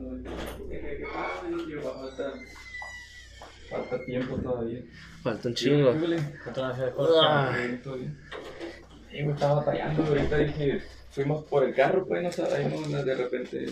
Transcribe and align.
güey. 0.00 0.22
¿Qué, 0.68 0.80
qué, 0.80 0.96
qué 0.98 1.06
pasa? 1.12 1.46
Y 1.48 1.70
yo, 1.70 1.82
va 1.82 1.90
a 1.90 2.08
faltar. 2.08 2.32
Falta 3.70 4.04
tiempo 4.04 4.36
todavía. 4.36 4.80
Falta 5.22 5.48
un 5.48 5.54
chingo. 5.54 5.94
Y 9.10 9.22
me 9.22 9.32
estaba 9.32 9.54
batallando, 9.54 10.04
ahorita 10.04 10.36
dije, 10.38 10.82
fuimos 11.10 11.44
por 11.44 11.64
el 11.64 11.74
carro, 11.74 12.06
pues, 12.06 12.22
no 12.22 12.30
sabemos, 12.30 12.90
de 13.04 13.14
repente. 13.14 13.66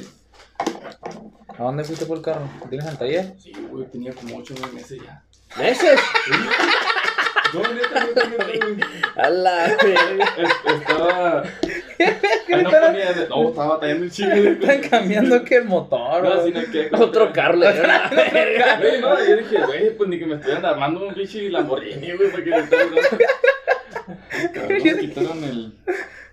¿A 1.59 1.63
dónde 1.63 1.85
fuiste 1.85 2.07
por 2.07 2.19
el 2.19 2.23
carro? 2.23 2.49
¿Tienes 2.69 2.87
en 2.89 2.97
taller? 2.97 3.35
Sí, 3.39 3.53
güey, 3.71 3.87
tenía 3.87 4.13
como 4.13 4.39
8 4.39 4.55
o 4.55 4.57
9 4.61 4.75
meses 4.75 5.01
ya. 5.03 5.23
¿Meses? 5.59 6.01
Tenía 7.53 8.27
güey. 8.37 8.61
A 9.17 9.31
la 9.31 9.67
Estaba. 9.67 11.45
No, 11.99 12.71
ponía 12.71 13.13
de- 13.13 13.29
no, 13.29 13.49
estaba 13.49 13.69
batallando 13.75 14.05
un 14.05 14.11
chingo. 14.11 14.31
de- 14.35 14.51
Están 14.61 14.81
cambiando 14.89 15.45
que 15.45 15.57
el 15.57 15.65
motor. 15.65 16.23
No, 16.23 16.41
güey. 16.43 16.53
sino 16.53 16.73
que. 16.73 16.89
Otro 17.03 17.33
le 17.57 17.73
verga. 18.33 18.79
Güey, 18.81 19.01
no, 19.01 19.19
yo 19.27 19.37
dije, 19.37 19.59
güey, 19.67 19.97
pues 19.97 20.09
ni 20.11 20.19
que 20.19 20.27
me 20.27 20.35
estuvieran 20.37 20.65
armando 20.65 21.07
un 21.09 21.15
pinche 21.15 21.51
Lamborghini, 21.51 22.13
güey, 22.13 22.31
porque 22.31 22.51
estaban 22.51 22.89
Cabrón, 24.53 24.83
me 24.85 24.99
quitaron 24.99 25.45
el. 25.45 25.73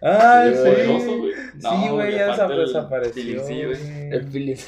Ah, 0.06 0.44
el 0.48 0.54
sí. 0.56 0.60
poderoso, 0.64 1.18
güey. 1.18 1.32
Sí, 1.34 1.90
güey, 1.90 2.12
ya 2.16 2.34
el 2.34 2.66
desapareció. 2.66 3.14
Tilincí, 3.14 3.54
güey. 3.54 3.66
güey. 3.68 4.10
El 4.12 4.28
Philips. 4.28 4.68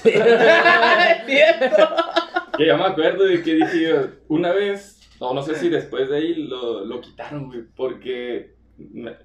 Que 2.58 2.66
ya 2.68 2.78
me 2.78 2.86
acuerdo 2.86 3.26
de 3.26 3.42
que 3.44 3.54
dije 3.56 3.82
yo, 3.90 4.08
una 4.30 4.54
vez, 4.54 4.98
no, 5.20 5.34
no 5.34 5.42
sé 5.44 5.56
si 5.56 5.68
después 5.70 6.10
de 6.10 6.18
ahí 6.18 6.36
lo, 6.36 6.86
lo 6.86 7.02
quitaron, 7.02 7.48
güey, 7.48 7.64
porque 7.76 8.55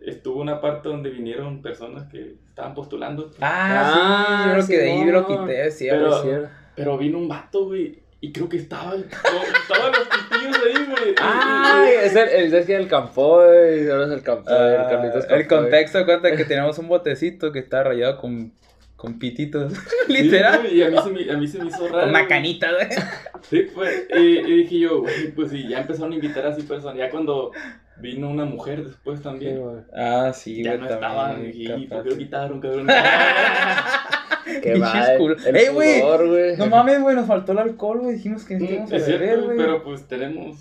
estuvo 0.07 0.41
una 0.41 0.61
parte 0.61 0.89
donde 0.89 1.11
vinieron 1.11 1.61
personas 1.63 2.09
que 2.11 2.37
estaban 2.49 2.75
postulando, 2.75 3.31
Ah, 3.41 3.93
sí, 3.93 4.49
yo 4.49 4.55
creo 4.55 4.67
que 4.67 4.77
de 4.85 4.93
ahí 4.93 5.05
lo 5.11 5.27
Simón. 5.27 5.47
quité, 5.49 5.71
sí, 5.71 5.87
Pero- 5.91 6.23
sí. 6.23 6.29
pero 6.77 6.99
vino 6.99 7.19
un 7.19 7.29
vato, 7.29 7.67
güey, 7.67 7.99
y 8.21 8.33
creo 8.33 8.49
que 8.49 8.59
estaba, 8.59 8.93
no, 8.95 8.97
estaban 8.97 9.93
los 9.93 10.09
pitillos 10.09 10.57
ahí, 10.65 10.85
güey. 10.87 11.15
Ay, 11.21 11.93
es 12.05 12.15
el, 12.15 12.29
el, 12.29 12.55
es 12.55 12.67
que 12.67 12.77
el 12.77 12.87
Campoy, 12.89 13.89
ahora 13.91 14.05
es 14.07 14.11
el 14.13 14.23
Campoy, 14.23 14.53
el 14.55 14.77
Ah, 14.81 14.87
Carlitos 14.91 15.25
el 15.25 15.47
Campoy. 15.47 15.47
contexto 15.47 16.05
cuenta 16.05 16.37
que 16.37 16.45
tenemos 16.45 16.79
un 16.79 16.89
botecito 16.89 17.51
que 17.51 17.59
está 17.61 17.83
rayado 17.83 18.19
con, 18.19 18.53
con 19.01 19.19
pititos, 19.19 19.73
Sí, 20.07 20.13
literal. 20.13 20.61
y 20.71 20.83
a 20.83 20.91
mí, 20.91 20.97
se 21.03 21.11
me, 21.11 21.31
a 21.33 21.37
mí 21.39 21.49
se 21.49 21.59
me 21.59 21.69
hizo 21.69 21.89
raro. 21.89 22.01
Con 22.01 22.11
una 22.11 22.27
güey. 22.27 22.59
Sí, 23.49 23.67
pues, 23.75 24.07
y, 24.15 24.19
y 24.21 24.57
dije 24.59 24.79
yo, 24.81 25.01
güey, 25.01 25.31
pues 25.35 25.51
sí, 25.51 25.67
ya 25.69 25.81
empezaron 25.81 26.13
a 26.13 26.17
invitar 26.17 26.47
así 26.47 26.63
personas, 26.63 26.99
ya 26.99 27.11
cuando 27.11 27.51
vino 27.97 28.29
una 28.29 28.45
mujer 28.45 28.85
después 28.85 29.19
Sí, 29.19 29.25
también. 29.25 29.59
güey. 29.59 29.77
Ah, 29.97 30.31
sí, 30.35 30.63
ya 30.63 30.77
güey, 30.77 30.87
no 30.89 30.95
estaban, 30.95 31.51
y 31.53 31.69
¿por 31.69 31.89
capaz. 31.89 32.03
qué 32.05 32.11
lo 32.11 32.17
quitaron, 32.19 32.61
cabrón? 32.61 32.87
Qué 34.63 34.75
mal. 34.77 35.37
Ey, 35.55 35.69
güey. 35.73 36.03
No 36.59 36.67
mames, 36.67 37.01
güey, 37.01 37.15
nos 37.17 37.27
faltó 37.27 37.53
el 37.53 37.59
alcohol, 37.59 38.01
güey. 38.01 38.17
Dijimos 38.17 38.45
que 38.45 38.57
Mm, 38.57 38.61
necesitamos 38.63 38.93
es 38.93 39.07
beber, 39.07 39.29
cierto, 39.29 39.45
güey. 39.47 39.57
pero 39.59 39.83
pues 39.85 40.07
tenemos. 40.09 40.57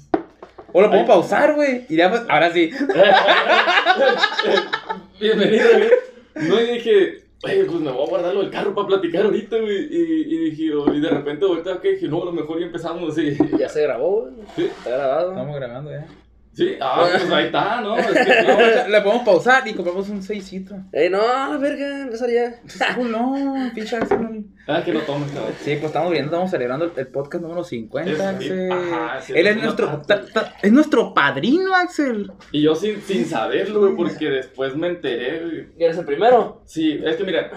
O 0.72 0.82
lo 0.82 0.88
podemos 0.90 1.10
Ay. 1.10 1.16
pausar, 1.16 1.56
güey. 1.56 1.86
Y 1.90 1.96
ya, 1.96 2.10
pues, 2.12 2.22
ahora 2.30 2.52
sí. 2.54 2.70
Bienvenido, 5.20 5.68
güey. 5.74 6.48
No, 6.50 6.62
y 6.62 6.66
dije, 6.74 7.24
oye, 7.44 7.64
pues 7.66 7.80
me 7.80 7.92
voy 7.92 8.06
a 8.06 8.10
guardarlo 8.10 8.42
del 8.42 8.52
carro 8.52 8.76
para 8.76 8.88
platicar 8.88 9.26
ahorita, 9.26 9.58
güey. 9.58 9.88
Y, 9.90 10.36
y 10.36 10.38
dije, 10.50 10.74
oh, 10.74 10.94
y 10.94 11.00
de 11.00 11.10
repente 11.10 11.46
ahorita 11.46 11.80
que 11.82 11.94
dije, 11.94 12.08
no, 12.08 12.22
a 12.22 12.26
lo 12.26 12.32
mejor 12.32 12.60
ya 12.60 12.66
empezamos 12.66 13.12
así. 13.12 13.38
Ya 13.58 13.70
se 13.70 13.84
grabó, 13.84 14.22
güey. 14.22 14.34
Sí, 14.56 14.66
Está 14.66 14.90
grabado. 14.90 15.32
Estamos 15.32 15.56
grabando 15.56 15.92
ya. 15.92 16.08
Sí, 16.54 16.76
ah, 16.82 17.08
pues 17.12 17.32
ahí 17.32 17.46
está, 17.46 17.82
¿no? 17.82 17.98
Es 17.98 18.06
que 18.08 18.44
No, 18.44 18.88
le 18.90 19.02
podemos 19.02 19.24
pausar 19.26 19.68
y 19.68 19.74
compramos 19.74 20.10
un 20.10 20.22
seisito. 20.24 20.76
Ey, 20.92 21.10
no, 21.10 21.20
la 21.20 21.58
verga, 21.58 22.02
empezar 22.02 22.30
ya. 22.30 22.60
No, 23.04 23.72
pinche 23.74 23.96
Axel. 23.96 24.22
no. 24.22 24.44
Ah, 24.68 24.84
que 24.84 24.94
no 24.94 25.00
tomes, 25.02 25.32
cabrón. 25.32 25.54
Sí, 25.62 25.72
pues 25.76 25.86
estamos 25.86 26.12
viendo, 26.12 26.28
estamos 26.32 26.52
celebrando 26.52 26.86
el- 26.86 26.92
el 26.96 27.08
podcast 27.08 27.42
número 27.44 27.64
50, 27.64 28.12
Es- 28.12 28.20
Axel. 28.20 28.72
ajá, 28.72 29.22
sí, 29.22 29.34
Él 29.36 29.48
es 29.48 29.58
nuestro, 29.58 29.88
parte. 29.88 30.06
ta- 30.08 30.26
ta- 30.26 30.54
es 30.62 30.72
nuestro 30.72 31.14
padrino, 31.14 31.74
Axel. 31.76 32.32
Y 32.52 32.62
yo 32.62 32.76
sin, 32.76 33.02
sin 33.02 33.26
saberlo, 33.26 33.80
güey, 33.82 33.96
porque 33.96 34.30
después 34.30 34.76
me 34.76 34.88
enteré, 34.88 35.42
güey. 35.44 35.68
¿Y 35.78 35.84
eres 35.84 35.98
el 35.98 36.06
primero? 36.06 36.62
Sí, 36.66 37.00
es 37.04 37.16
que 37.16 37.24
mira, 37.24 37.50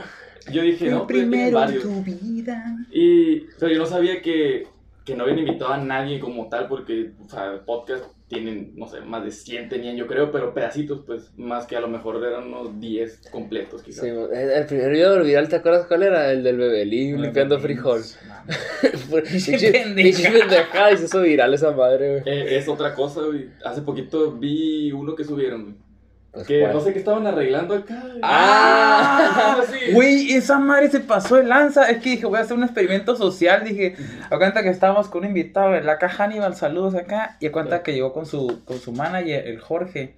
yo 0.51 0.63
dije, 0.63 0.87
El 0.87 0.93
no, 0.93 1.07
primero 1.07 1.49
en 1.49 1.55
varios. 1.55 1.83
tu 1.83 2.03
vida. 2.03 2.65
Y, 2.91 3.41
pero 3.61 3.73
yo 3.73 3.79
no 3.79 3.87
sabía 3.87 4.23
que, 4.23 4.67
que 5.05 5.17
no 5.17 5.25
habían 5.25 5.41
invitado 5.41 5.73
a 5.73 5.79
nadie 5.79 6.21
como 6.21 6.49
tal, 6.49 6.69
porque, 6.69 7.13
o 7.25 7.29
sea, 7.29 7.63
podcast 7.65 8.05
tienen, 8.29 8.73
no 8.77 8.87
sé, 8.87 9.01
más 9.01 9.25
de 9.25 9.31
100 9.31 9.69
tenían, 9.69 9.97
yo 9.97 10.07
creo, 10.07 10.31
pero 10.31 10.55
pedacitos, 10.55 11.03
pues, 11.05 11.31
más 11.37 11.67
que 11.67 11.77
a 11.77 11.81
lo 11.81 11.89
mejor 11.89 12.25
eran 12.25 12.49
unos 12.49 12.81
10 12.81 13.29
completos, 13.31 13.83
quizás. 13.83 14.05
Sí, 14.05 14.09
el, 14.09 14.51
el 14.51 14.67
primer 14.67 14.91
video 14.91 15.23
viral, 15.23 15.49
¿te 15.49 15.57
acuerdas 15.57 15.87
cuál 15.87 16.05
era? 16.05 16.31
El 16.31 16.43
del 16.43 16.57
bebelí 16.57 17.17
limpiando 17.17 17.59
frijol. 17.59 18.01
Pinche 19.35 20.31
pendejada, 20.31 20.93
y 20.93 20.97
se 20.97 21.05
hizo 21.05 21.21
viral 21.21 21.53
esa 21.53 21.73
madre, 21.73 22.21
güey. 22.21 22.35
Eh, 22.35 22.57
es 22.57 22.69
otra 22.69 22.95
cosa, 22.95 23.23
güey. 23.23 23.49
Hace 23.65 23.83
poquito 23.83 24.33
vi 24.33 24.93
uno 24.93 25.15
que 25.15 25.25
subieron, 25.25 25.63
güey. 25.65 25.92
Pues, 26.33 26.47
que 26.47 26.61
¿cuál? 26.61 26.73
no 26.73 26.81
sé 26.81 26.93
qué 26.95 26.99
estaban 26.99 27.27
arreglando 27.27 27.75
acá. 27.75 28.01
güey. 28.01 28.21
Ah, 28.23 29.57
sí. 29.71 29.93
Güey, 29.93 30.33
esa 30.33 30.59
madre 30.59 30.91
se 30.91 31.01
pasó 31.01 31.37
de 31.37 31.45
lanza. 31.45 31.91
Es 31.91 31.99
que 32.03 32.11
dije, 32.11 32.27
voy 32.27 32.39
a 32.39 32.43
hacer 32.43 32.57
un 32.57 32.65
experimento 32.65 33.17
social. 33.17 33.65
Dije, 33.65 33.97
a 34.31 34.39
cuenta 34.39 34.63
que 34.63 34.71
estábamos 34.71 35.09
con 35.09 35.23
un 35.23 35.29
invitado 35.29 35.75
en 35.77 35.85
la 35.85 35.99
caja 35.99 36.25
Hannibal, 36.25 36.57
saludos 36.57 36.95
acá. 36.95 37.37
Y 37.41 37.47
a 37.47 37.53
cuenta 37.53 37.83
que 37.83 37.93
llegó 37.93 38.15
con 38.15 38.25
su, 38.25 38.63
con 38.65 38.79
su 38.79 38.93
manager, 38.93 39.47
el 39.47 39.61
Jorge. 39.61 40.15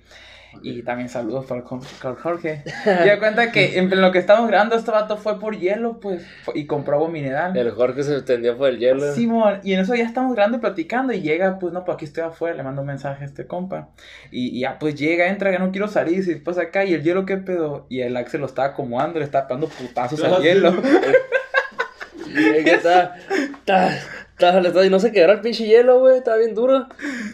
Y 0.63 0.83
también 0.83 1.09
saludos 1.09 1.47
para 1.47 1.63
Jorge. 2.23 2.63
Y 3.05 3.09
a 3.09 3.19
cuenta 3.19 3.53
que 3.53 3.79
en 3.79 4.01
lo 4.01 4.13
que 4.13 4.19
estamos 4.19 4.49
grabando, 4.49 4.77
este 4.77 4.91
vato 4.91 5.17
fue 5.17 5.39
por 5.39 5.59
hielo, 5.59 6.01
pues. 6.01 6.25
Y 6.55 6.67
compró 6.67 6.97
agua 6.97 7.09
mineral. 7.09 7.57
El 7.57 7.71
Jorge 7.73 8.03
se 8.03 8.23
tendió 8.23 8.57
por 8.57 8.69
el 8.71 8.79
hielo. 8.79 9.13
Simón, 9.15 9.61
y 9.63 9.73
en 9.75 9.81
eso 9.81 9.95
ya 9.95 10.05
estamos 10.05 10.35
grabando 10.35 10.59
y 10.59 10.61
platicando 10.61 11.13
y 11.13 11.21
llega, 11.21 11.59
pues 11.59 11.73
no, 11.73 11.85
pues 11.85 11.97
aquí 11.97 12.05
estoy 12.05 12.25
afuera, 12.25 12.57
le 12.57 12.63
mando 12.63 12.81
un 12.83 12.87
mensaje 12.87 13.25
a 13.25 13.27
este 13.27 13.47
compa. 13.47 13.89
Y, 14.31 14.57
y 14.57 14.61
ya 14.61 14.79
pues 14.79 14.95
llega, 14.95 15.29
entra, 15.29 15.51
ya 15.53 15.59
no 15.59 15.71
quiero 15.71 15.89
salir, 15.89 16.19
y 16.19 16.23
después 16.23 16.59
acá, 16.59 16.85
y 16.85 16.95
el 16.95 17.03
hielo, 17.03 17.27
¿qué 17.27 17.37
pedo? 17.37 17.87
Y 17.89 18.01
el 18.01 18.17
Axel 18.17 18.41
lo 18.41 18.47
estaba 18.47 18.69
acomodando, 18.69 19.19
le 19.19 19.25
estaba 19.25 19.47
dando 19.49 19.69
putazos 19.69 20.23
al 20.25 20.37
sí, 20.37 20.43
hielo. 20.45 20.75
Y 22.27 22.65
que 22.65 22.75
está, 22.75 23.15
está, 23.31 23.89
está, 23.97 23.97
está- 23.97 24.24
y 24.39 24.91
no 24.91 24.99
se 24.99 25.13
quebró 25.13 25.33
el 25.33 25.41
pinche 25.41 25.65
hielo, 25.65 26.01
güey, 26.01 26.19
está 26.19 26.37
bien 26.37 26.55
duro. 26.55 26.87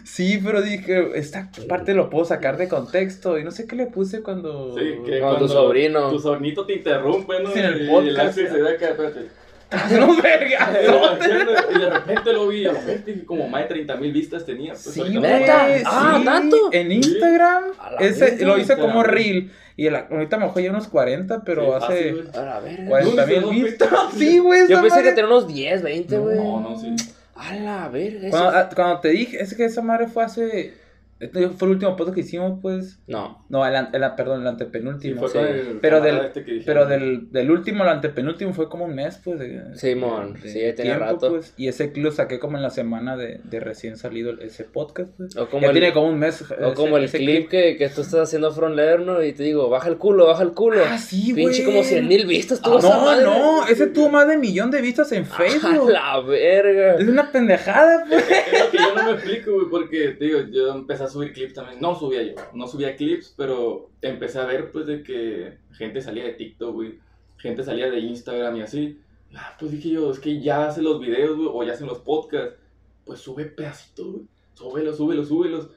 Sí, 0.05 0.41
pero 0.45 0.61
dije, 0.61 1.11
esta 1.15 1.51
parte 1.69 1.95
lo 1.95 2.11
puedo 2.11 2.25
sacar 2.25 2.57
de 2.59 2.69
contexto, 2.69 3.39
y 3.39 3.45
no 3.45 3.51
sé 3.51 3.67
qué 3.67 3.77
le 3.77 3.87
puse 3.87 4.23
cuando... 4.23 4.75
Sí, 4.77 4.85
que 5.07 5.21
Con 5.21 5.31
tu 5.31 5.37
cuando 5.37 5.49
sobrino. 5.49 6.11
Tu 6.11 6.19
sobrinito 6.19 6.67
te 6.67 6.75
interrumpe, 6.75 7.43
¿no? 7.43 7.51
Sí, 7.51 7.59
en 7.59 7.65
el 7.65 7.89
podcast, 7.89 8.37
Y 8.37 8.41
el 8.43 8.49
se 8.49 8.63
ve 8.63 8.71
acá, 8.71 8.89
espérate. 8.91 9.41
¡No, 9.99 10.21
verga! 10.21 10.73
y 11.75 11.79
de 11.79 11.91
repente 11.91 12.33
lo 12.33 12.49
vi, 12.49 12.67
a 12.67 12.73
lo 12.73 12.81
mejor 12.81 13.05
dije, 13.05 13.25
como 13.25 13.49
más 13.49 13.63
de 13.63 13.69
30 13.69 13.97
mil 13.97 14.13
vistas 14.13 14.45
tenía. 14.45 14.73
Pues, 14.73 14.83
Sí, 14.83 15.03
¿Neta? 15.19 15.69
Ah, 15.87 16.17
sí, 16.19 16.25
¿tanto? 16.25 16.57
En 16.73 16.91
Instagram, 16.91 17.65
ese, 18.01 18.45
lo 18.45 18.59
hice 18.59 18.77
como 18.77 19.05
reel, 19.05 19.53
y 19.83 19.87
el- 19.87 19.97
ahorita 19.97 20.37
lo 20.37 20.47
mejor 20.47 20.63
ya 20.63 20.71
unos 20.71 20.89
40, 20.89 21.43
pero 21.45 21.65
Sí, 21.65 21.71
hace... 21.85 22.15
fácil. 22.15 22.31
A 22.35 22.45
la 22.45 22.61
verga. 22.61 22.89
40 22.89 23.27
¿Dónde 23.27 23.41
mil 23.41 23.65
vistas. 23.65 23.89
Sí, 24.17 24.39
güey. 24.39 24.69
Yo 24.69 24.81
pensé 24.83 24.97
que 24.99 25.03
madre- 25.05 25.13
tenía 25.15 25.27
unos 25.27 25.47
10, 25.49 25.83
20, 25.83 26.19
güey. 26.19 26.37
No, 26.37 26.61
no, 26.61 26.79
sí. 26.79 26.95
A 27.35 27.55
la 27.55 27.89
verga. 27.89 28.29
eso- 28.29 28.31
Cuando, 28.37 28.51
ah, 28.59 28.69
cuando 28.75 29.01
te 29.01 29.09
dije, 29.09 29.43
es 29.43 29.55
que 29.55 29.65
esa 29.65 29.81
madre 29.83 30.07
fue 30.09 30.25
hace. 30.25 30.75
Este 31.21 31.49
fue 31.51 31.69
el 31.69 31.73
último 31.75 31.97
podcast 31.97 32.15
que 32.15 32.21
hicimos, 32.23 32.59
pues. 32.63 32.99
No. 33.07 33.45
No, 33.51 33.67
el, 33.67 33.77
an- 33.77 33.91
el- 33.93 34.03
perdón, 34.17 34.39
el 34.41 34.45
Sí, 34.45 34.49
antepenúltimo. 34.49 35.21
fue 35.21 35.29
sí. 35.31 35.39
el 35.39 35.79
Pero 35.81 36.01
del- 36.01 36.17
este 36.25 36.45
que. 36.45 36.63
Pero 36.65 36.87
del, 36.87 37.31
del 37.31 37.51
último 37.51 37.83
al 37.83 37.91
antepenúltimo 37.91 38.55
fue 38.55 38.69
como 38.71 38.87
un 38.87 38.95
mes, 38.95 39.21
pues. 39.23 39.39
De, 39.39 39.63
Simón, 39.77 40.35
de- 40.43 40.49
sí, 40.51 40.59
de 40.61 40.73
tenía 40.73 40.99
rato. 40.99 41.29
Pues, 41.29 41.53
y 41.59 41.69
ese 41.69 41.93
clip 41.93 42.07
lo 42.07 42.13
saqué 42.13 42.39
como 42.39 42.57
en 42.57 42.63
la 42.63 42.71
semana 42.71 43.17
de, 43.19 43.41
de 43.45 43.61
recién 43.61 43.97
salido 43.99 44.31
el- 44.31 44.41
ese 44.41 44.65
podcast, 44.65 45.13
pues. 45.17 45.37
O 45.37 45.47
como 45.49 45.61
ya 45.63 45.69
el, 45.69 45.73
tiene 45.75 45.93
como 45.93 46.09
un 46.09 46.19
mes. 46.19 46.41
o 46.43 46.55
ese- 46.55 46.75
como 46.75 46.97
el 46.97 47.05
ese 47.05 47.19
clip 47.19 47.49
que, 47.51 47.77
que 47.77 47.89
tú 47.91 48.01
estás 48.01 48.21
haciendo 48.21 48.51
front 48.53 48.75
leer, 48.75 49.01
¿no? 49.01 49.23
Y 49.23 49.33
te 49.35 49.43
digo, 49.43 49.69
baja 49.69 49.89
el 49.89 49.99
culo, 49.99 50.27
baja 50.27 50.43
el 50.43 50.53
culo. 50.53 50.83
Ah, 50.89 50.97
sí, 50.97 51.33
güey. 51.33 51.45
Pinche 51.47 51.65
como 51.65 51.83
100 51.83 52.09
mil 52.09 52.27
vistas 52.27 52.63
tuvo 52.63 52.79
Ah, 52.79 52.81
no, 52.83 53.05
madre. 53.05 53.25
no, 53.25 53.67
ese 53.69 53.89
tuvo 53.89 54.09
más 54.09 54.27
de 54.27 54.39
millón 54.39 54.71
de 54.71 54.81
vistas 54.81 55.13
en 55.13 55.25
A 55.31 55.37
Facebook. 55.37 55.91
la 55.91 56.19
verga. 56.21 56.95
Es 56.97 57.07
una 57.07 57.31
pendejada, 57.31 58.07
pues. 58.09 58.25
Es 58.31 58.65
lo 58.65 58.71
que 58.71 58.79
yo 58.79 58.95
no 58.95 59.05
me 59.05 59.11
explico, 59.13 59.53
güey, 59.53 59.67
porque, 59.71 60.09
te 60.19 60.25
digo, 60.25 60.39
yo 60.51 60.73
empecé 60.75 61.05
a 61.05 61.10
subir 61.11 61.33
clips 61.33 61.55
también. 61.55 61.81
No 61.81 61.95
subía 61.95 62.23
yo, 62.23 62.35
no 62.55 62.67
subía 62.67 62.97
clips, 62.97 63.35
pero 63.37 63.91
empecé 64.03 64.39
a 64.39 64.47
ver, 64.47 64.71
pues, 64.73 64.87
de 64.87 65.03
que 65.03 65.59
gente 65.73 66.01
salía 66.01 66.25
de 66.25 66.33
TikTok, 66.33 66.73
güey. 66.75 66.99
Gente 67.37 67.63
salía 67.63 67.91
de 67.91 67.99
Instagram 68.01 68.57
y 68.57 68.63
así. 68.63 68.99
Ah, 69.35 69.57
pues 69.59 69.73
dije 69.73 69.91
yo, 69.91 70.11
es 70.11 70.19
que 70.19 70.41
ya 70.41 70.67
hacen 70.67 70.85
los 70.85 71.01
videos, 71.01 71.37
güey, 71.37 71.49
o 71.53 71.63
ya 71.65 71.73
hacen 71.73 71.87
los 71.87 72.01
podcasts. 72.01 72.57
Pues 73.05 73.21
sube 73.21 73.45
pedacitos, 73.47 74.07
güey. 74.07 74.25
Súbelos, 74.55 74.97
súbelos, 74.97 75.29
súbelos. 75.29 75.69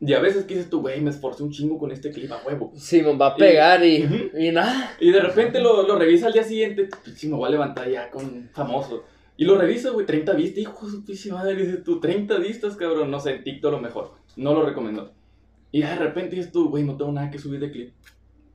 Y 0.00 0.12
a 0.12 0.20
veces 0.20 0.44
que 0.44 0.54
dices 0.54 0.70
tú, 0.70 0.80
güey, 0.80 1.00
me 1.00 1.10
esforcé 1.10 1.42
un 1.42 1.50
chingo 1.50 1.76
con 1.76 1.90
este 1.90 2.12
clip 2.12 2.30
a 2.30 2.40
huevo. 2.46 2.70
Simón 2.76 3.18
va 3.20 3.28
a 3.28 3.36
pegar 3.36 3.84
y, 3.84 4.04
Ujú. 4.04 4.38
y 4.38 4.52
nada. 4.52 4.96
Y 5.00 5.10
de 5.10 5.20
repente 5.20 5.60
lo, 5.60 5.82
lo 5.82 5.98
revisa 5.98 6.28
al 6.28 6.32
día 6.32 6.44
siguiente, 6.44 6.88
si 7.16 7.26
me 7.28 7.34
voy 7.34 7.48
a 7.48 7.50
levantar 7.50 7.90
ya 7.90 8.08
con 8.10 8.48
famoso. 8.52 9.04
Y 9.36 9.44
lo 9.44 9.56
revisa, 9.58 9.90
güey, 9.90 10.06
30 10.06 10.34
vistas, 10.34 10.58
hijo 10.58 10.86
de 10.88 11.16
su 11.16 11.32
madre, 11.32 11.56
dices 11.56 11.82
tú, 11.82 11.98
30 11.98 12.38
vistas, 12.38 12.76
cabrón, 12.76 13.10
no 13.10 13.18
sé, 13.18 13.30
en 13.36 13.44
TikTok 13.44 13.72
lo 13.72 13.80
mejor, 13.80 14.12
no 14.38 14.54
lo 14.54 14.64
recomiendo. 14.64 15.12
Y 15.70 15.82
de 15.82 15.94
repente 15.96 16.36
dices 16.36 16.52
tú, 16.52 16.70
güey, 16.70 16.84
no 16.84 16.96
tengo 16.96 17.12
nada 17.12 17.30
que 17.30 17.38
subir 17.38 17.60
de 17.60 17.70
clip. 17.70 17.92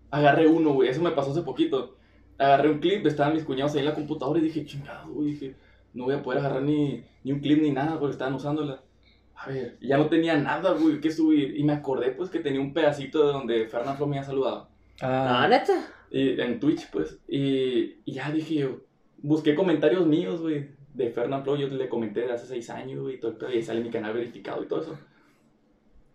Agarré 0.09 0.47
uno, 0.47 0.73
güey, 0.73 0.89
eso 0.89 1.01
me 1.01 1.11
pasó 1.11 1.31
hace 1.31 1.41
poquito. 1.41 1.97
agarré 2.37 2.69
un 2.71 2.79
clip, 2.79 3.05
estaban 3.05 3.33
mis 3.33 3.43
cuñados 3.43 3.73
ahí 3.73 3.79
en 3.79 3.85
la 3.85 3.93
computadora 3.95 4.39
y 4.39 4.43
dije, 4.43 4.65
chingado, 4.65 5.11
güey, 5.13 5.31
dije, 5.31 5.55
no 5.93 6.05
voy 6.05 6.15
a 6.15 6.23
poder 6.23 6.39
agarrar 6.39 6.63
ni, 6.63 7.03
ni 7.23 7.31
un 7.31 7.39
clip 7.39 7.61
ni 7.61 7.71
nada 7.71 7.99
porque 7.99 8.13
estaban 8.13 8.33
usándola. 8.33 8.81
A 9.35 9.49
ver, 9.49 9.77
y 9.81 9.87
ya 9.89 9.97
no 9.97 10.07
tenía 10.07 10.37
nada, 10.37 10.71
güey, 10.73 11.01
que 11.01 11.11
subir. 11.11 11.57
Y 11.57 11.63
me 11.63 11.73
acordé, 11.73 12.11
pues, 12.11 12.29
que 12.29 12.39
tenía 12.39 12.61
un 12.61 12.73
pedacito 12.73 13.27
de 13.27 13.33
donde 13.33 13.67
Fernando 13.67 14.07
me 14.07 14.17
había 14.17 14.25
saludado. 14.27 14.69
Ah, 15.01 15.43
Ah, 15.43 15.47
neta. 15.47 15.73
Y, 16.11 16.39
en 16.39 16.59
Twitch, 16.59 16.89
pues. 16.91 17.19
Y, 17.27 17.97
y 18.05 18.13
ya 18.13 18.31
dije 18.31 18.55
yo, 18.55 18.81
busqué 19.17 19.53
comentarios 19.55 20.05
míos, 20.07 20.39
güey, 20.41 20.69
de 20.93 21.09
Fernand 21.09 21.43
Flo. 21.43 21.57
Yo 21.57 21.67
le 21.67 21.89
comenté 21.89 22.21
de 22.21 22.31
hace 22.31 22.47
seis 22.47 22.69
años, 22.69 23.01
güey, 23.01 23.15
y 23.15 23.19
todo 23.19 23.31
el 23.31 23.37
pedo, 23.37 23.51
y 23.51 23.55
ahí 23.55 23.63
sale 23.63 23.81
mi 23.81 23.89
canal 23.89 24.13
verificado 24.13 24.63
y 24.63 24.67
todo 24.67 24.81
eso. 24.81 24.97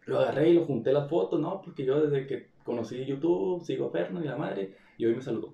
Lo 0.08 0.20
agarré 0.20 0.48
y 0.50 0.54
lo 0.54 0.64
junté 0.64 0.92
las 0.92 1.08
fotos, 1.08 1.38
¿no? 1.38 1.60
Porque 1.62 1.84
yo 1.84 2.00
desde 2.00 2.26
que 2.26 2.48
conocí 2.64 3.04
YouTube, 3.04 3.62
sigo 3.64 3.86
a 3.86 3.90
Fernand 3.90 4.24
y 4.24 4.28
la 4.28 4.36
madre, 4.36 4.74
y 4.96 5.04
hoy 5.04 5.14
me 5.14 5.20
saludó. 5.22 5.52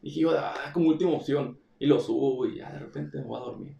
Dije 0.00 0.20
yo, 0.20 0.30
ah, 0.38 0.54
como 0.72 0.88
última 0.88 1.10
opción. 1.12 1.58
Y 1.78 1.86
lo 1.86 1.98
subo, 1.98 2.36
güey, 2.36 2.56
ya 2.58 2.70
de 2.72 2.78
repente 2.78 3.18
me 3.18 3.24
voy 3.24 3.38
a 3.38 3.44
dormir. 3.44 3.74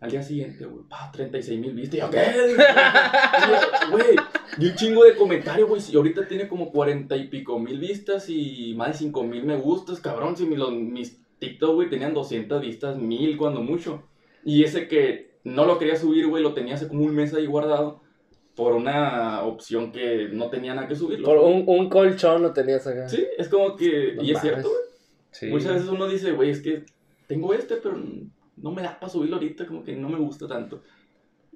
Al 0.00 0.10
día 0.10 0.22
siguiente, 0.22 0.64
güey, 0.64 0.84
pa, 0.88 1.10
36 1.12 1.60
mil 1.60 1.74
vistas. 1.74 1.94
Y 1.96 2.00
yo, 2.00 2.10
¿qué? 2.10 2.18
Y 2.18 3.90
Güey, 3.92 4.16
y 4.58 4.66
un 4.66 4.74
chingo 4.74 5.04
de 5.04 5.14
comentarios, 5.14 5.68
güey. 5.68 5.80
Y 5.92 5.96
ahorita 5.96 6.26
tiene 6.26 6.48
como 6.48 6.70
40 6.72 7.16
y 7.16 7.28
pico 7.28 7.58
mil 7.58 7.78
vistas 7.78 8.28
y 8.28 8.74
más 8.76 8.88
de 8.88 8.94
5 8.94 9.22
mil 9.22 9.44
me 9.44 9.56
gustas, 9.56 10.00
cabrón. 10.00 10.36
Si 10.36 10.46
los- 10.46 10.72
mis 10.72 11.20
TikTok, 11.38 11.74
güey, 11.74 11.90
tenían 11.90 12.14
200 12.14 12.60
vistas, 12.62 12.96
mil 12.96 13.36
cuando 13.36 13.60
mucho. 13.62 14.02
Y 14.44 14.64
ese 14.64 14.88
que 14.88 15.32
no 15.44 15.66
lo 15.66 15.78
quería 15.78 15.96
subir, 15.96 16.26
güey, 16.26 16.42
lo 16.42 16.54
tenía 16.54 16.74
hace 16.74 16.88
como 16.88 17.02
un 17.04 17.14
mes 17.14 17.32
ahí 17.34 17.46
guardado 17.46 18.01
por 18.54 18.74
una 18.74 19.42
opción 19.42 19.92
que 19.92 20.28
no 20.32 20.50
tenía 20.50 20.74
nada 20.74 20.88
que 20.88 20.94
subirlo. 20.94 21.26
Por 21.26 21.38
un, 21.38 21.64
un 21.66 21.88
colchón 21.88 22.42
lo 22.42 22.52
tenías 22.52 22.86
acá. 22.86 23.08
Sí, 23.08 23.26
es 23.38 23.48
como 23.48 23.76
que. 23.76 24.14
No 24.14 24.22
y 24.22 24.32
es 24.32 24.40
cierto, 24.40 24.68
güey. 24.68 24.80
sí. 25.30 25.46
Muchas 25.46 25.74
veces 25.74 25.88
uno 25.88 26.06
dice, 26.06 26.32
güey, 26.32 26.50
es 26.50 26.60
que 26.60 26.84
tengo 27.26 27.54
este, 27.54 27.76
pero 27.76 27.96
no 28.56 28.70
me 28.72 28.82
da 28.82 28.98
para 28.98 29.10
subirlo 29.10 29.36
ahorita, 29.36 29.66
como 29.66 29.82
que 29.82 29.96
no 29.96 30.08
me 30.08 30.18
gusta 30.18 30.46
tanto. 30.46 30.82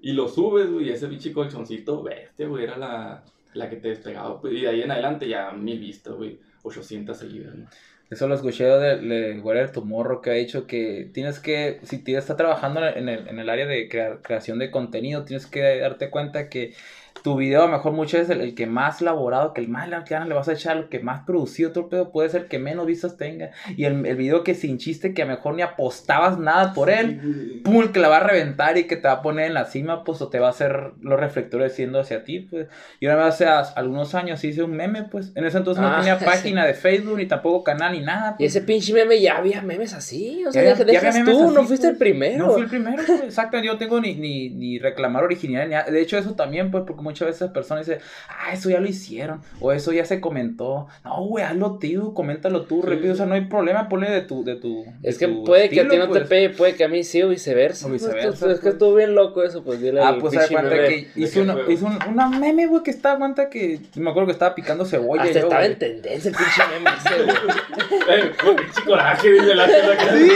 Y 0.01 0.13
lo 0.13 0.29
subes, 0.29 0.71
güey, 0.71 0.91
ese 0.91 1.09
pinche 1.09 1.33
colchoncito, 1.33 2.03
bestia, 2.03 2.47
güey, 2.47 2.65
era 2.65 2.77
la, 2.77 3.25
la 3.55 3.71
que 3.71 3.77
te 3.77 3.89
despegaba. 3.89 4.41
Pues, 4.41 4.55
y 4.55 4.61
de 4.61 4.69
ahí 4.69 4.83
en 4.83 4.91
adelante 4.91 5.29
ya 5.29 5.53
mil 5.53 5.79
vistas, 5.79 6.15
güey, 6.15 6.39
800 6.63 7.17
seguidas, 7.17 7.55
¿no? 7.55 7.67
Eso 8.09 8.29
lo 8.29 8.35
escuché 8.37 8.65
de, 8.65 8.99
de 8.99 9.41
Guerrero 9.43 9.73
Tomorrow 9.73 10.21
que 10.23 10.31
ha 10.31 10.35
dicho 10.35 10.67
que 10.67 11.11
tienes 11.13 11.41
que, 11.41 11.81
si 11.83 11.99
te 11.99 12.17
está 12.17 12.37
trabajando 12.37 12.87
en 12.87 13.09
el, 13.09 13.29
en 13.29 13.39
el 13.41 13.49
área 13.51 13.67
de 13.67 13.89
crea- 13.89 14.23
creación 14.23 14.59
de 14.61 14.71
contenido, 14.71 15.25
tienes 15.25 15.47
que 15.47 15.81
darte 15.81 16.09
cuenta 16.11 16.49
que 16.49 16.75
tu 17.23 17.37
video 17.37 17.63
a 17.63 17.67
lo 17.67 17.73
mejor 17.73 17.93
muchas 17.93 18.21
veces 18.23 18.37
el, 18.37 18.43
el 18.43 18.55
que 18.55 18.67
más 18.67 19.01
elaborado, 19.01 19.53
que 19.53 19.61
el 19.61 19.69
más 19.69 19.89
le 19.89 19.97
ganas 20.09 20.29
le 20.29 20.35
vas 20.35 20.49
a 20.49 20.53
echar, 20.53 20.77
el 20.77 20.89
que 20.89 21.01
más 21.01 21.25
producido, 21.25 21.73
todo 21.73 21.85
el 21.85 21.91
pedo, 21.91 22.13
puede 22.13 22.29
ser 22.29 22.47
que 22.47 22.59
menos 22.59 22.87
vistas 22.87 23.17
tenga. 23.17 23.51
Y 23.77 23.85
el, 23.85 24.05
el 24.07 24.17
video 24.17 24.45
que 24.45 24.55
sin 24.55 24.79
chiste, 24.79 25.13
que 25.15 25.23
a 25.23 25.25
lo 25.25 25.33
mejor 25.33 25.55
ni 25.55 25.63
apostabas 25.63 26.39
nada 26.39 26.73
por 26.75 26.91
él, 26.91 27.61
pum, 27.65 27.83
el 27.83 27.93
que 27.93 28.01
la 28.01 28.09
va 28.09 28.19
a 28.19 28.21
reventar 28.21 28.77
y 28.79 28.85
que 28.85 28.97
te 28.97 29.09
va 29.09 29.15
a 29.15 29.23
poner 29.23 29.47
en 29.47 29.55
la 29.55 29.65
cima, 29.65 30.05
pues, 30.05 30.21
o 30.23 30.29
te 30.29 30.39
va 30.39 30.49
a 30.49 30.51
hacer 30.51 30.93
los 31.01 31.19
reflectores 31.19 31.75
siendo 31.75 32.01
hacia 32.01 32.25
ti, 32.25 32.41
pues. 32.41 32.69
Y 33.01 33.07
ahora 33.07 33.27
hace 33.27 33.47
as- 33.47 33.77
algunos 33.77 34.15
años 34.15 34.43
hice 34.45 34.63
un 34.63 34.73
meme, 34.73 35.05
pues. 35.05 35.33
En 35.35 35.45
ese 35.45 35.59
entonces 35.59 35.83
no 35.83 35.89
Ah, 35.89 35.97
tenía 35.99 36.19
sí. 36.19 36.25
página 36.25 36.65
de 36.67 36.75
Facebook, 36.75 37.17
ni 37.17 37.27
tampoco 37.27 37.65
canal, 37.65 37.93
ni 37.93 38.01
nada. 38.01 38.33
Y 38.39 38.45
pues. 38.45 38.57
ese 38.57 38.65
pinche 38.65 38.93
meme 38.93 39.21
ya 39.21 39.39
había 39.39 39.63
memes 39.63 39.95
así. 39.95 40.45
O 40.47 40.53
sea, 40.53 40.63
Ya 40.63 40.75
ya 40.85 40.99
había 40.99 41.13
memes 41.13 41.35
tú, 41.37 41.45
así, 41.47 41.55
no 41.55 41.65
fuiste 41.65 41.87
pues. 41.87 41.93
el 41.93 41.99
primero. 41.99 42.47
No 42.47 42.53
fui 42.53 42.63
el 42.63 42.69
primero, 42.69 43.03
pues, 43.07 43.21
exacto. 43.23 43.59
Yo 43.59 43.73
no 43.73 43.79
tengo 43.79 44.01
ni, 44.01 44.15
ni, 44.15 44.51
ni 44.51 44.79
reclamar 44.79 45.25
original. 45.25 45.69
ni 45.69 45.75
nada. 45.75 45.91
De 45.91 46.01
hecho, 46.01 46.19
eso 46.19 46.35
también, 46.35 46.71
pues, 46.71 46.85
porque 46.87 47.03
muchas 47.07 47.29
veces 47.29 47.51
personas 47.51 47.87
dicen, 47.87 48.03
ah, 48.29 48.53
eso 48.53 48.69
ya 48.71 48.81
lo 48.81 48.87
hicieron, 48.89 49.41
o 49.61 49.73
eso 49.73 49.93
ya 49.93 50.05
se 50.05 50.21
comentó. 50.21 50.89
No, 51.05 51.25
güey, 51.25 51.45
hazlo 51.45 51.79
tú, 51.79 52.13
coméntalo 52.15 52.63
tú, 52.63 52.83
Sí. 52.83 52.89
repito, 52.89 53.13
o 53.13 53.17
sea, 53.17 53.27
no 53.27 53.35
hay 53.35 53.47
problema, 53.47 53.89
ponle 53.89 54.11
de 54.11 54.21
tu. 54.23 54.45
De 54.45 54.57
tu 54.57 54.85
Es 55.03 55.19
de 55.19 55.27
que 55.27 55.33
tu 55.33 55.45
puede 55.45 55.69
que 55.71 55.81
a 55.81 55.89
ti 55.89 55.97
no 55.97 56.05
te 56.09 56.19
pues. 56.21 56.29
pegue, 56.29 56.51
puede 56.51 56.75
que 56.75 56.85
a 56.85 56.89
mí 56.89 57.03
sí 57.05 57.23
o 57.23 57.29
viceversa. 57.29 57.87
O 57.87 57.89
Pues, 57.91 58.03
viceversa, 58.03 58.47
es 58.51 58.55
que 58.57 58.63
pues. 58.63 58.73
estuvo 58.75 58.95
bien 58.95 59.15
loco 59.15 59.43
eso, 59.43 59.63
pues 59.65 59.81
dile 59.81 60.01
Ah, 60.03 60.17
pues 60.21 60.35
se 60.35 60.53
cuenta 60.53 60.71
que 60.75 60.77
¿De 60.81 61.09
hizo, 61.17 61.41
una, 61.43 61.57
hizo 61.69 61.87
un- 61.87 61.99
una 62.09 62.29
meme, 62.29 62.67
güey, 62.67 62.83
que 62.83 62.91
estaba 62.91 63.19
cuenta 63.19 63.49
que. 63.49 63.81
Me 63.95 64.11
acuerdo 64.11 64.27
que 64.27 64.33
estaba 64.33 64.55
picando 64.55 64.85
cebolla. 64.85 65.23
Hasta 65.23 65.35
yo, 65.41 65.47
estaba 65.47 65.65
en 65.67 65.79
tendencia 65.79 66.31
el 66.31 66.37
pinche 66.37 66.63
meme 66.73 66.91
ese, 66.99 67.23
güey. 67.23 68.33
Fue 68.39 68.57
pinche 68.57 68.83
coraje, 68.85 69.31
dice 69.31 69.55
la 69.55 69.67
tela 69.67 69.97
que 69.97 70.07
Sí, 70.19 70.31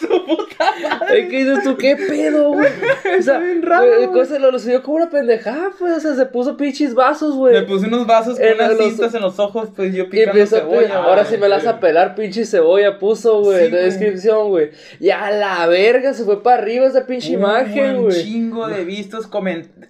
su 0.00 0.24
puta 0.26 0.70
Ay, 1.08 1.28
¿Qué 1.28 1.44
dices 1.44 1.64
tú? 1.64 1.76
¿Qué 1.76 1.96
pedo, 1.96 2.52
güey? 2.52 2.68
O 3.18 3.22
sea, 3.22 3.38
bien 3.38 3.62
raro, 3.62 4.12
cosa 4.12 4.38
lo, 4.38 4.50
lo 4.50 4.58
subió 4.58 4.82
como 4.82 4.96
una 4.96 5.10
pendejada, 5.10 5.70
pues. 5.78 5.89
O 5.96 6.00
sea, 6.00 6.14
se 6.14 6.26
puso 6.26 6.56
pinches 6.56 6.94
vasos, 6.94 7.34
güey. 7.34 7.54
Me 7.54 7.62
puse 7.62 7.86
unos 7.86 8.06
vasos 8.06 8.38
con 8.38 8.46
En 8.46 8.54
unas 8.54 8.76
los- 8.76 8.86
cintas 8.88 9.14
en 9.14 9.22
los 9.22 9.38
ojos, 9.38 9.68
pues 9.74 9.94
yo 9.94 10.08
picando 10.08 10.30
empieza 10.32 10.56
a 10.56 10.60
cebolla. 10.60 10.96
ahora 11.02 11.24
sí 11.24 11.36
me 11.36 11.48
la 11.48 11.56
vas 11.56 11.66
a 11.66 11.80
pelar, 11.80 12.14
pinche 12.14 12.44
cebolla, 12.44 12.98
puso, 12.98 13.40
güey, 13.40 13.66
Sí, 13.66 13.72
de 13.72 13.82
descripción, 13.82 14.48
güey. 14.48 14.70
Y 15.00 15.10
a 15.10 15.30
la 15.30 15.66
verga 15.66 16.14
se 16.14 16.24
fue 16.24 16.42
para 16.42 16.62
arriba 16.62 16.86
esa 16.86 17.06
pinche 17.06 17.28
Un 17.36 17.40
imagen, 17.42 18.02
güey. 18.02 18.22
chingo 18.24 18.68
de 18.68 18.84
vistos, 18.84 19.28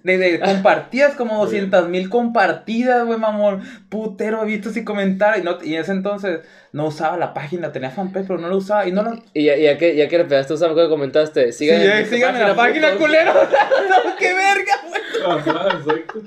de 0.03 0.39
compartidas, 0.43 1.15
como 1.15 1.37
200 1.45 1.87
mil 1.89 2.09
compartidas, 2.09 3.05
güey, 3.05 3.19
mamón. 3.19 3.61
Putero 3.89 4.39
de 4.41 4.45
vistos 4.45 4.77
y 4.77 4.83
comentarios. 4.83 5.41
Y, 5.43 5.45
no, 5.45 5.57
y 5.63 5.75
en 5.75 5.81
ese 5.81 5.91
entonces 5.91 6.39
no 6.73 6.87
usaba 6.87 7.17
la 7.17 7.33
página, 7.33 7.71
tenía 7.71 7.89
fanpage, 7.91 8.27
pero 8.27 8.39
no 8.39 8.47
la 8.49 8.55
usaba. 8.55 8.87
Y 8.87 8.91
no 8.91 9.03
lo. 9.03 9.21
Y 9.33 9.45
ya, 9.45 9.57
ya 9.57 9.77
que, 9.77 9.95
ya 9.95 10.07
que 10.07 10.17
le 10.17 10.25
pegaste, 10.25 10.55
¿sabes 10.57 10.75
lo 10.75 10.81
que 10.83 10.89
comentaste? 10.89 11.51
Sí, 11.51 11.65
Síganme 11.65 12.01
eh, 12.01 12.05
síganme 12.05 12.41
en 12.41 12.47
la 12.47 12.55
página, 12.55 12.95
culero. 12.95 13.33
no, 13.89 14.15
qué 14.17 14.33
verga, 14.33 14.81
güey. 14.87 15.01
Exacto. 15.39 16.21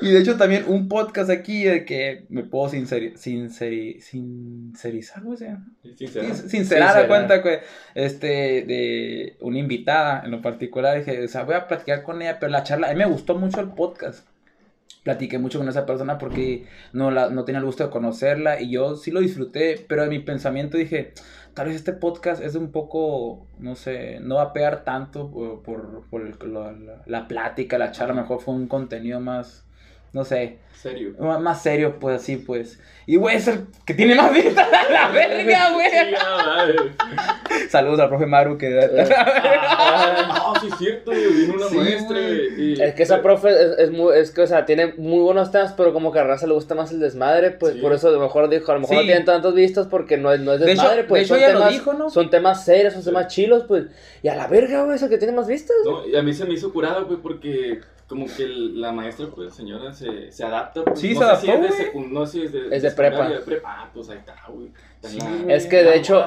Y 0.00 0.10
de 0.10 0.18
hecho 0.20 0.36
también 0.36 0.64
un 0.66 0.88
podcast 0.88 1.30
aquí 1.30 1.62
de 1.62 1.84
que 1.84 2.24
me 2.28 2.42
puedo 2.42 2.68
sinceri 2.68 3.16
sinceri 3.16 4.00
sincerizar, 4.00 5.22
güey. 5.22 5.38
sea. 5.38 5.58
Sincera. 5.96 6.24
Sin- 6.26 6.34
Sincerar 6.34 6.50
Sincerar. 6.50 6.98
a 7.04 7.06
cuenta 7.08 7.42
que 7.42 7.60
este 7.94 8.26
de 8.62 9.36
una 9.40 9.58
invitada 9.58 10.22
en 10.24 10.32
lo 10.32 10.42
particular 10.42 10.98
dije, 10.98 11.24
o 11.24 11.28
sea, 11.28 11.44
voy 11.44 11.54
a 11.54 11.68
platicar 11.68 12.02
con 12.02 12.20
ella, 12.20 12.38
pero 12.40 12.50
la 12.50 12.64
charla, 12.64 12.88
a 12.88 12.92
mí 12.92 12.98
me 12.98 13.06
gustó 13.06 13.36
mucho 13.36 13.60
el 13.60 13.68
podcast. 13.68 14.26
Platiqué 15.08 15.38
mucho 15.38 15.58
con 15.58 15.68
esa 15.70 15.86
persona 15.86 16.18
porque 16.18 16.66
no, 16.92 17.10
la, 17.10 17.30
no 17.30 17.44
tenía 17.46 17.60
el 17.60 17.64
gusto 17.64 17.82
de 17.84 17.88
conocerla 17.88 18.60
y 18.60 18.70
yo 18.70 18.94
sí 18.94 19.10
lo 19.10 19.20
disfruté, 19.20 19.82
pero 19.88 20.02
en 20.04 20.10
mi 20.10 20.18
pensamiento 20.18 20.76
dije, 20.76 21.14
tal 21.54 21.68
vez 21.68 21.76
este 21.76 21.94
podcast 21.94 22.42
es 22.42 22.54
un 22.56 22.72
poco, 22.72 23.46
no 23.58 23.74
sé, 23.74 24.20
no 24.20 24.34
va 24.34 24.42
a 24.42 24.52
pegar 24.52 24.84
tanto 24.84 25.30
por, 25.30 25.62
por, 25.62 26.02
por 26.10 26.46
la, 26.46 26.72
la- 26.72 27.02
la 27.06 27.26
plática, 27.26 27.78
la 27.78 27.90
charla, 27.92 28.12
mejor 28.12 28.40
fue 28.40 28.52
un 28.54 28.68
contenido 28.68 29.18
más, 29.20 29.64
no 30.12 30.24
sé, 30.24 30.58
Serio. 30.74 31.14
más, 31.18 31.40
más 31.40 31.62
serio, 31.62 31.96
pues 32.00 32.20
así, 32.22 32.36
pues. 32.36 32.78
Y 33.06 33.16
güey, 33.16 33.36
es 33.36 33.48
el 33.48 33.66
que 33.86 33.94
tiene 33.94 34.14
más 34.14 34.32
vistas 34.32 34.66
a 34.72 34.90
la 34.92 35.08
verga, 35.08 35.72
güey. 35.72 36.12
Madre. 36.12 36.76
Saludos 37.70 38.00
al 38.00 38.08
profe 38.08 38.26
Maru 38.26 38.56
que 38.58 38.78
Ah, 39.80 40.52
sí, 40.60 40.68
es 40.68 40.78
cierto, 40.78 41.10
güey, 41.10 41.32
vino 41.32 41.54
una 41.54 41.66
Sí, 41.68 41.76
maestra 41.76 42.20
y... 42.20 42.80
Es 42.80 42.94
que 42.94 43.02
esa 43.02 43.22
profe 43.22 43.50
es, 43.50 43.78
es 43.78 43.90
muy, 43.90 44.16
es 44.16 44.30
que, 44.30 44.42
o 44.42 44.46
sea, 44.46 44.64
tiene 44.66 44.94
muy 44.96 45.20
buenos 45.20 45.50
temas, 45.50 45.72
pero 45.76 45.92
como 45.92 46.12
que 46.12 46.18
a 46.18 46.24
raza 46.24 46.46
le 46.46 46.54
gusta 46.54 46.74
más 46.74 46.90
el 46.92 47.00
desmadre, 47.00 47.50
pues 47.52 47.74
Sí. 47.74 47.80
por 47.80 47.92
eso 47.92 48.08
a 48.08 48.12
lo 48.12 48.20
mejor 48.20 48.48
dijo, 48.48 48.70
a 48.70 48.74
lo 48.74 48.80
mejor 48.80 48.96
no 48.96 49.00
Sí. 49.02 49.06
tienen 49.06 49.24
tantas 49.24 49.54
vistas 49.54 49.86
porque 49.88 50.16
no 50.16 50.32
es, 50.32 50.40
no 50.40 50.52
es 50.54 50.60
De 50.60 50.72
hecho- 50.72 50.82
desmadre, 50.82 51.04
pues 51.04 51.28
de 51.28 51.34
hecho 51.36 51.44
son 51.44 51.52
lo 51.54 51.58
temas, 51.60 51.72
dijo, 51.72 51.92
¿no? 51.94 52.10
son 52.10 52.30
temas 52.30 52.64
serios, 52.64 52.94
son 52.94 53.04
temas 53.04 53.26
chilos, 53.28 53.64
pues, 53.66 53.84
y 54.22 54.28
a 54.28 54.34
la 54.36 54.46
verga, 54.46 54.82
güey, 54.84 54.96
es 54.96 55.02
el 55.02 55.08
que 55.10 55.18
tiene 55.18 55.32
más 55.34 55.46
vistas. 55.46 55.76
No, 55.84 56.06
y 56.06 56.16
a 56.16 56.22
mí 56.22 56.32
se 56.32 56.44
me 56.44 56.54
hizo 56.54 56.72
curada, 56.72 57.00
güey, 57.00 57.18
porque 57.20 57.80
como 58.08 58.26
que 58.26 58.42
el- 58.42 58.80
la 58.80 58.90
maestra, 58.90 59.26
pues, 59.34 59.54
señora, 59.54 59.92
se, 59.92 60.32
se 60.32 60.42
adapta. 60.44 60.82
Pues, 60.82 60.98
Sí, 60.98 61.14
no 61.14 61.20
se 61.20 61.36
sé 61.36 61.40
si 61.42 61.50
adaptó, 61.50 61.66
es 61.68 61.78
de 61.78 61.84
secund- 61.92 62.08
no 62.10 62.26
si 62.26 62.42
es 62.42 62.52
de, 62.52 62.74
Es 62.74 62.82
de 62.82 62.90
prepa. 62.90 63.28
de 63.28 63.38
prepa. 63.40 63.68
Ah, 63.82 63.90
pues 63.92 64.08
ahí 64.08 64.18
está, 64.18 64.34
güey. 64.48 64.68
Sí. 65.02 65.18
Es 65.46 65.66
que 65.66 65.84
de 65.84 65.94
hecho, 65.96 66.26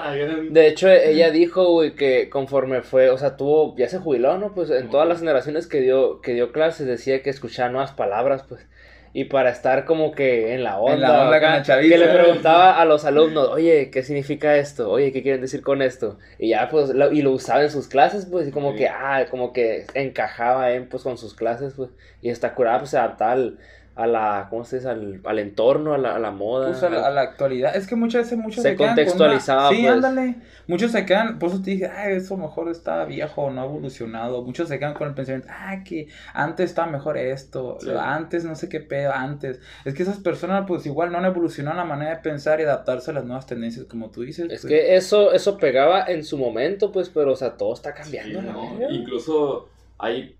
De 0.52 0.68
hecho, 0.68 0.88
ella 0.90 1.30
dijo, 1.32 1.66
güey, 1.72 1.94
que 1.96 2.30
conforme 2.30 2.82
fue, 2.84 3.10
o 3.10 3.18
sea, 3.18 3.36
tuvo, 3.36 3.76
ya 3.76 3.90
se 3.90 3.98
jubiló, 4.00 4.38
¿no? 4.38 4.54
Pues 4.54 4.70
en 4.70 4.90
todas 4.90 5.08
las 5.08 5.20
generaciones 5.20 5.68
que 5.68 5.82
dio, 5.82 6.22
que 6.22 6.34
dio 6.34 6.52
clases 6.54 6.88
decía 6.88 7.22
que 7.24 7.30
escuchaba 7.30 7.70
nuevas 7.70 7.92
palabras, 7.92 8.44
pues. 8.48 8.66
Y 9.14 9.26
para 9.26 9.50
estar 9.50 9.84
como 9.86 10.12
que 10.14 10.54
en 10.54 10.64
la 10.64 10.80
onda, 10.80 10.94
En 10.94 11.02
la 11.02 11.24
onda 11.26 11.38
acá, 11.38 11.48
con 11.48 11.56
la 11.58 11.62
chaviza. 11.64 11.96
que 11.96 11.98
le 12.00 12.08
preguntaba 12.14 12.80
a 12.82 12.86
los 12.86 13.04
alumnos, 13.04 13.50
oye, 13.50 13.90
¿qué 13.92 14.04
significa 14.04 14.56
esto? 14.56 14.90
Oye, 14.90 15.12
¿qué 15.12 15.22
quieren 15.22 15.42
decir 15.42 15.62
con 15.62 15.82
esto? 15.82 16.18
Y 16.40 16.50
ya, 16.50 16.70
pues, 16.70 16.90
lo- 16.92 17.12
y 17.12 17.22
lo 17.22 17.32
usaba 17.32 17.62
en 17.64 17.72
sus 17.72 17.88
clases, 17.90 18.26
pues, 18.26 18.48
y 18.48 18.52
como 18.52 18.74
que, 18.76 18.88
ah, 18.88 19.26
como 19.30 19.52
que 19.52 19.86
encajaba 19.96 20.72
en, 20.72 20.88
pues, 20.88 21.04
con 21.04 21.18
sus 21.18 21.34
clases, 21.34 21.74
pues. 21.76 21.90
Y 22.22 22.30
está 22.30 22.54
curada, 22.56 22.80
pues, 22.80 22.92
se 22.92 22.98
adaptaba 22.98 23.34
al, 23.34 23.58
a 23.94 24.08
la, 24.08 24.48
¿cómo 24.50 24.64
se 24.64 24.78
dice? 24.78 24.90
Al, 24.90 25.20
al 25.26 25.40
entorno, 25.40 25.94
a 25.94 25.98
la, 25.98 26.16
a 26.16 26.20
la 26.20 26.32
moda. 26.32 26.68
Pues 26.70 26.82
a 26.84 26.90
la, 26.90 27.08
a 27.08 27.12
la 27.12 27.22
actualidad. 27.22 27.76
Es 27.76 27.88
que 27.88 27.96
muchas 27.96 28.24
veces 28.24 28.38
muchos 28.38 28.64
Se 28.64 28.70
quedan 28.70 28.78
con 28.78 28.86
una- 28.86 28.96
contextualizaba, 28.96 29.70
Sí, 29.70 29.82
pues. 29.82 29.92
ándale. 29.92 30.36
Muchos 30.68 30.92
se 30.92 31.06
quedan, 31.06 31.40
por 31.40 31.50
eso 31.50 31.62
te 31.62 31.72
dije, 31.72 31.88
ay, 31.88 32.16
eso 32.16 32.38
mejor 32.38 32.70
está 32.70 33.04
viejo, 33.04 33.50
no 33.52 33.62
ha 33.62 33.66
evolucionado. 33.66 34.42
Muchos 34.44 34.70
se 34.70 34.80
quedan 34.80 34.94
con 34.94 35.10
el 35.10 35.14
pensamiento, 35.14 35.50
ah, 35.52 35.84
que 35.84 36.08
antes 36.34 36.70
estaba 36.70 36.90
mejor 36.90 37.18
esto, 37.18 37.78
Sí. 37.82 37.90
antes 38.00 38.46
no 38.46 38.56
sé 38.56 38.70
qué 38.70 38.80
pedo, 38.80 39.12
antes. 39.12 39.60
Es 39.84 39.94
que 39.94 40.04
esas 40.04 40.20
personas, 40.20 40.64
pues 40.68 40.86
igual 40.86 41.12
no 41.12 41.18
han 41.18 41.26
evolucionado 41.26 41.76
la 41.76 41.84
manera 41.84 42.12
de 42.12 42.22
pensar 42.22 42.62
y 42.62 42.64
adaptarse 42.64 43.12
a 43.12 43.16
las 43.16 43.26
nuevas 43.26 43.46
tendencias, 43.46 43.86
como 43.86 44.10
tú 44.10 44.22
dices. 44.22 44.46
Es 44.50 44.62
pues. 44.62 44.66
que 44.72 44.96
eso, 44.96 45.34
eso 45.34 45.58
pegaba 45.58 46.06
en 46.06 46.24
su 46.24 46.38
momento, 46.38 46.92
pues, 46.94 47.10
pero, 47.10 47.34
o 47.34 47.36
sea, 47.36 47.58
todo 47.58 47.74
está 47.74 47.94
cambiando, 47.94 48.40
Sí, 48.42 48.48
no. 48.48 48.90
Incluso 48.90 49.68
hay 49.98 50.36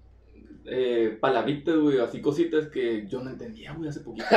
eh, 0.66 1.18
palabritas, 1.20 1.76
güey, 1.78 2.00
así 2.00 2.22
cositas 2.22 2.68
que 2.68 3.06
yo 3.08 3.22
no 3.22 3.30
entendía, 3.30 3.74
güey, 3.74 3.90
hace 3.90 4.02
poquito. 4.02 4.26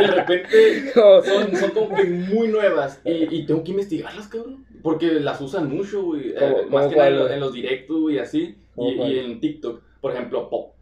de 0.00 0.06
repente 0.06 0.92
son, 0.92 1.56
son 1.56 1.70
como 1.70 1.94
que 1.96 2.04
muy 2.04 2.48
nuevas 2.48 3.00
y, 3.04 3.34
y 3.36 3.46
tengo 3.46 3.62
que 3.64 3.70
investigarlas, 3.72 4.28
cabrón. 4.28 4.64
Porque 4.82 5.06
las 5.20 5.40
usan 5.40 5.68
mucho, 5.68 6.02
güey. 6.02 6.30
eh, 6.30 6.34
¿Cómo- 6.38 6.70
más 6.78 6.86
que 6.88 6.96
nada 6.96 7.08
en, 7.08 7.32
en 7.32 7.40
los 7.40 7.52
directos, 7.52 8.00
güey, 8.00 8.18
así. 8.18 8.56
¿Cómo 8.74 9.06
Y, 9.06 9.12
y 9.14 9.18
en 9.18 9.40
TikTok. 9.40 9.82
Por 10.00 10.12
ejemplo, 10.12 10.48
pop. 10.48 10.74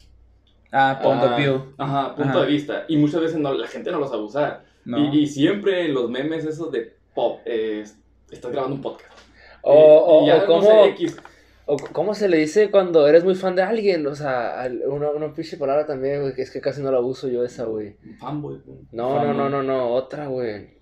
Ah, 0.70 1.00
point 1.02 1.22
Ah. 1.22 1.32
of 1.32 1.36
view. 1.38 1.72
Ajá, 1.78 2.14
punto 2.14 2.30
Ajá. 2.32 2.40
de 2.42 2.46
vista. 2.46 2.84
Y 2.88 2.96
muchas 2.98 3.22
veces 3.22 3.38
no, 3.38 3.54
la 3.54 3.66
gente 3.66 3.90
no 3.90 3.98
lo 3.98 4.06
sabe 4.06 4.22
usar. 4.22 4.64
No. 4.84 4.98
Y, 5.14 5.20
y 5.20 5.26
siempre 5.26 5.86
en 5.86 5.94
los 5.94 6.10
memes 6.10 6.44
esos 6.44 6.70
de 6.70 6.94
pop, 7.14 7.40
eh, 7.46 7.84
estás 8.30 8.52
grabando 8.52 8.76
un 8.76 8.82
podcast. 8.82 9.10
O, 9.62 9.72
o, 9.74 10.24
y 10.24 10.26
ya, 10.28 10.36
o 10.36 10.40
no 10.40 10.46
cómo, 10.46 10.62
sé, 10.62 10.84
X. 10.90 11.16
o 11.68 11.76
cómo 11.92 12.14
se 12.14 12.28
le 12.28 12.38
dice 12.38 12.70
cuando 12.70 13.06
eres 13.08 13.24
muy 13.24 13.34
fan 13.34 13.56
de 13.56 13.62
alguien. 13.62 14.06
O 14.06 14.14
sea, 14.14 14.68
una, 14.86 15.10
una 15.10 15.34
pinche 15.34 15.56
palabra 15.56 15.84
también, 15.84 16.22
güey, 16.22 16.32
que 16.34 16.42
es 16.42 16.50
que 16.50 16.60
casi 16.60 16.80
no 16.80 16.90
la 16.92 17.00
uso 17.00 17.28
yo 17.28 17.44
esa, 17.44 17.64
güey. 17.64 17.96
Fanboy. 18.20 18.62
No, 18.92 19.22
no, 19.24 19.34
no, 19.34 19.50
no, 19.50 19.62
no, 19.62 19.88
otra, 19.88 20.26
güey. 20.28 20.76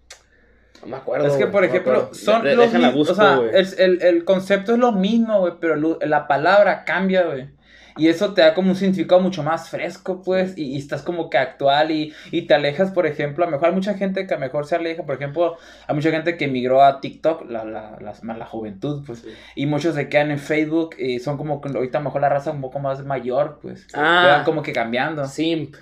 No 0.83 0.89
me 0.89 0.97
acuerdo. 0.97 1.27
Es 1.27 1.35
que, 1.35 1.47
por 1.47 1.65
ejemplo, 1.65 2.11
son 2.13 2.45
De- 2.45 2.55
los 2.55 2.73
mismos. 2.73 3.09
o 3.11 3.15
sea, 3.15 3.41
el, 3.53 3.67
el, 3.79 4.03
el 4.03 4.25
concepto 4.25 4.73
es 4.75 4.79
lo 4.79 4.93
mismo, 4.93 5.41
güey, 5.41 5.55
pero 5.59 5.77
la 6.03 6.29
palabra 6.29 6.85
cambia, 6.85 7.23
güey. 7.25 7.49
Y 7.97 8.09
eso 8.09 8.35
te 8.35 8.41
da 8.43 8.55
como 8.55 8.71
un 8.71 8.77
significado 8.77 9.21
mucho 9.21 9.43
más 9.45 9.69
fresco, 9.71 10.21
pues, 10.23 10.59
y, 10.59 10.73
y 10.73 10.79
estás 10.79 11.03
como 11.03 11.31
que 11.31 11.39
actual 11.39 11.93
y, 11.93 12.13
y 12.33 12.43
te 12.43 12.55
alejas, 12.55 12.91
por 12.91 13.07
ejemplo, 13.07 13.45
a 13.45 13.47
lo 13.47 13.53
mejor 13.53 13.69
hay 13.69 13.75
mucha 13.75 13.95
gente 13.95 14.27
que 14.27 14.35
a 14.35 14.37
lo 14.37 14.41
mejor 14.41 14.67
se 14.67 14.75
aleja, 14.75 15.05
por 15.05 15.15
ejemplo, 15.15 15.57
hay 15.87 15.95
mucha 15.95 16.11
gente 16.11 16.37
que 16.37 16.49
migró 16.49 16.83
a 16.83 17.01
TikTok, 17.01 17.49
la, 17.51 17.65
la, 17.65 17.97
más 18.23 18.37
la 18.39 18.47
juventud, 18.47 19.05
pues, 19.07 19.21
Sí. 19.21 19.29
y 19.55 19.67
muchos 19.67 19.95
se 19.95 20.09
quedan 20.09 20.33
en 20.33 20.41
Facebook 20.41 20.97
y 20.99 21.21
son 21.21 21.37
como 21.37 21.61
que 21.61 21.69
ahorita 21.69 21.99
a 21.99 22.01
lo 22.01 22.07
mejor 22.07 22.21
la 22.23 22.29
raza 22.31 22.51
un 22.51 22.61
poco 22.61 22.81
más 22.81 23.05
mayor, 23.05 23.61
pues, 23.63 23.87
Ah. 23.95 24.35
van 24.39 24.45
como 24.45 24.63
que 24.63 24.73
cambiando. 24.73 25.25
Simp. 25.29 25.77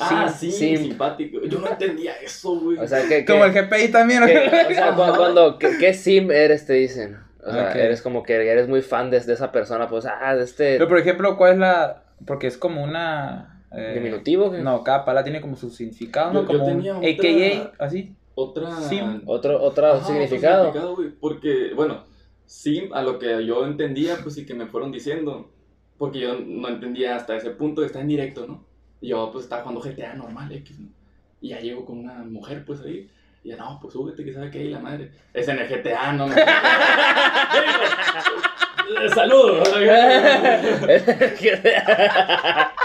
Ah, 0.00 0.28
sí, 0.32 0.52
simp. 0.52 0.78
simpático. 0.80 1.38
Yo 1.44 1.58
no 1.58 1.66
entendía 1.68 2.12
eso, 2.22 2.60
güey. 2.60 2.78
O 2.78 2.86
sea, 2.86 3.04
que. 3.08 3.24
Como 3.24 3.44
el 3.44 3.52
GPI 3.52 3.88
también, 3.88 4.24
que- 4.26 4.38
o 4.46 4.74
sea, 4.74 4.94
cu- 4.94 5.02
Ajá. 5.02 5.16
cuando. 5.16 5.58
¿Qué, 5.58 5.70
qué 5.80 5.92
sim 5.92 6.30
eres? 6.30 6.66
Te 6.66 6.74
dicen. 6.74 7.18
O 7.44 7.52
sea, 7.52 7.68
Ok. 7.70 7.76
eres 7.76 8.02
como 8.02 8.22
que 8.22 8.34
eres 8.34 8.68
muy 8.68 8.82
fan 8.82 9.10
de, 9.10 9.20
de 9.20 9.32
esa 9.32 9.52
persona, 9.52 9.88
pues, 9.88 10.06
ah, 10.06 10.34
de 10.34 10.44
este. 10.44 10.74
Pero, 10.74 10.88
por 10.88 10.98
ejemplo, 10.98 11.36
¿cuál 11.36 11.52
es 11.52 11.58
la...? 11.58 12.02
Porque 12.26 12.48
es 12.48 12.56
como 12.58 12.82
una... 12.82 13.62
eh, 13.72 13.92
Diminutivo, 13.94 14.50
¿qué? 14.50 14.58
No, 14.58 14.82
cada 14.82 15.04
palabra 15.04 15.24
tiene 15.24 15.40
como 15.40 15.54
su 15.56 15.70
significado, 15.70 16.32
¿no? 16.32 16.40
Yo- 16.42 16.52
yo 16.52 16.58
Como 16.58 16.64
un 16.64 16.76
tenía 16.78 16.96
otra- 16.98 17.08
AKA, 17.68 17.84
así. 17.84 18.14
Otra. 18.34 18.70
Sim. 18.80 19.22
Otro, 19.26 19.62
otro 19.62 19.86
Ajá, 19.86 19.96
otro 19.96 20.06
significado. 20.08 20.94
güey, 20.96 21.10
porque, 21.10 21.72
bueno, 21.74 22.04
sim, 22.44 22.92
a 22.92 23.02
lo 23.02 23.18
que 23.18 23.44
yo 23.46 23.64
entendía, 23.66 24.16
pues 24.22 24.34
sí 24.34 24.44
que 24.46 24.54
me 24.54 24.66
fueron 24.66 24.90
diciendo. 24.92 25.50
Porque 25.96 26.20
yo 26.20 26.38
no 26.44 26.68
entendía 26.68 27.16
hasta 27.16 27.36
ese 27.36 27.50
punto, 27.50 27.84
está 27.84 28.00
en 28.00 28.06
directo, 28.08 28.46
¿no? 28.46 28.64
Y 29.00 29.08
yo, 29.08 29.30
pues 29.32 29.44
estaba 29.44 29.62
jugando 29.62 29.80
GTA 29.80 30.14
normal, 30.14 30.52
X, 30.52 30.78
¿no? 30.78 30.88
Y 31.40 31.48
ya 31.50 31.60
llego 31.60 31.84
con 31.84 31.98
una 31.98 32.14
mujer, 32.24 32.64
pues 32.64 32.80
ahí. 32.80 33.08
Y 33.42 33.50
ya, 33.50 33.56
no, 33.56 33.78
pues 33.80 33.92
súbete, 33.92 34.24
que 34.24 34.32
sabe 34.32 34.50
qué, 34.50 34.64
y 34.64 34.70
la 34.70 34.80
madre. 34.80 35.10
Es 35.32 35.48
en 35.48 35.58
el 35.58 35.68
GTA, 35.68 36.12
no, 36.12 36.26
no. 36.26 36.34
Eh, 38.88 39.08
Saludos. 39.14 39.68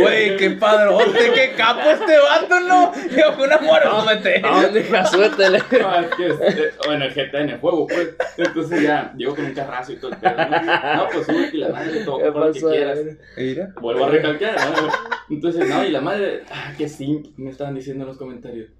Güey, 0.00 0.36
qué 0.36 0.50
padrote, 0.50 1.32
qué 1.34 1.52
capo 1.56 1.88
este 1.90 2.18
vato, 2.18 2.60
¿no? 2.60 2.92
Yo 3.16 3.36
con 3.36 3.46
una 3.46 3.58
mora, 3.58 4.04
mete. 4.04 4.42
¿A 4.44 4.62
dónde 4.62 4.80
hija? 4.80 5.06
Suéltale. 5.06 5.62
No, 5.80 6.00
es 6.00 6.14
que 6.14 6.26
es, 6.26 6.74
o 6.86 6.92
en 6.92 7.02
el 7.02 7.10
GTA, 7.10 7.40
en 7.40 7.50
el 7.50 7.60
juego, 7.60 7.86
pues. 7.86 8.14
Entonces 8.36 8.82
ya, 8.82 9.12
llego 9.16 9.34
con 9.34 9.46
un 9.46 9.54
carrazo 9.54 9.92
y 9.92 9.96
todo 9.96 10.12
el 10.12 10.18
pedo, 10.18 10.36
¿no? 10.36 10.96
No, 10.96 11.08
pues 11.10 11.26
súbete 11.26 11.56
y 11.56 11.60
la 11.60 11.68
madre, 11.70 12.04
todo, 12.04 12.18
¿Qué 12.18 12.24
todo 12.24 12.46
lo 12.46 12.52
que 12.52 12.60
quieras. 12.60 12.98
Mira. 13.36 13.74
Vuelvo 13.80 14.04
a 14.04 14.08
recalcar, 14.10 14.54
¿no? 14.54 14.88
Entonces, 15.30 15.68
no, 15.68 15.84
y 15.84 15.90
la 15.90 16.00
madre, 16.00 16.44
ah, 16.50 16.72
qué 16.76 16.88
simp, 16.88 17.26
me 17.36 17.50
estaban 17.50 17.74
diciendo 17.74 18.04
en 18.04 18.08
los 18.08 18.18
comentarios. 18.18 18.70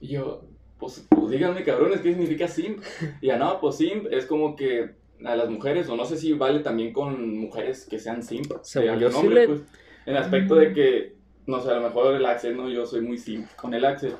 Y 0.00 0.08
yo, 0.08 0.44
pues, 0.78 1.06
pues 1.10 1.30
díganme, 1.30 1.64
cabrones, 1.64 2.00
¿qué 2.00 2.10
significa 2.10 2.48
simp? 2.48 2.82
Y 3.20 3.26
ya, 3.28 3.36
no, 3.38 3.60
pues 3.60 3.76
simp 3.76 4.06
es 4.10 4.26
como 4.26 4.54
que 4.56 4.96
a 5.24 5.34
las 5.34 5.50
mujeres, 5.50 5.88
o 5.88 5.96
no 5.96 6.04
sé 6.04 6.16
si 6.16 6.32
vale 6.32 6.60
también 6.60 6.92
con 6.92 7.36
mujeres 7.38 7.86
que 7.90 7.98
sean 7.98 8.22
simp. 8.22 8.52
Según 8.62 8.98
yo 9.00 9.10
sí 9.10 9.16
hombre, 9.16 9.34
le- 9.40 9.46
pues, 9.48 9.60
en 10.06 10.16
el 10.16 10.22
aspecto 10.22 10.54
de 10.54 10.72
que, 10.72 11.16
no 11.46 11.60
sé, 11.60 11.70
a 11.70 11.74
lo 11.74 11.82
mejor 11.82 12.14
el 12.14 12.24
Axel, 12.24 12.56
no, 12.56 12.68
yo 12.68 12.86
soy 12.86 13.00
muy 13.00 13.18
simp 13.18 13.46
con 13.56 13.74
el 13.74 13.84
Axel. 13.84 14.12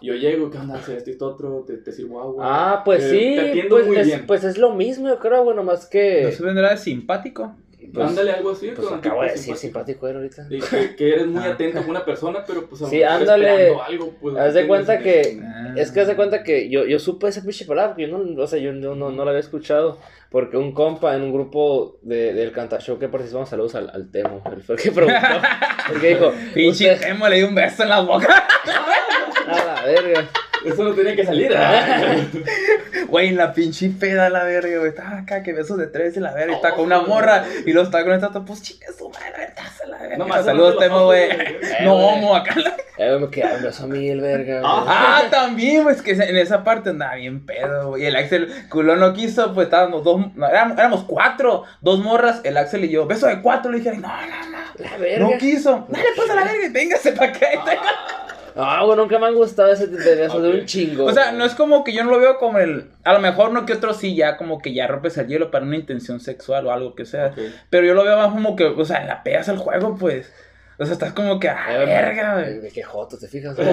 Yo 0.00 0.14
llego, 0.14 0.50
¿qué 0.50 0.58
onda, 0.58 0.76
Axel? 0.76 0.96
Esto 0.96 1.10
y 1.10 1.12
esto 1.14 1.26
otro, 1.26 1.64
te, 1.66 1.78
te 1.78 1.90
sirvo 1.92 2.20
agua. 2.20 2.44
Ah, 2.46 2.82
pues 2.84 3.02
Eh, 3.04 3.10
sí. 3.10 3.34
Te 3.34 3.40
atiendo 3.50 3.76
pues, 3.76 3.86
muy 3.86 3.96
es, 3.96 4.06
bien. 4.06 4.26
pues 4.26 4.44
es 4.44 4.58
lo 4.58 4.74
mismo, 4.74 5.08
yo 5.08 5.18
creo, 5.18 5.44
bueno, 5.44 5.62
más 5.62 5.84
¿No 5.84 5.90
que. 5.90 6.32
se 6.32 6.42
vendrá 6.42 6.70
de 6.70 6.76
simpático? 6.78 7.54
Pues- 7.92 8.06
Ándale 8.08 8.32
algo 8.32 8.50
así. 8.52 8.70
Pues 8.74 8.86
con 8.88 8.98
acabo 8.98 9.22
de 9.22 9.30
decir 9.30 9.56
simpático 9.56 10.06
él 10.08 10.16
ahorita. 10.16 10.46
Y 10.50 10.60
que, 10.96 11.08
eres 11.12 11.26
muy 11.26 11.42
Ah. 11.42 11.52
atento 11.52 11.80
con 11.80 11.90
una 11.90 12.04
persona, 12.04 12.44
pero 12.46 12.66
pues 12.66 12.82
a 12.82 12.88
Sí, 12.88 13.02
ándale. 13.02 13.74
algo, 13.86 14.12
pues, 14.20 14.36
Haz 14.36 14.54
de 14.54 14.66
cuenta 14.66 14.94
en- 14.96 15.02
que. 15.02 15.40
Ah. 15.44 15.74
Es 15.76 15.90
que 15.90 16.00
haz 16.00 16.08
de 16.08 16.16
cuenta 16.16 16.42
que 16.42 16.68
yo, 16.68 16.84
yo 16.86 16.98
supe 16.98 17.28
esa 17.28 17.42
pinche 17.42 17.64
palabra, 17.64 17.90
porque 17.94 18.08
yo 18.08 18.16
no, 18.18 18.42
o 18.42 18.46
sea, 18.46 18.58
yo, 18.58 18.72
yo 18.72 18.94
no, 18.94 19.10
no 19.10 19.24
la 19.24 19.30
había 19.30 19.40
escuchado. 19.40 19.98
Porque 20.28 20.56
un 20.56 20.72
compa 20.72 21.14
en 21.14 21.22
un 21.22 21.32
grupo 21.32 21.98
de, 22.02 22.34
del 22.34 22.50
Cantashow 22.52 22.98
que 22.98 23.08
participamos, 23.08 23.48
saludos 23.48 23.76
al, 23.76 23.88
al 23.90 24.10
Temo, 24.10 24.42
él 24.52 24.60
fue 24.60 24.74
el 24.74 24.80
que 24.82 24.90
preguntó. 24.90 25.16
Porque 25.88 26.08
dijo, 26.08 26.32
Pinche 26.52 26.96
Temo 26.96 27.28
le 27.28 27.36
di 27.36 27.42
un 27.44 27.54
beso 27.54 27.84
en 27.84 27.88
la 27.90 28.00
boca. 28.00 28.46
a 29.46 29.64
la 29.64 29.82
verga. 29.82 30.28
Eso 30.66 30.84
no 30.84 30.92
tenía 30.94 31.14
que 31.16 31.24
salir. 31.24 31.54
¿ah? 31.56 32.16
Güey, 33.08 33.28
en 33.28 33.36
la 33.36 33.52
pinche 33.52 33.88
peda 33.90 34.28
la 34.30 34.42
verga, 34.44 34.78
güey. 34.78 34.88
Estaba 34.88 35.18
acá 35.18 35.42
que 35.42 35.52
besos 35.52 35.78
de 35.78 35.86
tres 35.86 36.16
en 36.16 36.24
la 36.24 36.32
verga. 36.32 36.52
y 36.52 36.56
Está 36.56 36.72
con 36.74 36.86
una 36.86 37.00
morra. 37.02 37.44
Y 37.64 37.72
luego 37.72 37.86
está 37.86 38.02
con 38.04 38.12
esta, 38.12 38.30
pues 38.30 38.62
chinga 38.62 38.86
su 38.96 39.08
madre, 39.08 39.44
estás 39.48 39.80
a 39.82 39.86
la 39.86 39.98
verga. 39.98 40.16
Nomás 40.16 40.44
Saludos, 40.44 40.74
cerrando 40.78 40.80
Temo, 40.80 40.96
los 40.98 41.06
güey. 41.06 41.28
güey. 41.28 41.84
No, 41.84 41.94
homo 41.94 42.34
acá. 42.36 42.54
la- 42.58 42.76
Eh, 42.98 43.18
me 43.20 43.28
quedé 43.30 43.58
beso 43.62 43.84
a 43.84 43.86
mí 43.86 44.08
el 44.08 44.20
verga. 44.20 44.60
güey. 44.60 44.64
Ah. 44.64 45.20
Ah, 45.24 45.30
también, 45.30 45.84
pues 45.84 46.02
que 46.02 46.12
en 46.12 46.36
esa 46.36 46.64
parte 46.64 46.90
andaba 46.90 47.14
bien 47.14 47.44
pedo, 47.46 47.90
güey. 47.90 48.02
Y 48.02 48.06
el 48.06 48.16
Axel 48.16 48.50
culón 48.70 48.98
no 49.00 49.12
quiso, 49.12 49.52
pues 49.54 49.66
estábamos 49.66 50.02
dos, 50.02 50.34
no, 50.34 50.48
éramos, 50.48 50.78
éramos 50.78 51.04
cuatro, 51.04 51.64
dos 51.82 52.00
morras, 52.00 52.40
el 52.44 52.56
Axel 52.56 52.84
y 52.84 52.88
yo. 52.88 53.06
Beso 53.06 53.26
de 53.28 53.40
cuatro, 53.42 53.70
le 53.70 53.78
dije, 53.78 53.92
no, 53.92 54.08
no, 54.08 54.50
no. 54.50 54.58
La 54.78 54.96
verga. 54.96 55.26
No 55.30 55.38
quiso. 55.38 55.86
Dale, 55.88 56.04
pues 56.16 56.28
a 56.30 56.34
la 56.34 56.44
verga 56.44 56.66
y 56.66 56.70
véngase 56.70 57.12
pa' 57.12 57.26
acá. 57.26 57.46
Ah, 57.56 58.25
güey, 58.56 58.96
nunca 58.96 59.18
me 59.18 59.26
han 59.26 59.34
gustado 59.34 59.70
ese 59.70 59.86
tipo 59.88 60.02
de 60.02 60.14
besos 60.14 60.42
de 60.42 60.50
un 60.50 60.64
chingo. 60.64 61.04
O 61.04 61.12
sea, 61.12 61.26
güey. 61.26 61.38
no 61.38 61.44
es 61.44 61.54
como 61.54 61.84
que 61.84 61.92
yo 61.92 62.02
no 62.04 62.10
lo 62.10 62.18
veo 62.18 62.38
como 62.38 62.58
el. 62.58 62.86
A 63.04 63.12
lo 63.12 63.18
mejor 63.20 63.52
no 63.52 63.66
que 63.66 63.74
otro 63.74 63.92
sí, 63.92 64.16
ya 64.16 64.36
como 64.36 64.60
que 64.62 64.72
ya 64.72 64.86
rompes 64.86 65.18
el 65.18 65.26
hielo 65.28 65.50
para 65.50 65.64
una 65.64 65.76
intención 65.76 66.20
sexual 66.20 66.66
o 66.66 66.72
algo 66.72 66.94
que 66.94 67.04
sea. 67.04 67.34
Pero 67.70 67.86
yo 67.86 67.94
lo 67.94 68.04
veo 68.04 68.16
más 68.16 68.30
como 68.32 68.56
que, 68.56 68.64
o 68.64 68.84
sea, 68.84 69.04
la 69.04 69.22
pegas 69.22 69.48
al 69.48 69.58
juego, 69.58 69.96
pues. 69.98 70.32
O 70.78 70.84
sea, 70.84 70.92
estás 70.92 71.12
como 71.12 71.40
que, 71.40 71.48
ah, 71.48 71.66
Eh, 71.70 71.86
verga, 71.86 72.34
güey, 72.34 72.44
güey. 72.46 72.60
de 72.60 72.70
Qué 72.70 72.82
joto, 72.82 73.16
¿te 73.18 73.28
fijas? 73.28 73.54
Pero, 73.56 73.70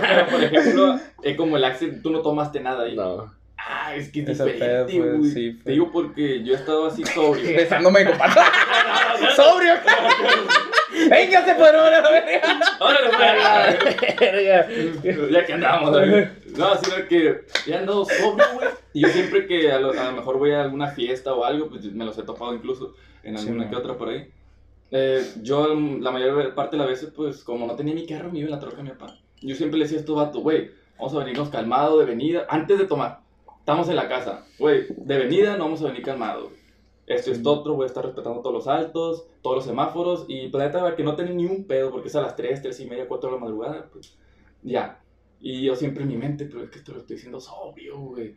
pero, 0.00 0.26
por 0.26 0.42
ejemplo, 0.42 1.00
eh, 1.22 1.36
como 1.36 1.56
el 1.56 1.64
Axel, 1.64 2.02
tú 2.02 2.10
no 2.10 2.20
tomaste 2.20 2.60
nada 2.60 2.84
ahí. 2.84 2.96
no. 2.96 3.32
Ah, 3.64 3.94
es 3.94 4.10
que 4.10 4.22
es 4.22 4.26
diferente, 4.26 4.58
pedo, 4.58 4.86
pues, 4.86 5.18
güey. 5.18 5.30
sí, 5.30 5.50
pues. 5.50 5.64
Te 5.64 5.70
digo 5.70 5.92
porque 5.92 6.42
yo 6.42 6.52
he 6.52 6.56
estado 6.56 6.88
así 6.88 7.04
sobrio. 7.04 7.44
Besándome 7.56 8.04
con. 8.04 8.14
Sobrio. 9.36 9.74
Véngase, 11.10 11.54
por 11.54 11.66
ahora, 11.74 12.00
la 12.00 12.10
verga. 12.10 12.60
A 12.80 12.92
la 12.92 13.18
verga. 14.18 14.68
Ya 15.30 15.46
que 15.46 15.52
andamos, 15.52 15.90
güey. 15.90 16.28
No, 16.56 16.74
sino 16.76 17.08
que 17.08 17.40
he 17.66 17.74
andado 17.74 18.04
sobrio, 18.04 18.46
güey. 18.54 18.68
Y 18.92 19.00
yo 19.02 19.08
siempre 19.08 19.46
que 19.46 19.70
a 19.72 19.78
lo, 19.78 19.90
a 19.90 20.04
lo 20.04 20.12
mejor 20.12 20.38
voy 20.38 20.52
a 20.52 20.62
alguna 20.62 20.88
fiesta 20.88 21.32
o 21.34 21.44
algo, 21.44 21.68
pues 21.68 21.84
me 21.92 22.04
los 22.04 22.16
he 22.18 22.22
topado 22.22 22.54
incluso 22.54 22.94
en 23.22 23.36
Sí, 23.38 23.44
alguna 23.46 23.64
man. 23.64 23.70
que 23.70 23.76
otra 23.76 23.96
por 23.96 24.08
ahí. 24.10 24.28
Eh, 24.90 25.24
yo 25.42 25.74
la 25.74 26.10
mayor 26.10 26.54
parte 26.54 26.76
de 26.76 26.80
las 26.82 26.88
veces, 26.88 27.10
pues 27.16 27.42
como 27.42 27.66
no 27.66 27.74
tenía 27.76 27.94
mi 27.94 28.06
carro, 28.06 28.30
me 28.30 28.40
iba 28.40 28.46
en 28.46 28.52
la 28.52 28.60
troca 28.60 28.76
de 28.78 28.82
mi 28.82 28.90
papá. 28.90 29.16
Yo 29.40 29.54
siempre 29.56 29.78
le 29.78 29.84
decía 29.86 29.96
a 29.98 30.00
estos 30.00 30.14
vatos, 30.16 30.42
güey, 30.42 30.70
vamos 30.98 31.14
a 31.14 31.18
venirnos 31.20 31.48
calmado 31.48 31.98
de 31.98 32.04
venida, 32.04 32.46
antes 32.48 32.78
de 32.78 32.86
tomar. 32.86 33.20
Estamos 33.60 33.88
en 33.88 33.96
la 33.96 34.08
casa, 34.08 34.44
güey, 34.58 34.86
de 34.90 35.18
venida 35.18 35.56
no 35.56 35.64
vamos 35.64 35.80
a 35.82 35.86
venir 35.86 36.02
calmados. 36.02 36.50
Esto 37.06 37.32
es 37.32 37.40
otro, 37.44 37.74
voy 37.74 37.84
a 37.84 37.86
estar 37.86 38.04
respetando 38.04 38.40
todos 38.40 38.54
los 38.54 38.68
altos, 38.68 39.26
todos 39.42 39.56
los 39.56 39.64
semáforos 39.64 40.24
y 40.28 40.48
planeta 40.48 40.94
que 40.94 41.02
no 41.02 41.16
tenía 41.16 41.34
ni 41.34 41.46
un 41.46 41.64
pedo 41.66 41.90
porque 41.90 42.08
es 42.08 42.16
a 42.16 42.22
las 42.22 42.36
3, 42.36 42.62
3 42.62 42.80
y 42.80 42.86
media, 42.86 43.08
4 43.08 43.28
de 43.30 43.34
la 43.36 43.40
madrugada, 43.40 43.88
pues 43.92 44.16
ya. 44.62 44.98
Y 45.44 45.64
yo 45.64 45.74
siempre 45.74 46.04
en 46.04 46.08
mi 46.08 46.16
mente, 46.16 46.44
pero 46.44 46.62
es 46.62 46.70
que 46.70 46.78
esto 46.78 46.92
lo 46.92 46.98
estoy 47.00 47.16
diciendo 47.16 47.40
sobrio, 47.40 47.98
güey. 47.98 48.36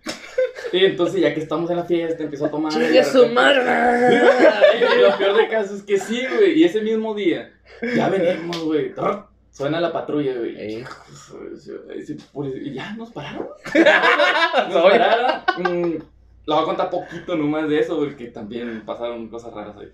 Y 0.73 0.85
entonces 0.85 1.21
ya 1.21 1.35
que 1.35 1.39
estamos 1.41 1.69
en 1.69 1.75
la 1.77 1.83
fiesta, 1.83 2.23
empiezo 2.23 2.47
a 2.47 2.49
tomar. 2.49 2.71
¡Chingue 2.73 3.03
su 3.03 3.27
madre! 3.27 3.61
y 4.97 5.01
lo 5.01 5.15
peor 5.15 5.37
de 5.37 5.47
caso 5.47 5.75
es 5.75 5.83
que 5.83 5.99
sí, 5.99 6.23
güey. 6.35 6.59
Y 6.59 6.63
ese 6.63 6.81
mismo 6.81 7.13
día, 7.13 7.53
ya 7.95 8.09
venimos, 8.09 8.63
güey. 8.63 8.91
Suena 9.51 9.79
la 9.79 9.93
patrulla, 9.93 10.33
güey. 10.35 10.83
Por- 12.33 12.47
Y 12.47 12.73
ya 12.73 12.93
nos 12.95 13.11
pararon. 13.11 13.49
Nos 14.69 14.83
pararon. 14.83 16.03
Le 16.47 16.53
voy 16.53 16.61
a 16.63 16.65
contar 16.65 16.89
poquito 16.89 17.35
nomás 17.35 17.67
de 17.69 17.79
eso, 17.79 17.97
porque 17.97 18.27
también 18.27 18.83
pasaron 18.85 19.27
cosas 19.29 19.53
raras 19.53 19.75
ahí. 19.77 19.87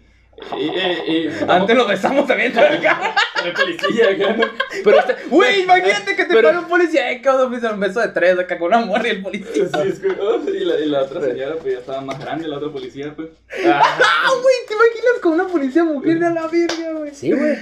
Y, 0.58 0.64
y- 0.64 1.28
y- 1.28 1.30
Antes 1.48 1.76
lo 1.76 1.86
besamos 1.88 2.26
también. 2.28 2.54
policía, 3.54 4.10
acá, 4.12 4.34
¿no? 4.38 4.46
Pero 4.84 5.00
este, 5.00 5.16
Güey, 5.30 5.62
imagínate 5.64 6.16
que 6.16 6.26
te 6.26 6.34
Pero- 6.34 6.48
para 6.50 6.60
un 6.60 6.68
policía, 6.68 7.12
eh, 7.12 7.22
cabrón, 7.22 7.52
me 7.52 7.58
un 7.74 7.80
beso 7.80 8.00
de 8.00 8.08
tres 8.10 8.38
acá 8.40 8.58
con 8.58 8.68
una 8.68 8.86
morra 8.86 9.08
y 9.08 9.12
el 9.12 9.22
policía. 9.22 9.66
Sí, 9.68 9.88
es 9.88 10.00
que, 10.00 10.08
oh, 10.10 10.40
y, 10.50 10.60
la, 10.66 10.80
y 10.80 10.86
la 10.88 11.04
otra 11.04 11.22
señora, 11.22 11.56
pues 11.62 11.74
ya 11.74 11.80
estaba 11.80 12.02
más 12.02 12.20
grande, 12.20 12.48
la 12.48 12.58
otra 12.58 12.72
policía, 12.72 13.14
pues. 13.16 13.30
Ah, 13.66 14.30
güey, 14.42 14.56
¿te 14.68 14.74
imaginas 14.74 15.20
con 15.22 15.32
una 15.34 15.48
policía 15.48 15.84
mujer 15.84 16.20
de 16.20 16.30
la 16.34 16.48
verga, 16.48 16.94
güey? 17.00 17.14
Sí, 17.14 17.32
güey. 17.32 17.58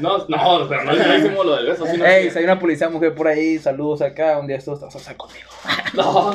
No, 0.00 0.18
no, 0.28 0.68
pero 0.68 0.84
no 0.84 0.92
le 0.92 1.18
hicimos 1.18 1.46
lo 1.46 1.56
del 1.56 1.66
beso, 1.66 1.86
sino 1.86 2.04
Ey, 2.04 2.24
que- 2.24 2.30
si 2.30 2.38
hay 2.38 2.44
una 2.44 2.58
policía 2.58 2.88
mujer 2.88 3.14
por 3.14 3.28
ahí, 3.28 3.58
saludos 3.58 4.02
acá, 4.02 4.38
un 4.38 4.46
día 4.46 4.56
estos 4.56 4.80
vas 4.80 5.08
a 5.08 5.16
conmigo. 5.16 5.48
No, 5.94 6.34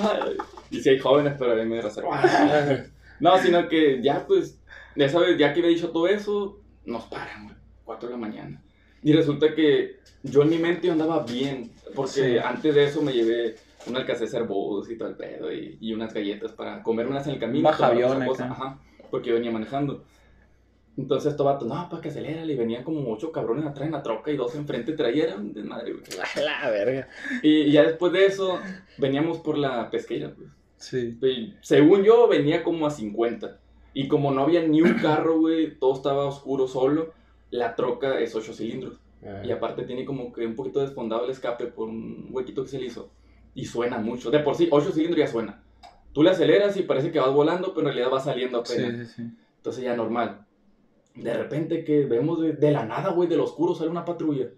y 0.70 0.82
si 0.82 0.90
hay 0.90 1.00
jóvenes, 1.00 1.34
pero 1.40 1.54
a 1.54 1.56
mí 1.56 1.66
me 1.66 1.82
reservo. 1.82 2.12
No, 3.20 3.38
sino 3.42 3.68
que 3.68 4.00
ya, 4.04 4.26
pues, 4.28 4.60
ya 4.96 5.10
sabes, 5.10 5.38
ya 5.40 5.52
que 5.52 5.60
había 5.62 5.72
dicho 5.72 5.90
todo 5.90 6.08
eso, 6.08 6.60
nos 6.86 7.06
paran, 7.06 7.46
güey, 7.46 7.56
4 7.84 8.10
de 8.10 8.14
la 8.14 8.20
mañana. 8.20 8.62
Y 9.04 9.14
resulta 9.14 9.54
que 9.54 9.98
yo 10.24 10.42
en 10.44 10.50
mi 10.50 10.58
mente 10.58 10.90
andaba 10.90 11.24
bien, 11.24 11.72
porque 11.96 12.12
Sí. 12.12 12.38
antes 12.38 12.74
de 12.76 12.84
eso 12.86 13.02
me 13.02 13.14
llevé 13.14 13.56
un 13.86 13.96
alcacer 13.96 14.44
bodos 14.44 14.90
y 14.90 14.98
todo 14.98 15.10
el 15.10 15.16
pedo, 15.16 15.52
y, 15.54 15.78
y 15.80 15.94
unas 15.94 16.14
galletas 16.14 16.52
para 16.52 16.84
comer 16.84 17.08
unas 17.08 17.26
en 17.28 17.34
el 17.34 17.40
camino. 17.40 17.70
Baja 17.70 17.88
avión. 17.88 18.22
Ajá, 18.22 18.80
porque 19.10 19.30
yo 19.30 19.36
venía 19.36 19.52
manejando. 19.52 20.04
Entonces 20.98 21.32
estos 21.32 21.46
vatos, 21.46 21.68
no, 21.68 21.88
pues 21.90 22.02
que 22.02 22.10
acelérale, 22.10 22.52
y 22.54 22.56
venían 22.58 22.84
como 22.84 23.08
ocho 23.14 23.32
cabrones 23.32 23.66
atrás 23.68 23.86
en 23.86 23.92
la 23.94 24.02
troca 24.02 24.32
y 24.32 24.36
dos 24.36 24.56
enfrente 24.56 24.96
un 25.38 25.54
desmadre, 25.54 25.94
güey. 25.94 26.04
La 26.44 26.70
verga. 26.72 27.08
Y 27.44 27.72
ya 27.72 27.84
después 27.84 28.12
de 28.14 28.26
eso, 28.26 28.60
veníamos 28.98 29.38
por 29.38 29.60
la 29.60 29.92
pesquera, 29.92 30.34
pues. 30.36 30.50
Sí. 30.78 31.18
Y 31.22 31.54
según 31.62 32.04
yo, 32.04 32.28
venía 32.28 32.64
como 32.64 32.88
a 32.88 32.92
50. 32.92 33.60
Y 33.94 34.08
como 34.08 34.32
no 34.32 34.42
había 34.42 34.64
ni 34.68 34.82
un 34.82 34.94
carro, 35.02 35.40
güey, 35.40 35.78
todo 35.78 35.94
estaba 35.94 36.26
oscuro 36.26 36.68
solo, 36.68 37.14
la 37.52 37.76
troca 37.76 38.20
es 38.20 38.36
8 38.36 38.54
cilindros. 38.54 39.00
Y 39.44 39.52
aparte 39.52 39.84
tiene 39.84 40.06
como 40.06 40.32
que 40.32 40.46
un 40.46 40.56
poquito 40.56 40.80
desfondado 40.80 41.26
el 41.26 41.32
escape 41.32 41.66
por 41.68 41.90
un 41.90 42.28
huequito 42.32 42.64
que 42.64 42.70
se 42.70 42.80
le 42.80 42.86
hizo. 42.86 43.10
Y 43.56 43.66
suena 43.66 43.98
mucho. 43.98 44.30
De 44.32 44.40
por 44.40 44.56
sí, 44.56 44.68
8 44.72 44.92
cilindros 44.92 45.20
ya 45.20 45.28
suena. 45.28 45.64
Tú 46.14 46.24
le 46.24 46.30
aceleras 46.30 46.78
y 46.78 46.84
parece 46.84 47.12
que 47.12 47.20
vas 47.20 47.34
volando, 47.34 47.74
pero 47.74 47.88
en 47.88 47.94
realidad 47.96 48.14
va 48.14 48.20
saliendo 48.20 48.64
Sí, 48.64 48.74
apenas. 48.82 49.08
sí, 49.10 49.24
sí. 49.24 49.30
Entonces 49.58 49.84
ya 49.84 49.96
normal. 49.96 50.46
De 51.16 51.34
repente 51.34 51.84
que 51.84 52.06
vemos 52.06 52.40
de, 52.42 52.54
de 52.54 52.72
la 52.72 52.86
nada, 52.86 53.10
güey, 53.12 53.28
del 53.28 53.40
oscuro 53.40 53.74
sale 53.76 53.90
una 53.90 54.06
patrulla. 54.06 54.50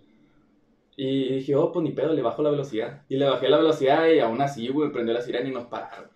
Y 0.95 1.35
dije, 1.35 1.55
oh, 1.55 1.71
pues 1.71 1.83
ni 1.83 1.91
pedo, 1.91 2.13
le 2.13 2.21
bajo 2.21 2.43
la 2.43 2.49
velocidad. 2.49 3.03
Y 3.07 3.15
le 3.15 3.25
bajé 3.29 3.47
la 3.47 3.57
velocidad 3.57 4.07
y 4.09 4.19
aún 4.19 4.41
así, 4.41 4.67
güey, 4.67 4.91
prendió 4.91 5.13
la 5.13 5.21
sirena 5.21 5.47
y 5.47 5.53
nos 5.53 5.65
pararon. 5.67 6.09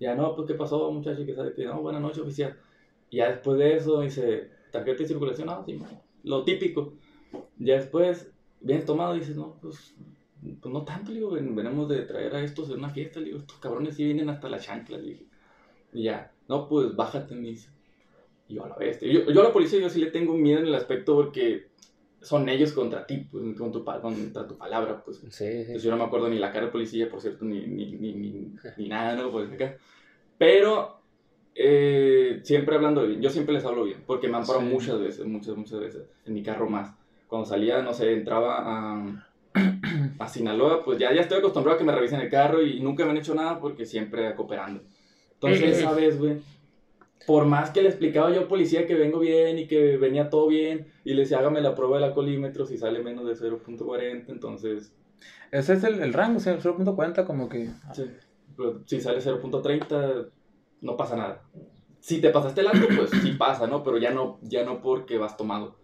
Ya, 0.00 0.14
no, 0.14 0.34
pues, 0.34 0.48
¿qué 0.48 0.54
pasó, 0.54 0.90
muchacho? 0.90 1.26
Que 1.26 1.34
sabe 1.34 1.52
que 1.52 1.66
no, 1.66 1.82
buenas 1.82 2.00
noches, 2.00 2.20
oficial. 2.20 2.56
Y 3.10 3.18
ya 3.18 3.28
después 3.28 3.58
de 3.58 3.76
eso, 3.76 4.00
dice, 4.00 4.48
tarjeta 4.72 5.02
de 5.02 5.08
circulación, 5.08 5.48
no, 5.48 5.62
sí, 5.66 5.74
man, 5.74 5.90
lo 6.24 6.44
típico. 6.44 6.94
Ya 7.58 7.76
después, 7.76 8.32
bien 8.60 8.84
tomado, 8.84 9.14
dices, 9.14 9.36
no, 9.36 9.58
pues, 9.60 9.94
pues 10.60 10.72
no 10.72 10.84
tanto, 10.84 11.10
le 11.12 11.18
digo, 11.18 11.30
ven- 11.32 11.54
venimos 11.54 11.88
de 11.88 12.02
traer 12.02 12.34
a 12.34 12.42
estos 12.42 12.70
en 12.70 12.78
una 12.78 12.90
fiesta, 12.90 13.20
le 13.20 13.26
digo, 13.26 13.38
estos 13.38 13.58
cabrones 13.58 13.96
sí 13.96 14.04
vienen 14.04 14.30
hasta 14.30 14.48
la 14.48 14.58
chancla, 14.58 14.98
le 14.98 15.08
dije. 15.10 15.26
Y 15.92 16.04
ya, 16.04 16.32
no, 16.48 16.68
pues, 16.68 16.94
bájate, 16.96 17.34
me 17.34 17.48
dice. 17.48 17.70
Y 18.48 18.54
yo 18.54 18.64
a 18.64 18.68
la 18.68 18.76
bestia. 18.76 19.10
Yo, 19.10 19.30
yo 19.30 19.40
a 19.40 19.44
la 19.44 19.52
policía 19.52 19.80
yo 19.80 19.88
sí 19.90 20.00
le 20.00 20.10
tengo 20.10 20.34
miedo 20.34 20.60
en 20.60 20.66
el 20.66 20.74
aspecto 20.74 21.14
porque 21.14 21.68
son 22.20 22.48
ellos 22.48 22.72
contra 22.72 23.06
ti, 23.06 23.18
pues, 23.30 23.56
con 23.56 23.72
tu, 23.72 23.84
contra 23.84 24.46
tu 24.46 24.56
palabra, 24.58 25.02
pues. 25.04 25.18
Sí, 25.18 25.28
sí. 25.30 25.44
Entonces 25.46 25.82
yo 25.84 25.90
no 25.90 25.96
me 25.98 26.04
acuerdo 26.04 26.28
ni 26.28 26.38
la 26.38 26.50
cara 26.50 26.62
del 26.62 26.72
policía, 26.72 27.08
por 27.10 27.20
cierto, 27.20 27.44
ni, 27.44 27.66
ni, 27.66 27.92
ni, 27.92 28.12
ni, 28.14 28.54
ni 28.78 28.88
nada, 28.88 29.14
¿no? 29.16 29.30
Pues 29.30 29.50
acá. 29.52 29.76
Pero 30.38 30.99
eh, 31.62 32.40
siempre 32.42 32.76
hablando 32.76 33.06
bien, 33.06 33.20
yo 33.20 33.28
siempre 33.30 33.54
les 33.54 33.64
hablo 33.64 33.84
bien, 33.84 34.02
porque 34.06 34.28
me 34.28 34.36
han 34.38 34.46
parado 34.46 34.64
Sí. 34.64 34.72
muchas 34.72 34.98
veces, 34.98 35.26
muchas, 35.26 35.56
muchas 35.56 35.80
veces, 35.80 36.02
en 36.24 36.34
mi 36.34 36.42
carro 36.42 36.68
más. 36.68 36.94
Cuando 37.28 37.46
salía, 37.46 37.82
no 37.82 37.92
sé, 37.92 38.12
entraba 38.12 38.56
a, 38.58 39.26
a 40.18 40.28
Sinaloa, 40.28 40.84
pues 40.84 40.98
ya, 40.98 41.12
ya 41.12 41.20
estoy 41.20 41.38
acostumbrado 41.38 41.76
a 41.76 41.78
que 41.78 41.84
me 41.84 41.92
revisen 41.94 42.20
el 42.20 42.30
carro 42.30 42.62
y 42.62 42.80
nunca 42.80 43.04
me 43.04 43.10
han 43.10 43.18
hecho 43.18 43.34
nada 43.34 43.60
porque 43.60 43.84
siempre 43.84 44.34
cooperando. 44.34 44.82
Entonces, 45.34 45.78
esa 45.78 45.92
vez, 45.92 46.18
güey, 46.18 46.38
por 47.26 47.44
más 47.44 47.70
que 47.70 47.82
le 47.82 47.88
explicaba 47.88 48.30
yo 48.32 48.40
al 48.40 48.48
policía 48.48 48.86
que 48.86 48.94
vengo 48.94 49.18
bien 49.18 49.58
y 49.58 49.66
que 49.66 49.96
venía 49.96 50.30
todo 50.30 50.48
bien, 50.48 50.86
y 51.04 51.14
le 51.14 51.22
decía, 51.22 51.38
hágame 51.38 51.60
la 51.60 51.74
prueba 51.74 51.96
del 51.96 52.04
alcoholímetro 52.04 52.66
si 52.66 52.78
sale 52.78 53.02
menos 53.02 53.26
de 53.26 53.34
0.40, 53.34 54.24
entonces, 54.28 54.92
Ese 55.52 55.74
es 55.74 55.84
el, 55.84 56.00
el 56.00 56.12
rango, 56.12 56.38
o 56.38 56.40
sea, 56.40 56.58
0.40 56.58 57.26
como 57.26 57.48
que... 57.48 57.68
sí, 57.92 58.06
pero 58.56 58.82
si 58.86 59.00
sale 59.00 59.18
0.30, 59.20 60.28
no 60.80 60.96
pasa 60.96 61.16
nada. 61.16 61.42
Si 62.00 62.20
te 62.20 62.30
pasaste 62.30 62.62
el 62.62 62.68
alto, 62.68 62.86
pues 62.96 63.10
sí 63.22 63.32
pasa, 63.32 63.66
¿no? 63.66 63.82
Pero 63.82 63.98
ya 63.98 64.10
no, 64.10 64.38
ya 64.42 64.64
no 64.64 64.80
porque 64.80 65.18
vas 65.18 65.36
tomado. 65.36 65.76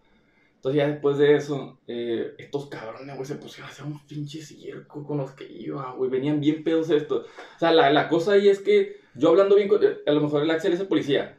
Entonces 0.57 0.79
ya 0.83 0.89
después 0.89 1.19
de 1.19 1.37
eso, 1.37 1.79
eh, 1.87 2.35
estos 2.39 2.67
cabrones, 2.67 3.15
güey, 3.15 3.27
se 3.27 3.37
pusieron 3.37 3.69
a 3.69 3.73
hacer 3.73 3.85
un 3.85 4.05
pinche 4.07 4.41
circo 4.41 5.05
con 5.07 5.19
los 5.19 5.33
que 5.33 5.47
iba, 5.47 5.93
güey, 5.93 6.11
venían 6.11 6.41
bien 6.41 6.65
pedos 6.65 6.91
estos. 6.91 7.27
O 7.27 7.59
sea, 7.59 7.71
la, 7.73 7.91
la 7.91 8.09
cosa 8.09 8.33
ahí 8.33 8.49
es 8.49 8.61
que 8.61 9.01
yo 9.15 9.29
hablando 9.29 9.55
bien 9.55 9.69
con, 9.69 9.81
a 9.85 10.11
lo 10.11 10.21
mejor 10.21 10.43
el 10.43 10.51
Axel 10.51 10.73
es 10.73 10.81
el 10.81 10.89
policía, 10.89 11.39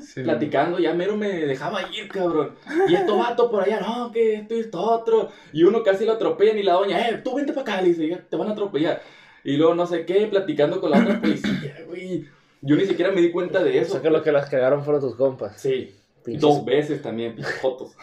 Sí. 0.00 0.22
platicando, 0.22 0.78
ya 0.78 0.94
mero 0.94 1.16
me 1.16 1.28
dejaba 1.28 1.82
ir, 1.92 2.08
cabrón. 2.08 2.54
Y 2.88 2.94
estos 2.94 3.18
vatos 3.18 3.50
por 3.50 3.64
allá, 3.64 3.80
no, 3.80 4.12
que 4.12 4.34
esto 4.34 4.54
y 4.54 4.60
esto 4.60 4.80
otro. 4.80 5.30
Y 5.52 5.64
uno 5.64 5.82
casi 5.82 6.04
lo 6.06 6.12
atropellan 6.12 6.58
y 6.58 6.62
la 6.62 6.74
doña, 6.74 7.08
eh, 7.08 7.20
tú 7.24 7.34
vente 7.34 7.52
para 7.52 7.62
acá, 7.74 7.82
le 7.82 7.88
dice, 7.88 8.06
ya 8.08 8.18
te 8.18 8.36
van 8.36 8.48
a 8.48 8.52
atropellar. 8.52 9.02
Y 9.42 9.56
luego 9.56 9.74
no 9.74 9.86
sé 9.86 10.06
qué, 10.06 10.26
platicando 10.28 10.80
con 10.80 10.92
la 10.92 11.00
otra 11.02 11.20
policía, 11.20 11.82
güey. 11.88 12.26
Yo 12.62 12.76
ni 12.76 12.86
siquiera 12.86 13.10
me 13.12 13.20
di 13.20 13.30
cuenta 13.30 13.62
de 13.62 13.78
O 13.78 13.82
eso. 13.82 13.92
sea 13.92 14.02
que 14.02 14.10
lo 14.10 14.22
que 14.22 14.32
las 14.32 14.48
cagaron 14.48 14.82
fueron 14.84 15.02
tus 15.02 15.14
compas. 15.16 15.60
Sí, 15.60 15.94
Pinches- 16.24 16.40
dos 16.40 16.64
veces 16.64 17.02
también, 17.02 17.36
fotos. 17.60 17.92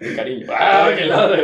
De 0.00 0.14
cariño. 0.16 0.46
Ah, 0.58 0.90
qué 0.96 1.04
lado. 1.06 1.34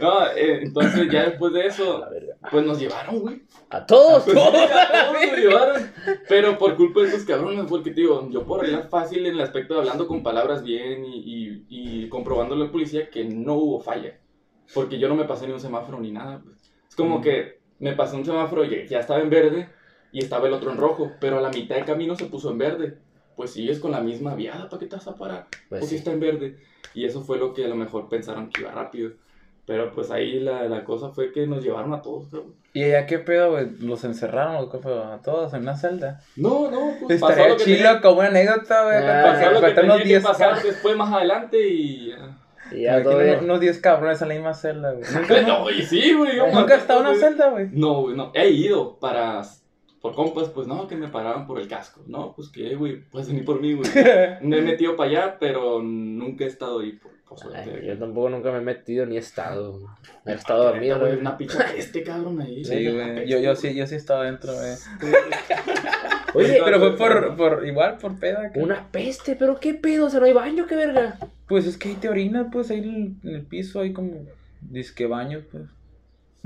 No, 0.00 0.26
eh, 0.28 0.60
entonces 0.62 1.08
ya 1.10 1.24
después 1.24 1.52
de 1.54 1.66
eso, 1.66 2.04
pues 2.50 2.66
nos 2.66 2.78
llevaron, 2.78 3.18
güey. 3.20 3.42
A 3.70 3.84
todos. 3.86 4.24
Pues 4.24 4.36
sí, 4.36 4.42
a 4.42 5.12
todos 5.12 5.26
nos 5.26 5.38
llevaron. 5.38 5.92
Pero 6.28 6.58
por 6.58 6.76
culpa 6.76 7.00
de 7.00 7.08
esos 7.08 7.24
cabrones, 7.24 7.64
porque 7.68 7.90
te 7.92 8.02
digo, 8.02 8.28
yo 8.30 8.44
por 8.44 8.60
arreglar 8.60 8.88
fácil 8.88 9.24
en 9.26 9.34
el 9.34 9.40
aspecto 9.40 9.74
de 9.74 9.80
hablando 9.80 10.06
con 10.06 10.22
palabras 10.22 10.62
bien 10.62 11.04
y, 11.04 11.18
y, 11.24 11.66
y 11.68 12.08
comprobándole 12.10 12.64
al 12.64 12.70
policía 12.70 13.08
que 13.08 13.24
no 13.24 13.54
hubo 13.54 13.80
falla. 13.80 14.18
Porque 14.74 14.98
yo 14.98 15.08
no 15.08 15.14
me 15.14 15.24
pasé 15.24 15.46
ni 15.46 15.52
un 15.54 15.60
semáforo 15.60 15.98
ni 15.98 16.10
nada. 16.12 16.40
pues. 16.44 16.56
Es 16.88 16.94
como 16.94 17.18
Mm. 17.18 17.22
que 17.22 17.58
me 17.78 17.92
pasé 17.94 18.16
un 18.16 18.24
semáforo 18.26 18.64
y 18.64 18.86
ya 18.88 19.00
estaba 19.00 19.20
en 19.20 19.30
verde 19.30 19.68
y 20.12 20.20
estaba 20.20 20.46
el 20.46 20.54
otro 20.54 20.70
en 20.70 20.78
rojo, 20.78 21.12
pero 21.20 21.38
a 21.38 21.42
la 21.42 21.50
mitad 21.50 21.76
del 21.76 21.84
camino 21.84 22.16
se 22.16 22.26
puso 22.26 22.50
en 22.50 22.58
verde. 22.58 22.98
Pues 23.36 23.50
sigues 23.52 23.80
con 23.80 23.92
la 23.92 24.00
misma 24.00 24.34
viada, 24.34 24.68
¿para 24.68 24.80
qué 24.80 24.86
te 24.86 24.96
vas 24.96 25.06
a 25.08 25.14
parar? 25.14 25.46
Pues 25.68 25.80
Pues 25.80 25.88
sí. 25.90 25.96
está 25.96 26.10
en 26.12 26.20
verde. 26.20 26.56
Y 26.94 27.04
eso 27.04 27.20
fue 27.22 27.36
lo 27.38 27.52
que 27.52 27.64
a 27.64 27.68
lo 27.68 27.76
mejor 27.76 28.08
pensaron 28.08 28.48
que 28.48 28.62
iba 28.62 28.70
rápido. 28.70 29.10
Pero 29.66 29.92
pues 29.92 30.10
ahí 30.10 30.38
la, 30.40 30.62
la 30.68 30.84
cosa 30.84 31.10
fue 31.10 31.32
que 31.32 31.46
nos 31.46 31.62
llevaron 31.62 31.92
a 31.92 32.00
todos, 32.00 32.28
cabrón. 32.30 32.54
¿Y 32.72 32.84
allá 32.84 33.04
qué 33.06 33.18
pedo, 33.18 33.50
güey? 33.50 33.68
¿Los 33.80 34.04
encerraron 34.04 34.70
qué 34.70 34.78
fue? 34.78 34.92
¿A 34.92 35.18
todos 35.22 35.52
en 35.54 35.62
una 35.62 35.76
celda? 35.76 36.20
No, 36.36 36.70
no, 36.70 36.92
pues 37.00 37.20
pasó 37.20 37.32
Estaría 37.32 37.52
lo 37.52 37.56
que 37.58 37.64
chilo 37.64 37.76
tenía, 37.78 38.00
como 38.00 38.20
una 38.20 38.28
anécdota, 38.28 38.84
güey. 38.84 38.96
Ah, 38.98 39.22
pasó 39.24 39.50
lo 39.50 39.60
que 39.60 39.72
tenía 39.72 39.84
unos 39.84 39.98
que 39.98 40.08
10 40.08 40.22
pasar 40.22 40.62
después 40.62 40.96
más 40.96 41.12
adelante 41.12 41.68
y... 41.68 42.14
Y 42.72 42.82
ya 42.82 43.02
todo 43.02 43.18
unos 43.40 43.60
10 43.60 43.78
cabrones 43.78 44.20
en 44.22 44.28
la 44.28 44.34
misma 44.34 44.54
celda, 44.54 44.92
güey. 44.92 45.04
No, 45.46 45.70
y 45.70 45.82
sí, 45.82 46.14
güey. 46.14 46.36
yo 46.36 46.46
¿Nunca 46.48 46.74
has 46.74 46.82
estado 46.82 47.00
en 47.00 47.06
una 47.06 47.18
celda, 47.18 47.50
güey. 47.50 47.68
No, 47.72 48.02
güey, 48.02 48.16
no. 48.16 48.30
He 48.34 48.50
ido 48.50 48.98
para... 48.98 49.42
Por 50.06 50.14
compas, 50.14 50.48
pues 50.50 50.68
no, 50.68 50.86
que 50.86 50.94
me 50.94 51.08
paraban 51.08 51.46
por 51.48 51.58
el 51.58 51.66
casco. 51.66 52.00
No, 52.06 52.32
pues 52.36 52.48
que, 52.48 52.76
güey, 52.76 53.00
puedes 53.10 53.26
venir 53.26 53.44
por 53.44 53.60
mí, 53.60 53.72
güey. 53.74 53.90
Me 54.40 54.58
he 54.58 54.62
metido 54.62 54.94
para 54.94 55.10
allá, 55.10 55.36
pero 55.40 55.82
nunca 55.82 56.44
he 56.44 56.46
estado 56.46 56.78
ahí 56.78 56.92
por, 56.92 57.10
por 57.28 57.38
suerte. 57.40 57.72
Ay, 57.80 57.88
yo 57.88 57.98
tampoco 57.98 58.28
nunca 58.30 58.52
me 58.52 58.58
he 58.58 58.60
metido 58.60 59.04
ni 59.04 59.16
he 59.16 59.18
estado. 59.18 59.80
He 60.24 60.32
estado 60.34 60.62
dormido, 60.64 61.00
güey. 61.00 61.16
Una 61.16 61.36
picha 61.38 61.74
este 61.76 62.04
cabrón 62.04 62.40
ahí. 62.40 62.64
Sí, 62.64 62.88
güey. 62.88 63.26
Yo, 63.26 63.40
yo, 63.40 63.56
sí, 63.56 63.74
yo 63.74 63.84
sí 63.88 63.96
estaba 63.96 64.24
dentro, 64.26 64.52
güey. 64.54 64.74
Oye, 66.34 66.60
Pero 66.64 66.78
fue 66.78 66.96
por, 66.96 67.36
por 67.36 67.66
igual, 67.66 67.96
por 67.96 68.18
peda. 68.18 68.52
que- 68.52 68.60
una 68.60 68.86
peste, 68.92 69.34
pero 69.36 69.58
qué 69.58 69.74
pedo, 69.74 70.06
o 70.06 70.10
sea, 70.10 70.20
no 70.20 70.26
hay 70.26 70.32
baño, 70.34 70.66
qué 70.66 70.76
verga. 70.76 71.18
Pues 71.48 71.66
es 71.66 71.76
que 71.78 71.88
ahí 71.88 71.94
te 71.94 72.08
orinas, 72.08 72.46
pues 72.52 72.70
ahí 72.70 72.78
en 72.78 73.18
en 73.28 73.34
el 73.36 73.42
piso 73.42 73.80
hay 73.80 73.92
como 73.92 74.24
disque 74.60 75.06
baños, 75.06 75.42
pues. 75.50 75.64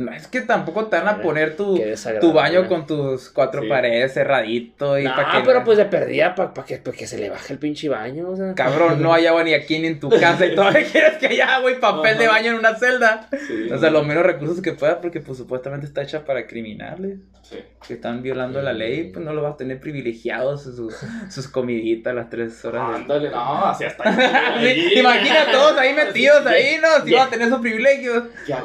No, 0.01 0.13
es 0.13 0.27
que 0.29 0.41
tampoco 0.41 0.87
te 0.87 0.97
van 0.97 1.09
a 1.09 1.21
poner 1.23 1.57
tu, 1.57 1.81
tu 2.21 2.33
baño 2.33 2.67
con 2.69 2.87
tus 2.87 3.29
cuatro 3.31 3.63
Sí. 3.63 3.69
paredes 3.69 4.15
cerradito 4.15 4.99
y 4.99 5.05
No, 5.05 5.15
pa' 5.15 5.33
que... 5.33 5.43
pero 5.45 5.63
pues 5.65 5.77
de 5.79 5.85
perdida 5.85 6.35
para 6.35 6.53
que, 6.65 6.79
pa' 6.79 6.93
que 6.93 7.07
se 7.07 7.19
le 7.19 7.29
baje 7.31 7.53
el 7.53 7.59
pinche 7.59 7.89
baño, 7.89 8.31
o 8.31 8.37
sea. 8.37 8.55
Cabrón, 8.55 9.03
no 9.03 9.13
hay 9.13 9.27
agua 9.27 9.45
ni 9.45 9.53
aquí 9.55 9.79
ni 9.79 9.89
en 9.89 10.01
tu 10.01 10.09
casa 10.09 10.47
y 10.47 10.55
todavía 10.55 10.85
quieres 10.91 11.19
que 11.19 11.27
haya 11.27 11.57
agua 11.57 11.71
y 11.71 11.75
papel 11.77 12.19
de 12.19 12.27
baño 12.29 12.53
en 12.53 12.57
una 12.59 12.75
celda. 12.77 13.29
Sí, 13.47 13.71
O 13.71 13.79
sea, 13.79 13.91
los 13.91 14.07
menos 14.07 14.25
recursos 14.25 14.63
que 14.63 14.73
pueda 14.73 15.01
porque 15.01 15.21
pues 15.21 15.37
supuestamente 15.39 15.87
está 15.87 16.03
hecha 16.03 16.25
para 16.25 16.47
criminales 16.47 17.19
Sí. 17.51 17.59
que 17.87 17.95
están 17.95 18.23
violando 18.23 18.63
la 18.63 18.73
ley, 18.73 19.11
pues 19.13 19.25
no 19.25 19.33
lo 19.33 19.43
vas 19.43 19.55
a 19.55 19.57
tener 19.57 19.81
privilegiados 19.81 20.63
sus, 20.63 20.95
sus 21.29 21.49
comiditas 21.53 22.13
a 22.13 22.15
las 22.15 22.31
tres 22.31 22.65
horas. 22.65 22.89
de- 22.91 22.95
Ándale, 22.97 23.31
no, 23.31 23.65
así 23.67 23.85
hasta 23.85 24.05
Sí, 24.61 24.99
Imagina 25.01 25.43
a 25.49 25.51
todos 25.51 25.77
ahí 25.79 25.93
metidos 25.93 26.47
ahí, 26.47 26.77
¿no? 26.81 27.05
Si 27.05 27.13
van 27.13 27.27
a 27.27 27.31
tener 27.31 27.49
esos 27.49 27.61
privilegios. 27.61 28.25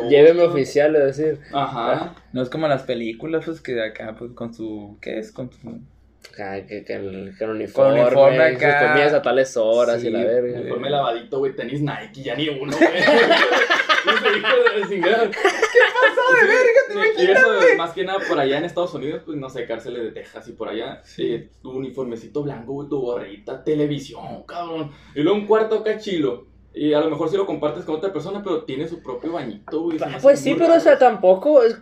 Lléveme 0.09 0.43
oficial, 0.43 0.95
es 0.97 1.17
decir. 1.17 1.39
Ajá. 1.51 2.13
No 2.31 2.41
es 2.43 2.49
como 2.49 2.67
las 2.67 2.83
películas, 2.83 3.43
pues 3.45 3.59
que 3.61 3.81
acá, 3.81 4.15
pues 4.19 4.31
con 4.33 4.53
su. 4.53 4.97
¿Qué 5.01 5.17
es? 5.17 5.31
Con 5.31 5.49
su. 5.51 5.79
Que, 6.35 6.83
que 6.85 6.93
el, 6.93 7.33
que 7.37 7.43
el 7.43 7.49
uniforme, 7.49 8.01
uniforme 8.01 8.53
sus 8.53 8.63
acá. 8.63 8.87
comidas 8.91 9.13
a 9.13 9.21
tales 9.21 9.55
horas 9.57 10.01
Sí, 10.01 10.07
y 10.07 10.11
la 10.11 10.23
verga. 10.23 10.59
Uniforme 10.59 10.89
lavadito, 10.89 11.39
güey, 11.39 11.55
tenis 11.55 11.81
Nike, 11.81 12.23
ya 12.23 12.35
ni 12.35 12.49
uno, 12.49 12.75
güey. 12.75 12.89
¿Qué 14.05 15.01
pasó 15.01 16.35
de 16.35 16.47
verga? 16.47 17.13
¿Te 17.15 17.23
Y 17.23 17.31
eso, 17.31 17.47
más 17.77 17.91
que 17.93 18.03
nada, 18.03 18.19
por 18.27 18.39
allá 18.39 18.57
en 18.57 18.65
Estados 18.65 18.93
Unidos, 18.93 19.21
pues, 19.25 19.37
no 19.37 19.49
sé, 19.49 19.65
cárceles 19.65 20.03
de 20.03 20.11
Texas 20.11 20.47
y 20.47 20.53
por 20.53 20.69
allá, 20.69 21.01
eh, 21.17 21.49
tu 21.61 21.71
uniformecito 21.71 22.43
blanco, 22.43 22.73
güey, 22.73 22.89
tu 22.89 22.99
gorrita, 22.99 23.63
televisión, 23.63 24.43
cabrón. 24.47 24.91
Y 25.15 25.21
luego 25.21 25.39
un 25.39 25.47
cuarto 25.47 25.79
acá 25.79 25.97
chilo. 25.97 26.47
Y 26.77 26.93
a 26.93 26.99
lo 26.99 27.09
mejor 27.09 27.29
si 27.29 27.37
lo 27.37 27.45
compartes 27.45 27.85
con 27.85 27.95
otra 27.95 28.11
persona, 28.11 28.41
pero 28.43 28.63
tiene 28.63 28.85
su 28.87 29.01
propio 29.01 29.31
bañito, 29.31 29.81
güey. 29.81 29.97
Pues 30.21 30.39
sí, 30.41 30.55
pero 30.57 30.73
o 30.73 30.79
sea, 30.81 30.95
raro. 30.95 31.05
tampoco, 31.05 31.63
es 31.63 31.77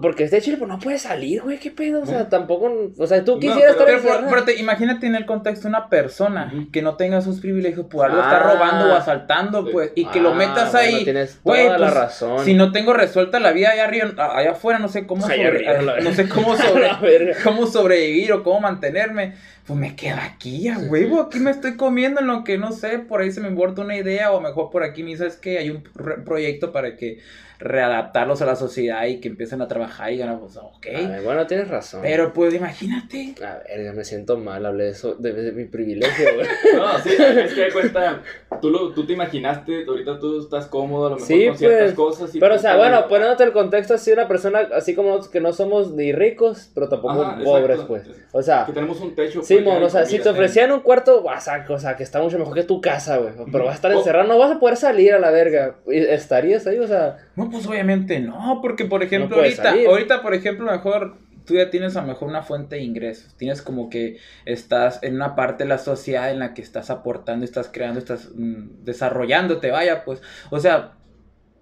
porque 0.00 0.24
esté 0.24 0.40
chile, 0.40 0.56
pues 0.58 0.68
no 0.68 0.78
puede 0.78 0.98
salir, 0.98 1.42
güey, 1.42 1.58
qué 1.58 1.72
pedo, 1.72 2.02
o 2.02 2.06
sea, 2.06 2.20
¿Eh? 2.20 2.26
tampoco, 2.30 2.70
o 2.96 3.06
sea, 3.08 3.24
tú 3.24 3.34
No, 3.34 3.40
quisieras 3.40 3.74
pero- 3.76 3.98
estar 3.98 4.28
Pero, 4.28 4.44
te- 4.44 4.60
imagínate 4.60 5.06
en 5.08 5.16
el 5.16 5.26
contexto 5.26 5.66
una 5.66 5.88
persona 5.88 6.52
que 6.72 6.82
no 6.82 6.94
tenga 6.96 7.20
sus 7.20 7.40
privilegios 7.40 7.86
por 7.86 8.06
algo 8.06 8.20
Ah. 8.22 8.26
está 8.32 8.52
robando 8.54 8.92
o 8.92 8.96
asaltando, 8.96 9.64
Sí. 9.66 9.70
pues, 9.72 9.92
y 9.96 10.04
que 10.06 10.20
lo 10.20 10.30
Ah, 10.30 10.34
metas 10.34 10.70
bueno, 10.72 10.78
ahí. 10.98 11.04
Tienes 11.04 11.40
Güey, 11.42 11.66
toda 11.66 11.78
la 11.78 11.86
pues, 11.88 11.98
razón. 11.98 12.44
Si 12.44 12.54
no 12.54 12.70
tengo 12.70 12.92
resuelta 12.92 13.40
la 13.40 13.50
vida 13.50 13.70
allá 13.70 13.84
arriba, 13.86 14.06
allá 14.36 14.52
afuera, 14.52 14.78
no 14.78 14.86
sé 14.88 15.04
cómo 15.06 15.22
sobre- 15.22 15.46
arriba, 15.46 15.82
la 15.82 16.00
no 16.00 16.12
sé 16.12 16.28
cómo 16.28 16.54
sobre, 16.56 17.34
cómo 17.42 17.66
sobrevivir 17.66 18.32
o 18.32 18.42
cómo 18.44 18.60
mantenerme, 18.60 19.34
pues 19.66 19.78
me 19.78 19.94
quedo 19.96 20.16
aquí 20.22 20.68
a 20.68 20.78
huevo, 20.78 21.20
aquí 21.20 21.40
me 21.40 21.50
estoy 21.50 21.76
comiendo 21.76 22.20
en 22.20 22.26
lo 22.26 22.42
que 22.44 22.56
no 22.56 22.72
sé, 22.72 23.00
por 23.00 23.20
ahí 23.20 23.30
se 23.32 23.40
me 23.42 23.50
borda 23.50 23.82
una 23.82 23.96
idea 23.98 24.27
o 24.32 24.40
mejor 24.40 24.70
por 24.70 24.82
aquí 24.82 25.02
me 25.02 25.10
dices 25.10 25.36
que 25.36 25.58
hay 25.58 25.70
un 25.70 25.82
proyecto 26.24 26.72
para 26.72 26.96
que 26.96 27.18
readaptarlos 27.58 28.40
a 28.42 28.46
la 28.46 28.56
sociedad 28.56 29.04
y 29.06 29.20
que 29.20 29.28
empiecen 29.28 29.60
a 29.62 29.68
trabajar 29.68 30.10
y 30.10 30.12
digan, 30.16 30.38
pues 30.38 30.56
ok, 30.56 30.86
A 30.94 31.08
ver, 31.08 31.22
bueno, 31.22 31.46
tienes 31.46 31.68
razón. 31.68 32.00
pero 32.02 32.32
pues 32.32 32.54
imagínate. 32.54 33.34
A 33.44 33.58
ver, 33.58 33.84
ya 33.84 33.92
me 33.92 34.04
siento 34.04 34.36
mal, 34.38 34.64
hablé 34.64 34.84
de 34.84 34.90
eso, 34.90 35.14
de, 35.14 35.32
de 35.32 35.52
mi 35.52 35.64
privilegio, 35.64 36.34
güey. 36.34 36.46
No, 36.76 36.98
sí, 37.00 37.10
es 37.18 37.54
que 37.54 37.60
de 37.62 37.72
cuenta, 37.72 38.22
tú, 38.60 38.70
lo, 38.70 38.92
tú 38.92 39.04
te 39.06 39.12
imaginaste, 39.14 39.84
ahorita 39.86 40.18
tú 40.18 40.40
estás 40.40 40.66
cómodo 40.66 41.06
a 41.06 41.10
lo 41.10 41.16
mejor 41.16 41.26
Sí, 41.28 41.46
con 41.48 41.58
ciertas 41.58 41.80
pues, 41.82 41.94
cosas. 41.94 42.34
y 42.34 42.40
Pero, 42.40 42.54
o 42.54 42.56
tú 42.56 42.62
sea, 42.62 42.76
bueno, 42.76 43.08
poniéndote 43.08 43.44
el 43.44 43.52
contexto 43.52 43.94
así, 43.94 44.12
una 44.12 44.28
persona 44.28 44.68
así 44.74 44.94
como 44.94 45.08
nosotros, 45.08 45.30
que 45.30 45.40
no 45.40 45.52
somos 45.52 45.92
ni 45.92 46.12
ricos, 46.12 46.70
pero 46.74 46.88
tampoco 46.88 47.22
Ajá, 47.22 47.42
pobres, 47.42 47.80
exacto. 47.80 47.86
pues. 47.88 48.08
O 48.32 48.42
sea, 48.42 48.64
Que 48.66 48.72
tenemos 48.72 49.00
un 49.00 49.14
techo. 49.14 49.42
Sí, 49.42 49.54
pues, 49.54 49.64
mon, 49.66 49.82
o 49.82 49.88
sea, 49.90 50.04
si 50.04 50.12
te 50.18 50.22
comida, 50.24 50.32
ofrecían 50.32 50.70
un 50.72 50.80
cuarto, 50.80 51.22
vas 51.22 51.48
a, 51.48 51.64
o 51.68 51.78
sea, 51.78 51.96
que 51.96 52.02
está 52.04 52.20
mucho 52.22 52.38
mejor 52.38 52.54
que 52.54 52.62
tu 52.64 52.80
casa, 52.80 53.16
güey. 53.18 53.32
Pero 53.50 53.64
vas 53.64 53.72
a 53.72 53.76
estar 53.76 53.88
Oh. 53.98 53.98
encerrado, 53.98 54.28
no 54.28 54.38
vas 54.38 54.52
a 54.52 54.60
poder 54.60 54.76
salir 54.76 55.12
a 55.14 55.18
la 55.18 55.30
verga. 55.30 55.76
¿Y 55.88 55.96
¿Estarías 55.98 56.66
ahí? 56.66 56.78
O 56.78 56.86
sea, 56.86 57.16
No, 57.36 57.47
pues 57.50 57.66
obviamente 57.66 58.20
no, 58.20 58.60
porque 58.62 58.84
por 58.84 59.02
ejemplo, 59.02 59.36
ahorita, 59.36 59.62
salir. 59.62 59.86
ahorita, 59.86 60.22
por 60.22 60.34
ejemplo, 60.34 60.70
mejor 60.70 61.18
tú 61.48 61.54
ya 61.54 61.70
tienes 61.70 61.96
a 61.96 62.02
lo 62.02 62.08
mejor 62.08 62.28
una 62.28 62.42
fuente 62.42 62.76
de 62.76 62.82
ingresos. 62.82 63.34
Tienes 63.36 63.62
como 63.62 63.88
que 63.88 64.18
estás 64.44 65.02
en 65.02 65.14
una 65.14 65.34
parte 65.34 65.64
de 65.64 65.68
la 65.70 65.78
sociedad 65.78 66.30
en 66.30 66.40
la 66.40 66.52
que 66.52 66.60
estás 66.60 66.90
aportando, 66.90 67.44
estás 67.44 67.70
creando, 67.72 67.98
estás 67.98 68.28
mm, 68.34 68.84
desarrollándote, 68.84 69.70
vaya, 69.70 70.04
pues. 70.04 70.20
O 70.50 70.60
sea, 70.60 70.97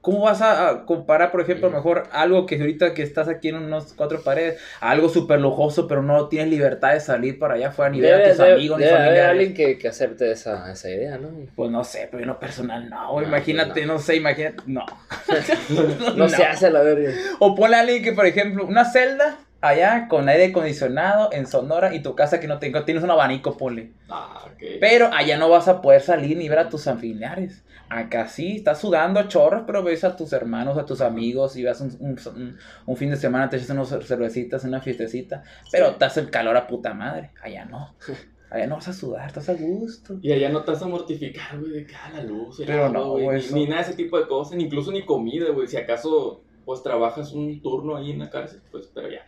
¿cómo 0.06 0.20
vas 0.20 0.40
a, 0.40 0.84
comparar, 0.86 1.32
por 1.32 1.40
ejemplo, 1.40 1.68
mejor 1.68 2.04
algo 2.12 2.46
que 2.46 2.54
ahorita 2.60 2.94
que 2.94 3.02
estás 3.02 3.26
aquí 3.26 3.48
en 3.48 3.56
unos 3.56 3.92
cuatro 3.92 4.22
paredes, 4.22 4.60
a 4.80 4.90
algo 4.90 5.08
súper 5.08 5.40
lujoso, 5.40 5.88
pero 5.88 6.00
no 6.00 6.28
tienes 6.28 6.48
libertad 6.48 6.92
de 6.92 7.00
salir 7.00 7.40
para 7.40 7.54
allá 7.54 7.70
afuera 7.70 7.90
ni 7.90 8.00
ver 8.00 8.14
a 8.14 8.16
debe, 8.18 8.28
tus 8.30 8.38
debe- 8.38 8.52
amigos 8.52 8.78
ni 8.78 8.84
debe 8.84 8.94
haber 8.96 9.06
familiares? 9.08 9.30
alguien 9.32 9.54
que, 9.54 9.78
que 9.78 9.88
acepte 9.88 10.30
esa, 10.30 10.70
esa 10.70 10.88
idea, 10.90 11.18
¿no? 11.18 11.30
Pues 11.56 11.72
no 11.72 11.82
sé, 11.82 12.06
pero 12.08 12.22
en 12.22 12.28
lo 12.28 12.38
personal 12.38 12.88
no, 12.88 13.14
No, 13.14 13.20
imagínate, 13.26 13.72
pues 13.72 13.86
no. 13.88 13.98
sé, 13.98 14.14
imagínate, 14.14 14.62
no. 14.66 14.86
No, 16.14 16.28
se 16.28 16.44
hace 16.44 16.70
la 16.70 16.82
verga. 16.82 17.10
O 17.40 17.56
ponle 17.56 17.76
a 17.76 17.80
alguien 17.80 18.04
que, 18.04 18.12
por 18.12 18.26
ejemplo, 18.26 18.64
una 18.64 18.84
celda 18.84 19.38
allá 19.60 20.06
con 20.08 20.28
aire 20.28 20.46
acondicionado 20.46 21.30
en 21.32 21.48
Sonora 21.48 21.92
y 21.96 22.00
tu 22.00 22.14
casa 22.14 22.38
que 22.38 22.46
no 22.46 22.60
tenga, 22.60 22.84
tienes 22.84 23.02
un 23.02 23.10
abanico, 23.10 23.56
ponle. 23.56 23.90
Ah, 24.08 24.44
ok. 24.46 24.62
Pero 24.80 25.10
allá 25.12 25.36
no 25.36 25.48
vas 25.48 25.66
a 25.66 25.82
poder 25.82 26.00
salir 26.00 26.36
ni 26.36 26.48
ver 26.48 26.60
a 26.60 26.68
tus 26.68 26.84
familiares. 26.84 27.64
Acá 27.88 28.26
sí, 28.28 28.56
estás 28.56 28.80
sudando 28.80 29.20
a 29.20 29.28
chorros, 29.28 29.62
pero 29.66 29.82
ves 29.82 30.02
a 30.04 30.16
tus 30.16 30.32
hermanos, 30.32 30.76
a 30.76 30.84
tus 30.84 31.00
amigos 31.00 31.56
y 31.56 31.64
vas 31.64 31.80
un, 31.80 31.90
un- 32.00 32.58
un- 32.86 32.96
fin 32.96 33.10
de 33.10 33.16
semana, 33.16 33.48
te 33.48 33.56
echas 33.56 33.70
unas 33.70 33.88
cervecitas, 34.06 34.64
una 34.64 34.80
fiestecita, 34.80 35.44
pero 35.70 35.86
Sí. 35.86 35.92
estás 35.92 36.16
el 36.16 36.30
calor 36.30 36.56
a 36.56 36.66
puta 36.66 36.94
madre. 36.94 37.32
Allá 37.42 37.64
no. 37.64 37.96
Allá 38.50 38.66
no 38.68 38.76
vas 38.76 38.88
a 38.88 38.92
sudar, 38.92 39.26
estás 39.26 39.48
a 39.48 39.54
gusto. 39.54 40.18
Y 40.22 40.30
allá 40.32 40.48
no 40.48 40.62
te 40.64 40.70
vas 40.70 40.80
a 40.82 40.86
mortificar, 40.86 41.58
güey, 41.58 41.72
de 41.72 41.86
que 41.86 41.94
ah, 41.96 42.10
la 42.14 42.22
luz, 42.22 42.60
el 42.60 42.66
Pero 42.66 42.84
agua, 42.86 42.98
no, 43.00 43.10
güey, 43.10 43.42
ni, 43.52 43.60
ni 43.60 43.66
nada 43.66 43.82
de 43.82 43.88
ese 43.88 43.96
tipo 43.96 44.18
de 44.18 44.28
cosas, 44.28 44.56
ni 44.56 44.64
incluso 44.64 44.92
ni 44.92 45.04
comida, 45.04 45.50
güey. 45.50 45.66
Si 45.66 45.76
acaso, 45.76 46.46
pues 46.64 46.82
trabajas 46.82 47.32
un 47.32 47.60
turno 47.60 47.96
ahí 47.96 48.12
en 48.12 48.20
la 48.20 48.30
cárcel, 48.30 48.62
pues, 48.70 48.90
pero 48.94 49.10
ya. 49.10 49.20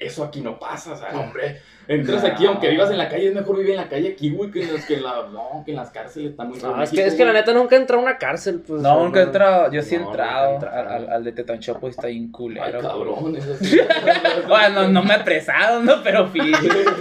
Eso 0.00 0.24
aquí 0.24 0.40
no 0.40 0.58
pasa, 0.58 0.92
o 0.92 0.96
sea, 0.96 1.10
hombre. 1.10 1.60
Entras 1.86 2.22
No. 2.22 2.28
aquí, 2.28 2.46
aunque 2.46 2.68
vivas 2.70 2.90
en 2.90 2.98
la 2.98 3.08
calle, 3.08 3.28
es 3.28 3.34
mejor 3.34 3.56
vivir 3.56 3.72
en 3.72 3.76
la 3.78 3.88
calle 3.88 4.10
aquí, 4.12 4.30
güey, 4.30 4.50
que 4.50 4.62
en, 4.62 4.72
las, 4.72 4.84
que 4.86 4.94
en, 4.94 5.02
la, 5.02 5.26
no, 5.30 5.62
que 5.64 5.72
en 5.72 5.76
las 5.76 5.90
cárceles 5.90 6.30
está 6.30 6.44
muy 6.44 6.58
No, 6.58 6.80
es 6.82 6.90
que, 6.90 7.04
es 7.04 7.14
que 7.14 7.24
la 7.24 7.32
neta 7.32 7.52
nunca 7.52 7.74
he 7.74 7.78
entrado 7.80 8.00
a 8.00 8.04
una 8.06 8.16
cárcel, 8.16 8.62
pues. 8.66 8.80
No, 8.80 9.02
nunca 9.04 9.20
he 9.20 9.24
entrado, 9.24 9.70
yo 9.72 9.82
sí 9.82 9.96
he 9.96 9.98
No, 9.98 10.06
entrado. 10.06 10.58
Al, 10.70 10.88
al- 10.88 11.10
al 11.12 11.24
de 11.24 11.32
Tetanchopo 11.32 11.88
está 11.88 12.06
bien 12.06 12.30
culero. 12.30 12.64
Ay, 12.64 12.72
cabrón, 12.80 13.36
eso 13.36 13.54
sí. 13.60 13.78
Bueno, 14.48 14.88
no 14.88 15.02
me 15.02 15.10
he 15.14 15.16
apresado, 15.16 15.82
no, 15.82 16.02
pero 16.02 16.28
fui, 16.28 16.52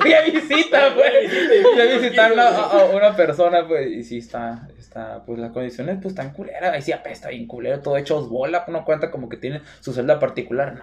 fui 0.01 0.13
a 0.13 0.21
visita, 0.23 0.89
güey. 0.95 1.27
Fui 1.27 1.81
a 1.81 1.85
visitar 1.99 2.33
una, 2.33 2.47
a- 2.47 2.81
a 2.81 2.85
una 2.85 3.15
persona, 3.15 3.67
pues, 3.67 3.87
y 3.91 4.03
sí 4.03 4.17
está, 4.17 4.67
está, 4.77 5.23
pues 5.25 5.39
las 5.39 5.51
condiciones, 5.51 5.99
pues, 6.01 6.15
tan 6.15 6.31
culeras. 6.33 6.73
Ahí 6.73 6.81
sí 6.81 6.91
apesta 6.91 7.29
bien 7.29 7.45
culero, 7.47 7.79
todo 7.79 7.95
hecho 7.95 8.27
bola, 8.27 8.65
no 8.67 8.83
cuenta 8.83 9.11
como 9.11 9.29
que 9.29 9.37
tiene 9.37 9.61
su 9.81 9.93
celda 9.93 10.19
particular, 10.19 10.73
no, 10.75 10.81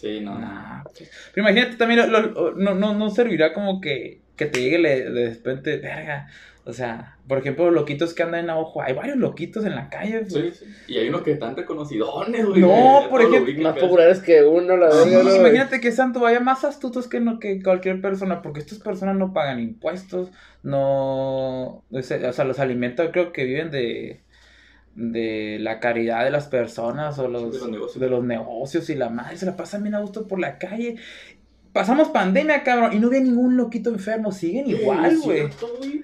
Sí, 0.00 0.20
no. 0.20 0.38
no. 0.38 0.82
pues. 0.84 1.10
Pero 1.34 1.46
imagínate 1.48 1.76
también, 1.76 2.10
lo- 2.10 2.20
lo- 2.20 2.54
no, 2.54 2.74
no, 2.74 2.94
no 2.94 3.10
servirá 3.10 3.52
como 3.52 3.80
que, 3.80 4.20
que 4.36 4.46
te 4.46 4.60
llegue 4.62 4.78
le- 4.78 5.10
de 5.10 5.28
repente, 5.30 5.76
verga. 5.78 6.28
O 6.64 6.72
sea, 6.74 7.16
por 7.26 7.38
ejemplo, 7.38 7.64
los 7.66 7.74
loquitos 7.74 8.12
que 8.12 8.22
andan 8.22 8.44
en 8.44 8.50
ojo, 8.50 8.82
hay 8.82 8.92
varios 8.92 9.16
loquitos 9.16 9.64
en 9.64 9.74
la 9.74 9.88
calle, 9.88 10.20
pues. 10.20 10.32
Sí, 10.58 10.64
sí. 10.66 10.74
Y 10.88 10.98
hay 10.98 11.08
unos 11.08 11.22
que 11.22 11.32
están 11.32 11.56
reconocidones, 11.56 12.46
güey. 12.46 12.60
No, 12.60 13.06
por 13.10 13.22
ejemplo, 13.22 13.52
Más 13.62 13.74
casi. 13.74 13.86
populares 13.86 14.18
que 14.20 14.42
uno, 14.42 14.76
la 14.76 14.90
Sí, 14.90 15.08
verga, 15.10 15.22
¿no? 15.30 15.36
imagínate 15.36 15.80
que 15.80 15.90
Santo 15.90 16.20
vaya 16.20 16.40
más 16.40 16.64
astutos 16.64 17.08
que, 17.08 17.18
no, 17.20 17.38
que 17.40 17.62
cualquier 17.62 18.00
persona, 18.02 18.42
porque 18.42 18.60
estas 18.60 18.78
personas 18.78 19.16
no 19.16 19.32
pagan 19.32 19.58
impuestos, 19.58 20.30
no, 20.62 21.82
o 21.90 22.02
sea, 22.02 22.28
o 22.28 22.32
sea, 22.32 22.44
los 22.44 22.58
alimentos 22.58 23.08
creo 23.12 23.32
que 23.32 23.44
viven 23.44 23.70
de, 23.70 24.20
de 24.94 25.58
la 25.60 25.80
caridad 25.80 26.24
de 26.24 26.30
las 26.30 26.48
personas 26.48 27.18
o 27.18 27.28
los, 27.28 27.52
De 27.52 27.58
los 27.58 27.68
negocios. 27.70 28.00
de 28.00 28.08
los 28.10 28.24
negocios 28.24 28.90
y 28.90 28.94
la 28.96 29.08
madre 29.08 29.36
se 29.36 29.46
la 29.46 29.56
pasan 29.56 29.82
bien 29.82 29.94
a 29.94 30.00
gusto 30.00 30.26
por 30.26 30.38
la 30.40 30.58
calle. 30.58 30.96
Pasamos 31.72 32.08
pandemia, 32.08 32.64
cabrón, 32.64 32.92
y 32.92 32.98
no 32.98 33.06
había 33.06 33.20
ningún 33.20 33.56
loquito 33.56 33.90
enfermo, 33.90 34.32
siguen 34.32 34.68
igual, 34.68 35.04
Es 35.06 35.20
güey. 35.20 35.38
cierto, 35.38 35.68
güey. 35.78 36.02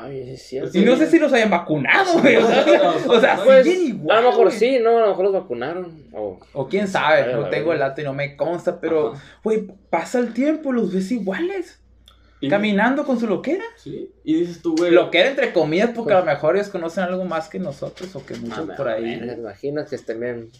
Ay, 0.00 0.22
sí 0.26 0.30
es 0.32 0.42
cierto. 0.42 0.78
Y 0.78 0.82
no 0.84 0.96
sé 0.96 1.10
si 1.10 1.18
los 1.18 1.32
hayan 1.32 1.50
vacunado, 1.50 2.20
güey. 2.20 2.36
O 2.36 2.46
sea, 2.46 2.64
o 3.08 3.20
sea, 3.20 3.40
Pues, 3.44 3.64
siguen 3.66 3.86
igual. 3.96 4.18
a 4.18 4.20
lo 4.20 4.28
mejor 4.28 4.46
güey. 4.46 4.56
sí, 4.58 4.78
¿no? 4.80 4.96
A 4.98 5.00
lo 5.00 5.08
mejor 5.08 5.24
los 5.24 5.32
vacunaron. 5.32 6.04
O 6.12 6.38
O 6.52 6.68
quién 6.68 6.86
sabe, 6.86 7.32
no 7.32 7.48
tengo 7.48 7.72
el 7.72 7.80
dato 7.80 8.00
y 8.00 8.04
no 8.04 8.14
me 8.14 8.36
consta, 8.36 8.80
pero, 8.80 9.14
güey, 9.42 9.66
pasa 9.90 10.20
el 10.20 10.32
tiempo, 10.32 10.70
los 10.72 10.92
ves 10.94 11.10
iguales. 11.10 11.80
Y- 12.40 12.48
Caminando 12.48 13.04
con 13.04 13.18
su 13.18 13.26
loquera. 13.26 13.64
Sí, 13.76 14.10
y 14.24 14.34
dices 14.40 14.62
tú, 14.62 14.76
güey. 14.76 14.90
Loquera 14.92 15.28
entre 15.30 15.52
comillas, 15.52 15.90
porque 15.94 16.12
Pues- 16.12 16.16
a 16.16 16.20
lo 16.20 16.26
mejor 16.26 16.56
ellos 16.56 16.68
conocen 16.68 17.04
algo 17.04 17.24
más 17.24 17.48
que 17.48 17.58
nosotros 17.58 18.14
o 18.14 18.24
que 18.24 18.34
muchos 18.34 18.68
Ah, 18.70 18.76
por 18.76 18.88
ahí. 18.88 19.18
¿Te 19.18 19.32
imaginas 19.34 19.88
que 19.90 19.96
bien, 20.14 20.50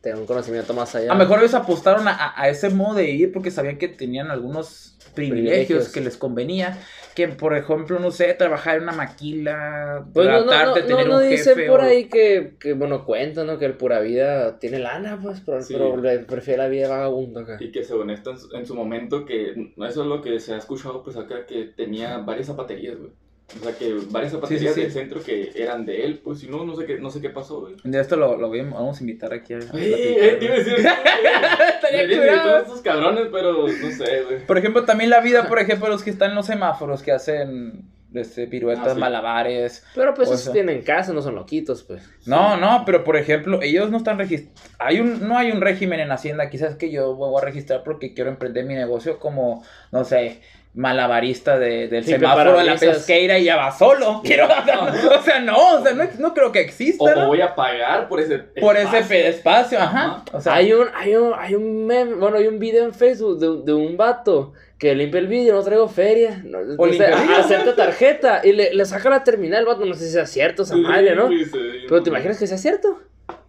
tengan 0.00 0.20
un 0.20 0.26
conocimiento 0.26 0.74
más 0.74 0.94
allá? 0.94 1.10
A 1.10 1.14
lo 1.14 1.18
mejor 1.18 1.40
ellos 1.40 1.54
apostaron 1.54 2.06
a, 2.06 2.32
a- 2.40 2.48
ese 2.48 2.70
modo 2.70 2.94
de 2.94 3.04
vivir 3.04 3.32
porque 3.32 3.50
sabían 3.50 3.78
que 3.78 3.88
tenían 3.88 4.30
algunos 4.30 4.96
privilegios, 5.14 5.48
Privilegios. 5.50 5.88
que 5.88 6.00
les 6.00 6.16
convenía. 6.16 6.78
Que, 7.18 7.26
por 7.26 7.56
ejemplo, 7.56 7.98
no 7.98 8.12
sé, 8.12 8.32
trabajar 8.34 8.76
en 8.76 8.84
una 8.84 8.92
maquila, 8.92 10.06
Pues 10.14 10.24
no, 10.28 10.44
no, 10.44 10.46
no, 10.52 10.66
no, 10.66 10.72
tener 10.74 11.08
no 11.08 11.16
un 11.16 11.28
dicen 11.28 11.56
jefe. 11.56 11.68
por 11.68 11.80
o- 11.80 11.82
ahí 11.82 12.04
que, 12.04 12.52
que, 12.60 12.74
bueno, 12.74 13.04
cuentan, 13.04 13.48
¿no? 13.48 13.58
Que 13.58 13.64
el 13.64 13.74
pura 13.74 13.98
vida 13.98 14.60
tiene 14.60 14.78
lana, 14.78 15.18
pues, 15.20 15.42
pero, 15.44 15.60
Sí. 15.62 15.74
pero 15.74 15.96
le 15.96 16.20
prefiere 16.20 16.58
la 16.62 16.68
vida 16.68 16.88
vagabundo 16.88 17.40
acá. 17.40 17.56
Y 17.58 17.72
que 17.72 17.82
según 17.82 18.10
esto, 18.10 18.30
en 18.30 18.38
su, 18.38 18.56
en 18.56 18.66
su 18.66 18.74
momento, 18.76 19.24
que 19.24 19.50
eso 19.50 20.02
es 20.02 20.06
lo 20.06 20.22
que 20.22 20.38
se 20.38 20.54
ha 20.54 20.58
escuchado, 20.58 21.02
pues 21.02 21.16
acá, 21.16 21.44
que 21.44 21.64
tenía 21.76 22.18
varias 22.18 22.46
zapaterías, 22.46 22.96
güey. 22.96 23.10
O 23.56 23.64
sea, 23.64 23.72
que 23.78 23.96
varias 24.10 24.32
zapaterías 24.32 24.74
sí. 24.74 24.82
del 24.82 24.92
centro 24.92 25.22
que 25.22 25.52
eran 25.54 25.86
de 25.86 26.04
él, 26.04 26.20
pues, 26.22 26.40
si 26.40 26.48
no, 26.48 26.64
no 26.66 26.76
sé 26.76 26.84
qué, 26.84 26.98
no 26.98 27.08
sé 27.08 27.20
qué 27.22 27.30
pasó, 27.30 27.60
güey. 27.62 27.76
De 27.82 27.98
esto 27.98 28.14
lo, 28.16 28.36
lo 28.36 28.48
voy 28.48 28.60
a- 28.60 28.64
vamos 28.64 28.98
a 28.98 29.00
invitar 29.02 29.32
aquí 29.32 29.54
a. 29.54 29.58
platicar, 29.58 29.80
eh, 30.00 30.36
te 30.38 30.44
iba 30.44 30.54
a 30.54 30.58
decir, 30.58 30.74
Estaría 31.74 32.18
curado. 32.20 32.58
estos 32.58 32.80
cabrones, 32.82 33.28
pero 33.32 33.66
no 33.66 33.90
sé, 33.90 34.22
güey. 34.24 34.46
Por 34.46 34.58
ejemplo, 34.58 34.84
también 34.84 35.10
la 35.10 35.20
vida, 35.20 35.48
por 35.48 35.58
ejemplo, 35.58 35.88
los 35.88 36.02
que 36.02 36.10
están 36.10 36.30
en 36.30 36.36
los 36.36 36.46
semáforos 36.46 37.02
que 37.02 37.12
hacen 37.12 37.84
este, 38.14 38.46
piruetas, 38.46 38.88
Ah, 38.88 38.94
sí. 38.94 39.00
malabares. 39.00 39.84
Pero 39.94 40.14
pues 40.14 40.30
esos 40.30 40.52
tienen 40.52 40.82
casa, 40.82 41.12
no 41.12 41.22
son 41.22 41.34
loquitos, 41.34 41.82
pues. 41.84 42.02
No, 42.26 42.56
no, 42.56 42.82
pero 42.86 43.04
por 43.04 43.16
ejemplo, 43.16 43.60
ellos 43.62 43.90
no 43.90 43.96
están 43.98 44.18
registrados. 44.18 44.60
Hay 44.78 45.00
un, 45.00 45.26
no 45.26 45.36
hay 45.38 45.50
un 45.52 45.60
régimen 45.60 46.00
en 46.00 46.10
Hacienda, 46.12 46.50
quizás 46.50 46.76
que 46.76 46.90
yo 46.90 47.14
voy 47.14 47.34
a 47.40 47.44
registrar 47.44 47.82
porque 47.84 48.14
quiero 48.14 48.30
emprender 48.30 48.64
mi 48.64 48.74
negocio 48.74 49.18
como, 49.18 49.62
no 49.92 50.04
sé, 50.04 50.40
malabarista 50.74 51.58
de, 51.58 51.88
del 51.88 52.04
Sí, 52.04 52.12
semáforo 52.12 52.56
de 52.56 52.64
la 52.64 52.76
pesqueira 52.76 53.38
y 53.38 53.44
ya 53.44 53.56
va 53.56 53.70
solo. 53.72 54.20
Quiero, 54.24 54.46
o 55.18 55.22
sea, 55.22 55.40
no, 55.40 55.74
o 55.78 55.82
sea, 55.82 55.92
no, 55.94 56.04
no 56.18 56.34
creo 56.34 56.52
que 56.52 56.60
exista. 56.60 57.04
O, 57.04 57.10
¿no? 57.14 57.24
o 57.24 57.26
voy 57.28 57.40
a 57.40 57.54
pagar 57.54 58.08
por 58.08 58.20
ese 58.20 58.38
Por 58.38 58.76
ese 58.76 58.84
espacio. 58.86 59.08
pe- 59.08 59.28
espacio, 59.28 59.78
ajá. 59.80 60.24
O 60.32 60.40
sea, 60.40 60.54
hay 60.54 60.72
un, 60.72 60.86
hay 60.94 61.14
un, 61.16 61.32
hay 61.36 61.54
un 61.54 61.86
meme, 61.86 62.14
bueno, 62.14 62.36
hay 62.36 62.46
un 62.46 62.58
video 62.58 62.84
en 62.84 62.94
Facebook 62.94 63.38
de, 63.38 63.48
un- 63.48 63.64
de 63.64 63.72
un 63.74 63.96
vato 63.96 64.52
que 64.78 64.94
limpia 64.94 65.18
el 65.18 65.26
vídeo, 65.26 65.54
no 65.56 65.62
traigo 65.64 65.88
feria, 65.88 66.40
no, 66.44 66.58
O 66.76 66.86
vídeo. 66.86 67.06
acepta 67.36 67.74
tarjeta 67.74 68.42
y 68.44 68.52
le, 68.52 68.72
le 68.72 68.84
saca 68.84 69.10
la 69.10 69.24
terminal, 69.24 69.64
vato, 69.64 69.84
no 69.84 69.94
sé 69.94 70.04
si 70.06 70.12
sea 70.12 70.26
cierto 70.26 70.62
esa 70.62 70.74
Sí, 70.74 70.80
madre, 70.80 71.16
¿no? 71.16 71.28
sí, 71.28 71.42
Pero 71.88 72.02
te 72.02 72.10
imaginas 72.10 72.38
que 72.38 72.46
sea 72.46 72.58
cierto? 72.58 73.00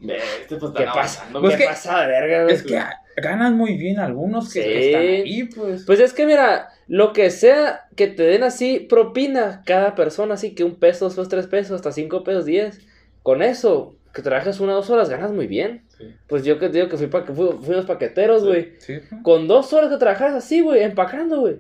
Este 0.01 0.55
pues 0.55 0.71
¿Qué 0.75 0.86
pasa? 0.86 1.25
Pues 1.32 1.55
¿Qué 1.55 1.62
que- 1.63 1.67
pasa 1.69 2.01
de 2.01 2.08
verga, 2.08 2.51
es 2.51 2.63
que 2.63 2.77
ah, 2.79 2.91
ganan 3.17 3.55
muy 3.55 3.77
bien 3.77 3.99
algunos 3.99 4.51
que, 4.51 4.62
Sí. 4.63 4.67
que 4.69 4.86
están 4.88 5.01
ahí, 5.01 5.43
pues. 5.43 5.84
Pues 5.86 5.99
es 5.99 6.13
que 6.13 6.25
mira, 6.25 6.69
lo 6.89 7.13
que 7.13 7.30
sea 7.30 7.88
que 7.95 8.08
te 8.08 8.23
den 8.23 8.43
así 8.43 8.80
propina 8.82 9.63
cada 9.65 9.95
persona, 9.95 10.34
así 10.34 10.54
que 10.56 10.65
un 10.65 10.75
peso, 10.75 11.10
dos 11.10 11.30
tres 11.30 11.47
pesos, 11.47 11.71
hasta 11.75 11.91
cinco 11.93 12.23
pesos, 12.25 12.43
diez, 12.45 12.82
con 13.23 13.41
eso, 13.41 13.95
que 14.13 14.21
trabajas 14.21 14.60
una 14.60 14.73
o 14.73 14.75
dos 14.78 14.89
horas, 14.89 15.10
ganas 15.10 15.32
muy 15.32 15.47
bien. 15.47 15.86
Sí. 15.97 16.06
Pues 16.28 16.43
yo 16.43 16.58
que 16.60 16.67
te 16.67 16.78
digo 16.80 16.89
que 16.89 16.97
fui 16.97 17.08
pa 17.08 17.23
fu- 17.25 17.62
fuimos 17.62 17.86
paqueteros, 17.86 18.43
güey. 18.43 18.73
Sí. 18.80 18.95
Con 19.23 19.47
dos 19.47 19.71
horas 19.71 19.89
que 19.91 19.97
trabajas 19.97 20.34
así, 20.34 20.62
güey, 20.62 20.82
empacando, 20.84 21.39
güey. 21.41 21.58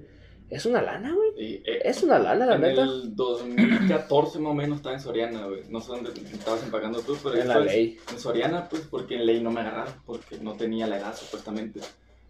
Es 0.49 0.65
una 0.65 0.81
lana, 0.81 1.13
güey. 1.13 1.61
Eh, 1.63 1.81
Es 1.85 2.01
una 2.01 2.17
lana, 2.17 2.47
la 2.47 2.55
en 2.55 2.61
neta. 2.61 2.81
el 2.81 3.15
2014 3.15 4.39
más 4.39 4.51
o 4.51 4.55
menos 4.55 4.77
estaba 4.77 4.95
en 4.95 5.01
Soriana, 5.01 5.45
güey. 5.45 5.61
No 5.69 5.79
sé 5.79 5.89
dónde 5.91 6.09
estabas 6.33 6.63
empacando 6.63 7.01
tú, 7.01 7.15
pero 7.23 7.35
En 7.39 7.47
la 7.47 7.59
ley. 7.59 7.99
En 8.11 8.19
Soriana, 8.19 8.67
pues, 8.67 8.81
porque 8.89 9.15
en 9.17 9.27
ley 9.27 9.41
no 9.41 9.51
me 9.51 9.59
agarraron, 9.61 9.93
porque 10.07 10.39
no 10.41 10.53
tenía 10.55 10.87
la 10.87 10.97
edad, 10.97 11.15
supuestamente. 11.15 11.81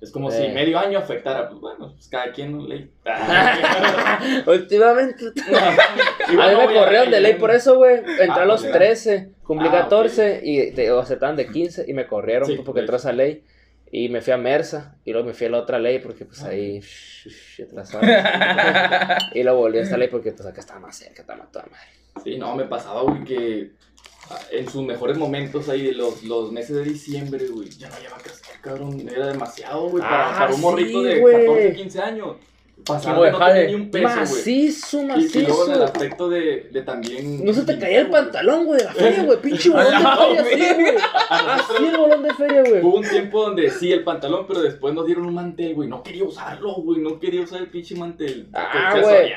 Es 0.01 0.11
como 0.11 0.29
Eh. 0.29 0.33
si 0.47 0.47
medio 0.53 0.79
año 0.79 0.97
afectara, 0.99 1.49
pues 1.49 1.59
bueno, 1.59 1.91
pues 1.93 2.07
cada 2.07 2.31
quien 2.31 2.67
ley. 2.69 2.89
Últimamente. 4.45 5.25
a 5.27 6.31
mí 6.31 6.55
me 6.55 6.73
corrieron 6.73 7.11
de 7.11 7.19
ley, 7.19 7.33
por 7.35 7.51
eso, 7.51 7.75
güey. 7.77 7.97
Entré 7.97 8.27
Ah, 8.29 8.41
a 8.43 8.45
los 8.45 8.61
pues, 8.61 8.71
ya. 8.73 8.79
13, 8.79 9.29
cumplí 9.43 9.67
Ah, 9.67 9.71
ok. 9.71 9.77
14 9.81 10.41
y 10.43 10.71
te 10.71 10.91
o 10.91 10.99
aceptaban 10.99 11.35
de 11.35 11.47
15 11.47 11.85
y 11.87 11.93
me 11.93 12.07
corrieron 12.07 12.47
Sí, 12.47 12.55
pues, 12.55 12.65
porque 12.65 12.81
entró 12.81 12.95
esa 12.97 13.11
ley. 13.11 13.43
Y 13.91 14.09
me 14.09 14.21
fui 14.21 14.33
a 14.33 14.37
Mersa 14.37 14.95
y 15.03 15.11
luego 15.11 15.27
me 15.27 15.33
fui 15.33 15.47
a 15.47 15.49
la 15.49 15.57
otra 15.59 15.79
ley 15.79 15.99
porque 15.99 16.25
pues 16.25 16.43
Ah. 16.43 16.49
ahí 16.49 16.79
shh, 16.79 17.63
atrasado. 17.63 18.03
y 19.33 19.43
luego 19.43 19.59
volví 19.59 19.79
a 19.79 19.81
esta 19.81 19.97
ley 19.97 20.07
porque 20.09 20.31
pues 20.31 20.47
acá 20.47 20.61
estaba 20.61 20.79
más 20.79 20.95
cerca, 20.95 21.21
estaba 21.21 21.39
más 21.39 21.51
toda 21.51 21.65
madre. 21.65 22.23
Sí, 22.23 22.37
no, 22.37 22.55
me 22.55 22.65
pasaba, 22.65 23.01
güey, 23.03 23.23
que 23.23 23.71
en 24.51 24.69
sus 24.69 24.83
mejores 24.83 25.17
momentos 25.17 25.69
ahí 25.69 25.83
de 25.87 25.93
los, 25.93 26.23
los 26.23 26.51
meses 26.51 26.75
de 26.75 26.83
diciembre, 26.83 27.47
güey, 27.47 27.69
ya 27.69 27.89
no 27.89 27.95
había 27.95 28.09
vacas, 28.11 28.41
cabrón, 28.61 29.09
era 29.09 29.27
demasiado, 29.27 29.89
güey, 29.89 30.03
para, 30.03 30.35
Ah, 30.35 30.39
para 30.39 30.53
un 30.53 30.61
morrito 30.61 30.99
sí, 31.01 31.05
de 31.07 31.19
güey. 31.19 31.45
14, 31.47 31.73
15 31.73 31.99
años. 32.01 32.35
Que 32.85 32.93
no 33.07 33.21
tenía 33.21 33.67
ni 33.67 33.75
un 33.75 33.91
peso, 33.91 34.07
güey. 34.07 34.15
Macizo, 34.19 35.01
Y, 35.01 35.37
y 35.37 35.41
luego 35.45 35.65
en 35.65 35.73
el 35.73 35.79
macizo. 35.79 35.83
aspecto 35.83 36.29
de, 36.29 36.69
de 36.71 36.81
también... 36.81 37.45
No 37.45 37.53
se 37.53 37.63
te 37.63 37.77
caía 37.77 38.01
el 38.01 38.09
pantalón, 38.09 38.65
güey, 38.65 38.79
de 38.79 38.85
la 38.85 38.93
feria, 38.93 39.23
güey. 39.23 39.37
Pinche 39.41 39.69
bolón 39.69 39.89
de 39.89 39.95
A 39.95 39.99
la 39.99 40.43
feria, 40.43 40.71
así, 40.71 40.81
güey. 40.81 40.95
Así 41.29 41.85
el 41.85 41.97
bolón 41.97 42.23
de 42.23 42.33
feria, 42.33 42.63
güey. 42.63 42.81
Hubo 42.81 42.97
un 42.97 43.07
tiempo 43.07 43.41
donde 43.43 43.69
sí, 43.69 43.91
el 43.91 44.03
pantalón, 44.03 44.45
pero 44.47 44.61
después 44.61 44.93
nos 44.93 45.05
dieron 45.05 45.25
un 45.27 45.33
mantel, 45.35 45.75
güey. 45.75 45.87
No 45.87 46.01
quería 46.01 46.23
usarlo, 46.23 46.73
güey. 46.75 46.99
No 46.99 47.19
quería 47.19 47.41
usar 47.41 47.59
el 47.61 47.67
pinche 47.69 47.95
mantel. 47.95 48.47
Ah, 48.53 48.97
güey. 49.01 49.33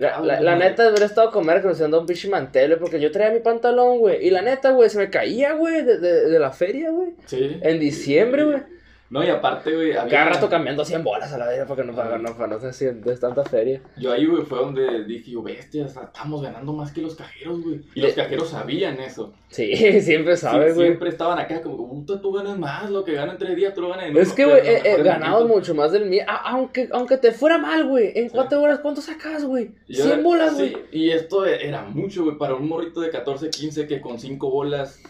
La, 0.00 0.20
la, 0.20 0.40
la 0.40 0.56
neta, 0.56 0.88
hubiera 0.88 1.06
estado 1.06 1.28
a 1.28 1.32
comer 1.32 1.62
dando 1.62 2.00
un 2.00 2.06
pinche 2.06 2.28
mantel, 2.28 2.68
güey, 2.70 2.80
porque 2.80 3.00
yo 3.00 3.10
traía 3.10 3.32
mi 3.32 3.40
pantalón, 3.40 3.98
güey. 3.98 4.26
Y 4.26 4.30
la 4.30 4.42
neta, 4.42 4.70
güey, 4.70 4.88
se 4.88 4.98
me 4.98 5.10
caía, 5.10 5.52
güey, 5.54 5.82
de, 5.82 5.98
de, 5.98 6.28
de 6.30 6.38
la 6.38 6.52
feria, 6.52 6.90
güey. 6.90 7.10
Sí. 7.26 7.58
En 7.60 7.80
diciembre, 7.80 8.44
güey. 8.44 8.73
No, 9.14 9.22
y 9.22 9.28
aparte, 9.28 9.72
güey. 9.72 9.92
había- 9.96 10.08
Cada 10.18 10.30
rato 10.30 10.48
cambiando 10.48 10.84
100 10.84 11.04
bolas 11.04 11.32
a 11.32 11.38
la 11.38 11.46
vez 11.46 11.64
porque 11.68 11.84
no 11.84 11.94
para 11.94 12.18
no, 12.18 12.36
para 12.36 12.58
no 12.58 12.72
ser 12.72 12.96
de 12.96 13.16
tanta 13.16 13.44
feria. 13.44 13.80
Yo 13.96 14.10
ahí, 14.12 14.26
güey, 14.26 14.42
fue 14.42 14.58
donde 14.58 15.04
dije, 15.04 15.30
yo, 15.30 15.40
bestia, 15.42 15.86
estamos 15.86 16.42
ganando 16.42 16.72
más 16.72 16.90
que 16.90 17.00
los 17.00 17.14
cajeros, 17.14 17.62
güey. 17.62 17.80
Y 17.94 18.00
los 18.00 18.12
cajeros 18.14 18.48
sabían 18.48 18.98
eso. 18.98 19.32
Sí, 19.48 19.72
siempre 20.02 20.36
Sí, 20.36 20.42
sabes, 20.42 20.74
güey. 20.74 20.88
siempre 20.88 21.10
estaban 21.10 21.38
acá 21.38 21.62
como, 21.62 21.88
puta, 21.88 22.20
tú 22.20 22.32
ganas 22.32 22.58
más, 22.58 22.90
lo 22.90 23.04
que 23.04 23.12
gana 23.12 23.32
en 23.32 23.38
tres 23.38 23.54
días, 23.54 23.72
tú 23.72 23.82
lo 23.82 23.90
ganas 23.90 24.06
en. 24.06 24.16
Es 24.16 24.32
que, 24.32 24.44
güey, 24.46 24.58
eh, 24.66 24.82
eh, 24.84 24.98
momentos- 24.98 25.48
mucho 25.48 25.74
más 25.76 25.92
del 25.92 26.06
mío. 26.06 26.24
Aunque, 26.44 26.88
aunque 26.92 27.16
te 27.16 27.30
fuera 27.30 27.56
mal, 27.56 27.86
güey. 27.86 28.10
En 28.16 28.24
Sí. 28.28 28.34
cuatro 28.34 28.60
horas, 28.60 28.80
¿cuánto 28.80 29.00
sacas, 29.00 29.44
güey? 29.44 29.70
Y 29.86 29.94
yo 29.94 30.02
100 30.06 30.14
era- 30.14 30.22
bolas, 30.22 30.56
sí, 30.56 30.70
güey. 30.72 30.76
y 30.90 31.10
esto 31.10 31.46
era 31.46 31.82
mucho, 31.82 32.24
güey, 32.24 32.36
para 32.36 32.56
un 32.56 32.68
morrito 32.68 33.00
de 33.00 33.10
14, 33.10 33.48
15 33.50 33.86
que 33.86 34.00
con 34.00 34.18
5 34.18 34.50
bolas 34.50 35.00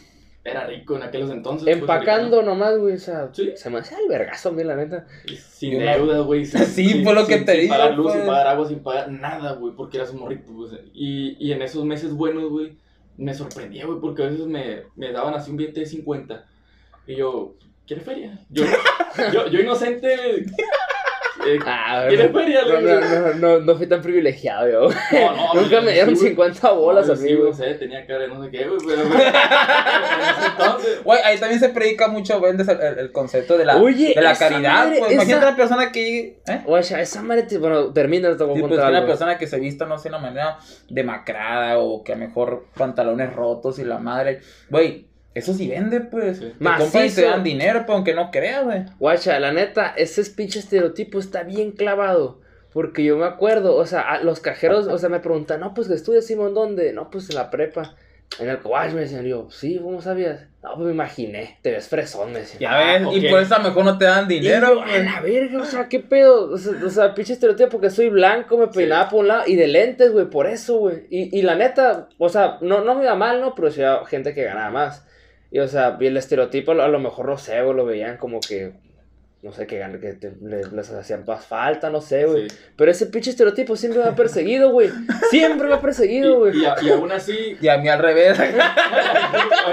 era 0.45 0.67
rico 0.67 0.95
en 0.97 1.03
aquellos 1.03 1.31
entonces. 1.31 1.65
pues, 1.65 1.81
Empacando 1.81 2.43
nomás, 2.43 2.77
güey. 2.79 2.95
O 2.95 2.99
sea, 2.99 3.31
Sí. 3.33 3.53
se 3.57 3.71
me 3.71 3.79
hacía 3.79 3.99
el 3.99 4.09
vergazo 4.09 4.53
mí, 4.53 4.63
la 4.63 4.77
neta. 4.77 5.07
Sin 5.49 5.79
deudas, 5.79 6.23
güey. 6.25 6.45
sin- 6.45 6.61
Sí, 6.67 6.89
sin- 6.91 7.05
fue 7.05 7.15
lo 7.15 7.27
que 7.27 7.37
sin- 7.37 7.45
te 7.47 7.53
sin 7.53 7.61
digo, 7.63 7.75
pagar 7.75 7.95
luz, 7.95 8.07
pues. 8.07 8.17
sin 8.19 8.27
pagar 8.27 8.47
agua, 8.49 8.69
sin 8.69 8.79
pagar 8.83 9.11
nada, 9.11 9.53
güey, 9.55 9.75
porque 9.75 9.97
eras 9.97 10.11
un 10.11 10.21
morrito, 10.21 10.53
pues. 10.55 10.73
Y, 10.93 11.37
y 11.45 11.53
en 11.53 11.63
esos 11.63 11.85
meses 11.85 12.13
buenos, 12.13 12.51
güey, 12.51 12.77
me 13.17 13.33
sorprendía, 13.33 13.87
güey, 13.87 14.01
porque 14.01 14.23
a 14.23 14.27
veces 14.27 14.47
me, 14.47 14.83
me 14.97 15.13
daban 15.13 15.35
así 15.35 15.51
un 15.51 15.57
billete 15.57 15.81
de 15.81 15.87
50. 15.87 16.45
Y 17.07 17.17
yo, 17.17 17.55
¿quieres 17.87 18.05
feria? 18.05 18.39
Yo, 18.51 18.65
yo, 19.33 19.47
yo 19.49 19.61
inocente. 19.61 20.45
Eh, 21.47 21.59
Ah, 21.67 22.05
¿Quieres 22.09 22.33
no, 22.33 22.41
no, 22.41 22.47
Le 22.47 22.83
no, 22.83 23.01
digo. 23.01 23.01
no, 23.01 23.35
no, 23.35 23.59
no 23.61 23.77
fui 23.77 23.87
tan 23.87 24.01
privilegiado, 24.03 24.69
yo. 24.69 24.89
No, 25.13 25.37
no, 25.37 25.55
Nunca 25.63 25.81
me 25.81 25.93
dieron 25.93 26.17
sí, 26.17 26.35
güey. 26.35 26.53
50 26.53 26.71
bolas 26.73 27.07
No, 27.07 27.13
a 27.13 27.17
yo 27.17 27.23
mí, 27.23 27.29
sí, 27.29 27.35
güey. 27.35 27.51
no 27.51 27.57
sé, 27.57 27.75
tenía 27.75 28.07
cara 28.07 28.21
de 28.21 28.29
no 28.29 28.43
sé 28.45 28.51
qué, 28.51 28.65
güey, 28.67 28.79
pero. 28.87 29.03
entonces. 30.47 31.01
Ahí 31.25 31.39
también 31.39 31.61
se 31.61 31.69
predica 31.71 32.09
mucho, 32.09 32.39
güey, 32.41 32.53
el, 32.53 32.61
el- 32.61 32.99
el 32.99 33.13
concepto 33.13 33.57
de 33.59 33.65
la, 33.65 33.77
Oye, 33.77 34.13
de 34.15 34.21
la 34.23 34.35
caridad, 34.37 34.85
madre, 34.87 34.99
pues. 34.99 35.11
esa- 35.13 35.15
Imagínate 35.15 35.47
una 35.47 35.57
persona 35.57 35.93
que 35.93 36.39
¿eh? 36.47 36.63
Esa 36.99 37.23
madre, 37.23 37.43
te- 37.45 37.59
bueno, 37.59 37.93
termina, 37.93 38.37
te 38.37 38.45
voy 38.45 38.53
a 38.53 38.57
Sí, 38.57 38.63
pues 38.69 38.81
una 38.81 39.07
persona 39.07 39.39
que 39.39 39.47
se 39.47 39.59
vista, 39.59 39.87
no 39.87 39.99
sé, 39.99 40.05
de 40.09 40.17
una 40.17 40.19
manera 40.19 40.59
demacrada 40.89 41.79
o 41.79 42.03
que 42.05 42.13
a 42.13 42.17
lo 42.17 42.27
mejor 42.27 42.67
pantalones 42.77 43.33
rotos 43.33 43.79
y 43.79 43.85
la 43.85 43.99
madre. 43.99 44.41
Güey, 44.71 45.07
eso 45.35 45.53
sí 45.53 45.69
vende, 45.69 46.01
pues. 46.01 46.39
Sí. 46.39 46.53
Te 46.59 46.65
compran 46.79 47.07
y 47.07 47.11
te 47.11 47.23
dan 47.23 47.43
dinero, 47.45 47.85
pues, 47.87 47.95
aunque 47.97 48.15
no 48.15 48.31
creas, 48.31 48.65
güey. 48.65 48.85
Guacha, 48.99 49.39
la 49.41 49.53
neta, 49.53 49.95
ese 49.97 50.25
pinche 50.31 50.59
estereotipo 50.61 51.19
está 51.19 51.43
bien 51.43 51.73
clavado. 51.73 52.41
Porque 52.73 53.05
yo 53.05 53.17
me 53.17 53.27
acuerdo, 53.27 53.77
o 53.77 53.87
sea, 53.87 54.01
a 54.01 54.23
los 54.25 54.41
cajeros, 54.41 54.89
o 54.89 54.99
sea, 54.99 55.09
me 55.09 55.21
preguntan, 55.21 55.61
no, 55.61 55.75
pues 55.75 55.87
que 55.89 55.95
estudias 55.95 56.27
Simón, 56.27 56.55
¿dónde? 56.55 56.93
No, 56.93 57.09
pues 57.11 57.31
en 57.31 57.37
la 57.37 57.51
prepa. 57.51 57.95
En 58.41 58.49
el 58.49 58.59
coach 58.59 58.91
me 58.95 59.03
decían, 59.03 59.25
yo, 59.25 59.49
sí, 59.51 59.79
¿cómo 59.81 60.01
sabías? 60.01 60.47
No, 60.61 60.75
pues 60.75 60.87
me 60.87 60.93
imaginé, 60.93 61.59
te 61.63 61.71
ves 61.71 61.87
fresón, 61.87 62.33
me 62.33 62.41
decían. 62.41 62.59
Ya 62.59 62.79
ves, 62.79 63.03
Ah, 63.07 63.11
y 63.13 63.29
por 63.29 63.39
eso 63.41 63.55
a 63.55 63.59
lo 63.59 63.65
mejor 63.69 63.85
no 63.85 63.97
te 63.97 64.07
dan 64.07 64.25
Y 64.29 64.41
dinero, 64.41 64.75
yo, 64.75 64.81
a 64.83 64.87
güey. 64.87 65.05
la 65.05 65.21
verga, 65.21 65.61
o 65.63 65.65
sea, 65.65 65.89
¿qué 65.89 66.01
pedo? 66.01 66.51
O 66.51 66.59
sea, 66.59 66.73
o 66.85 66.91
sea, 66.91 67.15
pinche 67.15 67.35
estereotipo 67.35 67.69
porque 67.71 67.91
soy 67.91 68.09
blanco, 68.09 68.57
me 68.59 68.67
peinaba 68.67 69.09
por 69.09 69.21
un 69.21 69.29
lado 69.29 69.43
y 69.47 69.55
de 69.55 69.69
lentes, 69.69 70.11
güey, 70.11 70.27
por 70.29 70.49
eso, 70.49 70.79
güey. 70.79 71.07
Y, 71.11 71.39
y 71.39 71.43
la 71.43 71.55
neta, 71.55 72.09
o 72.19 72.29
sea, 72.29 72.59
no, 72.61 72.83
no 72.83 72.97
me 72.97 73.05
iba 73.05 73.15
mal, 73.15 73.41
¿no? 73.41 73.55
Pero 73.55 73.71
sí 73.71 73.83
había 73.83 74.05
gente 74.07 74.35
que 74.35 74.43
ganaba 74.43 74.71
más. 74.71 75.07
Y, 75.55 75.61
o 75.61 75.69
sea, 75.69 75.97
y 76.01 76.07
el 76.07 76.17
estereotipo 76.17 76.73
a 76.73 76.89
lo 76.89 76.99
mejor 76.99 77.29
no 77.29 77.39
sé, 77.39 77.63
güey, 77.63 77.77
lo 77.77 77.85
veían 77.85 78.17
como 78.17 78.41
que, 78.41 78.73
no 79.41 79.53
sé, 79.53 79.69
que, 79.69 79.79
que 80.01 80.15
te- 80.15 80.35
les, 80.43 80.73
les 80.73 80.91
hacían 80.91 81.23
más 81.25 81.47
falta, 81.47 81.91
no 81.91 82.01
sé, 82.01 82.25
güey. 82.27 82.51
Sí. 82.51 82.57
Pero 82.75 82.91
ese 82.91 83.07
pinche 83.07 83.31
estereotipo 83.31 83.77
siempre 83.77 84.03
me 84.03 84.09
ha 84.09 84.17
perseguido, 84.17 84.71
güey. 84.73 84.89
Siempre 85.31 85.69
me 85.69 85.75
ha 85.75 85.81
perseguido, 85.81 86.39
güey. 86.41 86.55
Y, 86.57 86.65
y, 86.65 86.87
y 86.89 86.91
aún 86.91 87.13
así. 87.13 87.57
Y 87.61 87.69
a 87.69 87.79
mí 87.79 87.89
al 87.89 88.01
revés. 88.01 88.37
a 88.41 88.45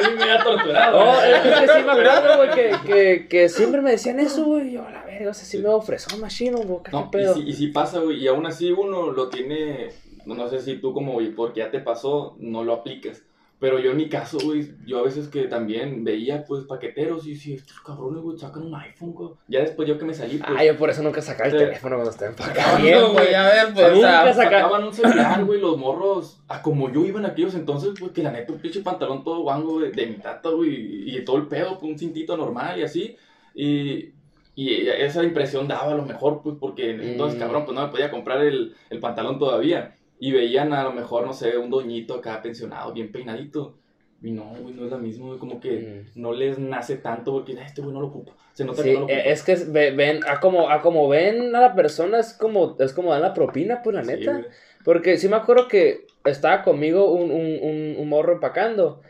mí 0.08 0.16
me 0.18 0.32
ha 0.32 0.44
torturado. 0.44 1.00
No, 1.04 1.22
es 1.24 1.42
que 1.42 1.68
sí 1.68 1.84
me 1.84 1.92
acuerdo, 1.92 2.38
güey, 2.38 2.50
que, 2.52 2.72
que, 2.86 3.28
que 3.28 3.50
siempre 3.50 3.82
me 3.82 3.90
decían 3.92 4.20
eso, 4.20 4.46
güey. 4.46 4.68
Y 4.68 4.72
Yo, 4.74 4.86
a 4.86 4.92
la 4.92 5.04
verga, 5.04 5.32
o 5.32 5.34
sea, 5.34 5.46
sí 5.46 5.58
me 5.58 5.70
ofreció 5.70 6.16
machino, 6.20 6.60
güey, 6.60 6.82
qué 6.84 6.92
No, 6.92 7.08
y 7.08 7.12
pedo. 7.12 7.34
sí, 7.34 7.44
y 7.48 7.54
sí 7.54 7.68
pasa, 7.68 8.00
güey. 8.00 8.18
Y 8.24 8.28
aún 8.28 8.46
así 8.46 8.72
uno 8.72 9.12
lo 9.12 9.30
tiene. 9.30 9.90
No, 10.28 10.36
no 10.36 10.48
sé 10.48 10.60
si 10.62 10.76
tú, 10.78 10.94
como, 10.94 11.14
güey, 11.14 11.32
porque 11.32 11.62
ya 11.62 11.72
te 11.72 11.80
pasó, 11.80 12.36
no 12.40 12.64
lo 12.64 12.74
aplicas. 12.74 13.24
Pero 13.62 13.78
yo 13.80 13.92
en 13.92 13.98
mi 13.98 14.10
caso, 14.10 14.40
güey, 14.44 14.74
yo 14.88 14.98
a 14.98 15.04
veces 15.04 15.28
que 15.28 15.44
también 15.44 16.04
veía, 16.04 16.44
pues, 16.46 16.64
paqueteros 16.66 17.28
y 17.28 17.36
si 17.36 17.54
estos 17.54 17.80
cabrones, 17.82 18.24
güey, 18.24 18.36
sacan 18.38 18.64
un 18.64 18.74
iPhone, 18.74 19.14
güey. 19.14 19.30
Ya 19.48 19.60
después 19.60 19.88
yo 19.88 20.00
que 20.00 20.06
me 20.06 20.16
salí, 20.16 20.38
pues. 20.40 20.50
Ah, 20.58 20.66
yo 20.66 20.76
por 20.78 20.90
eso 20.90 21.04
nunca 21.04 21.22
sacaba 21.22 21.48
el 21.52 21.56
teléfono 21.58 21.96
cuando 21.98 22.10
estaba 22.10 22.32
empacando. 22.32 22.82
bien, 22.84 23.14
güey, 23.14 23.34
a 23.36 23.44
ver, 23.44 23.74
pues, 23.76 23.86
o 23.86 23.92
Nunca 23.96 24.34
saca- 24.34 24.34
sacaban 24.34 24.84
un 24.84 24.92
celular, 24.94 25.46
güey, 25.46 25.62
los 25.62 25.78
morros, 25.78 26.42
a 26.48 26.60
como 26.64 26.92
yo 26.92 27.06
iba 27.06 27.20
en 27.20 27.28
aquellos 27.28 27.54
entonces, 27.54 27.92
pues 28.00 28.12
que 28.14 28.24
la 28.24 28.32
neta 28.32 28.52
un 28.52 28.58
pinche 28.60 28.82
pantalón 28.82 29.24
todo 29.24 29.42
guango 29.44 29.80
de, 29.80 29.92
de 29.92 30.08
mi 30.08 30.16
tata, 30.16 30.50
güey, 30.50 31.16
y 31.16 31.24
todo 31.24 31.38
el 31.38 31.48
pedo, 31.48 31.78
pues 31.80 31.92
un 31.92 32.00
cintito 32.00 32.36
normal 32.36 32.80
y 32.80 32.84
así, 32.84 33.16
y, 33.54 34.10
y 34.56 34.88
esa 34.88 35.24
impresión 35.24 35.68
daba 35.68 35.92
a 35.92 35.96
lo 35.96 36.04
mejor, 36.06 36.42
pues 36.42 36.56
porque 36.60 36.92
entonces, 36.92 37.38
Mm. 37.38 37.42
cabrón, 37.42 37.66
pues 37.66 37.76
no 37.76 37.84
me 37.86 37.92
podía 37.92 38.10
comprar 38.10 38.42
el, 38.42 38.74
el 38.90 39.00
pantalón 39.00 39.38
todavía, 39.38 39.96
y 40.22 40.32
veían 40.32 40.72
a 40.72 40.84
lo 40.84 40.94
mejor, 40.94 41.26
no 41.26 41.34
sé, 41.34 41.58
un 41.58 41.70
doñito 41.70 42.16
acá 42.16 42.42
pensionado, 42.42 42.94
bien 42.94 43.12
peinadito, 43.12 43.76
y 44.22 44.32
no, 44.32 44.54
güey, 44.62 44.74
no 44.76 44.86
es 44.86 44.92
lo 44.92 45.00
mismo, 45.00 45.26
güey, 45.28 45.40
como 45.40 45.60
que 45.60 46.06
no 46.16 46.32
les 46.32 46.60
nace 46.60 46.96
tanto 46.98 47.34
porque 47.34 47.58
"Ah, 47.60 47.66
este 47.66 47.82
güey 47.82 47.92
no 47.94 48.00
lo 48.02 48.08
ocupa, 48.08 48.34
se 48.54 48.64
nota 48.64 48.84
Sí, 48.84 48.90
que 48.90 48.94
no 48.94 49.00
lo 49.00 49.06
ocupa. 49.08 49.20
eh, 49.20 49.32
es 49.32 49.42
que 49.44 49.56
ven, 49.96 50.20
a 50.28 50.40
como, 50.40 50.70
a 50.70 50.82
como 50.82 51.10
ven 51.10 51.54
a 51.56 51.60
la 51.62 51.74
persona 51.76 52.20
es 52.20 52.34
como, 52.34 52.78
es 52.80 52.94
como 52.94 53.12
dan 53.12 53.24
la 53.24 53.34
propina, 53.34 53.82
pues 53.84 53.96
la 53.96 54.04
neta. 54.04 54.42
Porque 54.86 55.18
sí 55.18 55.28
me 55.28 55.36
acuerdo 55.36 55.68
que 55.68 56.06
estaba 56.26 56.64
conmigo 56.64 57.12
un, 57.12 57.30
un, 57.32 57.60
un, 57.62 57.96
un 58.00 58.10
morro 58.10 58.34
empacando. 58.34 59.02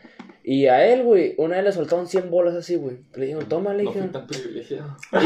Y 0.44 0.66
a 0.66 0.86
él, 0.92 1.02
güey, 1.04 1.34
una 1.38 1.56
vez 1.56 1.64
le 1.64 1.72
soltaron 1.72 2.08
100 2.08 2.30
bolas 2.30 2.54
así, 2.54 2.74
güey. 2.76 2.98
Le 3.14 3.26
dijeron, 3.26 3.48
toma, 3.48 3.72
le 3.74 3.84
no 3.84 3.92
fui 3.92 4.00
tan 4.08 4.26
privilegiado. 4.26 4.96
Y, 5.12 5.16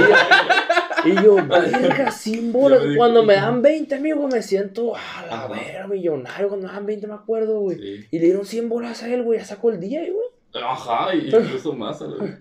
Y 1.04 1.14
yo, 1.22 1.34
verga, 1.46 2.10
100 2.10 2.52
bolas. 2.52 2.80
Cuando 2.96 3.22
me 3.22 3.34
dan 3.34 3.62
20, 3.62 3.94
amigo, 3.94 4.26
me 4.28 4.42
siento 4.42 4.94
a 4.96 5.26
la 5.28 5.46
verga, 5.46 5.86
millonario. 5.86 6.48
Cuando 6.48 6.66
me 6.68 6.72
dan 6.72 6.86
20, 6.86 7.06
me 7.06 7.14
acuerdo, 7.14 7.60
güey. 7.60 7.76
Sí. 7.78 8.06
Y 8.10 8.18
le 8.18 8.24
dieron 8.26 8.44
100 8.46 8.68
bolas 8.68 9.02
a 9.02 9.08
él, 9.12 9.22
güey. 9.22 9.38
Ya 9.38 9.44
sacó 9.44 9.70
el 9.70 9.80
día, 9.80 10.00
güey. 10.00 10.64
Ajá, 10.64 11.14
y 11.14 11.26
incluso 11.28 11.74
más. 11.74 12.00
vez. 12.00 12.38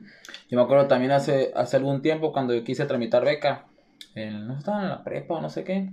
Yo 0.49 0.57
me 0.57 0.63
acuerdo 0.63 0.87
también 0.87 1.11
hace, 1.11 1.51
hace 1.55 1.77
algún 1.77 2.01
tiempo 2.01 2.31
cuando 2.31 2.53
yo 2.53 2.63
quise 2.63 2.85
tramitar 2.85 3.25
beca. 3.25 3.65
en- 4.15 4.47
no 4.47 4.57
estaba 4.57 4.83
en 4.83 4.89
la 4.89 5.03
prepa 5.03 5.35
o 5.35 5.41
no 5.41 5.49
sé 5.49 5.63
qué. 5.63 5.89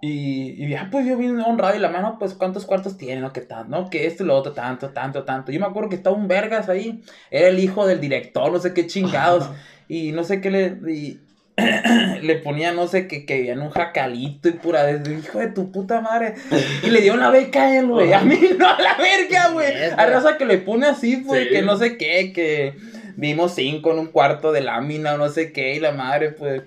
Y, 0.00 0.64
y 0.64 0.68
ya, 0.70 0.88
pues 0.92 1.06
yo 1.06 1.16
vine 1.16 1.42
honrado 1.42 1.74
y 1.76 1.80
la 1.80 1.88
mano, 1.90 2.18
pues 2.20 2.34
cuántos 2.34 2.64
cuartos 2.66 2.96
tiene, 2.96 3.20
¿no? 3.20 3.32
Que 3.32 3.40
tanto, 3.40 3.68
¿no? 3.76 3.90
Que 3.90 4.06
esto 4.06 4.22
y 4.22 4.26
lo 4.26 4.36
otro, 4.36 4.52
tanto, 4.52 4.90
tanto, 4.90 5.24
tanto. 5.24 5.50
Yo 5.50 5.58
me 5.58 5.66
acuerdo 5.66 5.88
que 5.88 5.96
estaba 5.96 6.14
un 6.16 6.28
vergas 6.28 6.68
ahí. 6.68 7.02
Era 7.30 7.48
el 7.48 7.58
hijo 7.58 7.84
del 7.86 8.00
director, 8.00 8.50
no 8.52 8.58
sé 8.60 8.72
qué 8.74 8.86
chingados. 8.86 9.50
y 9.88 10.12
no 10.12 10.22
sé 10.24 10.40
qué 10.40 10.50
le. 10.50 10.92
y 10.92 11.20
le 12.22 12.36
ponía, 12.36 12.72
no 12.72 12.86
sé, 12.88 13.06
que, 13.08 13.24
que 13.26 13.50
en 13.50 13.60
un 13.60 13.70
jacalito 13.70 14.48
y 14.48 14.52
pura. 14.52 14.84
de- 14.84 15.14
Hijo 15.18 15.38
de 15.38 15.48
tu 15.48 15.70
puta 15.72 16.00
madre. 16.00 16.34
Y 16.82 16.90
le 16.90 17.00
dio 17.00 17.14
una 17.14 17.30
beca 17.30 17.62
a 17.64 17.78
él, 17.78 17.86
güey. 17.88 18.12
A 18.12 18.20
mí 18.20 18.38
no, 18.58 18.68
a 18.68 18.80
la 18.80 18.96
verga, 18.96 19.48
güey. 19.52 19.68
A 19.96 20.06
raza 20.06 20.36
que 20.38 20.44
le 20.46 20.58
pone 20.58 20.86
así, 20.86 21.18
pues, 21.18 21.44
Sí. 21.44 21.48
que 21.50 21.62
no 21.62 21.76
sé 21.76 21.96
qué, 21.96 22.32
que 22.32 22.74
vimos 23.16 23.54
cinco 23.54 23.92
en 23.92 23.98
un 23.98 24.06
cuarto 24.06 24.52
de 24.52 24.60
lámina 24.60 25.14
o 25.14 25.18
no 25.18 25.28
sé 25.28 25.52
qué, 25.52 25.74
y 25.74 25.80
la 25.80 25.92
madre, 25.92 26.30
pues. 26.30 26.62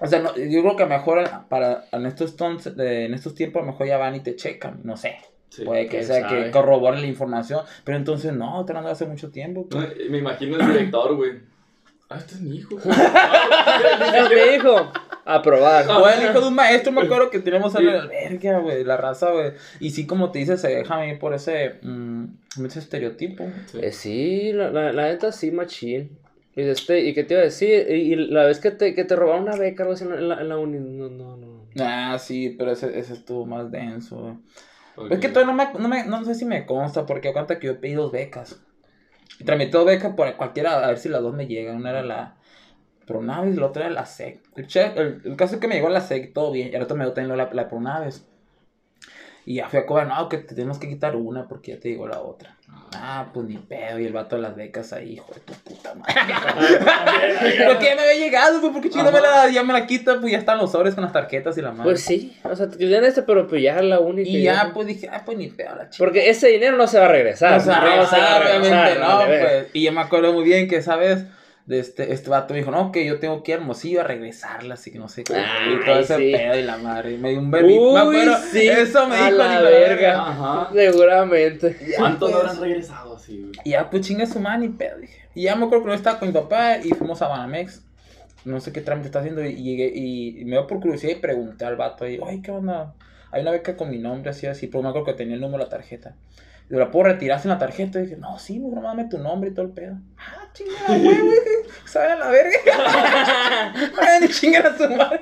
O 0.00 0.06
sea, 0.06 0.18
no, 0.20 0.36
yo 0.36 0.62
creo 0.62 0.76
que 0.76 0.86
mejor 0.86 1.24
para 1.48 1.84
en 1.92 2.06
estos, 2.06 2.36
tons- 2.36 2.74
en 2.78 3.14
estos 3.14 3.34
tiempos, 3.34 3.62
a 3.62 3.66
lo 3.66 3.72
mejor 3.72 3.86
ya 3.86 3.96
van 3.96 4.14
y 4.16 4.20
te 4.20 4.34
checan, 4.36 4.80
no 4.84 4.96
sé. 4.96 5.16
Sí. 5.50 5.64
Puede 5.64 5.86
que 5.86 6.02
sea 6.02 6.22
sabe. 6.28 6.46
que 6.46 6.50
corroboren 6.50 7.00
la 7.00 7.06
información, 7.06 7.60
pero 7.84 7.96
entonces 7.96 8.32
no, 8.32 8.64
te 8.64 8.72
lo 8.72 8.80
hace 8.80 9.06
mucho 9.06 9.30
tiempo. 9.30 9.68
Pues. 9.68 9.86
Me 10.10 10.18
imagino 10.18 10.58
el 10.58 10.66
director, 10.66 11.14
güey. 11.14 11.32
Ah, 12.14 12.18
este 12.18 12.34
es 12.34 12.40
mi 12.40 12.56
hijo. 12.56 12.76
Me 12.84 14.52
dijo, 14.52 14.92
aprobar. 15.24 15.88
O 15.88 16.08
el 16.08 16.22
hijo 16.22 16.40
de 16.40 16.48
un 16.48 16.54
maestro, 16.54 16.92
me 16.92 17.02
acuerdo 17.02 17.30
que 17.30 17.40
tenemos 17.40 17.74
a 17.74 17.80
la 17.80 18.06
verga, 18.06 18.58
güey, 18.58 18.84
la 18.84 18.96
raza, 18.96 19.30
güey. 19.30 19.52
Y 19.80 19.90
sí, 19.90 20.06
como 20.06 20.30
te 20.30 20.38
dices, 20.38 20.60
se 20.60 20.68
deja 20.68 20.94
a 20.94 21.04
mí 21.04 21.16
por 21.16 21.34
ese, 21.34 21.76
mm, 21.82 22.24
ese 22.64 22.78
estereotipo. 22.78 23.44
Sí. 23.66 23.78
Eh, 23.82 23.92
sí, 23.92 24.52
la, 24.52 24.70
la, 24.70 24.92
la 24.92 25.08
neta 25.08 25.32
sí, 25.32 25.50
machín. 25.50 26.18
Y, 26.56 26.62
este, 26.62 27.00
¿Y 27.00 27.14
qué 27.14 27.24
te 27.24 27.34
iba 27.34 27.40
a 27.40 27.46
decir? 27.46 27.86
Y, 27.90 28.12
y 28.12 28.16
la 28.16 28.44
vez 28.44 28.60
que 28.60 28.70
te, 28.70 28.94
que 28.94 29.04
te 29.04 29.16
robaron 29.16 29.42
una 29.42 29.56
beca 29.56 29.82
algo 29.82 29.94
así 29.94 30.04
en 30.04 30.28
la, 30.28 30.40
en 30.40 30.48
la 30.48 30.56
uni. 30.56 30.78
No, 30.78 31.08
no, 31.08 31.36
no. 31.36 31.64
Ah, 31.80 32.16
sí, 32.20 32.54
pero 32.56 32.70
ese, 32.70 32.96
ese 32.98 33.14
estuvo 33.14 33.44
más 33.46 33.70
denso, 33.70 34.16
güey. 34.16 34.34
Es 35.10 35.18
que 35.18 35.28
todavía 35.28 35.52
no, 35.52 35.58
me, 35.58 35.80
no, 35.80 35.88
me, 35.88 36.04
no 36.04 36.24
sé 36.24 36.36
si 36.36 36.44
me 36.44 36.66
consta, 36.66 37.04
porque 37.04 37.32
cuenta 37.32 37.58
que 37.58 37.66
yo 37.66 37.80
pedí 37.80 37.94
dos 37.94 38.12
becas. 38.12 38.60
Dos 39.40 39.86
becas 39.86 40.14
por 40.14 40.36
cualquiera, 40.36 40.84
a 40.84 40.88
ver 40.88 40.98
si 40.98 41.08
las 41.08 41.22
dos 41.22 41.34
me 41.34 41.46
llegan. 41.46 41.76
Una 41.76 41.90
era 41.90 42.02
la 42.02 42.36
Pronaves 43.06 43.56
la 43.56 43.66
otra 43.66 43.86
era 43.86 43.94
la 43.94 44.06
SEC. 44.06 44.40
El, 44.56 45.36
caso 45.36 45.54
es 45.56 45.60
que 45.60 45.68
me 45.68 45.74
llegó 45.74 45.88
la 45.88 46.00
SEC, 46.00 46.32
todo 46.32 46.52
bien. 46.52 46.70
Y 46.72 46.74
al 46.76 46.82
otro 46.82 46.96
me 46.96 47.04
dio 47.04 47.12
también 47.12 47.36
la, 47.36 47.50
la 47.52 47.68
Pronaves. 47.68 48.26
Y 49.46 49.56
ya 49.56 49.68
fui 49.68 49.78
a 49.78 49.86
cobrar, 49.86 50.06
no, 50.08 50.28
que 50.28 50.38
te 50.38 50.54
tenemos 50.54 50.78
que 50.78 50.88
quitar 50.88 51.16
una 51.16 51.46
porque 51.46 51.72
ya 51.72 51.80
te 51.80 51.88
digo 51.88 52.06
la 52.08 52.20
otra. 52.20 52.56
Ah, 52.96 53.26
pues 53.32 53.46
ni 53.46 53.56
pedo. 53.56 53.98
Y 53.98 54.06
el 54.06 54.12
vato 54.12 54.36
de 54.36 54.42
las 54.42 54.56
becas 54.56 54.92
ahí, 54.92 55.14
hijo 55.14 55.32
de 55.34 55.40
tu 55.40 55.52
puta 55.52 55.94
madre. 55.94 56.14
porque 57.66 57.84
ya 57.84 57.94
me 57.96 58.02
había 58.02 58.14
llegado, 58.14 58.60
pues, 58.60 58.72
porque 58.72 58.90
chido 58.90 59.10
me 59.10 59.20
la, 59.20 59.48
ya 59.50 59.62
me 59.62 59.72
la 59.72 59.86
quita, 59.86 60.20
pues 60.20 60.32
ya 60.32 60.38
están 60.38 60.58
los 60.58 60.72
sobres 60.72 60.94
con 60.94 61.04
las 61.04 61.12
tarjetas 61.12 61.56
y 61.58 61.62
la 61.62 61.72
madre. 61.72 61.84
Pues 61.84 62.02
sí, 62.02 62.36
o 62.42 62.54
sea, 62.54 62.68
te 62.68 62.78
querían 62.78 63.04
este, 63.04 63.22
pero 63.22 63.46
pues 63.46 63.62
ya 63.62 63.80
la 63.82 64.00
única. 64.00 64.28
y 64.28 64.42
ya, 64.42 64.70
pues 64.72 64.86
dije, 64.86 65.08
ah, 65.12 65.22
pues 65.24 65.38
ni 65.38 65.48
pedo, 65.48 65.74
la 65.74 65.90
chica. 65.90 66.04
Porque 66.04 66.30
ese 66.30 66.48
dinero 66.48 66.76
no 66.76 66.86
se 66.86 66.98
va 66.98 67.06
a 67.06 67.08
regresar. 67.08 67.52
No 67.52 67.60
se 67.60 67.70
va 67.70 67.76
a 67.76 67.82
obviamente 67.82 68.70
regresar, 68.70 68.98
no, 68.98 69.18
vale, 69.18 69.30
ver. 69.30 69.42
pues. 69.42 69.66
Y 69.74 69.82
yo 69.82 69.92
me 69.92 70.00
acuerdo 70.00 70.32
muy 70.32 70.44
bien 70.44 70.68
que, 70.68 70.82
¿sabes? 70.82 71.24
De 71.66 71.78
este, 71.78 72.12
este 72.12 72.28
vato 72.28 72.52
me 72.52 72.60
dijo, 72.60 72.70
no, 72.70 72.92
que 72.92 73.06
yo 73.06 73.18
tengo 73.18 73.42
que 73.42 73.52
ir 73.52 73.56
a 73.56 73.60
Hermosillo 73.60 74.00
a 74.02 74.04
regresarla, 74.04 74.74
así 74.74 74.90
que 74.90 74.98
no 74.98 75.08
sé 75.08 75.24
qué. 75.24 75.34
Ay, 75.34 75.76
y 75.80 75.84
todo 75.86 75.98
ese 75.98 76.16
sí. 76.16 76.32
pedo 76.32 76.58
y 76.58 76.62
la 76.62 76.76
madre. 76.76 77.16
Me 77.16 77.30
dio 77.30 77.40
un 77.40 77.50
bebito. 77.50 78.36
Sí, 78.52 78.68
eso 78.68 79.08
me 79.08 79.16
a 79.16 79.26
dijo 79.26 79.38
la 79.38 79.62
de 79.62 79.70
verga. 79.70 80.28
Ajá. 80.28 80.70
Seguramente. 80.74 81.76
¿Cuántos 81.96 82.30
no 82.30 82.36
pues. 82.36 82.50
habrán 82.50 82.62
regresado 82.62 83.16
así, 83.16 83.40
güey? 83.40 83.52
Y 83.64 83.70
ya, 83.70 83.88
pues 83.88 84.06
chinga 84.06 84.26
su 84.26 84.40
mano 84.40 84.64
y 84.64 84.68
pedo. 84.68 84.98
Dije. 84.98 85.22
Y 85.34 85.44
ya 85.44 85.56
me 85.56 85.64
acuerdo 85.64 85.84
que 85.84 85.90
yo 85.90 85.94
estaba 85.94 86.18
con 86.18 86.28
mi 86.28 86.34
papá 86.34 86.78
y 86.78 86.90
fuimos 86.90 87.22
a 87.22 87.28
Banamex. 87.28 87.82
No 88.44 88.60
sé 88.60 88.70
qué 88.70 88.82
trámite 88.82 89.06
está 89.06 89.20
haciendo. 89.20 89.42
Y 89.42 89.54
llegué 89.54 89.90
y, 89.94 90.40
y 90.40 90.44
me 90.44 90.52
dio 90.52 90.66
por 90.66 90.80
curiosidad 90.80 91.12
y 91.12 91.20
pregunté 91.20 91.64
al 91.64 91.76
vato 91.76 92.04
ahí, 92.04 92.20
ay, 92.26 92.42
¿qué 92.42 92.50
onda? 92.50 92.92
Hay 93.30 93.40
una 93.40 93.52
beca 93.52 93.74
con 93.74 93.88
mi 93.90 93.98
nombre, 93.98 94.30
así, 94.30 94.46
así. 94.46 94.66
Pero 94.66 94.82
me 94.82 94.90
acuerdo 94.90 95.06
que 95.06 95.14
tenía 95.14 95.34
el 95.34 95.40
número 95.40 95.58
de 95.58 95.64
la 95.64 95.70
tarjeta. 95.70 96.14
Y 96.70 96.76
la 96.76 96.90
puedo 96.90 97.04
retirar 97.04 97.40
sin 97.40 97.50
la 97.50 97.58
tarjeta. 97.58 97.98
Y 97.98 98.04
dije, 98.04 98.16
no, 98.16 98.38
sí, 98.38 98.58
mejor 98.58 98.82
dame 98.82 99.04
tu 99.04 99.18
nombre 99.18 99.50
y 99.50 99.54
todo 99.54 99.66
el 99.66 99.72
pedo. 99.72 99.98
Ah, 100.16 100.48
chingada, 100.52 100.98
güey, 100.98 101.20
güey. 101.20 101.38
Saben 101.84 102.12
a 102.12 102.16
la 102.16 102.28
verga. 102.30 103.92
Ay, 104.00 104.20
ni 104.22 104.28
chingada 104.28 104.70
a 104.70 104.76
su 104.78 104.88
madre. 104.88 105.20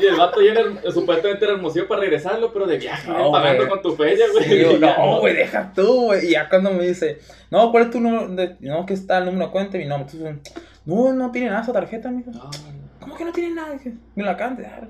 Y 0.00 0.06
el 0.06 0.16
vato 0.16 0.42
ya 0.42 0.52
era, 0.52 0.92
supuestamente 0.92 1.44
era 1.44 1.54
hermosillo 1.54 1.88
para 1.88 2.02
regresarlo, 2.02 2.52
pero 2.52 2.66
de 2.66 2.76
viaje, 2.76 3.10
No, 3.10 3.32
pagando 3.32 3.68
con 3.68 3.80
tu 3.80 3.96
feria, 3.96 4.26
güey. 4.32 4.52
Y 4.52 4.78
ya, 4.80 4.96
no, 4.98 5.20
güey, 5.20 5.34
deja 5.34 5.72
tú, 5.74 6.04
güey. 6.04 6.26
Y 6.26 6.30
ya 6.32 6.48
cuando 6.48 6.70
me 6.72 6.86
dice, 6.86 7.20
no, 7.50 7.70
¿cuál 7.70 7.84
es 7.84 7.90
tu 7.90 8.00
número? 8.00 8.28
De... 8.28 8.56
No, 8.60 8.84
que 8.84 8.94
está 8.94 9.18
el 9.18 9.24
número 9.24 9.46
de 9.46 9.52
cuenta 9.52 9.78
y 9.78 9.80
mi 9.80 9.86
nombre. 9.86 10.10
Entonces, 10.12 10.54
no, 10.84 11.12
no 11.14 11.30
tiene 11.30 11.48
nada 11.48 11.62
esa 11.62 11.72
tarjeta, 11.72 12.10
mijo. 12.10 12.30
No, 12.30 12.50
¿Cómo 13.00 13.16
que 13.16 13.24
no 13.24 13.32
tiene 13.32 13.54
nada? 13.54 13.72
Dije, 13.72 13.94
me 14.14 14.24
la 14.24 14.32
acaban 14.32 14.56
de 14.56 14.62
dar. 14.64 14.88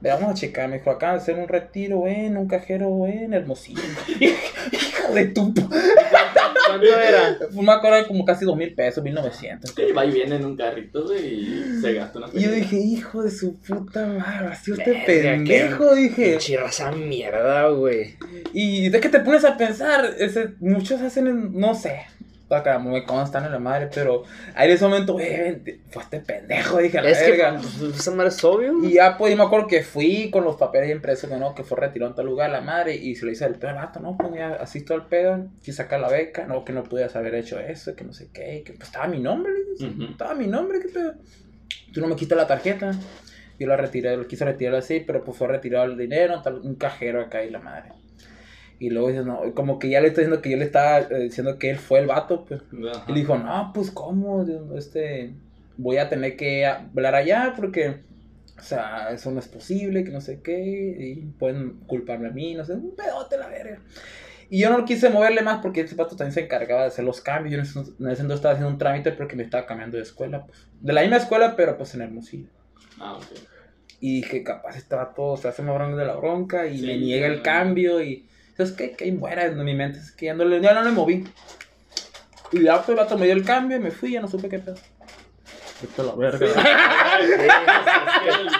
Ve, 0.00 0.08
vamos 0.08 0.30
a 0.30 0.34
checar, 0.34 0.68
me 0.68 0.78
dijo, 0.78 0.90
acaban 0.90 1.16
de 1.16 1.22
hacer 1.22 1.36
un 1.36 1.46
retiro, 1.46 2.06
en 2.06 2.36
un 2.38 2.48
cajero, 2.48 3.06
en 3.06 3.34
Hermosillo. 3.34 3.82
Hijo 4.20 5.12
de 5.12 5.26
tu... 5.26 5.52
¿Cuánto 5.52 6.86
era? 6.86 7.38
Fue 7.52 7.62
me 7.62 7.72
acuerdo 7.72 8.06
como 8.06 8.24
casi 8.24 8.44
dos 8.44 8.56
mil 8.56 8.74
pesos, 8.74 9.02
mil 9.04 9.12
novecientos. 9.12 9.74
Sí, 9.76 9.92
va 9.92 10.06
y 10.06 10.12
viene 10.12 10.36
en 10.36 10.44
un 10.46 10.56
carrito, 10.56 11.04
güey, 11.04 11.34
y 11.34 11.80
se 11.80 11.92
gasta 11.94 12.18
una 12.18 12.28
Y 12.32 12.42
yo 12.42 12.50
dije, 12.50 12.76
hijo 12.76 13.22
de 13.22 13.30
su 13.30 13.58
puta 13.58 14.06
madre, 14.06 14.48
así 14.48 14.72
este 14.72 14.90
Verga, 14.90 15.06
pendejo, 15.06 15.94
dije. 15.94 16.30
Pinche 16.30 16.56
raza 16.56 16.92
mierda, 16.92 17.68
güey. 17.68 18.16
Y 18.52 18.88
de 18.88 19.00
que 19.00 19.08
te 19.08 19.20
pones 19.20 19.44
a 19.44 19.56
pensar, 19.56 20.14
ese, 20.18 20.54
muchos 20.60 21.02
hacen, 21.02 21.58
no 21.58 21.74
sé, 21.74 22.06
acá 22.56 22.78
me 22.78 23.04
constan 23.04 23.44
en 23.44 23.52
la 23.52 23.58
madre, 23.58 23.88
pero 23.94 24.24
ahí 24.54 24.68
en 24.68 24.74
ese 24.74 24.84
momento, 24.84 25.12
güey, 25.14 25.80
fue 25.90 26.02
este 26.02 26.20
pendejo, 26.20 26.78
dije, 26.78 26.98
a 26.98 27.02
la 27.02 27.10
Es 27.10 27.18
que 27.22 27.30
verga. 27.32 27.60
pues, 27.60 27.98
esa 27.98 28.10
madre 28.10 28.28
es 28.28 28.44
obvio. 28.44 28.74
Y 28.84 28.94
ya, 28.94 29.16
pues, 29.16 29.30
yo 29.30 29.36
me 29.36 29.44
acuerdo 29.44 29.66
que 29.66 29.82
fui 29.82 30.30
con 30.30 30.44
los 30.44 30.56
papeles 30.56 30.90
impresos, 30.90 31.30
¿no? 31.30 31.54
Que 31.54 31.64
fue 31.64 31.78
retirado 31.78 32.10
en 32.10 32.16
tal 32.16 32.26
lugar 32.26 32.50
la 32.50 32.60
madre 32.60 32.94
y 32.94 33.14
se 33.14 33.26
le 33.26 33.32
hice 33.32 33.44
el 33.46 33.54
pedo 33.54 33.70
al 33.70 33.76
vato, 33.76 34.00
¿no? 34.00 34.16
Pues 34.16 34.32
ya 34.34 34.54
asisto 34.54 34.94
al 34.94 35.06
pedo, 35.06 35.46
quise 35.60 35.78
sacar 35.78 36.00
la 36.00 36.08
beca, 36.08 36.46
no, 36.46 36.64
que 36.64 36.72
no 36.72 36.82
pudieras 36.84 37.16
haber 37.16 37.34
hecho 37.34 37.58
eso, 37.58 37.94
que 37.94 38.04
no 38.04 38.12
sé 38.12 38.30
qué, 38.32 38.62
que 38.64 38.72
pues 38.72 38.88
estaba 38.88 39.06
mi 39.06 39.20
nombre, 39.20 39.52
estaba 40.10 40.34
mi 40.34 40.46
nombre, 40.46 40.80
qué 40.80 40.88
pedo. 40.88 41.14
Tú 41.92 42.00
no 42.00 42.06
me 42.06 42.16
quitas 42.16 42.36
la 42.36 42.46
tarjeta. 42.46 42.92
Yo 43.58 43.66
la 43.66 43.76
retiré, 43.76 44.16
lo 44.16 44.26
quise 44.26 44.46
retirar 44.46 44.74
así, 44.76 45.00
pero 45.00 45.22
pues 45.22 45.36
fue 45.36 45.46
retirado 45.46 45.84
el 45.84 45.98
dinero, 45.98 46.40
tal, 46.40 46.60
un 46.60 46.76
cajero 46.76 47.20
acá 47.20 47.44
y 47.44 47.50
la 47.50 47.58
madre. 47.58 47.92
Y 48.80 48.88
luego 48.88 49.08
dice, 49.08 49.22
no, 49.22 49.42
como 49.54 49.78
que 49.78 49.90
ya 49.90 50.00
le 50.00 50.08
estoy 50.08 50.24
diciendo 50.24 50.42
que 50.42 50.50
yo 50.50 50.56
le 50.56 50.64
estaba 50.64 51.00
eh, 51.00 51.24
diciendo 51.24 51.58
que 51.58 51.68
él 51.68 51.78
fue 51.78 51.98
el 51.98 52.06
vato, 52.06 52.46
pues. 52.46 52.62
Ajá. 52.62 53.04
Y 53.06 53.12
le 53.12 53.20
dijo, 53.20 53.36
no, 53.36 53.70
pues 53.74 53.90
cómo, 53.90 54.44
este, 54.74 55.34
voy 55.76 55.98
a 55.98 56.08
tener 56.08 56.34
que 56.34 56.64
hablar 56.64 57.14
allá 57.14 57.52
porque, 57.54 58.00
o 58.58 58.62
sea, 58.62 59.10
eso 59.10 59.30
no 59.30 59.38
es 59.38 59.48
posible, 59.48 60.02
que 60.02 60.10
no 60.10 60.22
sé 60.22 60.40
qué, 60.40 60.58
y 60.98 61.14
pueden 61.38 61.80
culparme 61.86 62.28
a 62.28 62.32
mí, 62.32 62.54
no 62.54 62.64
sé, 62.64 62.72
un 62.72 62.96
pedote 62.96 63.36
la 63.36 63.48
verga. 63.48 63.80
Y 64.48 64.60
yo 64.60 64.70
no 64.70 64.84
quise 64.86 65.10
moverle 65.10 65.42
más 65.42 65.60
porque 65.60 65.82
ese 65.82 65.94
vato 65.94 66.16
también 66.16 66.32
se 66.32 66.40
encargaba 66.40 66.80
de 66.80 66.88
hacer 66.88 67.04
los 67.04 67.20
cambios. 67.20 67.52
Yo 67.52 67.58
en 67.58 67.64
ese 67.64 67.78
en 67.78 68.10
ese 68.10 68.22
entonces 68.22 68.36
estaba 68.36 68.54
haciendo 68.54 68.72
un 68.72 68.78
trámite 68.78 69.12
porque 69.12 69.36
me 69.36 69.44
estaba 69.44 69.66
cambiando 69.66 69.98
de 69.98 70.02
escuela, 70.02 70.46
pues. 70.46 70.66
De 70.80 70.92
la 70.92 71.02
misma 71.02 71.18
escuela, 71.18 71.54
pero 71.54 71.76
pues 71.76 71.94
en 71.94 72.00
Hermosillo. 72.00 72.48
Ah, 72.98 73.16
ok. 73.16 73.26
Y 74.00 74.16
dije, 74.16 74.42
capaz 74.42 74.76
este 74.76 74.96
vato 74.96 75.36
se 75.36 75.46
hace 75.48 75.62
más 75.62 75.74
grande 75.74 75.98
de 75.98 76.06
la 76.06 76.16
bronca 76.16 76.66
y 76.66 76.78
Sí, 76.78 76.86
me 76.86 76.96
niega 76.96 77.26
el 77.26 77.42
cambio 77.42 78.02
y... 78.02 78.26
¿Sabes 78.66 78.72
qué? 78.76 78.92
Que 78.92 79.04
ahí 79.04 79.12
muera 79.12 79.46
en 79.46 79.64
mi 79.64 79.74
mente. 79.74 79.98
Es 79.98 80.12
que 80.12 80.26
ya 80.26 80.34
no 80.34 80.44
le, 80.44 80.60
ya 80.60 80.74
no 80.74 80.82
le 80.82 80.90
moví. 80.90 81.26
Y 82.52 82.62
ya 82.64 82.76
pues, 82.76 82.88
el 82.90 82.94
vato 82.96 83.16
me 83.16 83.26
dio 83.26 83.34
el 83.34 83.44
cambio 83.44 83.76
y 83.76 83.80
me 83.80 83.90
fui, 83.90 84.12
ya 84.12 84.20
no 84.20 84.28
supe 84.28 84.48
qué 84.48 84.58
pedo. 84.58 84.76
A 85.96 86.02
la 86.02 86.12
verga. 86.14 86.46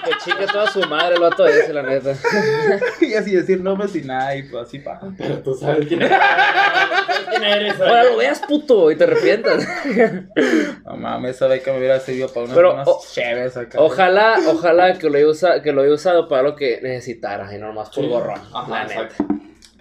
Que 0.04 0.12
chique 0.24 0.46
toda 0.50 0.70
su 0.70 0.80
madre 0.88 1.16
el 1.16 1.20
vato 1.20 1.46
ese, 1.46 1.70
la 1.74 1.82
neta. 1.82 2.14
y 3.02 3.12
así 3.12 3.32
decir 3.36 3.60
nombres 3.60 3.94
y 3.94 4.00
nada, 4.02 4.34
y 4.36 4.44
pues 4.44 4.66
así 4.68 4.78
pasa. 4.78 5.12
Pero 5.18 5.38
tú 5.40 5.54
sabes 5.54 5.86
quién 5.86 6.00
eres. 6.02 6.16
¿Sabes 6.18 7.26
quién 7.28 7.44
eres? 7.44 7.78
Ahora 7.80 8.04
lo 8.04 8.16
veas, 8.16 8.40
puto, 8.40 8.90
y 8.90 8.96
te 8.96 9.04
arrepientas. 9.04 9.66
No 10.84 10.96
mames, 10.96 11.36
esa 11.36 11.46
beca 11.46 11.72
me 11.72 11.78
hubiera 11.78 12.00
servido 12.00 12.28
para 12.28 12.44
unas, 12.46 12.56
Pero, 12.56 12.74
unas 12.74 12.88
o- 12.88 13.00
chéves 13.12 13.56
acá. 13.56 13.78
Ojalá, 13.80 14.38
ojalá 14.48 14.94
que 14.98 15.08
lo 15.10 15.18
haya 15.18 15.28
usado, 15.28 15.62
que 15.62 15.72
lo 15.72 15.82
haya 15.82 15.92
usado 15.92 16.26
para 16.26 16.42
lo 16.42 16.56
que 16.56 16.80
necesitara 16.82 17.54
y 17.54 17.58
no 17.58 17.68
nomás 17.68 17.90
por 17.90 18.02
Sí. 18.04 18.10
gorrón. 18.10 18.40
Ajá, 18.52 18.68
la 18.70 18.84
neta. 18.86 19.02
exacto. 19.02 19.24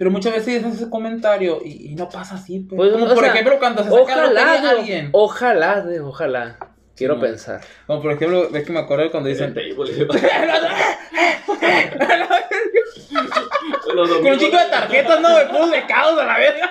Pero 0.00 0.10
muchas 0.10 0.32
veces 0.32 0.64
haces 0.64 0.76
ese 0.80 0.88
comentario 0.88 1.60
y, 1.62 1.90
y 1.90 1.94
no 1.94 2.08
pasa 2.08 2.36
así. 2.36 2.60
Pues, 2.60 2.78
Pues, 2.78 2.92
Como 2.92 3.06
por 3.14 3.22
sea, 3.22 3.32
ejemplo 3.34 3.58
cuando 3.58 3.82
se 3.84 3.90
saca 3.90 3.98
la 3.98 4.02
Ojalá, 4.02 4.24
lotería 4.30 4.50
a 4.50 4.56
digo, 4.56 4.70
alguien. 4.80 5.08
ojalá, 5.12 5.80
de- 5.82 6.00
ojalá. 6.00 6.56
Quiero 6.96 7.16
Sí, 7.16 7.20
pensar. 7.20 7.60
Como 7.86 8.00
por 8.00 8.12
ejemplo, 8.12 8.48
ves 8.50 8.64
que 8.64 8.72
me 8.72 8.78
acuerdo 8.80 9.10
cuando 9.10 9.28
dicen... 9.28 9.54
Con 13.84 13.98
un 14.26 14.38
chico 14.38 14.56
de 14.56 14.66
tarjetas, 14.70 15.20
no, 15.20 15.36
de 15.38 15.46
puros 15.46 15.70
becados 15.70 16.18
a 16.18 16.24
la 16.24 16.38
verga. 16.38 16.70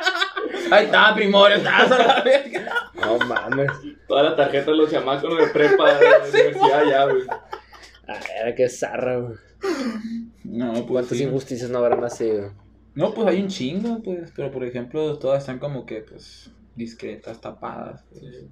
Ahí 0.71 0.85
está, 0.85 1.13
primorio, 1.13 1.57
estás 1.57 1.91
a 1.91 1.97
la 2.07 2.21
verga. 2.21 2.73
No 2.95 3.17
mames. 3.19 3.71
Toda 4.07 4.23
la 4.23 4.35
tarjeta 4.35 4.71
de 4.71 4.77
los 4.77 4.89
chamacos 4.91 5.37
de 5.37 5.47
prepa, 5.47 5.93
de 5.95 6.09
la 6.09 6.17
universidad 6.19 6.83
ya, 6.89 7.03
güey. 7.05 7.23
Ay, 8.07 8.17
Era 8.41 8.55
que 8.55 8.69
zarra, 8.69 9.17
güey. 9.17 9.35
No, 10.45 10.73
pues 10.73 10.85
¿Cuántas 10.87 11.17
sí. 11.17 11.23
injusticias 11.25 11.69
no 11.69 11.79
habrán 11.79 12.01
nacido? 12.01 12.53
No, 12.99 13.13
pues 13.13 13.27
hay 13.27 13.41
un 13.41 13.47
chingo, 13.47 14.01
pues. 14.03 14.31
Pero 14.35 14.51
por 14.51 14.63
ejemplo, 14.65 15.17
todas 15.19 15.39
están 15.43 15.57
como 15.59 15.85
que, 15.85 16.01
pues, 16.01 16.51
discretas, 16.75 17.39
tapadas. 17.39 18.03
pues. 18.11 18.45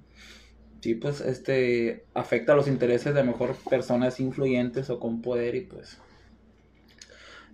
Sí, 0.80 0.94
pues, 0.94 1.20
este, 1.20 2.06
afecta 2.14 2.54
los 2.54 2.66
intereses 2.66 3.12
de 3.14 3.22
mejor 3.24 3.54
personas 3.68 4.20
influyentes 4.20 4.88
o 4.90 4.98
con 4.98 5.20
poder 5.20 5.54
y 5.54 5.62
pues. 5.62 5.98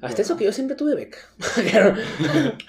Hasta 0.01 0.23
eso 0.23 0.37
que 0.37 0.45
yo 0.45 0.53
siempre 0.53 0.77
tuve 0.77 0.95
beca. 0.95 1.19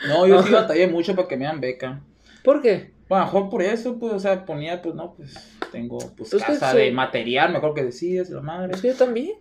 No, 0.08 0.26
yo 0.26 0.42
sí 0.42 0.52
batallé 0.52 0.88
mucho 0.88 1.16
para 1.16 1.28
que 1.28 1.38
me 1.38 1.46
dan 1.46 1.60
beca. 1.60 2.02
¿Por 2.44 2.62
qué? 2.62 2.94
Bueno, 3.10 3.24
a 3.26 3.28
lo 3.28 3.34
mejor 3.34 3.50
por 3.52 3.62
eso, 3.62 4.00
pues, 4.00 4.14
o 4.14 4.20
sea, 4.20 4.46
ponía, 4.46 4.82
pues, 4.82 4.96
no, 4.96 5.14
pues, 5.14 5.36
tengo, 5.72 6.00
pues, 6.16 6.32
Pues 6.32 6.44
casa 6.44 6.74
de 6.74 6.92
material, 6.92 7.52
mejor 7.52 7.74
que 7.76 7.84
decías, 7.84 8.30
la 8.30 8.42
madre. 8.42 8.74
Es 8.74 8.82
que 8.82 8.88
yo 8.88 8.96
también, 8.96 9.34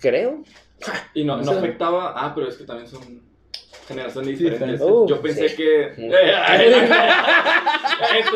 creo. 0.00 0.42
Y 1.12 1.24
no, 1.24 1.36
no 1.36 1.44
sea- 1.44 1.58
afectaba. 1.58 2.14
Ah, 2.16 2.32
pero 2.34 2.48
es 2.48 2.56
que 2.56 2.64
también 2.64 2.88
son 2.88 3.22
generaciones 3.86 4.38
Sí, 4.38 4.44
diferentes. 4.44 4.80
diferentes. 4.80 5.02
Uh, 5.02 5.08
Yo 5.08 5.20
pensé 5.20 5.48
sí. 5.48 5.56
que. 5.56 5.92
Es- 8.14 8.26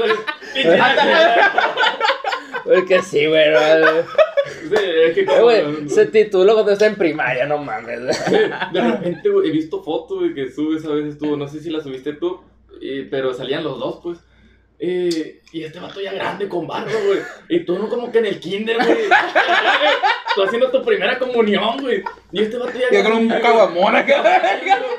Porque 2.65 3.03
sí, 3.03 3.27
güey. 3.27 3.51
güey. 3.53 3.85
Sí, 4.69 4.75
es 5.07 5.15
que 5.15 5.21
Eh, 5.23 5.27
como- 5.27 5.43
güey, 5.43 5.89
se 5.89 6.07
tituló 6.07 6.55
cuando 6.55 6.73
está 6.73 6.87
en 6.87 6.97
primaria, 6.97 7.47
no 7.47 7.59
mames. 7.59 8.01
De 8.31 8.81
repente, 8.81 9.29
güey, 9.29 9.49
he 9.49 9.53
visto 9.53 9.83
fotos, 9.83 10.23
que 10.35 10.51
subes 10.51 10.85
a 10.85 10.91
veces 10.91 11.19
tú, 11.19 11.37
no 11.37 11.47
sé 11.49 11.61
si 11.61 11.71
la 11.71 11.81
subiste 11.83 12.13
tú, 12.15 12.41
y- 12.81 13.03
pero 13.05 13.33
salían 13.35 13.65
los 13.65 13.79
dos, 13.79 14.01
pues. 14.03 14.19
Eh, 14.81 15.41
y 15.53 15.65
este 15.65 15.81
vato 15.81 16.01
ya 16.01 16.13
grande 16.13 16.49
con 16.49 16.67
barba, 16.67 16.91
güey. 17.07 17.21
Y 17.49 17.65
tú 17.65 17.79
no 17.79 17.89
como 17.89 18.13
que 18.13 18.19
en 18.19 18.27
el 18.27 18.39
kinder, 18.41 18.77
güey. 18.77 18.89
tú 20.35 20.43
haciendo 20.43 20.71
tu 20.71 20.85
primera 20.85 21.19
comunión, 21.19 21.79
güey. 21.81 22.03
Y 22.33 22.43
este 22.43 22.59
vato 22.59 22.73
ya 22.79 22.91
Yo 22.97 23.03
con 23.05 23.13
un 23.19 23.29
grande, 23.29 23.47
caguamón 23.47 23.97
acá. 23.97 24.23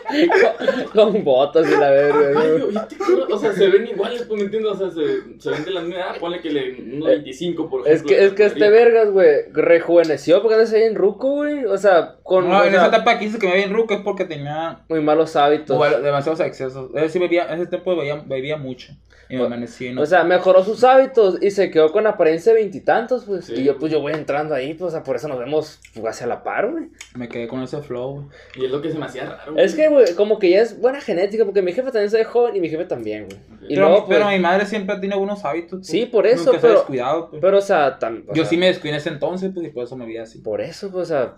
con, 0.93 1.11
con 1.13 1.23
botas 1.23 1.67
y 1.69 1.71
la 1.75 1.89
verga. 1.91 2.31
Güey. 2.31 2.75
este 2.75 2.97
o 3.31 3.37
sea, 3.37 3.53
se 3.53 3.67
ven 3.67 3.87
iguales, 3.87 4.23
pues, 4.23 4.39
¿me 4.39 4.45
entiendes? 4.45 4.71
O 4.71 4.75
sea, 4.77 4.89
se, 4.89 5.39
se 5.39 5.51
ven 5.51 5.65
de 5.65 5.71
la 5.71 5.81
misma 5.81 5.95
edad, 5.97 6.17
ponle 6.19 6.41
que 6.41 6.49
le, 6.49 6.81
unos 6.81 7.07
25, 7.09 7.69
por 7.69 7.81
Es 7.81 7.87
ejemplo. 8.03 8.09
que, 8.17 8.25
es 8.25 8.33
que 8.33 8.45
este 8.45 8.69
vergas, 8.69 9.11
güey, 9.11 9.29
rejuveneció 9.51 10.41
porque 10.41 10.55
antes 10.55 10.69
se 10.71 10.85
en 10.87 10.95
ruco, 10.95 11.29
güey. 11.29 11.65
O 11.65 11.77
sea, 11.77 12.15
con 12.23 12.49
No, 12.49 12.57
o 12.59 12.63
en 12.63 12.71
sea, 12.71 12.87
esa 12.87 12.95
etapa 12.95 13.19
que 13.19 13.25
hice 13.25 13.37
que 13.37 13.45
me 13.45 13.53
veía 13.53 13.65
bien 13.67 13.77
ruco 13.77 13.93
es 13.93 14.01
porque 14.01 14.25
tenía 14.25 14.79
muy 14.89 15.01
malos 15.01 15.35
hábitos. 15.35 15.77
bueno, 15.77 15.99
demasiados 15.99 16.39
excesos. 16.39 16.89
Ese 16.95 17.09
sí 17.09 17.19
bebía, 17.19 17.43
ese 17.53 17.67
tiempo 17.67 17.95
bebía, 17.95 18.15
bebía 18.25 18.57
mucho. 18.57 18.93
Y 19.29 19.35
me 19.35 19.43
O- 19.43 19.45
amanecí. 19.45 19.91
¿no? 19.91 20.01
O 20.01 20.05
sea, 20.07 20.23
mejoró 20.39 20.63
sus 20.63 20.83
hábitos 20.83 21.37
y 21.41 21.51
se 21.51 21.69
quedó 21.69 21.91
con 21.91 22.07
apariencia 22.07 22.53
de 22.53 22.59
veintitantos, 22.61 23.25
pues. 23.25 23.45
Sí. 23.45 23.53
Y 23.57 23.63
yo, 23.63 23.77
pues, 23.77 23.91
yo 23.91 24.01
voy 24.01 24.13
entrando 24.13 24.55
ahí, 24.55 24.73
pues, 24.73 24.89
o 24.89 24.91
sea, 24.91 25.03
por 25.03 25.15
eso 25.15 25.27
nos 25.27 25.37
vemos 25.39 25.79
pues, 25.93 26.05
hacia 26.05 26.27
la 26.27 26.43
par, 26.43 26.71
güey. 26.71 26.85
me 27.15 27.27
quedé 27.29 27.47
con 27.47 27.61
ese 27.61 27.81
flow. 27.81 28.13
güey. 28.13 28.25
Y 28.55 28.65
es 28.65 28.71
lo 28.71 28.81
que 28.81 28.91
se 28.91 28.97
me 28.97 29.05
hacía 29.05 29.25
raro. 29.25 29.57
Es 29.57 29.75
que, 29.75 29.87
güey, 29.89 30.15
como 30.15 30.39
que 30.39 30.49
ya 30.49 30.61
es 30.61 30.79
buena 30.79 31.01
genética, 31.01 31.45
porque 31.45 31.61
mi 31.61 31.73
jefe 31.73 31.91
también 31.91 32.09
se 32.09 32.17
ve 32.17 32.23
joven 32.23 32.55
y 32.55 32.59
mi 32.59 32.69
jefe 32.69 32.85
también, 32.85 33.25
güey. 33.27 33.39
Y 33.69 33.75
Pero, 33.75 33.87
luego, 33.89 34.05
pues, 34.05 34.17
pero 34.17 34.29
mi 34.31 34.39
madre 34.39 34.65
siempre 34.65 34.97
tiene 34.99 35.15
buenos 35.15 35.43
hábitos. 35.45 35.79
pues. 35.79 35.87
Sí, 35.87 36.05
por 36.05 36.25
eso, 36.25 36.45
Nunca 36.45 36.51
se 36.51 36.57
ha 36.57 36.61
pero- 36.61 36.73
descuidado, 36.79 37.29
pues. 37.29 37.41
pero, 37.41 37.57
o 37.57 37.61
sea, 37.61 37.97
o 38.01 38.33
Yo 38.33 38.43
sea, 38.43 38.45
sí 38.45 38.57
me 38.57 38.67
descuidé 38.67 38.91
en 38.93 38.97
ese 38.97 39.09
entonces, 39.09 39.51
pues, 39.53 39.67
y 39.67 39.69
por 39.69 39.83
eso 39.83 39.95
me 39.95 40.05
vi 40.05 40.17
así. 40.17 40.39
Por 40.39 40.61
eso, 40.61 40.89
pues, 40.91 41.03
o 41.03 41.05
sea, 41.13 41.35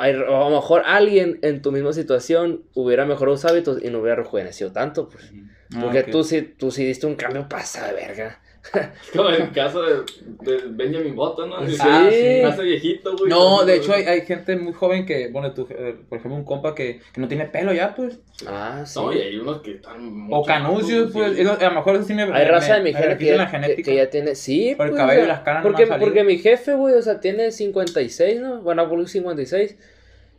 a 0.00 0.12
lo 0.12 0.50
mejor 0.50 0.82
alguien 0.86 1.38
en 1.42 1.62
tu 1.62 1.72
misma 1.72 1.92
situación 1.92 2.64
hubiera 2.74 3.04
mejorado 3.06 3.36
sus 3.36 3.50
hábitos 3.50 3.82
y 3.82 3.90
no 3.90 3.98
hubiera 4.00 4.16
rejuvenecido 4.16 4.72
tanto, 4.72 5.08
pues. 5.08 5.32
Porque 5.78 5.98
Ah, 5.98 6.02
ok. 6.02 6.10
tú 6.10 6.24
sí, 6.24 6.42
tú 6.42 6.70
sí 6.70 6.84
diste 6.84 7.06
un 7.06 7.14
cambio 7.16 7.48
pasado 7.48 7.88
de 7.88 7.94
verga. 7.94 8.40
Como 9.16 9.30
el 9.30 9.52
caso 9.52 9.82
de, 9.82 10.02
de 10.42 10.62
Benjamin 10.68 11.16
Button, 11.16 11.48
¿no? 11.48 11.66
Sí. 11.66 11.76
Ah, 11.80 12.08
sí. 12.10 12.42
Hace 12.42 12.62
viejito, 12.62 13.16
güey. 13.16 13.30
No, 13.30 13.64
de 13.64 13.76
hecho 13.76 13.94
hay, 13.94 14.04
hay 14.04 14.20
gente 14.22 14.54
muy 14.56 14.72
joven 14.72 15.06
que, 15.06 15.28
bueno, 15.28 15.52
tú, 15.54 15.66
eh, 15.70 15.96
por 16.08 16.18
ejemplo, 16.18 16.36
un 16.38 16.44
compa 16.44 16.74
que, 16.74 17.00
que 17.12 17.20
no 17.20 17.28
tiene 17.28 17.46
pelo 17.46 17.72
ya, 17.72 17.94
pues. 17.94 18.18
Ah, 18.46 18.82
sí. 18.84 18.98
No, 18.98 19.12
y 19.12 19.18
hay 19.18 19.36
unos 19.38 19.62
que 19.62 19.72
están. 19.72 20.28
O 20.30 20.44
canucios, 20.44 21.10
pues. 21.12 21.36
sí. 21.36 21.42
Eso, 21.42 21.56
a 21.58 21.64
lo 21.64 21.74
mejor 21.74 21.96
eso 21.96 22.04
sí 22.04 22.14
me 22.14 22.22
Hay 22.22 22.44
raza 22.44 22.74
de 22.76 22.82
mi 22.82 22.92
jefe 22.92 23.16
que, 23.16 23.36
la 23.36 23.46
que- 23.46 23.50
genética. 23.52 23.90
que 23.90 23.96
ya 23.96 24.10
tiene. 24.10 24.34
Sí, 24.34 24.74
Por 24.76 24.86
el 24.86 24.92
pues, 24.92 25.00
cabello 25.00 25.22
o 25.22 25.24
y 25.24 25.28
las 25.28 25.44
me 25.44 25.98
Porque, 25.98 26.24
mi 26.24 26.38
jefe, 26.38 26.74
güey, 26.74 26.94
o 26.94 27.02
sea, 27.02 27.18
tiene 27.20 27.50
56, 27.52 28.40
¿no? 28.40 28.60
Bueno, 28.60 28.88
por 28.88 29.08
56. 29.08 29.76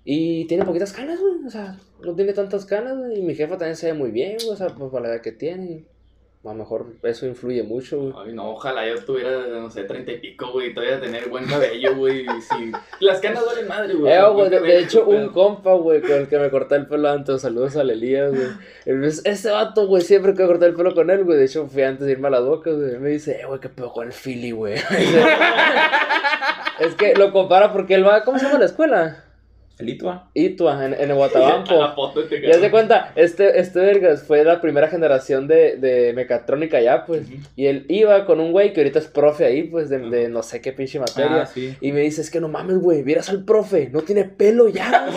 Y 0.04 0.46
tiene 0.46 0.66
poquitas 0.66 0.94
canas, 0.94 1.20
güey. 1.20 1.46
O 1.46 1.50
sea, 1.50 1.78
no 2.04 2.16
tiene 2.16 2.34
tantas 2.34 2.66
canas, 2.66 2.98
güey. 2.98 3.20
Y 3.20 3.22
mi 3.24 3.36
jefa 3.36 3.58
también 3.58 3.76
se 3.76 3.88
ve 3.88 3.94
muy 3.94 4.12
bien, 4.12 4.38
güey. 4.38 4.50
O 4.50 4.56
sea, 4.56 4.68
pues 4.68 4.92
para 4.92 5.08
la 5.08 5.14
edad 5.16 5.22
que 5.22 5.32
tiene. 5.32 5.86
A 6.44 6.48
lo 6.48 6.56
mejor 6.56 6.88
eso 7.04 7.28
influye 7.28 7.62
mucho, 7.62 8.00
güey. 8.00 8.14
Ay, 8.18 8.34
no, 8.34 8.54
ojalá 8.54 8.88
yo 8.88 8.96
tuviera, 9.06 9.46
no 9.48 9.70
sé, 9.70 9.84
treinta 9.84 10.12
y 10.12 10.18
pico, 10.18 10.52
güey, 10.52 10.74
todavía 10.74 11.00
tener 11.00 11.30
buen 11.30 11.46
cabello, 11.46 11.96
güey, 11.96 12.26
sí. 12.26 12.72
Las 13.00 13.20
canas 13.20 13.46
valen 13.46 13.68
madre, 13.68 13.94
güey. 13.94 14.12
Eh, 14.12 14.28
güey, 14.28 14.50
de, 14.50 14.80
hecho, 14.80 15.06
un 15.06 15.30
compa, 15.30 15.76
güey, 15.76 16.02
con 16.02 16.14
el 16.14 16.28
que 16.28 16.40
me 16.40 16.50
corté 16.50 16.78
el 16.78 16.88
pelo 16.88 17.10
antes, 17.10 17.42
saludos 17.42 17.76
a 17.76 17.82
Elías, 17.82 18.32
güey. 18.32 18.48
Ese 19.24 19.52
vato, 19.52 19.86
güey, 19.86 20.02
siempre 20.02 20.34
que 20.34 20.48
corté 20.48 20.66
el 20.66 20.74
pelo 20.74 20.96
con 20.96 21.12
él, 21.12 21.26
güey. 21.26 21.38
De 21.38 21.46
hecho, 21.46 21.68
fui 21.68 21.84
antes 21.84 22.08
de 22.08 22.14
irme 22.14 22.30
a 22.30 22.32
las 22.32 22.44
bocas, 22.44 22.76
güey. 22.76 22.98
Me 22.98 23.10
dice, 23.10 23.40
eh, 23.40 23.46
güey, 23.46 23.60
qué 23.60 23.70
pedo 23.70 23.94
con 23.94 24.08
el 24.08 24.14
Philly, 24.14 24.50
güey. 24.50 24.74
es 26.80 26.96
que 26.98 27.14
lo 27.14 27.32
compara 27.32 27.72
porque 27.72 27.94
él 27.94 28.08
va, 28.08 28.24
¿cómo 28.24 28.40
se 28.40 28.46
llama 28.46 28.58
la 28.58 28.66
escuela? 28.66 29.26
El 29.80 29.90
Itua. 29.90 30.30
Itua, 30.36 30.86
en, 30.86 30.94
en 30.94 31.00
el 31.00 31.04
A 31.06 31.08
la 31.08 31.16
Guatabampo. 31.16 31.96
foto 31.96 32.22
este 32.22 32.36
Y 32.36 32.46
haz 32.52 32.62
de 32.62 32.70
cabrón. 32.70 32.72
cuenta, 32.72 33.12
este, 33.16 33.60
este 33.60 33.80
vergas 33.80 34.24
fue 34.24 34.44
la 34.44 34.62
primera 34.62 34.88
generación 34.90 35.48
de, 35.48 35.78
de 35.78 36.14
mecatrónica 36.14 36.80
ya, 36.82 37.06
pues. 37.06 37.28
Y 37.56 37.66
él 37.66 37.86
iba 37.90 38.26
con 38.26 38.40
un 38.40 38.52
güey 38.52 38.74
que 38.74 38.82
ahorita 38.82 39.00
es 39.00 39.08
profe 39.08 39.46
ahí, 39.46 39.64
pues, 39.64 39.90
de, 39.90 39.98
de 40.00 40.30
no 40.30 40.44
sé 40.44 40.62
qué 40.62 40.72
pinche 40.72 41.00
materia. 41.00 41.42
Ah, 41.44 41.46
sí. 41.48 41.76
Y 41.82 41.92
me 41.94 42.02
dice, 42.02 42.22
es 42.22 42.30
que 42.30 42.40
no 42.40 42.48
mames, 42.48 42.78
güey, 42.78 43.02
vieras 43.02 43.30
al 43.30 43.44
profe, 43.44 43.90
no 43.92 44.02
tiene 44.02 44.26
pelo 44.26 44.68
ya. 44.70 45.08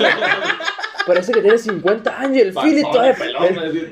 parece 1.06 1.32
que 1.32 1.40
tiene 1.40 1.58
50 1.58 2.20
años 2.20 2.42
el 2.42 2.52
Philly 2.52 2.82
todavía... 2.82 3.16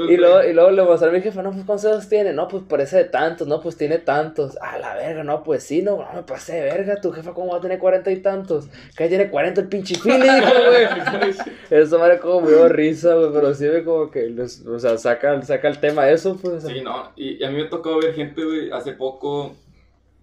Y 0.09 0.17
luego, 0.17 0.43
y 0.45 0.53
luego 0.53 0.71
le 0.71 0.83
mostré 0.83 1.09
a 1.09 1.13
mi 1.13 1.21
jefe, 1.21 1.43
no, 1.43 1.51
pues 1.53 1.65
¿cuántos 1.65 1.85
años 1.91 2.09
tiene? 2.09 2.33
No, 2.33 2.49
pues 2.49 2.63
parece 2.69 2.97
de 2.99 3.05
tantos, 3.05 3.47
no, 3.49 3.61
pues 3.61 3.77
tiene 3.77 3.99
tantos. 3.99 4.57
A 4.61 4.79
la 4.79 4.95
verga, 4.95 5.23
no, 5.25 5.43
pues 5.43 5.63
sí, 5.63 5.83
no, 5.83 5.97
no 5.97 6.13
me 6.15 6.23
pasé 6.23 6.55
de 6.55 6.63
verga, 6.63 7.01
tu 7.01 7.13
jefa 7.13 7.33
cómo 7.33 7.53
va 7.53 7.59
a 7.59 7.61
tener 7.61 7.79
cuarenta 7.79 8.11
y 8.11 8.17
tantos. 8.21 8.69
Que 8.97 9.09
tiene 9.09 9.31
40 9.31 9.61
el 9.63 9.69
pinche 9.69 9.97
Philly, 9.97 10.19
güey. 10.19 11.35
Eso 11.71 11.99
me 11.99 12.19
como 12.19 12.43
me 12.43 12.49
dio 12.49 12.69
risa, 12.69 13.15
güey, 13.15 13.33
pero 13.33 13.55
sí 13.55 13.67
ve 13.69 13.85
como 13.85 14.11
que, 14.11 14.29
les- 14.31 14.65
o 14.67 14.79
sea, 14.79 14.97
saca, 14.99 15.41
saca 15.43 15.69
el 15.69 15.79
tema 15.79 16.09
eso, 16.11 16.37
pues. 16.41 16.65
Sí, 16.65 16.81
no, 16.83 17.13
y, 17.17 17.43
y 17.43 17.45
a 17.45 17.51
mí 17.51 17.57
me 17.57 17.65
tocó 17.69 17.99
ver 17.99 18.15
gente, 18.15 18.45
güey, 18.45 18.71
hace 18.71 18.93
poco, 18.93 19.55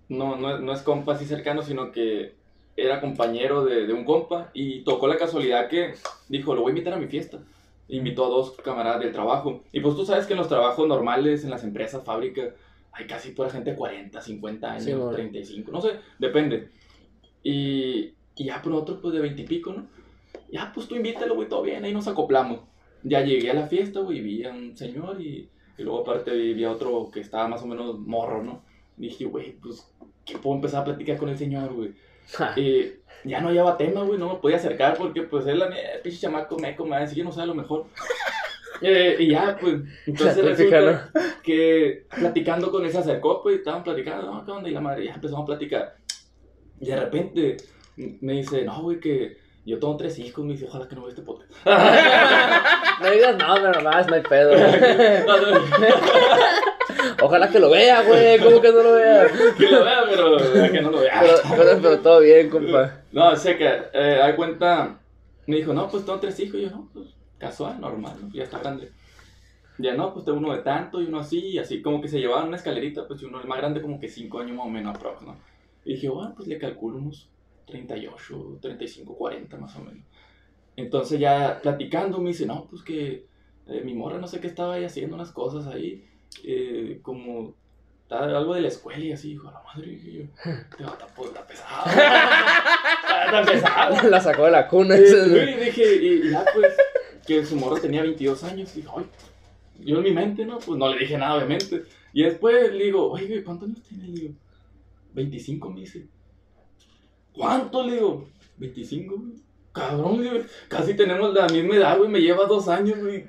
no, 0.08 0.36
no, 0.38 0.58
no 0.60 0.74
es 0.74 0.82
compa 0.82 1.14
así 1.14 1.26
cercano, 1.26 1.62
sino 1.62 1.92
que 1.92 2.39
era 2.82 3.02
compañero 3.02 3.66
de, 3.66 3.88
de 3.88 3.94
un 3.94 4.06
compa 4.06 4.52
y 4.54 4.82
tocó 4.84 5.08
la 5.08 5.18
casualidad 5.18 5.68
que 5.68 5.94
dijo, 6.28 6.56
lo 6.56 6.62
voy 6.62 6.72
a 6.72 6.74
invitar 6.74 6.94
a 6.94 6.98
mi 6.98 7.08
fiesta. 7.08 7.40
Invitó 7.88 8.26
a 8.26 8.30
dos 8.30 8.52
camaradas 8.64 9.00
del 9.02 9.12
trabajo. 9.12 9.64
Y 9.72 9.80
pues 9.80 9.96
tú 9.96 10.06
sabes 10.06 10.26
que 10.28 10.34
en 10.34 10.40
los 10.40 10.48
trabajos 10.48 10.88
normales, 10.88 11.44
en 11.44 11.50
las 11.50 11.64
empresas, 11.64 12.04
fábricas, 12.04 12.54
hay 12.92 13.08
casi 13.08 13.32
pura 13.32 13.50
gente 13.50 13.72
de 13.72 13.78
40, 13.78 14.22
50 14.22 14.72
años, 14.72 14.84
Sí, 14.84 14.94
bueno. 14.94 15.12
35, 15.12 15.72
no 15.72 15.82
sé, 15.82 15.92
depende. 16.20 16.70
Y, 17.44 18.14
y 18.36 18.46
ya 18.46 18.62
por 18.62 18.74
otro, 18.74 19.00
pues 19.02 19.14
de 19.14 19.22
20 19.22 19.42
y 19.42 19.46
pico, 19.46 19.74
¿no? 19.74 19.88
Ya, 20.52 20.72
pues 20.74 20.88
tú 20.88 20.96
invítalo, 20.96 21.36
güey, 21.36 21.48
todo 21.48 21.62
bien, 21.62 21.84
ahí 21.84 21.94
nos 21.94 22.08
acoplamos. 22.08 22.62
Ya 23.04 23.22
llegué 23.22 23.52
a 23.52 23.54
la 23.54 23.68
fiesta, 23.68 24.02
güey, 24.02 24.22
vi 24.22 24.44
a 24.44 24.52
un 24.52 24.76
señor 24.76 25.22
y, 25.22 25.50
y 25.78 25.84
luego 25.84 26.02
aparte 26.02 26.32
vi, 26.32 26.54
vi 26.54 26.64
a 26.64 26.72
otro 26.72 27.10
que 27.12 27.22
estaba 27.22 27.48
más 27.48 27.62
o 27.64 27.68
menos 27.68 28.00
morro, 28.00 28.44
¿no? 28.44 28.64
Dije, 28.98 29.26
güey, 29.26 29.54
pues, 29.54 29.90
¿qué 30.26 30.38
puedo 30.38 30.56
empezar 30.56 30.82
a 30.82 30.86
platicar 30.86 31.18
con 31.18 31.30
el 31.30 31.38
señor, 31.38 31.74
güey? 31.74 31.94
Y 32.56 32.94
ya 33.26 33.42
no 33.42 33.50
hallaba 33.50 33.78
tema, 33.78 34.04
güey, 34.04 34.20
no 34.20 34.34
me 34.34 34.40
podía 34.40 34.58
acercar 34.58 34.98
porque, 34.98 35.24
pues, 35.24 35.46
él, 35.48 35.60
la 35.60 35.70
pinche 36.04 36.20
chamaco 36.20 36.58
meco, 36.58 36.84
me 36.84 36.92
va 36.92 36.98
a 36.98 37.02
decir, 37.02 37.18
yo 37.18 37.24
no 37.24 37.42
a 37.42 37.46
lo 37.46 37.56
mejor. 37.56 37.86
Eh, 38.82 39.18
y 39.20 39.32
ya, 39.32 39.58
pues, 39.60 39.82
entonces 40.06 40.38
resulta 40.38 41.12
que 41.44 42.06
platicando 42.18 42.72
con 42.72 42.86
él 42.86 42.92
se 42.94 43.00
acercó, 43.00 43.44
pues, 43.44 43.58
estaban 43.58 43.84
platicando, 43.84 44.32
no, 44.32 44.46
¿qué 44.46 44.52
onda? 44.52 44.70
Y 44.70 44.72
la 44.72 44.80
madre, 44.80 45.04
ya 45.04 45.16
empezamos 45.16 45.44
a 45.44 45.48
platicar. 45.48 45.98
Y 46.80 46.86
de 46.86 46.96
repente 46.96 47.58
me 47.98 48.34
dice, 48.34 48.64
no, 48.64 48.82
güey, 48.82 49.02
que 49.02 49.36
yo 49.70 49.78
tengo 49.80 49.96
tres 49.98 50.18
hijos, 50.18 50.44
me 50.44 50.54
dice, 50.54 50.66
ojalá 50.66 50.88
que 50.88 50.96
no 50.96 51.02
vea 51.02 51.10
este 51.10 51.22
podcast. 51.22 51.52
No 53.02 53.12
digas 53.12 53.38
no, 53.38 53.54
pero 53.56 53.72
nomás, 53.82 54.08
no 54.08 54.16
hay 54.16 54.22
pedo. 54.24 54.52
Ojalá 57.22 57.50
que 57.50 57.60
lo 57.60 57.70
vea, 57.70 58.02
güey, 58.02 58.38
¿cómo 58.40 58.60
que 58.60 58.72
no 58.74 58.84
lo 58.84 58.94
vea? 58.94 59.28
que 59.58 59.68
lo 59.68 59.86
vea, 59.86 60.04
pero 60.10 60.38
que 60.70 60.82
no 60.82 60.92
lo 60.92 61.00
vea. 61.00 61.22
Pero, 61.22 61.34
pero, 61.50 61.82
pero 61.82 62.00
todo 62.00 62.20
bien, 62.20 62.50
compa. 62.50 63.00
No, 63.14 63.30
o 63.30 63.36
sea 63.38 63.58
que, 63.58 63.66
eh, 63.94 64.22
hay 64.22 64.36
cuenta, 64.36 65.00
me 65.48 65.56
dijo, 65.58 65.74
no, 65.74 65.88
pues 65.88 66.04
tengo 66.04 66.20
tres 66.20 66.38
hijos, 66.42 66.60
y 66.60 66.64
yo, 66.64 66.72
no, 66.72 66.90
pues 66.94 67.08
casual, 67.38 67.80
normal, 67.80 68.18
¿no? 68.22 68.30
ya 68.34 68.44
está 68.44 68.60
grande. 68.60 68.92
Ya 69.78 69.94
no, 69.94 70.14
pues 70.14 70.26
tengo 70.26 70.40
uno 70.40 70.54
de 70.54 70.62
tanto 70.62 71.02
y 71.02 71.06
uno 71.06 71.20
así, 71.20 71.40
y 71.40 71.58
así 71.58 71.82
como 71.82 72.02
que 72.02 72.10
se 72.10 72.20
llevaban 72.20 72.50
una 72.50 72.58
escalerita, 72.58 73.08
pues 73.08 73.22
y 73.22 73.26
uno 73.26 73.40
el 73.40 73.48
más 73.48 73.60
grande 73.60 73.82
como 73.82 73.98
que 73.98 74.10
cinco 74.10 74.40
años 74.40 74.58
más 74.58 74.66
o 74.66 74.70
menos 74.70 74.94
aprox, 74.94 75.22
¿no? 75.22 75.38
Y 75.86 75.94
dije, 75.94 76.10
bueno, 76.10 76.34
pues 76.36 76.50
le 76.50 76.58
calculo 76.58 76.98
unos 76.98 77.30
38, 77.70 78.58
35, 78.62 79.16
40 79.16 79.58
más 79.58 79.76
o 79.76 79.80
menos. 79.84 80.04
Entonces 80.76 81.20
ya 81.20 81.60
platicando 81.62 82.20
me 82.20 82.30
dice, 82.30 82.46
no, 82.46 82.66
pues 82.70 82.82
que 82.84 83.26
eh, 83.68 83.82
mi 83.84 83.94
morra 83.94 84.18
no 84.18 84.28
sé 84.28 84.40
qué 84.40 84.48
estaba 84.48 84.76
ahí 84.76 84.84
haciendo 84.86 85.16
unas 85.16 85.32
cosas 85.32 85.68
ahí, 85.68 86.06
eh, 86.44 87.00
como 87.02 87.54
algo 88.10 88.56
de 88.56 88.62
la 88.62 88.70
escuela 88.70 89.04
y 89.04 89.12
así, 89.12 89.34
hijo, 89.34 89.50
a 89.50 89.52
la 89.54 89.62
madre, 89.62 89.88
dije 89.92 90.12
yo, 90.14 90.24
te 90.78 90.84
va 90.84 90.92
a 90.92 91.34
la 91.34 91.48
pesada. 91.48 93.26
Está 93.26 93.52
pesada. 93.52 94.04
La 94.10 94.22
sacó 94.22 94.46
de 94.46 94.52
la 94.52 94.68
cuna. 94.68 94.96
Eh, 94.96 95.04
ese- 95.04 95.30
güey, 95.30 95.66
dije, 95.66 95.96
y, 95.96 96.28
y 96.28 96.32
ya 96.32 96.44
pues, 96.54 96.76
que 97.28 97.46
su 97.46 97.56
morro 97.56 97.80
tenía 97.80 98.02
22 98.02 98.44
años, 98.44 98.72
y 98.76 98.82
dije, 98.82 98.94
ay, 98.98 99.06
yo 99.82 99.98
en 99.98 100.04
mi 100.04 100.12
mente, 100.12 100.46
¿no? 100.46 100.58
Pues 100.60 100.78
no 100.80 100.90
le 100.90 101.00
dije 101.00 101.18
nada, 101.18 101.36
obviamente. 101.36 101.84
Y 102.14 102.24
después 102.24 102.74
le 102.74 102.84
digo, 102.86 103.12
oye, 103.12 103.44
¿cuántos 103.44 103.70
años 103.70 103.82
tiene? 103.84 104.08
Le 104.08 104.14
digo, 104.20 104.34
25, 105.14 105.70
me 105.70 105.82
dice. 105.82 106.08
¿Cuánto? 107.40 107.84
Le 107.88 107.94
digo, 107.94 108.28
25, 108.58 109.16
güey. 109.16 109.32
Cabrón, 109.72 110.22
digo, 110.22 110.36
casi 110.68 110.94
tenemos 110.94 111.34
la 111.34 111.48
misma 111.48 111.76
edad, 111.78 111.98
güey, 111.98 112.10
me 112.10 112.20
lleva 112.20 112.46
dos 112.46 112.68
años, 112.68 113.00
güey. 113.00 113.24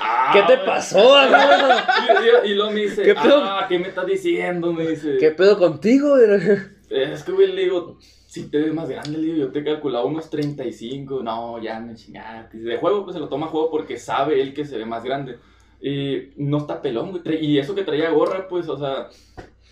Ah, 0.00 0.30
¿Qué 0.32 0.42
te 0.42 0.54
güey. 0.54 0.66
pasó? 0.66 0.98
Y, 1.24 2.48
y, 2.48 2.52
y 2.52 2.54
luego 2.54 2.70
me 2.70 2.82
dice, 2.82 3.02
¿Qué 3.02 3.14
pedo? 3.16 3.42
ah, 3.42 3.66
¿qué 3.68 3.80
me 3.80 3.88
estás 3.88 4.06
diciendo? 4.06 4.72
Me 4.72 4.86
dice. 4.86 5.16
¿Qué 5.18 5.32
pedo 5.32 5.58
contigo? 5.58 6.10
güey? 6.10 6.60
Es 6.88 7.24
que, 7.24 7.32
güey, 7.32 7.52
le 7.52 7.62
digo, 7.62 7.98
si 8.28 8.48
te 8.48 8.58
ves 8.58 8.72
más 8.72 8.88
grande, 8.88 9.18
le 9.18 9.26
digo, 9.26 9.36
yo 9.38 9.50
te 9.50 9.64
calculaba 9.64 10.04
unos 10.04 10.30
35. 10.30 11.24
No, 11.24 11.60
ya 11.60 11.80
me 11.80 11.96
chingaste. 11.96 12.58
De 12.58 12.76
juego, 12.76 13.02
pues 13.02 13.14
se 13.14 13.20
lo 13.20 13.28
toma 13.28 13.46
a 13.46 13.48
juego 13.48 13.72
porque 13.72 13.98
sabe 13.98 14.40
él 14.40 14.54
que 14.54 14.64
se 14.64 14.78
ve 14.78 14.86
más 14.86 15.02
grande. 15.02 15.38
Y 15.80 16.28
no 16.36 16.58
está 16.58 16.80
pelón, 16.80 17.10
güey. 17.10 17.44
Y 17.44 17.58
eso 17.58 17.74
que 17.74 17.82
traía 17.82 18.10
gorra, 18.10 18.46
pues, 18.46 18.68
o 18.68 18.78
sea, 18.78 19.08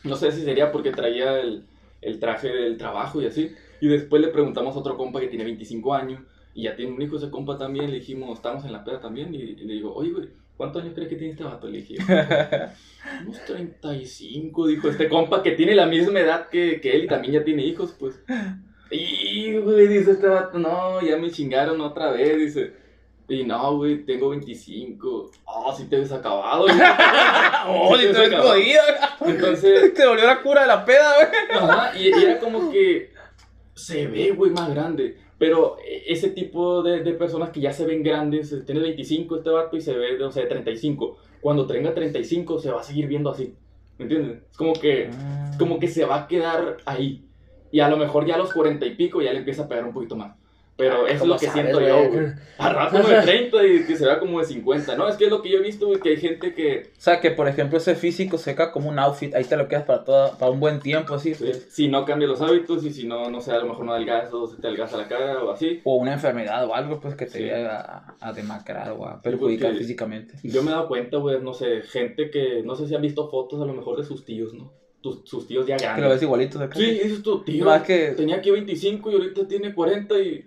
no 0.03 0.17
sé 0.17 0.33
si 0.33 0.43
sería 0.43 0.73
porque 0.73 0.91
traía 0.91 1.39
el, 1.39 1.67
el 2.05 2.19
traje 2.19 2.49
del 2.49 2.77
trabajo 2.77 3.21
y 3.21 3.27
así. 3.27 3.53
Y 3.81 3.89
después 3.89 4.23
le 4.23 4.29
preguntamos 4.29 4.77
a 4.77 4.79
otro 4.79 4.97
compa 4.97 5.21
que 5.21 5.29
tiene 5.29 5.45
25 5.45 5.95
años 5.95 6.21
y 6.55 6.65
ya 6.65 6.77
tiene 6.77 6.93
un 6.93 7.03
hijo 7.03 7.17
ese 7.17 7.31
compa 7.31 7.59
también. 7.59 7.91
Le 7.91 7.97
dijimos, 7.97 8.39
estamos 8.39 8.65
en 8.65 8.73
la 8.73 8.85
peda 8.85 9.01
también. 9.01 9.35
Y, 9.35 9.57
le 9.57 9.75
digo, 9.75 9.95
oye, 9.95 10.13
güey, 10.13 10.29
¿cuántos 10.57 10.83
años 10.83 10.95
crees 10.95 11.09
que 11.09 11.17
tiene 11.17 11.33
este 11.33 11.45
vato? 11.45 11.69
Le 11.69 11.79
dije, 11.79 11.97
unos 13.27 13.45
35, 13.45 14.67
dijo 14.69 14.89
este 14.89 15.09
compa 15.09 15.43
que 15.43 15.53
tiene 15.53 15.75
la 15.75 15.87
misma 15.87 16.21
edad 16.21 16.49
que, 16.49 16.81
que 16.81 16.93
él 16.93 17.05
y 17.05 17.09
también 17.09 17.35
ya 17.35 17.45
tiene 17.45 17.65
hijos, 17.67 17.95
pues. 17.99 18.23
Y, 18.91 19.57
güey, 19.59 19.89
dice 19.89 20.13
este 20.13 20.29
vato, 20.29 20.59
no, 20.59 21.01
ya 21.01 21.17
me 21.17 21.31
chingaron 21.31 21.81
otra 21.81 22.13
vez, 22.13 22.39
dice. 22.39 22.84
Y 23.29 23.45
no, 23.45 23.79
güey, 23.79 24.05
tengo 24.05 24.31
25. 24.31 25.31
Oh, 25.47 25.75
sí 25.75 25.87
te 25.89 25.99
ves 25.99 26.13
acabado. 26.13 26.63
güey. 26.67 26.77
Oh, 27.69 27.97
Sí 27.97 28.07
ni 28.07 28.13
te 28.13 28.19
ves 28.21 28.35
jodido. 28.41 28.83
Entonces, 29.27 29.95
Te 29.95 30.07
volvió 30.07 30.27
la 30.27 30.43
cura 30.43 30.63
de 30.63 30.67
la 30.69 30.85
peda, 30.85 31.15
güey. 31.17 31.59
Ajá, 31.59 31.99
y, 31.99 32.09
y 32.09 32.23
era 32.23 32.39
como 32.39 32.71
que 32.71 33.13
se 33.75 34.07
ve, 34.07 34.31
güey, 34.33 34.51
más 34.51 34.69
grande. 34.71 35.19
Pero 35.39 35.79
eh, 35.85 36.05
ese 36.07 36.31
tipo 36.31 36.83
de, 36.83 37.03
de 37.03 37.13
personas 37.15 37.51
que 37.51 37.61
ya 37.61 37.73
se 37.73 37.87
ven 37.87 38.03
grandes, 38.03 38.53
eh, 38.53 38.63
tiene 38.65 38.81
25 38.81 39.37
este 39.37 39.51
vato 39.51 39.77
y 39.77 39.81
se 39.81 39.95
ve, 39.95 40.23
o 40.23 40.31
sea, 40.31 40.43
de 40.43 40.49
35. 40.49 41.19
Cuando 41.41 41.67
tenga 41.67 41.95
35 41.95 42.59
se 42.61 42.71
va 42.71 42.81
a 42.81 42.85
seguir 42.85 43.07
viendo 43.07 43.31
así. 43.31 43.55
¿Me 43.99 44.05
entiendes? 44.05 44.43
Es 44.51 44.57
como 44.57 44.73
que, 44.75 45.11
como 45.59 45.79
que 45.79 45.89
se 45.89 46.05
va 46.05 46.21
a 46.21 46.27
quedar 46.27 46.79
ahí. 46.85 47.25
Y 47.71 47.81
a 47.81 47.89
lo 47.89 47.97
mejor 47.97 48.27
ya 48.27 48.35
a 48.35 48.39
los 48.39 48.53
40 48.53 48.85
y 48.87 48.95
pico 48.95 49.21
ya 49.23 49.33
le 49.33 49.41
empieza 49.41 49.65
a 49.65 49.69
pegar 49.69 49.85
un 49.85 49.93
poquito 49.93 50.17
más. 50.17 50.37
Pero 50.77 51.07
eso 51.07 51.15
es 51.15 51.21
¿Cómo 51.21 51.35
lo 51.35 51.39
que 51.39 51.47
sabes, 51.47 51.63
siento 51.63 51.81
yo, 51.81 52.11
güey. 52.11 52.27
A 52.59 52.69
rato 52.73 52.99
de 52.99 53.21
30 53.23 53.65
y 53.65 53.85
que 53.87 53.97
se 53.97 54.05
vea 54.07 54.19
como 54.19 54.41
de 54.41 54.45
50. 54.47 54.97
No, 54.97 55.07
es 55.09 55.15
que 55.17 55.27
es 55.27 55.31
lo 55.31 55.41
que 55.41 55.49
yo 55.51 55.59
he 55.59 55.63
visto, 55.63 55.87
güey, 55.87 56.01
que 56.01 56.09
hay 56.09 56.17
gente 56.17 56.53
que 56.53 56.91
O 56.99 57.01
sea, 57.01 57.21
que 57.21 57.31
por 57.31 57.47
ejemplo 57.47 57.79
ese 57.79 57.95
físico 57.95 58.39
se 58.39 58.57
queda 58.57 58.73
como 58.73 58.89
un 58.89 58.99
outfit, 58.99 59.33
ahí 59.37 59.45
te 59.45 59.57
lo 59.57 59.69
quedas 59.69 59.85
para 59.85 60.03
toda, 60.03 60.37
para 60.37 60.51
un 60.51 60.59
buen 60.59 60.81
tiempo, 60.81 61.15
así. 61.15 61.33
Sí, 61.35 61.45
pues. 61.45 61.69
Si 61.71 61.87
no 61.87 62.05
cambia 62.05 62.27
los 62.27 62.41
hábitos 62.41 62.85
y 62.85 62.91
si 62.91 63.07
no, 63.07 63.31
no 63.31 63.41
sé, 63.41 63.53
a 63.53 63.59
lo 63.59 63.67
mejor 63.67 63.85
no 63.85 63.93
adelgaza 63.93 64.35
o 64.37 64.49
se 64.49 64.61
te 64.61 64.67
adelgaza 64.67 64.97
la 64.97 65.07
cara 65.07 65.45
o 65.45 65.53
así. 65.53 65.81
O 65.85 65.95
una 65.95 66.15
enfermedad 66.15 66.67
o 66.67 66.75
algo, 66.75 66.99
pues 67.01 67.15
que 67.15 67.27
te 67.27 67.33
Sí. 67.33 67.39
llegue 67.39 67.67
a, 67.67 68.17
a 68.21 68.33
demacrar 68.33 68.91
o 68.99 69.07
a 69.07 69.23
perjudicar 69.23 69.75
físicamente. 69.77 70.35
Yo 70.43 70.65
me 70.65 70.71
he 70.71 70.75
dado 70.75 70.89
cuenta, 70.89 71.19
güey, 71.19 71.41
no 71.41 71.55
sé, 71.55 71.83
gente 71.83 72.31
que, 72.31 72.63
no 72.65 72.75
sé 72.75 72.89
si 72.89 72.97
han 72.97 73.03
visto 73.03 73.31
fotos 73.31 73.61
a 73.63 73.65
lo 73.65 73.75
mejor 73.75 73.97
de 73.97 74.03
sus 74.05 74.25
tíos, 74.25 74.53
¿no? 74.55 74.73
Tus, 75.01 75.21
sus 75.25 75.47
tíos 75.47 75.67
ya 75.67 75.77
Que 75.77 75.85
lo 75.85 75.91
ves 75.93 75.99
grandes. 76.01 76.23
igualitos 76.23 76.61
acá. 76.63 76.77
Sí, 76.79 76.87
dices 76.91 77.23
tu 77.23 77.45
tío. 77.45 77.65
Más 77.65 77.83
que- 77.83 78.15
Tenía 78.17 78.37
aquí 78.37 78.51
25 78.51 79.11
y 79.11 79.15
ahorita 79.15 79.47
tiene 79.47 79.75
40 79.75 80.19
y 80.19 80.47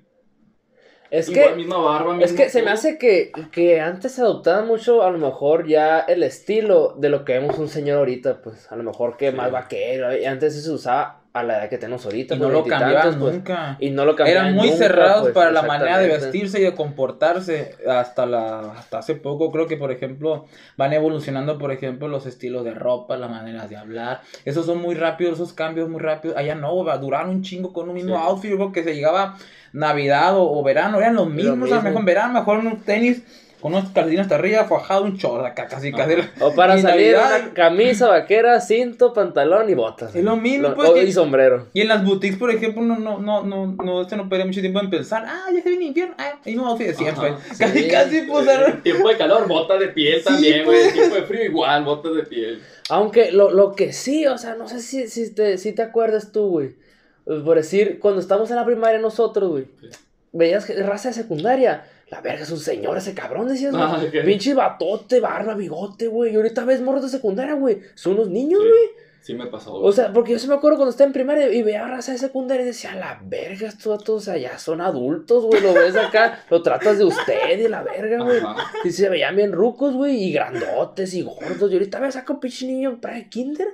Es 1.10 1.30
igual, 1.30 1.50
que, 1.50 1.56
misma 1.56 1.78
barba, 1.78 2.18
es 2.22 2.34
que 2.34 2.50
se 2.50 2.62
me 2.64 2.72
hace 2.72 2.98
que, 2.98 3.32
que 3.52 3.80
antes 3.80 4.12
se 4.14 4.22
adoptaba 4.22 4.64
mucho, 4.64 5.04
a 5.04 5.10
lo 5.12 5.18
mejor 5.18 5.68
ya 5.68 6.00
el 6.00 6.24
estilo 6.24 6.96
de 6.98 7.10
lo 7.10 7.24
que 7.24 7.34
vemos 7.34 7.58
un 7.58 7.70
señor 7.70 8.00
ahorita, 8.00 8.42
pues 8.42 8.72
a 8.72 8.76
lo 8.76 8.84
mejor 8.84 9.16
que 9.18 9.32
Sí. 9.32 9.36
más 9.38 9.52
vaquero, 9.52 10.18
y 10.18 10.26
antes 10.26 10.56
eso 10.56 10.68
se 10.70 10.72
usaba 10.74 11.22
a 11.40 11.44
la 11.44 11.58
edad 11.60 11.70
que 11.70 11.78
tenemos 11.78 12.06
ahorita. 12.06 12.36
Y 12.36 12.38
pues, 12.38 12.50
no 12.50 12.54
lo 12.58 12.66
cambiaban 12.66 13.20
pues, 13.20 13.34
nunca. 13.34 13.78
Y 13.80 13.90
no 13.92 14.06
lo 14.06 14.16
cambiaban 14.16 14.44
Eran 14.46 14.56
muy 14.56 14.68
nunca, 14.68 14.78
cerrados 14.78 15.22
pues, 15.22 15.34
para 15.34 15.52
la 15.52 15.62
manera 15.64 15.98
de 15.98 16.08
vestirse 16.08 16.60
y 16.60 16.64
de 16.64 16.74
comportarse. 16.74 17.76
Hasta 17.88 18.26
la 18.26 18.72
hasta 18.72 19.00
hace 19.00 19.16
poco 19.16 19.52
creo 19.52 19.68
que, 19.68 19.78
por 19.78 19.92
ejemplo, 19.92 20.46
van 20.78 20.94
evolucionando, 20.94 21.58
por 21.58 21.72
ejemplo, 21.72 22.08
los 22.08 22.26
estilos 22.26 22.64
de 22.66 22.74
ropa, 22.74 23.18
las 23.18 23.30
maneras 23.30 23.70
de 23.70 23.78
hablar. 23.78 24.22
Esos 24.46 24.66
son 24.66 24.82
muy 24.82 24.96
rápidos, 24.96 25.36
esos 25.36 25.54
cambios 25.54 25.90
muy 25.90 26.00
rápidos. 26.00 26.38
Allá 26.38 26.56
no, 26.56 26.84
va 26.84 26.94
a 26.94 26.98
durar 26.98 27.28
un 27.28 27.42
chingo 27.44 27.74
con 27.74 27.90
un 27.90 27.96
mismo 27.96 28.16
Sí. 28.16 28.22
outfit. 28.24 28.72
Que 28.74 28.84
se 28.84 28.96
llegaba 28.96 29.38
Navidad 29.74 30.38
o, 30.38 30.60
o 30.60 30.64
verano, 30.64 30.98
eran 31.00 31.16
los 31.16 31.30
mismos. 31.30 31.72
A 31.72 31.76
lo 31.76 31.82
mejor 31.82 32.00
en 32.00 32.06
verano, 32.06 32.34
mejor 32.34 32.60
unos 32.60 32.84
tenis 32.84 33.24
con 33.62 33.74
unos 33.74 33.90
calcetines 33.92 34.26
hasta 34.26 34.36
arriba, 34.36 34.66
fajado, 34.66 35.04
un 35.04 35.18
acá, 35.46 35.68
casi, 35.68 35.92
casi. 35.92 36.14
O 36.40 36.54
para 36.54 36.76
Y 36.78 36.82
salir 36.82 37.14
Navidad- 37.16 37.42
una 37.46 37.54
camisa 37.54 38.08
vaquera, 38.10 38.62
cinto, 38.62 39.14
pantalón 39.14 39.70
y 39.70 39.74
botas. 39.74 40.16
Es 40.16 40.24
lo 40.24 40.36
mismo, 40.38 40.70
Lo- 40.70 40.76
pues, 40.76 40.90
o- 40.90 40.94
que- 40.94 41.04
y 41.06 41.12
sombrero. 41.12 41.68
Y 41.74 41.82
en 41.82 41.88
las 41.88 42.06
boutiques, 42.06 42.38
por 42.38 42.52
ejemplo, 42.52 42.82
no, 42.84 42.98
no, 43.00 43.20
no, 43.20 43.44
no, 43.44 43.76
no, 43.84 44.02
este 44.04 44.16
no 44.16 44.30
perdía 44.30 44.46
mucho 44.46 44.62
tiempo 44.62 44.80
en 44.80 44.90
pensar, 44.92 45.26
ah, 45.28 45.46
ya 45.54 45.62
se 45.64 45.70
viene 45.70 45.86
invierno, 45.86 46.14
ah, 46.20 46.34
el 46.46 46.52
mismo 46.54 46.68
outfit 46.68 46.88
de 46.88 46.94
siempre. 46.94 47.30
Ajá, 47.30 47.40
casi, 47.58 47.80
sí. 47.84 47.88
casi, 47.90 48.22
pues, 48.22 48.48
Eh, 48.48 48.52
era- 48.54 48.84
Tiempo 48.84 49.10
de 49.10 49.18
calor, 49.18 49.48
botas 49.48 49.80
de 49.80 49.88
piel 49.88 50.20
Sí, 50.20 50.26
también, 50.26 50.64
pues. 50.66 50.82
güey. 50.84 50.94
Tiempo 50.94 51.16
de 51.16 51.22
frío 51.24 51.44
igual, 51.46 51.84
botas 51.84 52.16
de 52.16 52.24
piel. 52.24 52.62
Aunque 52.90 53.32
lo, 53.32 53.50
lo 53.52 53.74
que 53.74 53.92
sí, 53.92 54.26
o 54.28 54.38
sea, 54.38 54.56
no 54.56 54.68
sé 54.68 54.82
si, 54.82 55.08
si, 55.08 55.34
te, 55.34 55.58
si 55.58 55.74
te 55.74 55.82
acuerdas 55.82 56.32
tú, 56.32 56.48
güey. 56.50 56.76
Pues, 57.26 57.42
Por 57.42 57.58
decir, 57.58 57.98
cuando 58.00 58.22
estábamos 58.22 58.50
en 58.52 58.56
la 58.58 58.66
primaria 58.66 59.00
nosotros, 59.00 59.50
güey. 59.50 59.66
Sí. 59.82 59.88
Veías 60.32 60.66
que 60.66 60.74
raza 60.84 61.10
de 61.10 61.16
secundaria. 61.16 61.86
La 62.10 62.22
verga 62.22 62.44
es 62.44 62.52
un 62.52 62.60
señor 62.60 62.98
ese 62.98 63.14
cabrón, 63.14 63.50
decías, 63.50 63.74
güey. 63.74 63.84
Ah. 63.84 64.00
Pinche 64.26 64.54
batote, 64.54 65.20
barba, 65.20 65.56
bigote, 65.56 66.08
güey. 66.08 66.32
Y 66.32 66.36
ahorita 66.38 66.64
ves 66.64 66.80
morros 66.82 67.04
de 67.04 67.10
secundaria, 67.10 67.54
güey. 67.56 67.82
Son 67.96 68.14
unos 68.14 68.30
niños, 68.30 68.62
Sí, 68.62 68.68
güey. 68.70 68.82
sí 69.22 69.34
me 69.34 69.48
pasó, 69.48 69.74
O 69.76 69.82
güey. 69.82 69.94
sea, 69.94 70.14
porque 70.14 70.32
yo 70.32 70.40
se 70.40 70.48
me 70.48 70.54
acuerdo 70.56 70.78
cuando 70.78 70.92
estaba 70.92 71.08
en 71.08 71.12
primaria 71.14 71.52
y 71.52 71.62
veía 71.64 71.86
raza 71.86 72.14
de 72.14 72.18
secundaria 72.18 72.64
y 72.64 72.68
decía, 72.68 72.96
la 72.96 73.20
verga, 73.26 73.68
estos 73.68 74.08
o 74.10 74.20
sea, 74.22 74.38
ya 74.38 74.58
son 74.58 74.80
adultos, 74.80 75.44
güey. 75.44 75.62
Lo 75.62 75.74
ves 75.74 75.98
acá, 75.98 76.46
lo 76.50 76.62
tratas 76.64 76.98
de 76.98 77.04
usted 77.04 77.60
y 77.60 77.68
la 77.68 77.84
verga, 77.84 78.24
güey. 78.24 78.40
Ajá. 78.40 78.72
Y 78.86 78.92
se 78.92 79.10
veían 79.10 79.36
bien 79.36 79.52
rucos, 79.52 79.94
güey, 79.94 80.16
y 80.24 80.32
grandotes 80.32 81.14
y 81.14 81.24
gordos. 81.24 81.70
Y 81.70 81.74
ahorita 81.74 82.00
ves 82.00 82.16
acá 82.16 82.32
un 82.32 82.40
pinche 82.40 82.68
niño 82.68 83.00
para 83.02 83.18
el 83.18 83.28
kinder. 83.28 83.68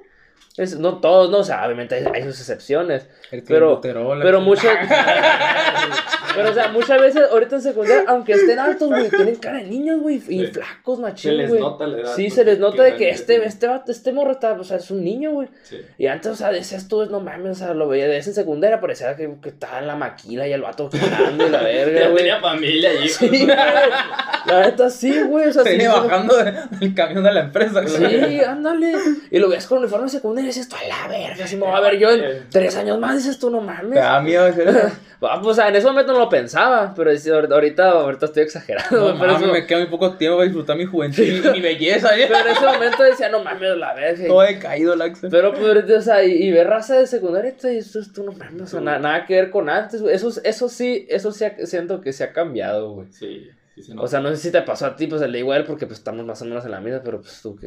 Es- 0.58 0.78
no 0.80 1.00
todos, 1.00 1.30
no, 1.32 1.40
o 1.40 1.44
sea, 1.44 1.66
obviamente 1.66 1.96
hay, 1.96 2.06
hay 2.14 2.24
sus 2.24 2.40
excepciones. 2.40 3.08
El 3.32 3.44
Pero- 3.44 3.80
Pero 3.82 4.12
así. 4.14 4.68
pero, 6.36 6.50
o 6.50 6.54
sea, 6.54 6.68
muchas 6.70 7.00
veces 7.02 7.24
ahorita 7.32 7.56
en 7.58 7.62
secundaria, 7.62 8.04
aunque 8.08 8.34
estén 8.34 8.60
altos, 8.60 8.90
güey, 8.90 9.10
tienen 9.10 9.36
cara 9.36 9.58
de 9.58 9.64
niños, 9.66 10.02
güey, 10.02 10.16
y 10.18 10.22
Sí. 10.22 10.48
flacos, 10.48 10.98
Se 10.98 11.02
machín, 11.02 11.38
les 11.38 11.50
güey. 11.50 11.62
nota 11.62 11.88
la 11.88 11.98
edad. 12.02 12.16
Sí, 12.16 12.30
se 12.30 12.44
les 12.46 12.60
nota 12.60 12.84
de 12.84 12.96
que 12.96 13.10
este, 13.10 13.44
este, 13.46 13.68
vato- 13.68 13.92
este 13.92 14.12
morro 14.14 14.32
está, 14.32 14.54
o 14.54 14.64
sea, 14.64 14.78
es 14.78 14.90
un 14.92 15.04
niño, 15.04 15.32
güey. 15.32 15.48
Sí. 15.64 15.82
Y 15.98 16.08
antes, 16.08 16.32
o 16.32 16.36
sea, 16.36 16.52
decías 16.52 16.88
tú, 16.88 17.06
no 17.08 17.20
mames, 17.20 17.52
o 17.52 17.56
sea, 17.66 17.74
lo 17.74 17.88
veía 17.88 18.08
de 18.08 18.18
en 18.18 18.24
secundaria, 18.34 18.80
parecía 18.80 19.16
que, 19.16 19.30
que 19.42 19.50
estaba 19.50 19.80
en 19.80 19.88
la 19.88 19.96
maquila 19.96 20.48
y 20.48 20.54
el 20.54 20.62
vato 20.62 20.90
y 20.94 21.50
la 21.50 21.62
verga, 21.62 22.00
Ya 22.00 22.06
güey. 22.08 22.18
tenía 22.18 22.40
familia 22.40 22.90
allí. 22.92 23.10
Sí, 23.10 23.28
güey. 23.28 23.46
La 23.48 24.62
neta 24.66 24.90
sí, 24.90 25.22
güey, 25.24 25.48
o 25.48 25.54
sea, 25.54 25.64
sí, 25.64 25.70
Venía 25.70 25.92
sí, 25.92 26.00
bajando 26.00 26.38
de- 26.38 26.54
del 26.80 26.94
camión 26.96 27.24
de 27.24 27.32
la 27.34 27.40
empresa. 27.42 27.82
Sí, 27.88 28.40
ándale. 28.42 28.94
Y 29.32 29.40
lo 29.40 29.50
ves 29.50 29.66
con 29.68 29.80
uniforme 29.80 30.10
secundario 30.10 30.46
y 30.50 30.54
dices 30.54 30.68
tú, 30.70 30.76
a 30.76 30.88
la 30.88 31.08
verga, 31.08 31.48
si 31.48 31.56
me 31.56 31.64
voy 31.66 31.76
a 31.76 31.80
ver 31.80 31.98
yo 31.98 32.12
en 32.12 32.48
tres 32.50 32.76
años 32.76 33.00
más, 33.00 33.18
dices 33.18 33.40
tú, 33.40 33.50
no 33.50 33.60
Te 33.60 33.66
mames. 33.66 33.96
da 34.00 34.22
miedo. 34.22 34.44
ese- 35.28 35.34
Ah, 35.34 35.40
pues, 35.42 35.52
o 35.52 35.54
sea, 35.56 35.70
en 35.70 35.76
ese 35.76 35.88
momento 35.88 36.14
no 36.14 36.20
lo 36.20 36.30
pensaba, 36.30 36.94
pero 36.96 37.12
es- 37.12 37.28
ahorita, 37.28 37.90
ahorita 37.92 38.26
estoy 38.28 38.44
exagerando. 38.44 39.14
No, 39.14 39.20
pero, 39.20 39.38
eso- 39.38 39.48
me 39.48 39.66
queda 39.66 39.80
muy 39.80 39.88
poco 39.88 40.14
tiempo 40.18 40.38
para 40.38 40.46
disfrutar 40.48 40.78
mi 40.78 40.86
juventud 40.86 41.24
y 41.24 41.50
mi 41.52 41.62
belleza. 41.62 42.18
¿eh? 42.18 42.26
pero 42.28 42.48
en 42.50 42.56
ese 42.56 42.66
momento 42.66 43.04
decía, 43.04 43.30
no 43.30 43.44
mames, 43.44 43.78
la 43.78 43.94
verga. 43.94 44.28
Todo 44.28 44.42
decaído, 44.42 44.96
Laxa. 44.96 45.28
Pero, 45.30 45.52
pues, 45.54 45.66
ahorita, 45.66 45.98
o 45.98 46.02
sea, 46.02 46.24
y, 46.24 46.32
y 46.44 46.52
ver 46.52 46.68
raza 46.68 46.98
de 47.00 47.08
secundaria, 47.08 47.54
y 47.64 47.78
eso 47.78 48.00
es 48.00 48.12
tú, 48.14 48.24
no 48.24 48.32
mames, 48.34 48.62
o 48.62 48.68
sea, 48.68 48.82
na- 48.82 49.00
nada 49.00 49.26
que 49.26 49.36
ver 49.36 49.50
con 49.50 49.70
antes, 49.70 50.02
güey. 50.02 50.14
Eso, 50.16 50.32
eso 50.44 50.70
sí, 50.70 51.06
eso 51.10 51.32
sí 51.32 51.46
ha- 51.46 51.66
siento 51.66 52.02
que 52.02 52.14
se 52.14 52.24
ha 52.24 52.34
cambiado, 52.34 52.92
güey. 52.92 53.08
Sí, 53.12 53.50
sí 53.76 53.84
se 53.84 53.94
O 53.98 54.08
sea, 54.08 54.20
no 54.20 54.30
sé 54.30 54.38
si 54.38 54.52
te 54.52 54.62
pasó 54.62 54.86
a 54.86 54.96
ti, 54.96 55.08
pues, 55.08 55.22
el 55.22 55.32
de 55.32 55.40
igual, 55.40 55.64
porque, 55.66 55.86
pues, 55.88 56.00
estamos 56.00 56.26
más 56.26 56.42
o 56.42 56.46
menos 56.46 56.66
en 56.66 56.72
la 56.72 56.80
misma, 56.82 57.02
pero, 57.04 57.22
pues, 57.22 57.42
tú. 57.42 57.58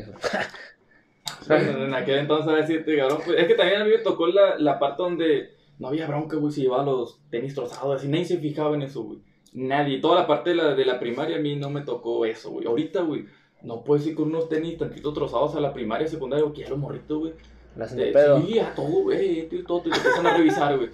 Bueno, 1.49 1.85
en 1.85 1.95
aquel 1.95 2.19
entonces, 2.21 2.53
a 2.53 2.57
decirte, 2.57 2.97
cabrón, 2.97 3.19
pues, 3.25 3.39
es 3.41 3.47
que 3.47 3.55
también 3.55 3.81
a 3.83 3.85
mí 3.85 3.91
me 3.91 3.99
tocó 3.99 4.27
la, 4.29 4.57
la 4.59 4.79
parte 4.79 5.03
donde 5.03 5.56
no 5.79 5.89
había 5.89 6.07
bronca, 6.07 6.37
güey, 6.37 6.53
si 6.53 6.63
llevaba 6.63 6.85
los 6.85 7.21
tenis 7.31 7.55
trozados, 7.55 7.97
así, 7.97 8.09
nadie 8.09 8.25
se 8.25 8.39
fijaba 8.39 8.75
en 8.75 8.83
eso, 8.83 9.03
güey. 9.03 9.19
Nadie. 9.53 10.01
Toda 10.01 10.21
la 10.21 10.27
parte 10.27 10.51
de 10.51 10.57
la, 10.57 10.75
de 10.75 10.85
la 10.85 10.99
primaria 11.01 11.37
a 11.37 11.41
mí 11.41 11.57
no 11.57 11.71
me 11.71 11.81
tocó 11.83 12.25
eso, 12.27 12.51
güey. 12.51 12.67
Ahorita, 12.67 13.03
güey, 13.03 13.25
no 13.63 13.83
puedes 13.85 14.07
ir 14.07 14.15
con 14.15 14.29
unos 14.29 14.49
tenis 14.49 14.77
tantito 14.77 15.13
trozados 15.13 15.55
a 15.57 15.61
la 15.61 15.73
primaria, 15.73 16.07
secundaria, 16.07 16.45
porque 16.45 16.63
ya 16.63 16.69
los 16.69 16.79
morritos, 16.79 17.19
güey. 17.19 17.33
La 17.77 17.85
hacen 17.85 17.99
te- 17.99 18.05
de 18.07 18.13
pedo. 18.13 18.41
Sí, 18.43 18.59
a 18.59 18.75
todo, 18.75 19.03
güey, 19.03 19.49
tío, 19.49 19.65
todo, 19.65 19.81
te 19.83 19.89
empiezan 19.91 20.27
a 20.27 20.37
revisar, 20.37 20.77
güey. 20.77 20.91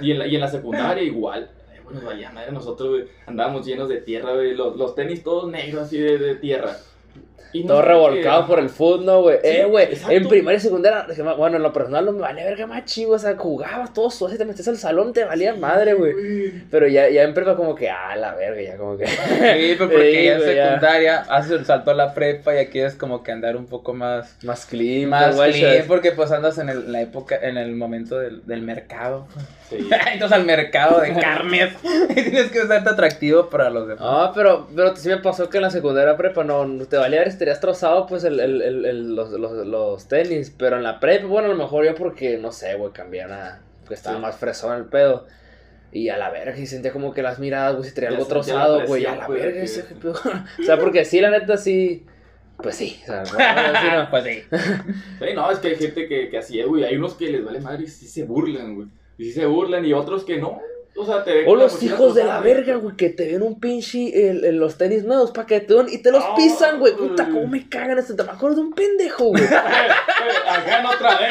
Y 0.00 0.10
en 0.12 0.18
la, 0.20 0.26
y 0.26 0.34
en 0.34 0.40
la 0.40 0.48
secundaria 0.48 1.02
igual. 1.02 1.50
Ay, 1.72 1.80
Bueno, 1.84 2.00
vaya 2.04 2.30
madre, 2.32 2.52
nosotros, 2.52 2.88
güey, 2.90 3.04
andábamos 3.26 3.66
llenos 3.66 3.88
de 3.88 4.00
tierra, 4.00 4.34
güey, 4.34 4.54
los, 4.54 4.76
los 4.76 4.94
tenis 4.94 5.22
todos 5.24 5.50
negros 5.50 5.82
así 5.82 5.98
de, 5.98 6.18
de 6.18 6.34
tierra. 6.36 6.76
Y 7.52 7.64
no 7.64 7.68
Todo 7.74 7.82
revolcado 7.82 8.46
por 8.46 8.58
el 8.60 8.68
fútbol, 8.68 9.04
¿no, 9.06 9.22
güey? 9.22 9.38
Sí, 9.42 9.48
eh, 9.48 9.64
güey, 9.64 9.88
en 10.08 10.28
primaria 10.28 10.58
y 10.58 10.60
secundaria, 10.60 11.06
bueno, 11.36 11.56
en 11.56 11.62
lo 11.64 11.72
personal 11.72 12.04
no 12.04 12.12
me 12.12 12.20
valía 12.20 12.44
verga 12.44 12.66
más 12.66 12.84
chivo, 12.84 13.14
o 13.14 13.18
sea, 13.18 13.36
jugabas 13.36 13.92
todo 13.92 14.08
suave, 14.10 14.38
te 14.38 14.44
metías 14.44 14.68
al 14.68 14.76
salón, 14.78 15.12
te 15.12 15.24
valía 15.24 15.54
madre, 15.54 15.94
güey. 15.94 16.14
Pero 16.70 16.86
ya, 16.86 17.08
ya 17.08 17.24
en 17.24 17.34
prepa 17.34 17.56
como 17.56 17.74
que, 17.74 17.90
ah, 17.90 18.14
la 18.16 18.34
verga, 18.34 18.62
ya 18.62 18.76
como 18.76 18.96
que... 18.96 19.06
Sí, 19.06 19.74
pues 19.76 19.90
porque 19.90 20.10
Sí, 20.12 20.24
ya 20.26 20.32
en 20.34 20.40
ya. 20.40 20.64
secundaria 20.68 21.18
haces 21.28 21.50
el 21.52 21.64
salto 21.66 21.90
a 21.90 21.94
la 21.94 22.14
prepa 22.14 22.54
y 22.54 22.58
aquí 22.58 22.78
es 22.80 22.94
como 22.94 23.22
que 23.24 23.32
andar 23.32 23.56
un 23.56 23.66
poco 23.66 23.94
más 23.94 24.36
Más 24.44 24.64
clean, 24.66 25.08
más 25.10 25.34
güey, 25.34 25.52
clean, 25.52 25.86
porque 25.88 26.12
pues 26.12 26.30
andas 26.30 26.58
en 26.58 26.68
el- 26.68 26.92
la 26.92 27.00
época, 27.00 27.36
en 27.42 27.58
el 27.58 27.72
momento 27.74 28.18
del, 28.18 28.46
del 28.46 28.62
mercado. 28.62 29.26
Sí. 29.68 29.88
Entras 30.12 30.32
al 30.32 30.44
mercado 30.44 31.00
de 31.00 31.12
carnes 31.14 31.74
y 32.10 32.14
tienes 32.14 32.50
que 32.50 32.60
serte 32.66 32.90
atractivo 32.90 33.48
para 33.50 33.70
los 33.70 33.86
demás. 33.88 34.02
Ah, 34.06 34.32
pero, 34.34 34.68
pero 34.74 34.94
sí 34.96 35.08
me 35.08 35.18
pasó 35.18 35.48
que 35.48 35.58
en 35.58 35.62
la 35.64 35.70
secundaria 35.70 36.16
prepa 36.16 36.44
no, 36.44 36.64
no 36.64 36.84
te 36.86 36.96
valía 36.96 37.22
estarías 37.30 37.60
trozado 37.60 38.06
pues 38.06 38.24
el, 38.24 38.38
el, 38.40 38.62
el, 38.62 39.14
los, 39.14 39.30
los, 39.30 39.66
los 39.66 40.08
tenis, 40.08 40.54
pero 40.56 40.76
en 40.76 40.82
la 40.82 41.00
prepa, 41.00 41.26
bueno, 41.26 41.46
a 41.48 41.50
lo 41.52 41.56
mejor 41.56 41.84
yo 41.84 41.94
porque, 41.94 42.36
no 42.38 42.52
sé, 42.52 42.74
güey, 42.74 42.92
cambiaron 42.92 43.32
a, 43.32 43.62
que 43.88 43.94
estaba 43.94 44.16
Sí. 44.16 44.22
más 44.22 44.36
fresón 44.36 44.76
el 44.76 44.84
pedo. 44.86 45.26
Y 45.92 46.08
a 46.08 46.16
la 46.16 46.30
verga, 46.30 46.56
y 46.56 46.66
sentía 46.66 46.92
como 46.92 47.12
que 47.12 47.20
las 47.22 47.40
miradas, 47.40 47.74
güey, 47.76 47.88
si 47.88 47.94
traía 47.94 48.10
algo 48.10 48.24
trozado, 48.26 48.86
güey, 48.86 49.06
a 49.06 49.16
la 49.16 49.26
verga, 49.26 49.60
ese 49.62 49.82
pedo. 49.82 50.12
O 50.60 50.62
sea, 50.62 50.78
porque 50.78 51.04
sí, 51.04 51.20
la 51.20 51.30
neta, 51.30 51.56
sí, 51.56 52.06
pues 52.62 52.76
sí, 52.76 53.00
o 53.02 53.06
sea, 53.06 53.24
bueno, 53.32 53.80
sí, 53.80 53.86
no. 53.96 54.10
Pues 54.10 54.24
sí. 54.24 54.42
Sí, 55.18 55.34
no, 55.34 55.50
es 55.50 55.58
que 55.58 55.68
hay 55.68 55.76
gente 55.76 56.06
que, 56.06 56.28
que 56.28 56.38
así 56.38 56.60
es, 56.60 56.66
güey. 56.66 56.84
Hay 56.84 56.96
unos 56.96 57.14
que 57.14 57.26
les 57.30 57.44
vale 57.44 57.60
madre 57.60 57.84
y 57.84 57.86
sí 57.88 58.06
se 58.06 58.22
burlan, 58.24 58.76
güey. 58.76 58.88
Y 59.18 59.24
sí 59.24 59.32
se 59.32 59.46
burlan 59.46 59.84
y 59.84 59.92
otros 59.92 60.24
que 60.24 60.38
no. 60.38 60.60
O 60.96 61.06
sea, 61.06 61.24
te 61.24 61.44
los 61.44 61.82
hijos 61.82 62.14
de 62.14 62.24
la 62.24 62.40
verga, 62.40 62.74
güey, 62.76 62.94
que 62.96 63.08
te 63.10 63.32
ven 63.32 63.42
un 63.42 63.58
pinche 63.58 64.28
el, 64.30 64.44
el- 64.44 64.56
los 64.58 64.76
tenis 64.76 65.04
nuevos 65.04 65.30
paquetón 65.30 65.86
y 65.90 65.98
te 65.98 66.10
los 66.12 66.22
pisan, 66.36 66.78
güey. 66.78 66.94
Puta, 66.94 67.24
cómo 67.26 67.46
me 67.46 67.68
cagan 67.68 67.98
este. 67.98 68.14
Te 68.14 68.22
me 68.24 68.30
acuerdo 68.32 68.56
de 68.56 68.62
un 68.62 68.72
pendejo, 68.74 69.24
güey. 69.30 69.42
Acá 69.44 70.80
en 70.80 70.86
otra 70.86 71.18
vez. 71.18 71.30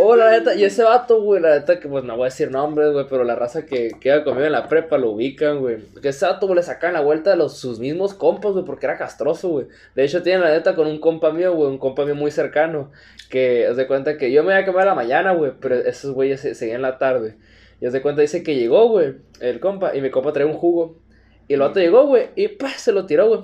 Oh, 0.00 0.14
la 0.16 0.30
neta, 0.30 0.54
y 0.54 0.64
ese 0.64 0.84
vato, 0.84 1.20
güey, 1.22 1.40
la 1.42 1.54
neta 1.58 1.80
que 1.80 1.88
pues 1.88 2.04
no 2.04 2.14
voy 2.16 2.24
a 2.26 2.30
decir 2.30 2.50
nombres, 2.50 2.92
güey, 2.92 3.06
pero 3.08 3.24
la 3.24 3.34
raza 3.34 3.66
que 3.66 3.90
queda 4.00 4.22
conmigo 4.22 4.46
en 4.46 4.52
la 4.52 4.68
prepa 4.68 4.98
lo 4.98 5.10
ubican, 5.10 5.58
güey. 5.60 5.78
Que 6.00 6.08
ese 6.10 6.26
vato, 6.26 6.46
güey, 6.46 6.56
le 6.58 6.62
sacan 6.62 6.92
la 6.92 7.00
vuelta 7.00 7.32
a 7.32 7.36
los, 7.36 7.58
sus 7.58 7.78
mismos 7.80 8.14
compas, 8.14 8.52
güey, 8.52 8.64
porque 8.64 8.86
era 8.86 8.96
castroso, 8.98 9.48
güey. 9.48 9.66
De 9.94 10.04
hecho, 10.04 10.22
tienen 10.22 10.42
la 10.42 10.50
neta 10.50 10.74
con 10.74 10.86
un 10.86 11.00
compa 11.00 11.32
mío, 11.32 11.52
güey, 11.54 11.68
un 11.70 11.78
compa 11.78 12.04
mío 12.04 12.14
muy 12.14 12.30
cercano, 12.30 12.90
que 13.30 13.66
haz 13.66 13.76
de 13.76 13.86
cuenta 13.86 14.16
que 14.16 14.30
yo 14.30 14.44
me 14.44 14.52
iba 14.52 14.60
a 14.60 14.64
quemar 14.64 14.82
a 14.82 14.90
la 14.90 14.94
mañana, 14.94 15.32
güey, 15.32 15.52
pero 15.60 15.74
esos 15.74 16.12
güeyes 16.12 16.40
se- 16.40 16.54
seguían 16.54 16.82
la 16.82 16.98
tarde. 16.98 17.36
Y 17.80 17.88
de 17.88 18.02
cuenta, 18.02 18.22
dice 18.22 18.42
que 18.42 18.56
llegó, 18.56 18.88
güey, 18.88 19.14
el 19.40 19.60
compa, 19.60 19.94
y 19.96 20.00
mi 20.00 20.10
compa 20.10 20.32
traía 20.32 20.50
un 20.50 20.56
jugo. 20.56 20.98
Y 21.46 21.54
el 21.54 21.60
vato 21.60 21.80
llegó, 21.80 22.06
güey, 22.06 22.30
y 22.34 22.48
pa, 22.48 22.70
se 22.70 22.92
lo 22.92 23.06
tiró, 23.06 23.28
güey. 23.28 23.40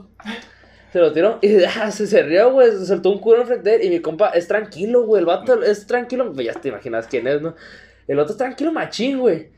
Se 0.95 1.01
lo 1.01 1.12
tiró 1.12 1.41
y 1.43 1.64
ah, 1.64 1.91
se, 1.91 2.07
se 2.07 2.22
rió, 2.22 2.53
güey. 2.53 2.70
Se 2.70 2.87
soltó 2.87 3.11
un 3.11 3.18
culo 3.18 3.41
enfrente 3.41 3.68
de 3.68 3.76
él. 3.76 3.82
Y 3.82 3.91
mi 3.91 4.01
compa 4.01 4.28
es 4.28 4.47
tranquilo, 4.47 5.03
güey. 5.03 5.18
El 5.18 5.26
vato 5.26 5.61
es 5.61 5.89
tranquilo. 5.89 6.32
Pues 6.32 6.47
ya 6.47 6.53
te 6.53 6.68
imaginas 6.68 7.09
quién 7.09 7.26
es, 7.26 7.43
¿no? 7.43 7.57
El 8.07 8.20
otro 8.20 8.30
es 8.30 8.39
tranquilo 8.39 8.70
machín, 8.70 9.18
güey. 9.18 9.49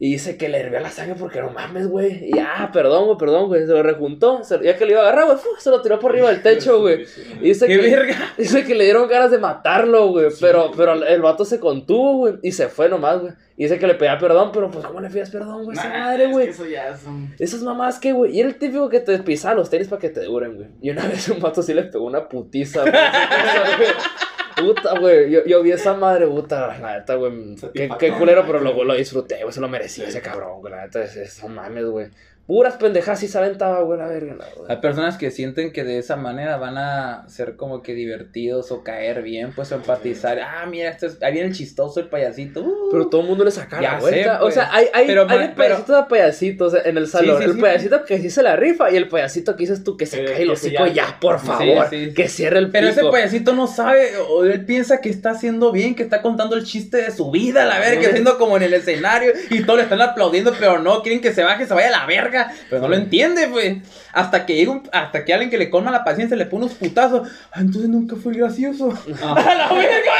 Y 0.00 0.10
dice 0.12 0.36
que 0.36 0.48
le 0.48 0.58
hirvió 0.60 0.80
la 0.80 0.90
sangre 0.90 1.14
porque 1.18 1.40
no 1.40 1.50
mames, 1.50 1.86
güey. 1.86 2.28
Y 2.28 2.38
ah, 2.40 2.68
perdón, 2.72 3.04
güey, 3.06 3.16
perdón, 3.16 3.46
güey. 3.46 3.60
Se 3.64 3.72
lo 3.72 3.82
rejuntó. 3.82 4.42
se- 4.42 4.62
ya 4.62 4.76
que 4.76 4.84
le 4.84 4.92
iba 4.92 5.00
a 5.00 5.04
agarrar, 5.04 5.26
güey, 5.26 5.38
se 5.58 5.70
lo 5.70 5.80
tiró 5.82 5.98
por 6.00 6.10
arriba 6.10 6.30
del 6.30 6.42
techo, 6.42 6.80
güey. 6.80 7.06
Y 7.40 7.48
dice 7.48 7.66
¡Qué 7.68 7.80
que, 7.80 7.90
verga! 7.90 8.16
dice 8.36 8.64
que 8.64 8.74
le 8.74 8.84
dieron 8.84 9.08
ganas 9.08 9.30
de 9.30 9.38
matarlo, 9.38 10.08
güey. 10.08 10.26
pero, 10.40 10.72
pero 10.76 10.94
el 10.94 11.22
vato 11.22 11.44
se 11.44 11.60
contuvo, 11.60 12.16
güey. 12.16 12.34
Y 12.42 12.50
se 12.52 12.68
fue 12.68 12.88
nomás, 12.88 13.20
güey. 13.20 13.32
Y 13.56 13.62
dice 13.62 13.78
que 13.78 13.86
le 13.86 13.94
pedía 13.94 14.18
perdón, 14.18 14.50
pero 14.52 14.68
pues, 14.68 14.84
¿cómo 14.84 15.00
le 15.00 15.08
pidas 15.08 15.30
perdón, 15.30 15.62
güey? 15.64 15.78
Esa 15.78 15.88
madre, 15.88 16.24
es 16.24 16.30
güey. 16.32 16.46
que 16.46 16.50
Eso 16.52 16.66
ya 16.66 16.96
son. 16.96 17.32
Esas 17.38 17.62
mamás 17.62 18.00
que, 18.00 18.12
güey. 18.12 18.36
Y 18.36 18.40
era 18.40 18.48
el 18.48 18.56
típico 18.58 18.88
que 18.88 18.98
te 18.98 19.16
pisaba 19.20 19.54
los 19.54 19.70
tenis 19.70 19.86
para 19.86 20.00
que 20.00 20.08
te 20.10 20.24
duren, 20.24 20.56
güey. 20.56 20.68
Y 20.82 20.90
una 20.90 21.06
vez 21.08 21.28
un 21.28 21.38
vato 21.40 21.62
sí 21.62 21.72
le 21.72 21.84
pegó 21.84 22.04
una 22.04 22.28
putiza, 22.28 22.80
güey. 22.80 22.92
Puta, 24.66 24.98
güey. 24.98 25.30
Yo, 25.30 25.44
yo 25.44 25.62
vi 25.62 25.72
esa 25.72 25.94
madre, 25.94 26.26
puta. 26.26 26.78
La 26.78 26.98
neta, 26.98 27.14
güey. 27.14 27.56
Qué, 27.74 27.90
qué 27.98 28.12
culero, 28.12 28.44
pero 28.46 28.60
lo, 28.60 28.84
lo 28.84 28.94
disfruté, 28.94 29.40
güey. 29.42 29.52
Se 29.52 29.60
lo 29.60 29.68
merecía 29.68 30.08
ese 30.08 30.20
cabrón, 30.20 30.60
güey. 30.60 30.72
La 30.72 30.82
neta, 30.84 31.02
es, 31.02 31.16
es- 31.16 31.42
no 31.42 31.48
mames, 31.48 31.84
güey. 31.86 32.08
Puras 32.46 32.74
pendejas 32.74 33.20
sí 33.20 33.26
se 33.28 33.38
aventaba, 33.38 33.80
güey, 33.80 33.98
la 33.98 34.06
verga. 34.06 34.34
la 34.34 34.44
verdad. 34.44 34.64
Hay 34.68 34.76
personas 34.76 35.16
que 35.16 35.30
sienten 35.30 35.72
que 35.72 35.82
de 35.82 35.96
esa 35.96 36.16
manera 36.16 36.58
van 36.58 36.76
a 36.76 37.24
ser 37.26 37.56
como 37.56 37.82
que 37.82 37.94
divertidos 37.94 38.70
o 38.70 38.82
caer 38.84 39.22
bien, 39.22 39.52
pues 39.56 39.72
o 39.72 39.76
empatizar. 39.76 40.38
Ah, 40.40 40.66
mira, 40.66 40.90
este 40.90 41.06
es, 41.06 41.22
ahí 41.22 41.32
viene 41.32 41.48
el 41.48 41.54
chistoso, 41.54 42.00
el 42.00 42.08
payasito. 42.08 42.60
uh. 42.60 42.88
Pero 42.90 43.06
todo 43.08 43.22
el 43.22 43.28
mundo 43.28 43.44
le 43.44 43.50
sacaba 43.50 43.80
Ya 43.82 43.92
la 43.92 43.98
vuelta. 44.00 44.32
sé, 44.34 44.38
pues. 44.40 44.52
O 44.52 44.54
sea, 44.54 44.68
hay, 44.74 44.86
hay, 44.92 45.06
Pero, 45.06 45.26
hay 45.26 45.38
el 45.38 45.52
payasito 45.54 45.96
de 45.96 46.02
payasitos 46.02 46.74
en 46.84 46.98
el 46.98 47.06
salón. 47.08 47.38
sí, 47.38 47.44
el 47.44 47.54
sí. 47.54 47.60
payasito 47.62 48.04
que 48.04 48.18
sí 48.18 48.28
se 48.28 48.42
la 48.42 48.56
rifa 48.56 48.90
y 48.90 48.96
el 48.96 49.08
payasito 49.08 49.56
que 49.56 49.60
dices 49.62 49.82
tú 49.82 49.96
que 49.96 50.04
se 50.04 50.20
Eh, 50.22 50.24
cae 50.26 50.42
el 50.42 50.48
que 50.48 50.52
hocico 50.52 50.86
ya, 50.88 51.18
por 51.20 51.40
Sí, 51.40 51.46
favor. 51.46 51.86
sí. 51.88 52.12
Que 52.14 52.28
cierre 52.28 52.58
el 52.58 52.70
Pero 52.70 52.88
ese 52.88 53.00
pico. 53.00 53.10
payasito 53.12 53.54
no 53.54 53.66
sabe, 53.66 54.18
o 54.28 54.44
él 54.44 54.66
piensa 54.66 55.00
que 55.00 55.08
está 55.08 55.30
haciendo 55.30 55.72
bien, 55.72 55.94
que 55.94 56.02
está 56.02 56.20
contando 56.20 56.56
el 56.56 56.64
chiste 56.64 56.98
de 56.98 57.10
su 57.10 57.30
vida, 57.30 57.64
la 57.64 57.78
verga, 57.78 58.02
Sí. 58.02 58.06
haciendo 58.08 58.36
como 58.36 58.58
en 58.58 58.64
el 58.64 58.74
escenario, 58.74 59.32
y 59.48 59.62
todos 59.62 59.78
le 59.78 59.84
están 59.84 60.02
aplaudiendo, 60.02 60.52
pero 60.60 60.78
no, 60.78 61.00
quieren 61.02 61.22
que 61.22 61.32
se 61.32 61.42
baje, 61.42 61.66
se 61.66 61.72
vaya 61.72 61.88
a 61.88 62.00
la 62.00 62.06
verga, 62.06 62.33
pero 62.70 62.82
no 62.82 62.88
lo 62.88 62.96
entiende, 62.96 63.46
güey. 63.46 63.82
Hasta 64.12 64.46
que 64.46 64.54
llega 64.54 64.72
un- 64.72 64.88
hasta 64.92 65.24
que 65.24 65.32
alguien 65.32 65.50
que 65.50 65.58
le 65.58 65.70
colma 65.70 65.90
la 65.90 66.04
paciencia 66.04 66.36
le 66.36 66.46
pone 66.46 66.66
unos 66.66 66.76
putazos, 66.76 67.28
ah, 67.52 67.60
entonces 67.60 67.88
nunca 67.88 68.16
fue 68.16 68.34
gracioso. 68.34 68.92
Ah. 69.22 69.34
a 69.48 69.54
la 69.54 69.72
verga, 69.72 70.12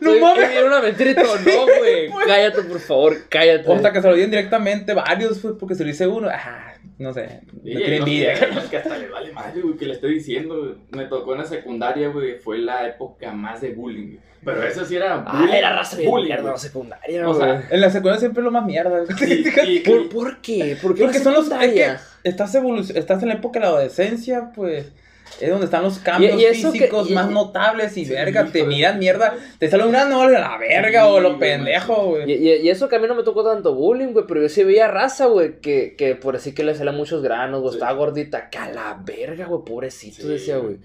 no 0.00 0.12
Sí, 0.14 0.20
mames. 0.20 0.50
Era 0.50 0.66
una 0.66 0.80
mentira 0.80 1.10
y 1.10 1.14
todo. 1.14 1.36
No, 1.36 1.64
güey. 1.78 2.10
Cállate, 2.26 2.62
por 2.62 2.80
favor, 2.80 3.16
cállate. 3.28 3.68
O 3.68 3.74
hasta 3.74 3.92
que 3.92 4.00
se 4.00 4.08
lo 4.08 4.14
dieron 4.14 4.30
directamente 4.30 4.94
varios, 4.94 5.40
fue 5.40 5.58
porque 5.58 5.74
se 5.74 5.84
lo 5.84 5.90
hice 5.90 6.06
uno, 6.06 6.28
ah, 6.30 6.72
no 6.98 7.12
sé, 7.12 7.40
no 7.52 7.60
Y 7.64 7.76
tiene 7.76 7.96
envidia. 7.96 8.34
que- 8.34 8.46
que 8.70 8.76
hasta 8.78 8.96
le 8.98 9.08
vale 9.08 9.32
madre, 9.32 9.60
güey, 9.60 9.76
que 9.76 9.86
le 9.86 9.94
estoy 9.94 10.14
diciendo. 10.14 10.76
Me 10.90 11.04
tocó 11.06 11.32
en 11.32 11.38
la 11.40 11.44
secundaria, 11.44 12.08
güey, 12.08 12.38
fue 12.38 12.58
la 12.58 12.86
época 12.88 13.32
más 13.32 13.60
de 13.60 13.72
bullying. 13.72 14.06
güey. 14.06 14.20
Pero 14.44 14.62
eso 14.62 14.84
sí 14.84 14.94
era 14.94 15.24
Ah, 15.26 15.38
bullying. 15.40 15.54
era 15.54 15.74
raza 15.76 15.96
bien 15.96 16.08
bullying, 16.10 16.26
mierda 16.26 16.42
güey. 16.42 16.52
la 16.54 16.58
secundaria, 16.58 17.28
O 17.28 17.34
sea, 17.34 17.46
güey. 17.54 17.64
En 17.70 17.80
la 17.80 17.90
secundaria 17.90 18.20
siempre 18.20 18.40
es 18.40 18.44
lo 18.44 18.50
más 18.52 18.64
mierda. 18.64 19.04
Y- 19.66 19.80
¿Por, 19.84 20.08
¿Por 20.08 20.40
qué? 20.40 20.76
¿Por 20.80 20.94
qué 20.94 21.02
Porque 21.04 21.18
son 21.18 21.34
los. 21.34 21.50
Es 21.50 21.58
que 21.72 21.96
estás, 22.24 22.54
estás 22.94 23.22
en 23.22 23.28
la 23.28 23.34
época 23.34 23.58
de 23.58 23.64
la 23.66 23.72
adolescencia, 23.72 24.52
pues. 24.54 24.92
Es 25.40 25.50
donde 25.50 25.66
están 25.66 25.82
los 25.82 25.98
cambios 25.98 26.34
Y- 26.40 26.42
y 26.42 26.44
eso 26.46 26.72
que- 26.72 26.78
físicos 26.78 27.10
y- 27.10 27.14
más 27.14 27.30
notables 27.30 27.96
y 27.98 28.04
Sí, 28.06 28.12
verga, 28.12 28.46
te 28.46 28.64
miran 28.64 28.98
mierda, 28.98 29.34
te 29.58 29.68
sale 29.68 29.84
un 29.84 29.92
gran 29.92 30.08
no 30.08 30.22
a 30.22 30.28
la 30.30 30.56
verga 30.56 31.02
Sí, 31.02 31.08
o 31.10 31.20
lo 31.20 31.38
pendejo, 31.38 32.18
Y, 32.20 32.24
güey. 32.24 32.32
y- 32.32 32.52
y 32.62 32.68
eso 32.70 32.88
que 32.88 32.96
a 32.96 32.98
mí 32.98 33.06
no 33.06 33.14
me 33.14 33.22
tocó 33.22 33.44
tanto 33.44 33.74
bullying, 33.74 34.12
güey, 34.14 34.24
pero 34.26 34.40
yo 34.40 34.48
sí 34.48 34.64
veía 34.64 34.88
raza, 34.88 35.26
güey, 35.26 35.60
que, 35.60 35.94
que 35.96 36.14
por 36.14 36.36
así 36.36 36.54
que 36.54 36.64
le 36.64 36.74
salían 36.74 36.96
muchos 36.96 37.22
granos, 37.22 37.60
güey, 37.60 37.72
Sí. 37.72 37.76
estaba 37.78 37.92
gordita, 37.92 38.48
que 38.48 38.56
a 38.58 38.72
la 38.72 38.98
verga, 39.04 39.44
güey, 39.46 39.62
pobrecito, 39.64 40.22
Sí, 40.22 40.28
decía, 40.28 40.56
güey. 40.56 40.78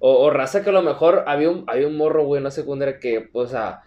O, 0.00 0.12
o 0.24 0.30
raza 0.30 0.64
que 0.64 0.70
a 0.70 0.72
lo 0.72 0.82
mejor 0.82 1.22
había 1.28 1.48
un, 1.50 1.64
había 1.68 1.86
un 1.86 1.96
morro, 1.96 2.24
güey, 2.24 2.38
en 2.38 2.44
la 2.44 2.50
secundaria 2.50 2.98
que, 2.98 3.28
o 3.32 3.46
sea, 3.46 3.82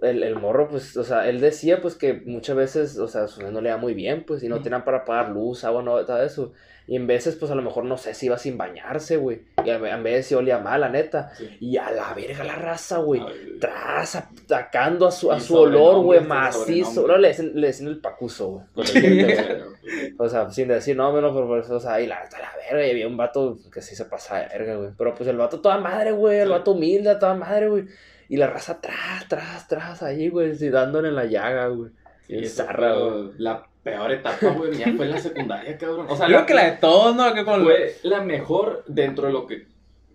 el, 0.00 0.22
el 0.22 0.36
morro, 0.36 0.68
pues, 0.70 0.96
o 0.96 1.04
sea, 1.04 1.28
él 1.28 1.38
decía, 1.40 1.82
pues, 1.82 1.96
que 1.96 2.14
muchas 2.14 2.56
veces, 2.56 2.98
o 2.98 3.06
sea, 3.08 3.28
su 3.28 3.42
no 3.50 3.60
le 3.60 3.68
iba 3.68 3.76
muy 3.76 3.92
bien, 3.92 4.24
pues, 4.26 4.42
y 4.42 4.48
no 4.48 4.62
tenían 4.62 4.84
para 4.84 5.04
pagar 5.04 5.28
luz, 5.28 5.62
agua, 5.64 5.82
no, 5.82 6.02
todo 6.06 6.22
eso. 6.22 6.52
Y 6.90 6.96
en 6.96 7.06
veces, 7.06 7.36
pues, 7.36 7.52
a 7.52 7.54
lo 7.54 7.62
mejor, 7.62 7.84
no 7.84 7.96
sé, 7.96 8.14
si 8.14 8.26
iba 8.26 8.36
sin 8.36 8.58
bañarse, 8.58 9.16
güey. 9.16 9.42
Y 9.64 9.70
a, 9.70 9.76
a 9.76 9.96
veces 9.98 10.26
sí 10.26 10.34
olía 10.34 10.58
mal, 10.58 10.80
la 10.80 10.88
neta. 10.88 11.30
Sí. 11.36 11.48
Y 11.60 11.76
a 11.76 11.88
la 11.92 12.12
verga 12.14 12.42
la 12.42 12.56
raza, 12.56 12.98
güey. 12.98 13.22
Tras, 13.60 14.16
atacando 14.16 15.06
a 15.06 15.12
su, 15.12 15.30
a 15.30 15.36
Y 15.36 15.40
su 15.40 15.56
olor, 15.56 16.02
güey, 16.02 16.18
sobrenombres, 16.18 16.56
macizo. 16.56 17.06
No, 17.06 17.16
le 17.16 17.28
decían, 17.28 17.52
le 17.54 17.68
decían 17.68 17.90
el 17.90 18.00
pacuso, 18.00 18.64
güey. 18.74 18.88
O 20.18 20.28
sea, 20.28 20.50
sin 20.50 20.66
decir 20.66 20.96
no, 20.96 21.12
menos, 21.12 21.32
por 21.32 21.60
eso, 21.60 21.76
o 21.76 21.80
sea, 21.80 22.00
y 22.00 22.08
la, 22.08 22.24
la 22.24 22.52
verga, 22.56 22.84
y 22.84 22.90
había 22.90 23.06
un 23.06 23.16
vato 23.16 23.56
que 23.72 23.82
sí 23.82 23.94
se 23.94 24.06
pasaba 24.06 24.40
de 24.40 24.48
verga, 24.48 24.74
güey. 24.74 24.90
Pero 24.98 25.14
pues 25.14 25.28
el 25.28 25.36
vato 25.36 25.60
toda 25.60 25.78
madre, 25.78 26.10
güey, 26.10 26.40
el 26.40 26.48
vato 26.48 26.72
humilde, 26.72 27.14
toda 27.14 27.34
madre, 27.34 27.68
güey. 27.68 27.84
Y 28.28 28.36
la 28.36 28.48
raza 28.48 28.72
atrás, 28.72 29.26
tras, 29.28 29.68
tras, 29.68 30.02
ahí, 30.02 30.28
güey, 30.28 30.56
dándole 30.70 31.10
en 31.10 31.14
la 31.14 31.26
llaga, 31.26 31.68
güey. 31.68 31.92
Esa 32.28 32.64
zarra, 32.64 32.94
güey. 32.94 33.30
La 33.38 33.69
peor 33.82 34.12
etapa, 34.12 34.48
güey, 34.50 34.76
mía 34.76 34.92
fue 34.96 35.06
en 35.06 35.10
la 35.12 35.18
secundaria, 35.20 35.76
cabrón. 35.78 36.06
O 36.08 36.16
sea, 36.16 36.26
Creo 36.26 36.46
que 36.46 36.54
la 36.54 36.70
de 36.70 36.76
todos, 36.78 37.14
¿no? 37.16 37.32
Que 37.34 37.44
con 37.44 37.62
fue 37.62 37.94
la 38.02 38.20
mejor 38.22 38.84
dentro 38.86 39.26
de 39.26 39.32
lo 39.32 39.46
que 39.46 39.66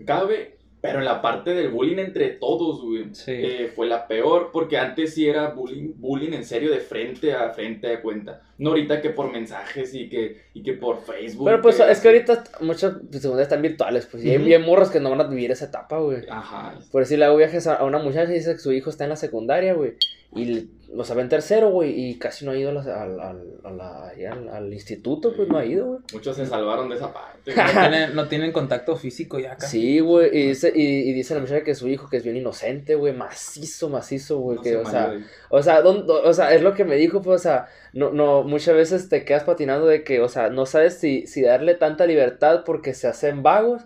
cabe, 0.05 0.55
pero 0.81 0.99
en 0.99 1.05
la 1.05 1.19
parte 1.19 1.55
del 1.55 1.69
bullying 1.69 1.97
entre 1.97 2.29
todos, 2.29 2.83
güey. 2.83 3.05
Sí. 3.15 3.31
eh, 3.31 3.71
fue 3.75 3.87
la 3.87 4.07
peor, 4.07 4.51
porque 4.53 4.77
antes 4.77 5.15
sí 5.15 5.27
era 5.27 5.49
bullying, 5.49 5.93
bullying 5.95 6.33
en 6.33 6.45
serio 6.45 6.69
de 6.71 6.77
frente 6.79 7.33
a 7.33 7.49
frente 7.49 7.87
de 7.87 8.01
cuenta. 8.01 8.41
No 8.59 8.69
ahorita 8.69 9.01
que 9.01 9.09
por 9.09 9.31
mensajes 9.31 9.95
y 9.95 10.07
que, 10.09 10.43
y 10.53 10.61
que 10.61 10.73
por 10.73 11.01
Facebook. 11.03 11.45
Pero 11.45 11.61
pues 11.61 11.79
es 11.79 11.99
que 11.99 12.07
ahorita 12.07 12.43
muchas 12.61 12.93
secundarias 13.11 13.47
están 13.47 13.63
virtuales, 13.63 14.05
pues. 14.05 14.23
Y 14.23 14.29
hay, 14.29 14.47
y 14.47 14.53
hay 14.53 14.61
morros 14.61 14.91
que 14.91 14.99
no 14.99 15.09
van 15.09 15.21
a 15.21 15.27
vivir 15.27 15.49
esa 15.49 15.65
etapa, 15.65 15.97
güey. 15.97 16.19
Ajá. 16.29 16.75
Por 16.91 17.01
decir, 17.01 17.17
le 17.17 17.25
hago 17.25 17.37
viajes 17.37 17.65
a, 17.65 17.75
a 17.75 17.83
una 17.83 17.97
muchacha 17.97 18.31
y 18.31 18.35
dice 18.35 18.53
que 18.53 18.59
su 18.59 18.71
hijo 18.71 18.91
está 18.91 19.05
en 19.05 19.09
la 19.09 19.15
secundaria, 19.15 19.73
güey. 19.73 19.95
Y, 20.35 20.69
o 20.97 21.03
sea, 21.03 21.15
va 21.15 21.21
en 21.21 21.29
tercero, 21.29 21.69
güey, 21.69 21.91
y 22.09 22.19
casi 22.19 22.45
no 22.45 22.51
ha 22.51 22.57
ido 22.57 22.69
a 22.69 22.73
la- 22.73 23.01
al, 23.01 23.19
al, 23.19 23.41
a 23.63 23.71
la- 23.71 24.07
ahí 24.09 24.25
al, 24.25 24.47
al 24.49 24.73
instituto, 24.73 25.33
pues 25.35 25.47
no 25.47 25.57
ha 25.57 25.65
ido, 25.65 25.85
güey. 25.87 25.99
Muchos 26.13 26.35
se 26.35 26.45
salvaron 26.45 26.89
de 26.89 26.95
esa 26.95 27.11
parte. 27.13 27.31
No 27.55 27.71
tienen, 27.81 28.15
no 28.15 28.27
tienen 28.27 28.51
contacto 28.51 28.95
físico 28.95 29.37
ya 29.39 29.55
casi. 29.55 29.79
Sí, 29.79 29.99
güey, 29.99 30.29
y 30.35 30.47
dice, 30.47 30.71
y, 30.75 31.09
y 31.09 31.13
dice 31.13 31.35
la 31.35 31.41
muchacha 31.41 31.63
que 31.63 31.75
su 31.75 31.87
hijo 31.87 32.09
que 32.09 32.17
es 32.17 32.23
bien 32.23 32.37
inocente, 32.37 32.95
güey, 32.95 33.13
macizo, 33.13 33.87
macizo, 33.89 34.39
güey, 34.39 34.57
No 34.57 34.61
que, 34.63 34.69
se 34.71 34.75
o 34.77 34.85
sea, 34.85 35.13
o 35.49 35.63
sea, 35.63 35.81
don- 35.81 36.05
o 36.09 36.33
sea, 36.33 36.53
es 36.55 36.61
lo 36.61 36.73
que 36.73 36.85
me 36.85 36.95
dijo, 36.95 37.21
pues, 37.21 37.41
o 37.41 37.43
sea, 37.43 37.67
no, 37.93 38.11
no, 38.11 38.43
muchas 38.43 38.75
veces 38.75 39.07
te 39.09 39.23
quedas 39.25 39.43
patinando 39.43 39.85
de 39.87 40.03
que, 40.03 40.21
o 40.21 40.27
sea, 40.29 40.49
no 40.49 40.65
sabes 40.65 40.95
si, 40.95 41.27
si 41.27 41.41
darle 41.43 41.75
tanta 41.75 42.05
libertad 42.07 42.63
porque 42.65 42.93
se 42.93 43.07
hacen 43.07 43.43
vagos 43.43 43.83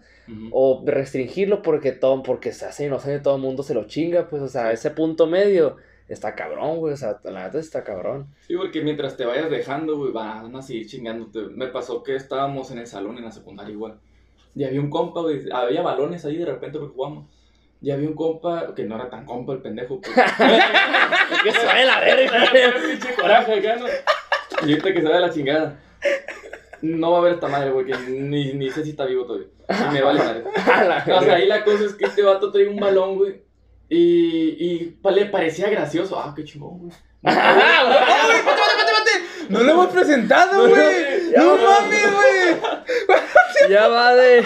o 0.51 0.83
restringirlo 0.85 1.63
porque 1.63 1.91
todo, 1.91 2.21
porque 2.21 2.51
se 2.53 2.65
hace 2.65 2.85
inocente, 2.85 3.19
todo 3.23 3.35
el 3.37 3.41
mundo 3.41 3.63
se 3.63 3.73
lo 3.73 3.85
chinga, 3.87 4.29
pues, 4.29 4.41
o 4.43 4.47
sea, 4.47 4.71
ese 4.71 4.91
punto 4.91 5.25
medio 5.27 5.77
está 6.13 6.35
cabrón, 6.35 6.77
güey, 6.77 6.93
o 6.93 6.97
sea, 6.97 7.19
la 7.23 7.45
neta 7.45 7.59
está 7.59 7.83
cabrón. 7.83 8.27
Sí, 8.47 8.55
porque 8.55 8.81
mientras 8.81 9.15
te 9.15 9.25
vayas 9.25 9.49
dejando, 9.49 9.97
güey, 9.97 10.11
van 10.11 10.55
a 10.55 10.61
seguir 10.61 10.87
chingándote. 10.87 11.41
Me 11.55 11.67
pasó 11.67 12.03
que 12.03 12.15
estábamos 12.15 12.71
en 12.71 12.79
el 12.79 12.87
salón 12.87 13.17
en 13.17 13.25
la 13.25 13.31
secundaria 13.31 13.73
igual. 13.73 13.99
Y 14.55 14.63
había 14.63 14.81
un 14.81 14.89
compa, 14.89 15.21
güey, 15.21 15.49
había 15.51 15.81
balones 15.81 16.25
ahí 16.25 16.37
de 16.37 16.45
repente 16.45 16.79
porque 16.79 16.95
jugamos. 16.95 17.25
Y 17.81 17.91
había 17.91 18.09
un 18.09 18.15
compa, 18.15 18.73
que 18.75 18.83
no 18.83 18.95
era 18.95 19.09
tan 19.09 19.25
compa 19.25 19.53
el 19.53 19.61
pendejo, 19.61 20.01
pues. 20.01 20.13
que 21.43 21.51
se 21.51 21.65
vaya 21.65 21.85
la 21.85 21.99
verga. 22.01 22.51
pinche. 22.85 23.09
Y 24.65 24.71
ahorita 24.71 24.93
que 24.93 25.01
se 25.01 25.07
vaya 25.07 25.19
la 25.19 25.33
chingada. 25.33 25.79
No 26.81 27.11
va 27.11 27.17
a 27.17 27.19
haber 27.21 27.33
esta 27.33 27.47
madre, 27.47 27.71
güey, 27.71 27.85
que 27.85 27.97
ni, 28.09 28.53
ni 28.53 28.69
sé 28.69 28.83
si 28.83 28.91
está 28.91 29.05
vivo 29.05 29.25
todavía. 29.25 29.47
Y 29.69 29.93
me 29.93 30.01
vale 30.01 30.19
madre. 30.19 30.43
O 31.13 31.21
sea, 31.21 31.35
ahí 31.35 31.45
la 31.45 31.63
cosa 31.63 31.85
es 31.85 31.93
que 31.93 32.05
este 32.05 32.23
vato 32.23 32.51
trae 32.51 32.67
un 32.67 32.79
balón, 32.79 33.17
güey. 33.17 33.41
Y, 33.89 34.55
y 34.59 34.85
pa- 35.01 35.11
le 35.11 35.25
parecía 35.25 35.69
gracioso. 35.69 36.19
Ah, 36.19 36.33
qué 36.35 36.43
chingón, 36.43 36.77
güey. 36.79 36.91
¡Ah, 37.25 37.83
güey! 37.85 37.97
¡Ay, 37.97 38.37
espérate, 38.37 38.61
espérate, 38.61 39.11
espérate! 39.11 39.45
No 39.49 39.59
lo 39.63 39.71
hemos 39.71 39.87
presentado, 39.87 40.69
güey. 40.69 41.31
Ya, 41.31 41.39
No 41.39 41.57
mames, 41.57 42.11
güey. 42.13 43.19
Ya 43.69 43.87
va 43.87 44.15
de. 44.15 44.45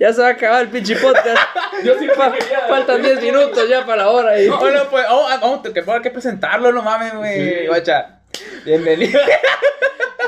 Ya 0.00 0.12
se 0.12 0.20
va 0.22 0.28
a 0.28 0.30
acabar 0.32 0.62
el 0.62 0.68
pinche 0.68 0.96
podcast. 0.96 1.38
Yo 1.84 1.94
sí 1.98 2.06
quería. 2.06 2.60
Faltan 2.68 3.02
10 3.02 3.22
minutos 3.22 3.68
ya 3.68 3.84
para 3.84 4.04
la 4.04 4.10
hora. 4.10 4.40
Y... 4.40 4.48
Bueno, 4.48 4.82
pues, 4.90 5.04
oh, 5.08 5.26
ah, 5.28 5.38
vamos, 5.40 5.60
que 5.62 5.84
hay 5.86 6.00
que 6.00 6.10
presentarlo, 6.10 6.72
no 6.72 6.82
mames, 6.82 7.14
güey. 7.14 7.60
Sí. 7.60 7.66
Guacha. 7.66 8.20
Bienvenido. 8.64 9.20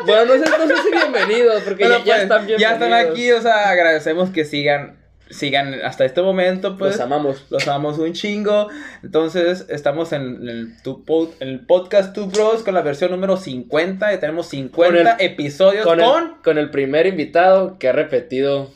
Bueno, 0.05 0.25
no 0.37 0.45
sé, 0.45 0.51
no 0.59 0.67
sé 0.67 0.83
si 0.83 0.91
bienvenidos, 0.91 1.63
porque 1.63 1.85
Bueno, 1.85 1.99
ya, 1.99 2.05
ya 2.05 2.13
pues, 2.15 2.23
están 2.23 2.47
bien. 2.47 2.59
ya 2.59 2.73
están 2.73 2.93
aquí, 2.93 3.33
o 3.33 3.41
sea, 3.43 3.71
agradecemos 3.71 4.31
que 4.31 4.45
sigan, 4.45 4.99
sigan 5.31 5.74
hasta 5.85 6.05
este 6.05 6.22
momento, 6.22 6.76
pues. 6.76 6.93
Los 6.93 7.01
amamos. 7.01 7.47
Los 7.51 7.66
amamos 7.68 7.99
un 7.99 8.12
chingo. 8.12 8.68
Entonces, 9.03 9.66
estamos 9.68 10.12
en 10.12 10.49
el, 10.49 10.83
tu 10.83 11.05
en 11.41 11.49
el 11.49 11.61
podcast 11.66 12.14
Two 12.14 12.26
Bros 12.26 12.62
con 12.62 12.74
la 12.74 12.83
versión 12.83 13.11
número 13.11 13.37
50. 13.37 14.11
Ya 14.12 14.20
tenemos 14.20 14.49
50 14.49 14.99
Con 14.99 15.07
el- 15.07 15.14
episodios 15.26 15.85
con. 15.87 15.99
Con 16.01 16.22
el, 16.24 16.31
con 16.43 16.59
el 16.59 16.70
primer 16.70 17.07
invitado 17.07 17.78
que 17.78 17.89
ha 17.89 17.93
repetido. 17.93 18.70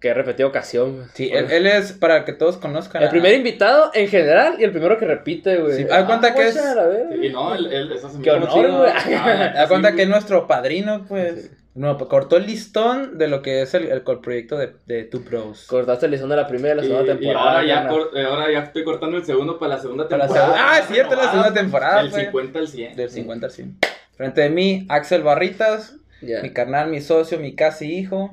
Que 0.00 0.10
ha 0.12 0.14
repetido 0.14 0.48
ocasión. 0.48 1.08
Sí, 1.12 1.28
él, 1.30 1.50
él 1.50 1.66
es 1.66 1.92
para 1.92 2.24
que 2.24 2.32
todos 2.32 2.56
conozcan. 2.56 3.02
El 3.02 3.08
a- 3.08 3.10
primer 3.10 3.34
invitado 3.34 3.90
en 3.92 4.08
general 4.08 4.54
y 4.58 4.64
el 4.64 4.70
primero 4.70 4.96
que 4.98 5.04
repite, 5.04 5.58
güey. 5.58 5.76
Sí, 5.76 5.86
haz 5.90 6.04
cuenta 6.06 6.34
que 6.34 6.48
es- 6.48 6.54
guacha, 6.54 6.74
la 6.74 6.86
verga. 6.86 7.16
Y 7.16 7.28
no, 7.28 7.54
él, 7.54 7.66
él 7.70 7.92
Qué 8.22 8.30
honor, 8.30 8.70
güey. 8.78 8.90
Ah, 9.14 9.52
Da 9.54 9.68
cuenta 9.68 9.90
sí, 9.90 9.96
que 9.96 10.02
es 10.04 10.08
nuestro 10.08 10.46
padrino, 10.46 11.04
pues. 11.06 11.50
No, 11.74 11.96
pues, 11.96 12.10
cortó 12.10 12.36
el 12.36 12.46
listón 12.46 13.16
de 13.16 13.28
lo 13.28 13.42
que 13.42 13.62
es 13.62 13.74
el, 13.74 13.84
el, 13.84 14.02
el 14.06 14.18
proyecto 14.20 14.58
de, 14.58 14.72
de 14.86 15.04
Two 15.04 15.20
Bros. 15.20 15.66
Cortaste 15.68 16.06
el 16.06 16.12
listón 16.12 16.28
de 16.30 16.36
la 16.36 16.48
primera 16.48 16.74
y 16.74 16.76
la 16.78 16.82
segunda 16.82 17.12
Y, 17.12 17.16
y 17.16 17.18
temporada. 17.20 17.50
ahora, 17.52 17.64
ya 17.66 17.88
cor- 17.88 18.10
ahora 18.18 18.52
ya 18.52 18.58
estoy 18.60 18.84
cortando 18.84 19.16
el 19.16 19.24
segundo 19.24 19.58
para 19.58 19.76
la 19.76 19.80
segunda 19.80 20.04
Para 20.08 20.18
la 20.18 20.24
temporada. 20.26 20.46
segunda- 20.54 20.72
ah, 20.74 20.78
es 20.80 20.86
cierto, 20.88 21.14
la 21.14 21.30
segunda 21.30 21.54
temporada. 21.54 22.02
Del 22.02 22.10
pues. 22.10 22.22
50 22.24 22.58
al 22.58 22.68
100. 22.68 22.96
Del 22.96 23.10
50 23.10 23.46
al 23.46 23.52
100. 23.52 23.78
Frente 24.16 24.40
de 24.42 24.50
mí, 24.50 24.86
Axel 24.88 25.22
Barritas, 25.22 25.94
mi 26.20 26.50
carnal, 26.52 26.90
mi 26.90 27.00
socio, 27.00 27.38
mi 27.38 27.54
casi 27.54 27.94
hijo, 27.94 28.30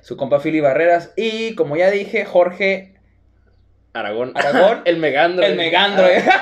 su 0.00 0.16
compa 0.16 0.40
Philly 0.40 0.60
Barreras 0.60 1.12
y, 1.16 1.54
como 1.54 1.76
ya 1.76 1.90
dije, 1.90 2.24
Jorge 2.24 2.95
Aragón. 4.00 4.32
Aragón, 4.34 4.82
el 4.84 4.98
Megandro. 4.98 5.44
el 5.44 5.56
Megandro, 5.56 6.06
eh. 6.06 6.24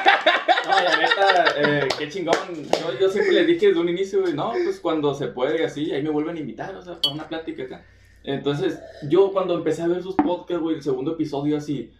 No, 0.66 0.70
la 0.70 0.96
neta, 0.96 1.44
eh, 1.58 1.88
qué 1.98 2.08
chingón. 2.08 2.34
Yo, 2.80 2.98
yo 2.98 3.10
siempre 3.10 3.34
les 3.34 3.46
dije 3.46 3.68
desde 3.68 3.80
un 3.80 3.88
inicio, 3.88 4.22
güey, 4.22 4.32
no, 4.32 4.52
pues 4.52 4.80
cuando 4.80 5.14
se 5.14 5.26
puede 5.28 5.60
y 5.60 5.64
así, 5.64 5.92
ahí 5.92 6.02
me 6.02 6.08
vuelven 6.08 6.36
a 6.36 6.40
invitar, 6.40 6.74
o 6.74 6.82
sea, 6.82 6.98
para 7.00 7.14
una 7.14 7.28
plática 7.28 7.64
acá. 7.64 7.84
Entonces, 8.22 8.80
yo 9.08 9.30
cuando 9.32 9.54
empecé 9.54 9.82
a 9.82 9.88
ver 9.88 10.02
sus 10.02 10.14
podcasts, 10.14 10.62
güey, 10.62 10.76
el 10.76 10.82
segundo 10.82 11.12
episodio 11.12 11.58
así, 11.58 11.92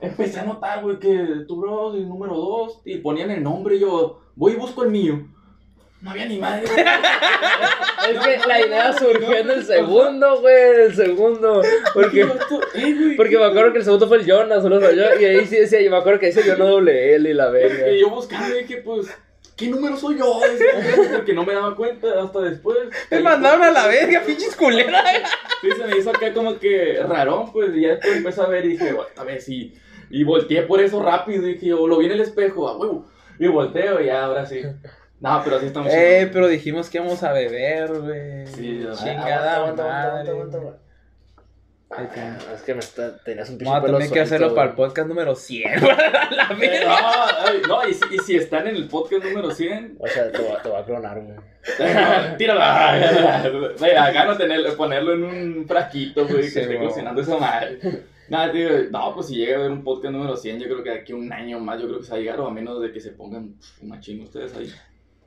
empecé 0.00 0.40
a 0.40 0.44
notar, 0.44 0.82
güey, 0.82 0.98
que 0.98 1.44
tu 1.46 1.56
bro 1.56 1.94
el 1.94 2.08
número 2.08 2.34
dos, 2.34 2.80
y 2.84 2.98
ponían 2.98 3.30
el 3.30 3.42
nombre, 3.42 3.76
y 3.76 3.80
yo 3.80 4.20
voy 4.34 4.52
y 4.52 4.56
busco 4.56 4.82
el 4.82 4.90
mío. 4.90 5.28
No 6.04 6.10
había 6.10 6.26
ni 6.26 6.38
madre. 6.38 6.66
Es 8.06 8.18
que 8.20 8.46
la 8.46 8.60
idea 8.60 8.92
surgió 8.92 9.34
en 9.38 9.50
el 9.50 9.64
segundo, 9.64 10.38
güey. 10.42 10.54
En 10.54 10.80
el 10.82 10.94
segundo. 10.94 11.62
Porque. 11.94 12.20
Eh, 12.20 12.26
güey, 12.74 13.16
Porque 13.16 13.38
me 13.38 13.46
acuerdo 13.46 13.72
que 13.72 13.78
el 13.78 13.84
segundo 13.84 14.06
fue 14.06 14.18
el 14.18 14.26
Jonas, 14.26 14.62
solo 14.62 14.78
soy 14.78 14.96
yo. 14.96 15.04
Y 15.18 15.24
ahí 15.24 15.46
sí 15.46 15.56
decía, 15.56 15.80
yo 15.80 15.90
me 15.90 15.96
acuerdo 15.96 16.20
que 16.20 16.26
dice 16.26 16.42
yo 16.46 16.54
no 16.58 16.66
doble 16.66 17.14
L 17.14 17.30
y 17.30 17.32
la 17.32 17.48
verga. 17.48 17.88
Y 17.88 18.00
yo 18.00 18.10
buscando, 18.10 18.60
y 18.60 18.66
que 18.66 18.76
pues, 18.76 19.06
¿qué 19.56 19.68
número 19.68 19.96
soy 19.96 20.18
yo? 20.18 20.38
Porque 21.14 21.32
no 21.32 21.46
me 21.46 21.54
daba 21.54 21.74
cuenta 21.74 22.08
hasta 22.22 22.42
después. 22.42 22.76
Me 23.10 23.20
mandaron 23.20 23.62
a 23.62 23.70
la 23.70 23.86
verga, 23.86 24.22
pinches 24.26 24.54
culeras. 24.54 25.02
Sí, 25.62 25.70
se 25.70 25.86
me 25.86 25.96
hizo 25.96 26.10
acá 26.10 26.34
como 26.34 26.58
que 26.58 27.02
raro, 27.08 27.48
pues, 27.50 27.74
y 27.74 27.80
ya 27.80 27.92
después 27.92 28.16
empecé 28.16 28.42
a 28.42 28.46
ver 28.46 28.66
y 28.66 28.68
dije, 28.72 28.92
"Bueno, 28.92 29.08
a 29.16 29.24
ver 29.24 29.40
si. 29.40 29.72
Y 30.10 30.24
volteé 30.24 30.60
por 30.64 30.82
eso 30.82 31.02
rápido, 31.02 31.48
y 31.48 31.54
dije, 31.54 31.72
o 31.72 31.88
lo 31.88 31.96
vi 31.96 32.04
en 32.06 32.12
el 32.12 32.20
espejo, 32.20 32.68
a 32.68 32.76
huevo. 32.76 33.08
Y 33.38 33.46
volteo, 33.46 33.98
y 34.02 34.06
ya, 34.06 34.26
ahora 34.26 34.44
sí. 34.44 34.60
No, 35.20 35.40
pero 35.42 35.56
así 35.56 35.66
estamos. 35.66 35.92
Eh, 35.92 36.28
pero 36.32 36.48
dijimos 36.48 36.90
que 36.90 36.98
íbamos 36.98 37.22
a 37.22 37.32
beber, 37.32 37.92
güey. 38.00 38.46
Sí, 38.48 38.80
ya. 38.84 38.92
Chingada 38.92 39.56
Aguanta, 39.56 39.82
aguanta, 39.84 40.12
madre. 40.14 40.30
aguanta. 40.30 40.78
Ah, 41.96 42.02
Es 42.54 42.62
que 42.62 42.74
me 42.74 42.80
está, 42.80 43.16
tenías 43.22 43.48
un 43.50 43.56
pinche 43.58 43.70
Vamos 43.70 43.82
a 43.84 43.86
pelo 43.86 43.98
tener 43.98 44.12
que 44.12 44.20
hacerlo 44.20 44.52
para 44.54 44.70
el 44.70 44.74
podcast 44.74 45.06
número 45.06 45.36
100. 45.36 45.80
la 46.30 46.48
No, 46.48 46.58
verga. 46.58 46.96
ay, 47.46 47.62
no 47.68 47.88
y, 47.88 47.94
si, 47.94 48.02
y 48.10 48.18
si 48.18 48.36
están 48.36 48.66
en 48.66 48.74
el 48.74 48.88
podcast 48.88 49.24
número 49.24 49.50
100, 49.52 49.98
O 50.00 50.08
sea, 50.08 50.32
te 50.32 50.42
va, 50.42 50.60
te 50.60 50.68
va 50.70 50.80
a 50.80 50.84
clonar, 50.84 51.20
güey. 51.20 51.36
eh, 51.78 52.34
tíralo. 52.36 52.60
Güey, 53.78 53.96
acá 53.96 54.24
no 54.24 54.36
tener, 54.36 54.76
ponerlo 54.76 55.12
en 55.14 55.22
un 55.24 55.66
frasquito, 55.68 56.26
güey, 56.26 56.42
que 56.42 56.48
Sí, 56.50 56.60
esté 56.60 56.78
cocinando 56.78 57.20
esa 57.22 57.36
madre. 57.38 57.78
Nada, 58.28 58.50
tío, 58.50 58.68
no, 58.90 59.14
pues 59.14 59.28
si 59.28 59.36
llega 59.36 59.56
a 59.56 59.60
haber 59.60 59.70
un 59.70 59.84
podcast 59.84 60.12
número 60.14 60.36
100, 60.36 60.58
yo 60.58 60.66
creo 60.66 60.82
que 60.82 60.90
de 60.90 60.98
aquí 61.00 61.12
a 61.12 61.16
un 61.16 61.32
año 61.32 61.60
más, 61.60 61.80
yo 61.80 61.86
creo 61.86 62.00
que 62.00 62.06
se 62.06 62.10
va 62.10 62.16
a 62.16 62.20
llegar, 62.20 62.40
o 62.40 62.48
a 62.48 62.50
menos 62.50 62.80
de 62.82 62.90
que 62.90 62.98
se 62.98 63.10
pongan 63.12 63.54
un 63.82 63.88
machín 63.88 64.22
ustedes 64.22 64.56
ahí. 64.56 64.72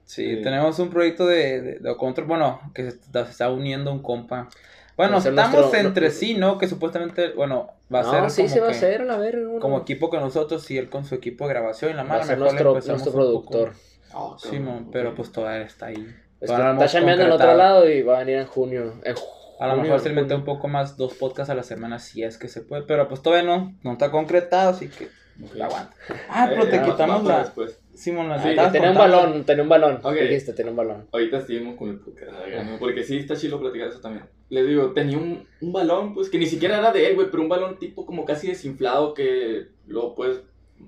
Sí, 0.07 0.37
Sí. 0.37 0.41
tenemos 0.41 0.79
un 0.79 0.89
proyecto 0.89 1.27
de, 1.27 1.61
de, 1.61 1.79
de 1.79 1.97
control, 1.97 2.25
bueno, 2.27 2.61
que 2.73 2.83
se 2.83 2.87
está, 2.97 3.25
se 3.25 3.31
está 3.31 3.49
uniendo 3.51 3.91
un 3.91 4.01
compa. 4.01 4.47
Bueno, 4.95 5.17
a 5.17 5.19
estamos 5.19 5.51
nuestro- 5.53 5.79
entre 5.79 6.09
sí, 6.09 6.33
¿no? 6.33 6.57
Que 6.57 6.67
supuestamente, 6.67 7.33
bueno, 7.33 7.67
va 7.93 7.99
a 7.99 8.03
no, 8.03 8.11
ser 8.11 8.29
sí 8.31 8.41
como 8.43 8.53
se 8.53 8.59
va 8.61 8.65
a 8.67 8.69
que- 8.71 8.75
hacer, 8.77 9.01
a 9.01 9.05
la 9.05 9.17
verga. 9.17 9.47
uno. 9.47 9.59
como 9.59 9.77
equipo 9.79 10.09
con 10.09 10.21
nosotros 10.21 10.71
y 10.71 10.77
él 10.79 10.89
con 10.89 11.05
su 11.05 11.13
equipo 11.13 11.45
de 11.45 11.53
grabación 11.53 11.91
y 11.91 11.93
la 11.93 12.01
a 12.01 12.23
ser 12.23 12.37
mejor 12.39 12.55
le 12.55 12.63
nuestro, 12.63 12.93
nuestro 12.93 13.11
productor. 13.13 13.73
Oh, 14.13 14.37
Simón, 14.39 14.65
cabrón, 14.75 14.89
pero 14.91 15.13
pues 15.13 15.31
todavía 15.31 15.61
está 15.67 15.87
ahí. 15.87 15.95
Es 16.39 16.39
que 16.39 16.45
Todavía 16.47 16.65
no 16.67 16.71
está 16.71 16.83
hemos 16.85 16.91
chambeando 16.93 17.25
en 17.25 17.31
otro 17.31 17.53
lado 17.55 17.89
y 17.89 18.01
va 18.01 18.15
a 18.15 18.19
venir 18.19 18.37
en 18.37 18.47
junio. 18.47 18.93
En 19.03 19.15
A 19.59 19.67
lo 19.67 19.75
mejor 19.81 19.99
se 19.99 20.09
mete 20.11 20.33
un 20.33 20.45
poco 20.45 20.67
más, 20.67 20.95
dos 20.97 21.13
podcasts 21.15 21.49
a 21.51 21.55
la 21.55 21.63
semana 21.63 21.99
si 21.99 22.23
es 22.23 22.37
que 22.37 22.47
se 22.47 22.61
puede, 22.61 22.83
pero 22.83 23.07
pues 23.09 23.21
todavía 23.21 23.45
no, 23.47 23.75
no 23.83 23.91
está 23.91 24.09
concretado, 24.09 24.69
así 24.69 24.87
que 24.87 25.09
la 25.53 25.65
aguanta. 25.65 25.93
Ah, 26.29 26.45
pero 26.49 26.63
Eh, 26.63 26.67
te 26.67 26.81
quitamos 26.81 27.23
la... 27.25 27.39
después. 27.39 27.79
Simón, 27.97 28.29
la 28.29 28.41
Sí, 28.41 28.49
Tenía 28.71 28.91
un 28.91 28.97
balón, 28.97 29.43
tenía 29.45 29.63
un 29.63 29.69
balón. 29.69 29.99
Ok. 30.03 30.13
Dijiste, 30.13 30.53
tenía 30.53 30.71
un 30.71 30.77
balón. 30.77 31.07
Ahorita 31.11 31.41
seguimos 31.41 31.75
con 31.77 31.89
el 31.89 31.99
podcast, 31.99 32.31
¿no? 32.65 32.77
porque 32.79 33.03
sí 33.03 33.17
está 33.17 33.35
chido 33.35 33.59
platicar 33.59 33.87
eso 33.89 33.99
también. 33.99 34.25
Les 34.49 34.65
digo, 34.67 34.91
tenía 34.93 35.17
un, 35.17 35.45
un 35.61 35.73
balón, 35.73 36.13
pues 36.13 36.29
que 36.29 36.37
ni 36.37 36.45
siquiera 36.45 36.77
era 36.77 36.91
de 36.91 37.07
él, 37.07 37.15
güey, 37.15 37.29
pero 37.29 37.43
un 37.43 37.49
balón 37.49 37.79
tipo 37.79 38.05
como 38.05 38.23
casi 38.23 38.47
desinflado 38.47 39.13
que 39.13 39.67
lo 39.87 40.15
puedes 40.15 40.37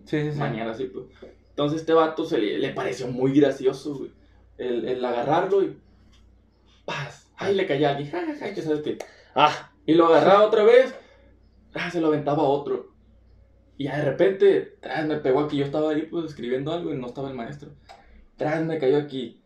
Sí, 0.05 0.21
sí, 0.21 0.31
sí. 0.31 0.37
mañana 0.39 0.71
así, 0.71 0.85
pues. 0.85 1.05
Entonces 1.49 1.81
este 1.81 1.93
vato 1.93 2.23
se 2.25 2.37
le, 2.37 2.59
le 2.59 2.69
pareció 2.69 3.07
muy 3.07 3.33
gracioso, 3.37 3.95
güey. 3.97 4.11
El, 4.57 4.87
el 4.87 5.03
agarrarlo 5.03 5.63
y. 5.63 5.75
¡Paz! 6.85 7.31
¡Ay, 7.37 7.55
le 7.55 7.65
caía 7.65 7.91
aquí! 7.91 8.05
¡Ja, 8.05 8.21
ja, 8.25 8.35
ja! 8.35 8.53
¿Qué 8.53 8.61
sabes 8.61 8.81
qué? 8.81 8.97
Ah, 9.35 9.71
Y 9.85 9.93
lo 9.95 10.05
agarraba 10.07 10.45
otra 10.45 10.63
vez. 10.63 10.93
¡Ah! 11.73 11.89
Se 11.91 11.99
lo 12.01 12.07
aventaba 12.07 12.43
a 12.43 12.47
otro. 12.47 12.88
Y 13.79 13.85
ya 13.85 13.97
de 13.97 14.03
repente, 14.03 14.73
tras 14.81 15.07
me 15.07 15.15
pegó 15.15 15.39
aquí. 15.39 15.55
Yo 15.55 15.63
estaba 15.63 15.91
ahí, 15.91 16.01
pues, 16.01 16.25
escribiendo 16.25 16.73
algo 16.73 16.93
y 16.93 16.97
no 16.97 17.07
estaba 17.07 17.29
el 17.29 17.35
maestro. 17.35 17.71
Tras 18.35 18.61
me 18.65 18.77
cayó 18.77 18.97
aquí. 18.97 19.41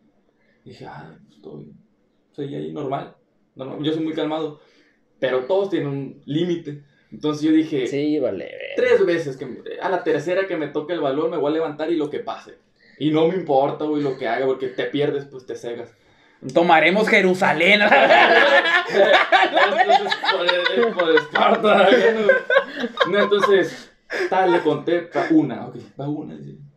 dije, 0.66 0.88
ah, 0.88 1.16
pues, 1.24 1.36
estoy. 1.36 1.72
Seguí 2.32 2.56
ahí 2.56 2.72
normal. 2.72 3.16
normal. 3.54 3.84
Yo 3.84 3.94
soy 3.94 4.04
muy 4.04 4.14
calmado. 4.14 4.60
Pero 5.20 5.46
todos 5.46 5.70
tienen 5.70 5.88
un 5.88 6.22
límite. 6.26 6.84
Entonces 7.12 7.44
yo 7.44 7.52
dije, 7.52 7.86
sí, 7.86 8.20
vale. 8.20 8.50
tres 8.76 9.06
veces 9.06 9.38
que 9.38 9.48
a 9.80 9.88
la 9.88 10.04
tercera 10.04 10.48
que 10.48 10.58
me 10.58 10.68
toque 10.68 10.94
el 10.94 11.02
balón 11.02 11.30
me 11.30 11.38
voy 11.38 11.52
a 11.52 11.54
levantar 11.54 11.92
y 11.92 11.96
lo 11.96 12.10
que 12.10 12.18
pase. 12.18 12.56
Y 12.98 13.12
no 13.12 13.28
me 13.28 13.36
importa, 13.36 13.86
güey, 13.86 14.02
lo 14.02 14.18
que 14.18 14.28
haga, 14.28 14.48
porque 14.48 14.70
te 14.70 14.86
pierdes, 14.86 15.26
pues 15.26 15.46
te 15.46 15.56
cegas. 15.56 15.94
Tomaremos 16.56 17.08
Jerusalén. 17.08 17.82
entonces, 18.90 20.16
por, 20.76 20.96
por 20.96 21.16
Esparta. 21.16 21.88
¿no? 23.06 23.12
No, 23.12 23.20
entonces, 23.24 23.93
tal, 24.30 24.52
le 24.52 24.62
conté, 24.62 25.10
va 25.16 25.28
una, 25.32 25.68
ok, 25.68 25.78
va 26.00 26.08
una. 26.08 26.36
bien. 26.36 26.74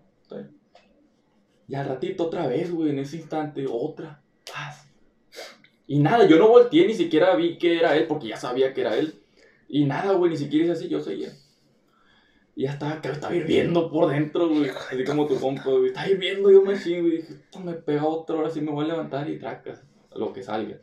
Y 1.69 1.75
al 1.75 1.89
ratito 1.89 2.27
otra 2.27 2.47
vez, 2.47 2.71
güey, 2.73 2.91
en 2.91 3.01
ese 3.01 3.17
instante, 3.17 3.67
otra. 3.69 4.23
Paz. 4.53 4.89
Y 5.87 5.99
nada, 5.99 6.27
yo 6.27 6.39
no 6.39 6.49
volteé, 6.49 6.87
ni 6.87 6.95
siquiera 6.95 7.35
vi 7.35 7.59
que 7.59 7.79
era 7.79 7.97
él, 7.97 8.07
porque 8.07 8.29
ya 8.29 8.37
sabía 8.37 8.73
que 8.73 8.83
era 8.83 8.97
él. 8.97 9.21
Y 9.69 9.85
nada, 9.85 10.13
güey, 10.15 10.31
ni 10.31 10.37
siquiera 10.37 10.65
hice 10.65 10.73
así, 10.73 10.89
yo 10.89 11.01
seguía. 11.01 11.31
Y 12.55 12.63
ya 12.63 12.71
estaba, 12.71 13.01
que 13.01 13.09
estaba 13.09 13.35
hirviendo 13.35 13.91
por 13.91 14.09
dentro, 14.09 14.49
güey. 14.49 14.71
Así 14.71 15.05
como 15.05 15.27
tu 15.27 15.39
compa, 15.39 15.65
güey. 15.65 15.89
Estaba 15.89 16.09
hirviendo 16.09 16.51
yo 16.51 16.63
me 16.63 16.79
chingo. 16.81 17.09
Y 17.09 17.17
dije, 17.19 17.35
"Puta, 17.35 17.61
me 17.61 17.73
pega 17.75 18.07
otro, 18.07 18.37
ahora 18.39 18.51
sí 18.51 18.61
me 18.61 18.71
voy 18.71 18.85
a 18.85 18.89
levantar 18.89 19.29
y 19.29 19.39
tracas. 19.39 19.85
Lo 20.15 20.33
que 20.33 20.43
salga. 20.43 20.79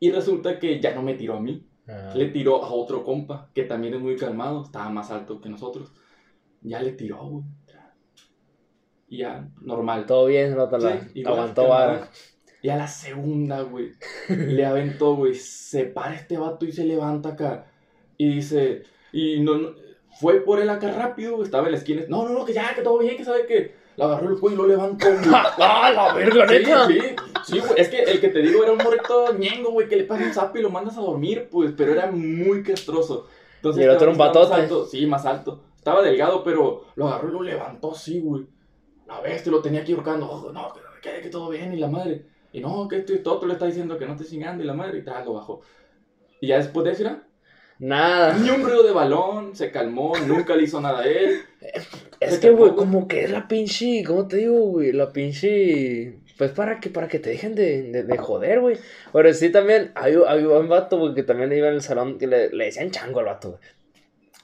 Y 0.00 0.10
resulta 0.10 0.58
que 0.58 0.80
ya 0.80 0.94
no 0.94 1.02
me 1.02 1.14
tiró 1.14 1.34
a 1.34 1.40
mí. 1.40 1.66
Le 2.14 2.28
tiró 2.28 2.64
a 2.64 2.72
otro 2.72 3.04
compa, 3.04 3.50
que 3.54 3.64
también 3.64 3.94
es 3.94 4.00
muy 4.00 4.16
calmado, 4.16 4.62
estaba 4.64 4.88
más 4.88 5.10
alto 5.10 5.40
que 5.40 5.48
nosotros. 5.48 5.92
Ya 6.62 6.80
le 6.80 6.92
tiró, 6.92 7.24
güey. 7.26 7.44
Y 9.08 9.18
ya, 9.18 9.48
normal. 9.60 10.06
Todo 10.06 10.26
bien, 10.26 10.56
no 10.56 10.68
te 10.68 10.78
la 10.78 10.98
Sí, 10.98 11.20
igual, 11.20 11.34
aguantó 11.34 11.68
vara. 11.68 12.08
Y 12.62 12.70
a 12.70 12.76
la 12.76 12.88
segunda, 12.88 13.60
güey, 13.60 13.92
le 14.28 14.64
aventó, 14.64 15.14
güey, 15.16 15.34
se 15.34 15.84
para 15.84 16.14
este 16.14 16.38
vato 16.38 16.64
y 16.64 16.72
se 16.72 16.84
levanta 16.84 17.30
acá. 17.30 17.66
Y 18.16 18.36
dice, 18.36 18.84
y 19.12 19.40
no, 19.40 19.56
no- 19.58 19.74
fue 20.18 20.40
por 20.40 20.60
él 20.60 20.70
acá 20.70 20.90
rápido, 20.92 21.42
estaba 21.42 21.66
en 21.66 21.72
la 21.72 21.78
esquina. 21.78 22.02
No, 22.08 22.26
no, 22.26 22.30
no, 22.32 22.44
que 22.44 22.54
ya, 22.54 22.74
que 22.74 22.80
todo 22.82 22.98
bien, 22.98 23.16
que 23.16 23.24
sabe 23.24 23.44
que 23.46 23.74
lo 23.96 24.04
agarró 24.04 24.30
el 24.30 24.38
cuello 24.40 24.56
y 24.56 24.58
lo 24.62 24.68
levantó, 24.68 25.06
güey. 25.06 25.18
¡Ah, 25.32 25.92
la 25.94 26.14
verga, 26.14 26.48
Sí, 26.48 26.54
neta! 26.54 26.86
sí, 26.86 26.98
sí, 27.44 27.58
güey. 27.60 27.72
Es 27.76 27.88
que 27.88 28.02
el 28.02 28.20
que 28.20 28.28
te 28.28 28.40
digo 28.40 28.62
era 28.62 28.72
un 28.72 28.78
morrito 28.78 29.34
ñengo, 29.34 29.70
güey, 29.70 29.88
que 29.88 29.96
le 29.96 30.04
pasa 30.04 30.24
un 30.24 30.32
zapo 30.34 30.58
y 30.58 30.62
lo 30.62 30.70
mandas 30.70 30.96
a 30.98 31.00
dormir, 31.00 31.48
pues, 31.50 31.72
pero 31.76 31.92
era 31.92 32.10
muy 32.10 32.62
castroso. 32.62 33.28
Entonces, 33.56 33.82
Y 33.82 33.84
el 33.84 33.90
otro 33.90 34.10
era 34.10 34.10
un 34.10 34.20
estaba 34.20 34.30
más 34.32 34.48
patote. 34.48 34.62
alto, 34.62 34.86
Sí, 34.86 35.06
más 35.06 35.24
alto. 35.26 35.62
Estaba 35.76 36.02
delgado, 36.02 36.42
pero 36.42 36.84
lo 36.96 37.08
agarró 37.08 37.28
y 37.28 37.32
lo 37.32 37.42
levantó 37.42 37.92
así, 37.92 38.20
güey. 38.20 38.46
La 39.06 39.20
bestia 39.20 39.52
lo 39.52 39.60
tenía 39.60 39.82
aquí 39.82 39.92
ahorcando. 39.92 40.30
Ojo, 40.30 40.50
no, 40.52 40.72
que, 40.72 40.80
que, 41.10 41.20
que 41.20 41.28
todo 41.28 41.50
bien, 41.50 41.72
y 41.74 41.76
la 41.78 41.88
madre. 41.88 42.26
Y 42.52 42.60
no, 42.60 42.88
que 42.88 42.98
esto 42.98 43.12
y 43.12 43.18
todo, 43.18 43.44
le 43.46 43.52
está 43.54 43.66
diciendo 43.66 43.98
que 43.98 44.06
no 44.06 44.12
esté 44.14 44.24
chingando, 44.26 44.62
y 44.62 44.66
la 44.66 44.74
madre, 44.74 44.98
y 44.98 45.04
tal, 45.04 45.24
lo 45.24 45.34
bajó. 45.34 45.60
Y 46.40 46.48
ya 46.48 46.56
después 46.56 46.84
de 46.84 46.92
eso, 46.92 47.02
¿era? 47.02 47.22
Nada. 47.78 48.34
Ni 48.34 48.48
un 48.50 48.62
ruido 48.62 48.82
de 48.82 48.92
balón, 48.92 49.54
se 49.56 49.70
calmó, 49.70 50.12
nunca 50.26 50.54
le 50.56 50.62
hizo 50.62 50.80
nada 50.80 51.00
a 51.00 51.06
él. 51.06 51.40
Es 52.20 52.38
que, 52.38 52.50
güey, 52.50 52.74
como 52.74 53.08
que 53.08 53.24
es 53.24 53.30
la 53.30 53.48
pinche, 53.48 54.02
¿cómo 54.04 54.26
te 54.28 54.38
digo, 54.38 54.58
güey? 54.60 54.92
La 54.92 55.12
pinche, 55.12 56.18
pues 56.38 56.50
para 56.52 56.80
que, 56.80 56.90
para 56.90 57.08
que 57.08 57.18
te 57.18 57.30
dejen 57.30 57.54
de, 57.54 57.82
de, 57.82 58.02
de 58.02 58.18
joder, 58.18 58.60
güey. 58.60 58.76
Pero 59.12 59.32
sí 59.34 59.50
también, 59.50 59.92
había, 59.94 60.18
había 60.26 60.48
un 60.48 60.68
vato, 60.68 60.98
güey, 60.98 61.14
que 61.14 61.22
también 61.22 61.52
iba 61.52 61.68
en 61.68 61.74
el 61.74 61.82
salón, 61.82 62.18
que 62.18 62.26
le, 62.26 62.50
le 62.50 62.64
decían 62.66 62.90
chango 62.90 63.20
al 63.20 63.26
vato, 63.26 63.50
güey. 63.50 63.60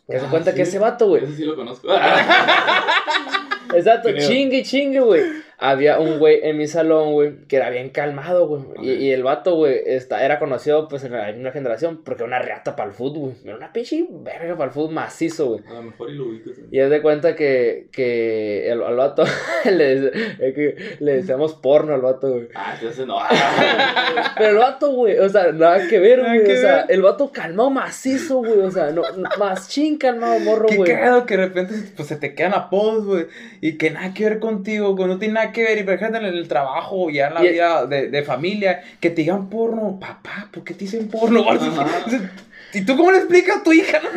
Que 0.09 0.19
se 0.19 0.27
Ah, 0.27 0.31
cuenta 0.31 0.55
que 0.55 0.63
ese 0.63 0.79
vato, 0.79 1.07
güey, 1.09 1.25
Ese 1.25 1.37
sí 1.37 1.45
lo 1.45 1.55
conozco. 1.57 1.89
exacto, 3.75 4.11
chingue, 4.19 4.63
chingue, 4.63 5.01
güey. 5.01 5.23
Había 5.63 5.99
un 6.01 6.19
güey 6.19 6.41
en 6.43 6.57
mi 6.57 6.67
salón, 6.67 7.13
güey, 7.13 7.37
que 7.47 7.57
era 7.57 7.69
bien 7.71 7.91
calmado, 7.91 8.49
güey. 8.49 8.63
Y, 8.83 9.11
el 9.11 9.23
vato, 9.23 9.57
güey, 9.57 9.79
está- 9.85 10.25
era 10.25 10.39
conocido, 10.39 10.89
pues, 10.89 11.05
en 11.05 11.13
la 11.13 11.31
misma 11.33 11.51
generación, 11.53 12.01
porque 12.05 12.23
era 12.23 12.29
una 12.29 12.39
reata 12.39 12.75
para 12.77 12.89
el 12.89 12.95
fútbol, 12.95 13.21
güey. 13.31 13.35
Era 13.45 13.57
una 13.57 13.73
pinche 13.73 14.07
verga 14.11 14.55
para 14.55 14.65
el 14.67 14.71
fútbol 14.71 14.95
macizo, 14.95 15.49
güey. 15.49 15.61
A 15.69 15.75
lo 15.75 15.83
mejor 15.83 16.11
y 16.11 16.15
lo 16.15 16.25
ubico. 16.29 16.51
también. 16.51 16.69
Y 16.73 16.79
es 16.81 16.89
de 16.91 17.03
cuenta 17.03 17.37
que, 17.37 17.89
que 17.93 18.71
el, 18.73 18.83
al 18.83 18.97
vato 18.97 19.25
le, 19.67 20.11
que 20.55 20.97
le 21.01 21.13
decíamos 21.17 21.55
porno 21.55 21.93
al 21.95 22.01
vato, 22.01 22.31
güey. 22.33 22.49
Ah, 22.55 22.75
entonces 22.81 23.07
no. 23.07 23.19
Pero 24.37 24.51
el 24.51 24.57
vato, 24.57 24.93
güey, 24.93 25.19
o 25.19 25.29
sea, 25.29 25.53
nada 25.53 25.87
que 25.89 25.99
ver, 25.99 26.21
güey. 26.21 26.43
O 26.53 26.57
sea, 26.57 26.87
el 26.89 27.03
vato 27.03 27.31
calmado 27.33 27.71
macizo, 27.71 28.39
güey. 28.39 28.61
O 28.61 28.71
sea, 28.71 28.91
no, 28.91 29.03
más 29.39 29.69
chin 29.69 29.99
calmado, 29.99 30.39
morro, 30.41 30.67
Qué 30.67 30.77
güey. 30.77 30.91
cagado 30.91 31.27
que 31.27 31.37
de 31.37 31.47
repente 31.47 31.75
pues, 31.97 32.09
se 32.09 32.17
te 32.17 32.35
quedan 32.35 32.55
apodos, 32.55 33.05
güey. 33.05 33.27
Y 33.61 33.77
que 33.77 33.91
nada 33.91 34.15
que 34.15 34.25
ver 34.25 34.39
contigo, 34.39 34.95
güey. 34.97 35.09
No 35.09 35.19
tiene 35.19 35.35
nada 35.35 35.50
que 35.53 35.63
ver. 35.63 35.79
Y 35.79 35.83
por 35.83 35.95
ejemplo 35.95 36.19
en 36.19 36.25
el 36.27 36.49
trabajo, 36.49 37.11
ya 37.11 37.29
en 37.29 37.35
la 37.35 37.45
Y- 37.45 37.53
vida 37.53 37.87
de, 37.87 38.09
de 38.09 38.23
familia, 38.23 38.83
que 39.01 39.11
te 39.11 39.23
digan 39.23 39.49
porno. 39.49 39.99
Papá, 40.01 40.49
¿por 40.53 40.65
qué 40.65 40.75
te 40.75 40.81
dicen 40.85 41.09
porno? 41.09 41.45
Ajá. 41.51 41.87
¿Y 42.73 42.85
tú 42.85 42.97
cómo 42.97 43.11
le 43.13 43.19
explicas 43.19 43.59
a 43.59 43.63
tu 43.63 43.73
hija? 43.73 44.01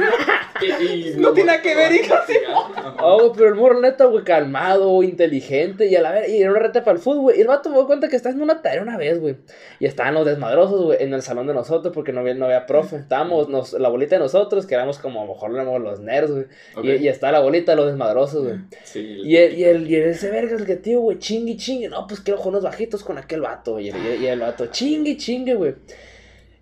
Y- 0.61 1.09
y 1.09 1.13
No 1.17 1.33
tiene 1.33 1.47
nada 1.51 1.61
que 1.61 1.75
ver, 1.75 1.91
hija, 1.91 2.23
sí. 2.25 2.35
Güey, 2.37 3.31
pero 3.35 3.49
el 3.49 3.55
morro 3.55 3.81
neta, 3.81 4.05
güey, 4.05 4.23
calmado, 4.23 5.03
inteligente, 5.03 5.87
y 5.87 5.95
a 5.97 6.01
la 6.01 6.11
vez, 6.11 6.29
y 6.29 6.41
era 6.41 6.51
una 6.51 6.59
reta 6.61 6.83
para 6.85 6.95
el 6.95 7.03
fútbol, 7.03 7.21
güey. 7.23 7.37
Y 7.37 7.41
el 7.41 7.47
vato 7.47 7.69
me 7.69 7.75
dio 7.75 7.85
cuenta 7.87 8.07
que 8.07 8.15
estaba 8.15 8.29
haciendo 8.31 8.45
una 8.53 8.61
tarea 8.61 8.81
una 8.81 8.95
vez, 8.95 9.19
güey. 9.19 9.35
Y 9.79 9.85
estaban 9.87 10.13
los 10.13 10.25
desmadrosos, 10.25 10.81
güey, 10.83 11.03
en 11.03 11.13
el 11.13 11.21
salón 11.21 11.47
de 11.47 11.53
nosotros, 11.53 11.93
porque 11.93 12.13
no 12.13 12.21
había, 12.21 12.35
no 12.35 12.45
había 12.45 12.65
profe. 12.65 12.95
Estábamos, 12.97 13.49
nos, 13.49 13.73
la 13.73 13.89
bolita 13.89 14.15
de 14.15 14.19
nosotros, 14.21 14.65
que 14.65 14.75
éramos 14.75 14.99
como, 14.99 15.21
a 15.21 15.25
lo 15.25 15.33
mejor 15.33 15.51
éramos 15.51 15.81
los 15.81 15.99
nerds, 15.99 16.31
güey. 16.31 16.45
Y, 16.83 16.91
y 17.03 17.07
está 17.09 17.31
la 17.31 17.39
bolita 17.41 17.73
de 17.73 17.75
los 17.77 17.87
desmadrosos, 17.87 18.43
güey. 18.45 18.55
Sí, 18.83 18.99
el- 18.99 19.25
Y 19.27 19.37
el, 19.37 19.57
y 19.57 19.63
el, 19.65 19.91
y 19.91 19.95
ese 19.97 20.29
verga, 20.29 20.55
el 20.55 20.65
que 20.65 20.75
tío, 20.77 21.01
güey, 21.01 21.19
chingue, 21.19 21.57
chingue. 21.57 21.89
No, 21.89 22.07
pues 22.07 22.21
quiero 22.21 22.37
jugar 22.37 22.51
unos 22.51 22.63
bajitos 22.63 23.03
con 23.03 23.17
aquel 23.17 23.41
vato, 23.41 23.73
güey. 23.73 23.87
Y, 23.87 23.89
el- 23.89 24.21
y 24.21 24.27
el 24.27 24.39
vato, 24.39 24.67
chingue, 24.67 25.17
chingue, 25.17 25.55
güey. 25.55 25.73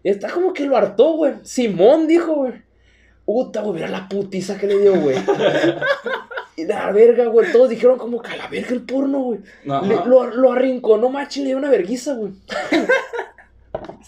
Y 0.04 0.10
está 0.10 0.30
como 0.30 0.54
que 0.54 0.66
lo 0.66 0.76
hartó, 0.78 1.14
güey. 1.14 1.34
Simón 1.43 2.08
dijo, 2.08 2.34
güey. 2.36 2.54
Puta, 3.26 3.62
güey, 3.62 3.76
mira 3.76 3.88
la 3.88 4.10
putiza 4.10 4.58
que 4.58 4.68
le 4.68 4.78
dio, 4.80 4.99
güey. 4.99 5.16
y 6.58 6.66
la 6.66 6.91
verga, 6.91 7.26
güey. 7.26 7.52
Todos 7.52 7.70
dijeron 7.70 7.97
como 7.97 8.22
que 8.22 8.32
a 8.32 8.36
la 8.36 8.47
verga 8.47 8.70
el 8.72 8.82
porno, 8.82 9.20
güey. 9.20 9.39
Le- 9.82 10.06
Lo, 10.06 10.26
lo 10.28 10.52
arrinconó, 10.52 11.10
macho, 11.10 11.39
y 11.39 11.43
le 11.43 11.49
dio 11.49 11.58
una 11.58 11.70
verguiza, 11.70 12.14
güey. 12.16 12.32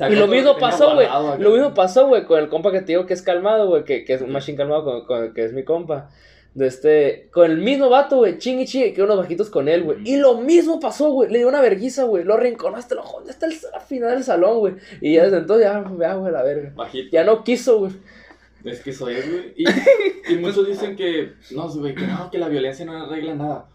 Y 0.09 0.15
lo 0.15 0.27
mismo 0.27 0.57
pasó, 0.57 0.93
güey. 0.95 1.07
Lo 1.39 1.51
mismo 1.51 1.73
pasó, 1.73 2.07
güey, 2.07 2.25
con 2.25 2.39
el 2.39 2.49
compa 2.49 2.71
que 2.71 2.79
te 2.81 2.87
digo 2.87 3.05
que 3.05 3.13
es 3.13 3.21
calmado, 3.21 3.67
güey, 3.67 3.85
que, 3.85 4.03
que 4.03 4.13
es 4.13 4.21
un 4.21 4.31
machine 4.31 4.57
calmado, 4.57 4.83
con, 4.83 5.05
con- 5.05 5.33
que 5.33 5.45
es 5.45 5.53
mi 5.53 5.63
compa. 5.63 6.09
De 6.55 6.67
este, 6.67 7.29
con 7.31 7.49
el 7.49 7.57
mismo 7.57 7.89
vato, 7.89 8.17
güey, 8.17 8.37
chingue 8.37 8.65
chingue, 8.65 8.93
que 8.93 9.01
unos 9.01 9.17
bajitos 9.17 9.49
con 9.49 9.67
él, 9.67 9.81
güey. 9.83 9.97
Y 10.05 10.17
lo 10.17 10.37
mismo 10.37 10.79
pasó, 10.79 11.11
güey, 11.11 11.31
le 11.31 11.39
dio 11.39 11.47
una 11.47 11.61
verguiza, 11.61 12.03
güey, 12.03 12.23
lo 12.23 12.35
arrinconó 12.35 12.77
hasta 12.77 12.93
lo 12.93 13.01
jodió 13.01 13.31
hasta 13.31 13.47
el, 13.47 13.53
al 13.73 13.81
final 13.81 14.11
del 14.11 14.23
salón, 14.23 14.59
güey. 14.59 14.75
Y 15.01 15.15
ya 15.15 15.23
desde 15.23 15.37
entonces, 15.37 15.65
ya, 15.65 15.83
ya, 15.99 16.13
güey, 16.13 16.31
la 16.31 16.43
verga. 16.43 16.71
Bajito. 16.75 17.09
Ya 17.11 17.23
no 17.23 17.43
quiso, 17.43 17.79
güey. 17.79 17.93
Es 18.65 18.81
que 18.81 18.93
soy, 18.93 19.15
güey. 19.15 19.53
Y, 19.57 19.65
y 20.33 20.37
muchos 20.37 20.67
dicen 20.67 20.95
que, 20.95 21.33
no, 21.51 21.67
güey, 21.69 21.95
que 21.95 22.05
no, 22.05 22.29
que 22.29 22.37
la 22.37 22.49
violencia 22.49 22.85
no 22.85 23.03
arregla 23.03 23.33
nada. 23.33 23.65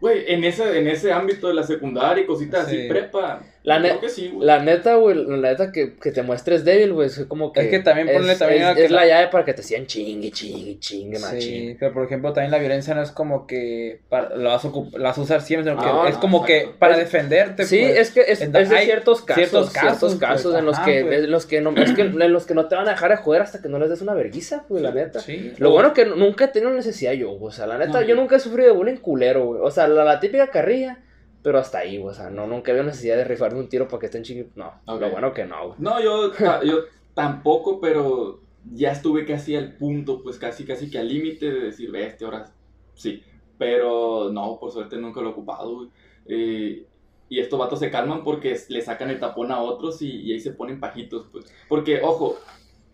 Güey, 0.00 0.24
en 0.32 0.44
ese, 0.44 0.78
en 0.78 0.86
ese 0.88 1.12
ámbito 1.12 1.48
de 1.48 1.54
la 1.54 1.62
secundaria 1.62 2.22
y 2.22 2.26
cositas 2.26 2.68
Sí. 2.68 2.76
así, 2.76 2.88
prepa. 2.88 3.42
La 3.68 3.78
ne- 3.78 3.98
que 4.00 4.08
sí, 4.08 4.28
güey. 4.32 4.46
La 4.46 4.58
neta, 4.62 4.94
güey, 4.96 5.14
la 5.26 5.50
neta 5.50 5.70
que, 5.72 5.96
que 5.96 6.10
te 6.10 6.22
muestres 6.22 6.64
débil, 6.64 6.92
güey, 6.92 7.06
es 7.08 7.24
como 7.28 7.52
que... 7.52 7.60
Es 7.60 7.68
que 7.68 7.78
también 7.80 8.08
ponle 8.12 8.32
es, 8.32 8.38
también 8.38 8.62
es, 8.62 8.68
a 8.68 8.74
que 8.74 8.84
es 8.86 8.90
la- 8.90 9.02
la 9.02 9.06
llave 9.06 9.28
para 9.28 9.44
que 9.44 9.54
te 9.54 9.62
sigan 9.62 9.86
chingue, 9.86 10.30
chingue, 10.30 10.78
chingue, 10.78 11.18
machín. 11.18 11.40
Sí, 11.40 11.76
pero 11.78 11.92
por 11.92 12.04
ejemplo 12.04 12.32
también 12.32 12.50
la 12.50 12.58
violencia 12.58 12.94
no 12.94 13.02
es 13.02 13.10
como 13.12 13.46
que 13.46 14.00
para, 14.08 14.34
la, 14.36 14.50
vas 14.50 14.64
a 14.64 14.68
ocup- 14.68 14.96
la 14.96 15.08
vas 15.10 15.18
a 15.18 15.20
usar 15.20 15.40
siempre, 15.42 15.70
sino 15.70 15.82
que 15.82 15.88
Ah, 15.88 16.06
es 16.08 16.14
no, 16.14 16.20
como 16.20 16.44
que 16.44 16.56
exacto. 16.58 16.78
para 16.78 16.92
Es- 16.94 16.98
defenderte. 17.00 17.64
Sí, 17.64 17.78
pues. 17.80 17.98
es 17.98 18.10
que 18.10 18.20
es, 18.28 18.40
En- 18.40 18.56
es 18.56 18.68
de 18.70 18.76
hay 18.76 18.84
ciertos 18.86 19.22
casos, 19.22 19.34
ciertos 19.48 19.70
ciertos 19.72 19.90
casos, 20.00 20.18
casos, 20.18 20.42
pues, 20.52 20.58
en 20.58 20.64
los 20.66 20.76
ajá, 20.76 20.84
que, 20.86 21.04
pues. 21.04 21.18
en 21.24 21.30
los 21.30 21.46
que 21.46 21.60
no, 21.60 21.70
es 21.76 21.92
que 21.92 22.00
en 22.02 22.32
los 22.32 22.46
que 22.46 22.54
no 22.54 22.66
te 22.68 22.74
van 22.74 22.88
a 22.88 22.92
dejar 22.92 23.10
de 23.10 23.16
joder 23.18 23.42
hasta 23.42 23.60
que 23.60 23.68
no 23.68 23.78
les 23.78 23.90
des 23.90 24.00
una 24.02 24.14
verguiza, 24.14 24.64
güey, 24.68 24.82
la 24.82 24.92
neta. 24.92 25.20
Sí. 25.20 25.52
Lo 25.58 25.70
bueno 25.70 25.92
que 25.92 26.04
nunca 26.06 26.46
he 26.46 26.48
tenido 26.48 26.70
necesidad 26.72 27.12
yo, 27.12 27.32
o 27.38 27.50
sea, 27.50 27.66
la 27.66 27.76
neta, 27.78 27.92
No, 27.92 28.00
yo 28.00 28.08
yo- 28.08 28.14
nunca 28.16 28.36
he 28.36 28.40
sufrido 28.40 28.68
de 28.68 28.74
bullying 28.74 28.96
culero, 28.96 29.44
güey, 29.46 29.60
o 29.62 29.70
sea, 29.70 29.86
la, 29.88 30.04
la 30.04 30.20
típica 30.20 30.46
carrilla, 30.48 30.98
pero 31.42 31.58
hasta 31.58 31.78
ahí, 31.78 31.98
güey, 31.98 32.10
o 32.10 32.14
sea, 32.14 32.30
no, 32.30 32.46
nunca 32.46 32.72
había 32.72 32.82
necesidad 32.82 33.16
de 33.16 33.24
rifarme 33.24 33.60
un 33.60 33.68
tiro 33.68 33.88
para 33.88 34.00
que 34.00 34.06
estén 34.06 34.22
chiquitos, 34.22 34.56
no, 34.56 34.72
lo 34.86 35.10
bueno 35.10 35.32
que 35.32 35.44
no, 35.44 35.68
güey. 35.68 35.78
No, 35.78 36.00
yo, 36.00 36.32
yo 36.64 36.84
tampoco, 37.14 37.80
pero 37.80 38.40
ya 38.72 38.92
estuve 38.92 39.24
casi 39.24 39.56
al 39.56 39.76
punto, 39.76 40.22
pues 40.22 40.38
casi, 40.38 40.64
casi 40.64 40.90
que 40.90 40.98
al 40.98 41.08
límite 41.08 41.50
de 41.50 41.60
decir, 41.60 41.90
ve, 41.90 42.06
este 42.06 42.24
ahora 42.24 42.52
sí. 42.94 43.22
Pero 43.56 44.30
no, 44.32 44.58
por 44.60 44.70
suerte 44.70 44.96
nunca 44.96 45.20
lo 45.20 45.28
he 45.28 45.32
ocupado, 45.32 45.74
güey. 45.74 45.88
Eh, 46.26 46.86
y 47.28 47.40
estos 47.40 47.58
vatos 47.58 47.80
se 47.80 47.90
calman 47.90 48.24
porque 48.24 48.56
le 48.68 48.82
sacan 48.82 49.10
el 49.10 49.18
tapón 49.18 49.50
a 49.50 49.60
otros 49.60 50.00
y, 50.00 50.22
y 50.22 50.32
ahí 50.32 50.40
se 50.40 50.52
ponen 50.52 50.80
pajitos, 50.80 51.26
pues. 51.32 51.52
Porque, 51.68 52.00
ojo, 52.02 52.38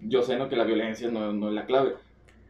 yo 0.00 0.22
sé 0.22 0.36
¿no? 0.36 0.48
que 0.48 0.56
la 0.56 0.64
violencia 0.64 1.10
no, 1.10 1.32
no 1.32 1.48
es 1.48 1.54
la 1.54 1.66
clave. 1.66 1.94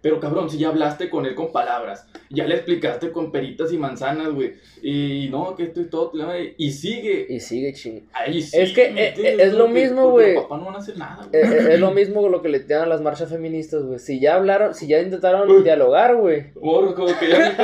Pero 0.04 0.20
cabrón, 0.20 0.50
si 0.50 0.58
ya 0.58 0.68
hablaste 0.68 1.08
con 1.08 1.24
él 1.24 1.34
con 1.34 1.50
palabras, 1.50 2.06
ya 2.28 2.44
le 2.46 2.56
explicaste 2.56 3.10
con 3.10 3.32
peritas 3.32 3.72
y 3.72 3.78
manzanas, 3.78 4.28
güey. 4.34 4.52
Y 4.82 5.28
no, 5.30 5.56
que 5.56 5.62
esto 5.62 5.80
y 5.80 5.86
todo, 5.88 6.12
y 6.58 6.70
sigue. 6.72 7.24
Y 7.30 7.40
sigue 7.40 7.72
ching. 7.72 8.06
Ahí 8.12 8.42
sí, 8.42 8.60
Es 8.60 8.74
que, 8.74 8.90
¿me 8.90 9.06
eh, 9.08 9.14
eh, 9.16 9.36
es 9.40 9.54
lo 9.54 9.66
mismo, 9.66 10.10
güey. 10.10 10.34
Los 10.34 10.42
papás 10.44 10.58
no 10.60 10.66
van 10.66 10.74
a 10.74 10.78
hacer 10.80 10.98
nada, 10.98 11.26
güey. 11.32 11.42
eh, 11.42 11.72
es 11.74 11.80
lo 11.80 11.90
mismo 11.92 12.28
lo 12.28 12.42
que 12.42 12.50
le 12.50 12.60
tiran 12.60 12.82
a 12.82 12.86
las 12.86 13.00
marchas 13.00 13.30
feministas, 13.30 13.82
güey. 13.82 13.98
Si 13.98 14.20
ya 14.20 14.34
hablaron, 14.34 14.74
si 14.74 14.86
ya 14.88 15.00
intentaron 15.00 15.50
Uy. 15.50 15.62
dialogar, 15.62 16.16
güey. 16.16 16.52
Morro, 16.60 16.94
como 16.94 17.18
que 17.18 17.30
ya 17.30 17.56
que. 17.56 17.62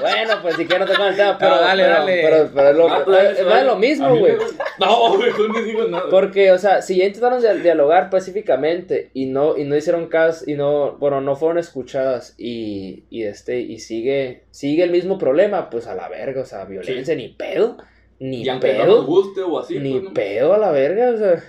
Bueno, 0.00 0.34
pues 0.42 0.56
si 0.56 0.66
quieres 0.66 0.86
no 0.88 0.92
tocar 0.94 1.10
el 1.10 1.16
tema, 1.16 1.36
pero. 1.38 1.50
No, 1.54 1.60
dale, 1.60 1.82
pero, 1.84 1.94
dale. 1.98 2.22
Pero, 2.22 2.50
pero 2.54 2.68
es 2.70 2.76
lo, 2.76 2.88
Ah, 2.92 3.04
eh, 3.06 3.36
no 3.44 3.56
es 3.56 3.64
lo 3.64 3.72
A 3.72 3.78
mismo, 3.78 4.16
güey. 4.16 4.32
No, 4.80 5.16
mejor 5.16 5.48
no 5.54 5.62
digo 5.62 5.84
nada. 5.88 6.04
Porque, 6.10 6.50
o 6.50 6.58
sea, 6.58 6.82
si 6.82 6.96
ya 6.96 7.04
intentaron 7.04 7.40
dia- 7.40 7.54
dialogar 7.54 8.10
pacíficamente 8.10 9.10
y 9.14 9.26
no, 9.26 9.56
y 9.56 9.64
no 9.64 9.76
hicieron 9.76 10.06
caso, 10.06 10.44
y 10.50 10.54
no, 10.54 10.61
bueno, 10.98 11.20
no 11.20 11.36
fueron 11.36 11.58
escuchadas 11.58 12.34
y, 12.38 13.04
y 13.10 13.24
este, 13.24 13.60
y 13.60 13.78
sigue, 13.78 14.44
sigue 14.50 14.82
el 14.82 14.90
mismo 14.90 15.18
problema, 15.18 15.70
pues 15.70 15.86
a 15.86 15.94
la 15.94 16.08
verga, 16.08 16.42
o 16.42 16.44
sea, 16.44 16.64
violencia, 16.64 17.14
ni 17.14 17.28
pedo, 17.28 17.76
ni 18.18 18.42
y 18.42 18.44
no 18.44 18.60
pedo, 18.60 19.04
guste 19.04 19.42
o 19.42 19.58
así, 19.58 19.78
ni 19.78 19.92
pues, 19.92 20.04
no. 20.04 20.14
pedo 20.14 20.54
a 20.54 20.58
la 20.58 20.70
verga, 20.70 21.10
o 21.10 21.18
sea, 21.18 21.42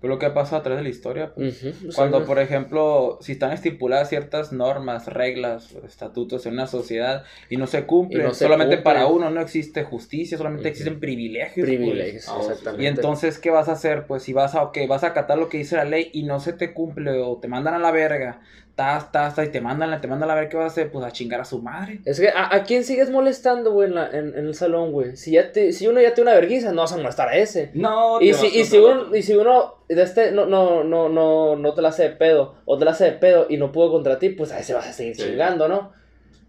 Pero 0.00 0.12
lo 0.14 0.18
que 0.18 0.26
ha 0.26 0.34
pasado 0.34 0.58
a 0.58 0.62
través 0.62 0.78
de 0.78 0.82
la 0.84 0.88
historia, 0.90 1.32
pues. 1.34 1.64
Cuando, 1.94 2.24
por 2.24 2.38
ejemplo, 2.38 3.18
si 3.22 3.32
están 3.32 3.52
estipuladas 3.52 4.08
ciertas 4.08 4.52
normas, 4.52 5.06
reglas, 5.06 5.74
estatutos 5.86 6.44
en 6.46 6.52
una 6.54 6.66
sociedad 6.66 7.24
y 7.48 7.56
no 7.56 7.66
se 7.66 7.86
cumplen, 7.86 8.20
Y 8.20 8.24
no 8.24 8.34
se 8.34 8.44
solamente 8.44 8.78
para 8.78 9.06
uno 9.06 9.30
no 9.30 9.40
existe 9.40 9.84
justicia, 9.84 10.36
solamente 10.36 10.68
existen 10.68 11.00
privilegios. 11.00 11.66
pues. 11.66 11.78
privilegios, 11.78 12.28
Ah, 12.28 12.38
exactamente. 12.40 12.84
Y 12.84 12.86
entonces, 12.86 13.38
¿qué 13.38 13.50
vas 13.50 13.68
a 13.68 13.72
hacer? 13.72 14.06
Pues 14.06 14.22
si 14.22 14.32
vas 14.32 14.54
a, 14.54 14.62
ok, 14.64 14.78
vas 14.88 15.02
a 15.04 15.08
acatar 15.08 15.38
lo 15.38 15.48
que 15.48 15.58
dice 15.58 15.76
la 15.76 15.84
ley 15.84 16.10
y 16.12 16.24
no 16.24 16.40
se 16.40 16.52
te 16.52 16.74
cumple 16.74 17.20
o 17.20 17.38
te 17.38 17.48
mandan 17.48 17.74
a 17.74 17.78
la 17.78 17.90
verga, 17.90 18.40
tas, 18.76 19.10
tas, 19.10 19.36
y 19.38 19.48
te 19.50 19.60
mandan, 19.60 20.00
te 20.00 20.06
mandan 20.06 20.30
a 20.30 20.34
verga, 20.34 20.48
¿qué 20.50 20.56
vas 20.58 20.64
a 20.64 20.66
hacer? 20.68 20.92
Pues 20.92 21.04
a 21.04 21.10
chingar 21.10 21.40
a 21.40 21.44
su 21.44 21.60
madre. 21.60 22.00
Es 22.04 22.20
que, 22.20 22.28
¿a, 22.28 22.54
a 22.54 22.62
quién 22.64 22.84
sigues 22.84 23.10
molestando, 23.10 23.72
güey, 23.72 23.88
en, 23.88 23.94
la- 23.96 24.10
en, 24.10 24.28
en 24.38 24.46
el 24.46 24.54
salón, 24.54 24.92
güey? 24.92 25.16
Si, 25.16 25.32
ya 25.32 25.50
te, 25.50 25.72
si 25.72 25.88
uno 25.88 26.00
ya 26.00 26.14
tiene 26.14 26.30
una 26.30 26.38
vergüenza, 26.38 26.70
no 26.72 26.82
vas 26.82 26.92
a 26.92 26.98
molestar 26.98 27.28
a 27.30 27.36
ese. 27.36 27.70
No, 27.74 28.20
Y 28.20 28.32
si, 28.34 28.46
y, 28.48 28.64
si 28.64 28.78
uno, 28.78 29.16
y 29.16 29.22
si 29.22 29.34
uno 29.34 29.74
de 29.88 30.02
este 30.02 30.30
no, 30.32 30.46
no, 30.46 30.84
no, 30.84 31.08
no, 31.08 31.56
no 31.56 31.74
te 31.74 31.82
la 31.82 31.88
hace 31.88 32.02
de 32.04 32.10
pedo, 32.10 32.54
o 32.66 32.78
te 32.78 32.84
la 32.84 32.90
hace 32.92 33.04
de 33.06 33.12
pedo 33.12 33.46
y 33.48 33.56
no 33.56 33.72
pudo 33.72 33.90
contra 33.90 34.18
ti, 34.18 34.28
pues 34.28 34.52
ahí 34.52 34.62
se 34.62 34.74
vas 34.74 34.86
a 34.86 34.92
seguir 34.92 35.16
Sí. 35.16 35.22
chingando, 35.22 35.66
¿no? 35.68 35.92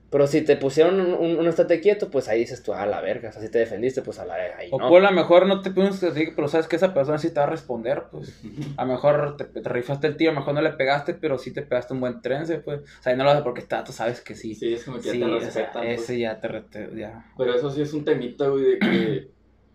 Pero 0.10 0.26
si 0.26 0.42
te 0.42 0.56
pusieron 0.56 1.02
un, 1.02 1.14
un, 1.14 1.38
un 1.38 1.48
estate 1.48 1.82
quieto, 1.82 2.10
pues 2.10 2.30
ahí 2.30 2.40
dices 2.40 2.64
tú, 2.64 2.74
a 2.74 2.86
la 2.86 3.02
verga. 3.02 3.28
O 3.30 3.32
sea, 3.34 3.42
si 3.42 3.50
te 3.52 3.60
defendiste, 3.60 4.02
pues 4.02 4.20
a 4.20 4.26
la 4.26 4.38
verga. 4.38 4.58
Ahí, 4.60 4.70
O 4.72 4.80
¿no? 4.80 4.88
pues 4.88 5.04
a 5.04 5.10
lo 5.10 5.16
mejor 5.16 5.46
no 5.48 5.60
te 5.62 5.70
pones 5.72 6.02
así, 6.02 6.28
pero 6.34 6.48
sabes 6.48 6.68
que 6.70 6.78
esa 6.78 6.94
persona 6.94 7.18
sí 7.18 7.30
te 7.30 7.42
va 7.42 7.46
a 7.48 7.50
responder, 7.50 8.04
pues. 8.10 8.40
A 8.78 8.86
lo 8.86 8.94
mejor 8.94 9.36
te, 9.36 9.44
te 9.44 9.68
rifaste 9.68 10.08
el 10.08 10.16
tiro, 10.16 10.32
a 10.32 10.34
lo 10.34 10.40
mejor 10.40 10.54
no 10.54 10.62
le 10.62 10.72
pegaste, 10.72 11.14
pero 11.14 11.38
sí 11.38 11.52
te 11.52 11.62
pegaste 11.62 11.94
un 11.94 12.00
buen 12.00 12.22
trense, 12.22 12.60
pues. 12.60 12.80
O 12.80 13.04
sea, 13.04 13.14
y 13.14 13.18
no 13.18 13.26
lo 13.26 13.32
haces 13.32 13.44
porque 13.44 13.60
está, 13.60 13.84
tú 13.84 13.92
sabes 13.92 14.22
que 14.22 14.34
sí. 14.34 14.56
Sí, 14.56 14.74
es 14.76 14.86
como 14.86 14.98
que 15.00 15.08
ya 15.08 15.12
Sí, 15.12 15.20
te 15.20 15.26
o 15.26 15.30
sea, 15.40 15.40
respetan. 15.50 15.84
pues. 15.84 16.02
ese 16.02 16.20
ya 16.20 16.40
te, 16.40 16.48
re- 16.48 16.62
te- 16.62 16.90
ya. 16.96 17.26
Pero 17.38 17.54
eso 17.54 17.70
sí 17.70 17.82
es 17.82 17.92
un 17.92 18.06
temita, 18.06 18.48
güey, 18.48 18.64
de 18.64 18.80
que 18.80 19.28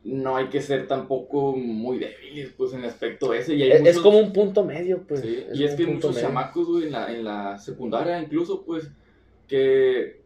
no 0.04 0.34
hay 0.36 0.46
que 0.48 0.62
ser 0.62 0.88
tampoco 0.88 1.54
muy 1.54 1.98
débiles, 1.98 2.48
pues, 2.56 2.72
en 2.72 2.78
el 2.80 2.86
aspecto 2.86 3.34
ese. 3.34 3.54
Y 3.54 3.64
hay 3.64 3.72
Es, 3.72 3.82
es 3.86 3.98
como 3.98 4.18
un 4.18 4.32
punto 4.32 4.64
medio, 4.64 5.02
pues. 5.06 5.20
Sí, 5.20 5.44
Es 5.50 5.58
y 5.60 5.64
es 5.64 5.74
que 5.74 5.86
muchos 5.86 6.14
medio. 6.14 6.28
chamacos, 6.28 6.66
güey, 6.68 6.84
en 6.86 6.92
la, 6.92 7.12
en 7.12 7.22
la 7.22 7.58
secundaria 7.58 8.18
incluso, 8.18 8.64
pues, 8.64 8.90
que 9.46 10.21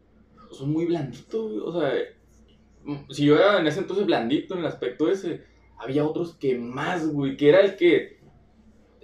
son 0.51 0.71
muy 0.71 0.85
blanditos, 0.85 1.51
güey. 1.51 1.59
O 1.63 1.71
sea, 1.71 1.93
mm, 2.83 3.11
si 3.11 3.25
yo 3.25 3.35
era 3.35 3.59
en 3.59 3.67
ese 3.67 3.79
entonces 3.79 4.05
blandito 4.05 4.53
en 4.53 4.61
el 4.61 4.67
aspecto 4.67 5.09
ese, 5.09 5.43
había 5.77 6.05
otros 6.05 6.35
que 6.35 6.57
más, 6.57 7.07
güey, 7.07 7.37
que 7.37 7.49
era 7.49 7.61
el 7.61 7.75
que, 7.75 8.16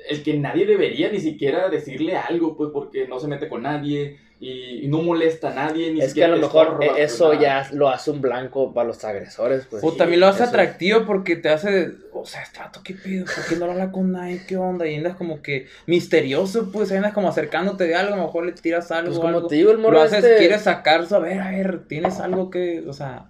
el 0.10 0.24
que 0.24 0.38
nadie 0.38 0.66
debería 0.66 1.10
ni 1.12 1.20
siquiera 1.20 1.70
decirle 1.70 2.16
algo, 2.18 2.56
pues, 2.58 2.70
porque 2.74 3.08
no 3.08 3.20
se 3.20 3.28
mete 3.28 3.47
con 3.47 3.64
nadie 3.64 4.18
y, 4.39 4.86
y 4.86 4.88
no 4.88 5.01
molesta 5.01 5.51
a 5.51 5.54
nadie, 5.54 5.91
ni 5.93 6.01
Es 6.01 6.14
que 6.14 6.24
a 6.24 6.28
siquiera 6.28 6.36
lo 6.36 6.38
mejor 6.38 6.68
estorba, 6.68 6.93
pues, 6.93 7.14
eso 7.14 7.34
ya 7.34 7.70
lo 7.72 7.89
hace 7.89 8.12
un 8.12 8.22
blanco 8.22 8.74
para 8.74 8.88
los 8.88 9.04
agresores, 9.06 9.66
pues. 9.70 9.84
O 9.84 9.91
Sí, 9.91 9.97
también 9.97 10.20
lo 10.20 10.28
hace 10.28 10.43
atractivo 10.43 11.06
porque 11.06 11.38
te 11.38 11.49
hace, 11.49 11.91
o 12.12 12.26
sea, 12.26 12.41
este 12.41 12.60
vato, 12.60 12.82
¿qué 12.84 12.93
pedo? 12.93 13.26
¿Por 13.26 13.45
qué 13.45 13.56
no 13.56 13.66
habla 13.72 13.91
con 13.91 14.12
nadie? 14.12 14.41
¿Qué 14.45 14.58
onda? 14.58 14.88
Y 14.88 14.95
andas 14.95 15.16
como 15.16 15.41
que 15.41 15.68
misterioso, 15.88 16.72
pues, 16.72 16.91
ahí 16.91 16.97
andas 16.97 17.14
como 17.14 17.30
acercándote 17.30 17.86
de 17.86 17.95
algo, 17.95 18.16
a 18.16 18.18
lo 18.18 18.24
mejor 18.24 18.45
le 18.45 18.51
tiras 18.51 18.91
algo. 18.91 19.08
Pues 19.08 19.18
o 19.18 19.22
como 19.22 19.38
algo. 19.38 19.47
te 19.47 19.56
digo, 19.56 19.72
el 19.72 19.78
morro 19.78 19.93
lo 19.93 20.01
haces, 20.01 20.24
este- 20.24 20.38
quieres 20.38 20.62
sacar, 20.64 21.06
a 21.10 21.20
ver, 21.20 21.39
a 21.41 21.51
ver, 21.51 21.88
tienes 21.88 22.20
algo 22.20 22.49
que, 22.49 22.84
o 22.88 22.93
sea, 22.93 23.30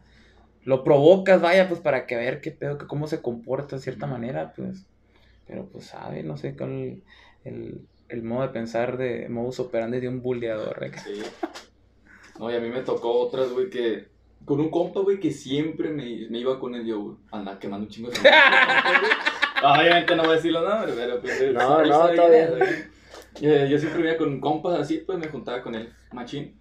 lo 0.64 0.84
provocas, 0.84 1.42
vaya, 1.42 1.68
pues, 1.68 1.80
para 1.82 2.08
que 2.08 2.16
ver 2.16 2.42
qué 2.42 2.52
pedo, 2.52 2.78
que 2.78 2.88
cómo 2.88 3.08
se 3.08 3.22
comporta 3.22 3.76
de 3.76 3.82
cierta 3.82 4.08
manera, 4.08 4.54
pues. 4.56 4.86
Pero, 5.48 5.66
pues, 5.72 5.86
sabe, 5.86 6.24
no 6.24 6.38
sé, 6.38 6.56
cuál 6.56 7.02
el, 7.44 7.82
el 8.10 8.24
modo 8.24 8.44
de 8.44 8.50
pensar 8.50 8.98
de 8.98 9.28
modus 9.30 9.60
operandi 9.60 10.00
de 10.00 10.08
un 10.08 10.22
bulleador. 10.22 10.84
¿eh? 10.84 10.91
Sí. 11.04 11.22
No, 12.39 12.52
y 12.52 12.56
a 12.56 12.60
mí 12.60 12.70
me 12.70 12.82
tocó 12.82 13.12
otras, 13.20 13.52
güey, 13.52 13.70
que. 13.70 14.12
Con 14.46 14.60
un 14.60 14.70
compa, 14.70 15.00
güey, 15.00 15.22
que 15.22 15.32
siempre 15.32 15.88
me, 15.89 16.28
me 16.30 16.39
iba 16.39 16.60
con 16.60 16.76
él 16.76 16.86
yo, 16.86 17.00
güey. 17.00 17.16
Anda 17.32 17.58
quemando 17.60 17.86
un 17.86 17.91
chingo 17.91 18.10
de 18.10 18.18
Obviamente 19.64 20.16
no 20.18 20.24
voy 20.24 20.34
a 20.34 20.36
decir 20.36 20.52
los 20.52 20.68
nombres, 20.68 20.96
pero 20.98 21.22
pues. 21.22 21.54
No, 21.54 21.86
no, 21.86 22.10
todo 22.10 22.30
bien. 22.30 22.50
güey. 22.58 22.94
Eh, 23.41 23.68
Yo 23.70 23.78
siempre 23.80 24.02
iba 24.04 24.18
con 24.18 24.39
compas 24.41 24.80
así, 24.80 24.98
pues 25.06 25.18
me 25.18 25.28
juntaba 25.28 25.62
con 25.62 25.76
él, 25.76 25.89
machín. 26.12 26.56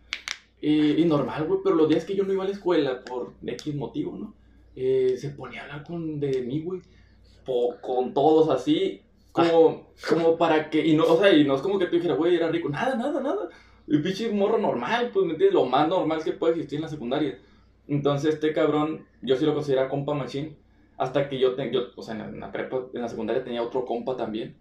Y, 0.61 1.03
y 1.03 1.05
normal, 1.05 1.45
güey, 1.45 1.61
pero 1.65 1.75
los 1.75 1.89
días 1.89 2.05
que 2.05 2.15
yo 2.15 2.23
no 2.25 2.33
iba 2.33 2.45
a 2.45 2.47
la 2.47 2.53
escuela 2.53 3.03
por 3.03 3.33
X 3.45 3.75
motivo, 3.75 4.17
¿no? 4.17 4.33
Eh, 4.77 5.17
se 5.19 5.31
ponía 5.31 5.63
a 5.63 5.65
hablar 5.65 5.85
con, 5.85 6.21
de 6.21 6.41
mí, 6.43 6.61
güey. 6.63 6.81
Po- 7.45 7.77
Con 7.81 8.13
todos 8.15 8.49
así, 8.51 9.01
como, 9.33 9.89
como 10.09 10.37
para 10.37 10.71
que. 10.71 10.85
Y 10.87 10.95
no, 10.95 11.05
o 11.05 11.19
sea, 11.19 11.33
y 11.33 11.45
no 11.45 11.55
es 11.55 11.63
como 11.63 11.79
que 11.79 11.87
tú 11.87 11.97
dijeras, 11.97 12.19
güey, 12.19 12.37
era 12.37 12.49
rico. 12.49 12.69
Nada, 12.69 12.95
nada, 12.97 13.21
nada. 13.21 13.49
El 13.89 14.03
pinche 14.03 14.31
morro 14.31 14.59
normal, 14.59 15.11
pues, 15.13 15.27
¿me 15.27 15.33
entiendes? 15.33 15.55
Lo 15.55 15.65
más 15.67 15.89
normal 15.89 16.23
que 16.23 16.33
puede 16.33 16.55
existir 16.55 16.77
en 16.77 16.83
la 16.83 16.89
secundaria. 16.89 17.39
Entonces, 17.89 18.35
este 18.35 18.53
cabrón, 18.53 19.07
yo 19.23 19.37
sí 19.37 19.45
lo 19.45 19.55
consideraba 19.55 19.89
compa 19.89 20.15
machín. 20.15 20.57
Hasta 20.99 21.29
que 21.29 21.39
yo, 21.39 21.55
te- 21.55 21.73
yo 21.73 21.89
o 21.97 22.03
sea, 22.03 22.15
en 22.15 22.21
la, 22.21 22.29
en 22.29 22.41
la 22.41 22.53
prepa, 22.53 22.87
en 22.95 23.01
la 23.03 23.09
secundaria 23.09 23.43
tenía 23.43 23.63
otro 23.63 23.85
compa 23.85 24.17
también. 24.17 24.55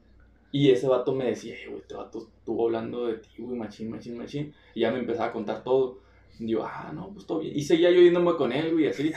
Y 0.51 0.69
ese 0.71 0.87
vato 0.87 1.13
me 1.13 1.25
decía, 1.25 1.53
"Eh, 1.55 1.67
güey, 1.67 1.79
este 1.81 1.95
vato 1.95 2.17
estuvo 2.39 2.65
hablando 2.65 3.05
de 3.07 3.15
ti, 3.19 3.29
güey, 3.37 3.57
machín, 3.57 3.89
machín, 3.91 4.17
machín. 4.17 4.53
Y 4.73 4.81
ya 4.81 4.91
me 4.91 4.99
empezaba 4.99 5.27
a 5.27 5.31
contar 5.33 5.63
todo. 5.63 5.99
Y 6.39 6.47
yo, 6.47 6.63
ah, 6.65 6.91
no, 6.93 7.09
pues 7.13 7.25
todo 7.27 7.39
bien. 7.39 7.55
Y 7.55 7.61
seguía 7.61 7.91
yo 7.91 8.01
yéndome 8.01 8.35
con 8.35 8.51
él, 8.51 8.73
güey, 8.73 8.87
así. 8.87 9.11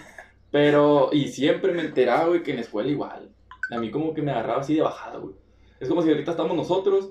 Pero, 0.51 1.09
y 1.13 1.29
siempre 1.29 1.73
me 1.73 1.81
enteraba, 1.83 2.29
güey, 2.29 2.43
que 2.43 2.51
en 2.53 2.59
la 2.59 2.63
escuela 2.63 2.91
igual. 2.91 3.31
A 3.75 3.79
mí 3.81 3.91
como 3.91 4.15
que 4.15 4.23
me 4.23 4.31
agarraba 4.33 4.61
así 4.61 4.75
de 4.75 4.83
bajada, 4.83 5.19
güey. 5.19 5.35
Es 5.81 5.89
como 5.89 6.03
si 6.03 6.09
ahorita 6.11 6.31
estamos 6.33 6.57
nosotros 6.57 7.11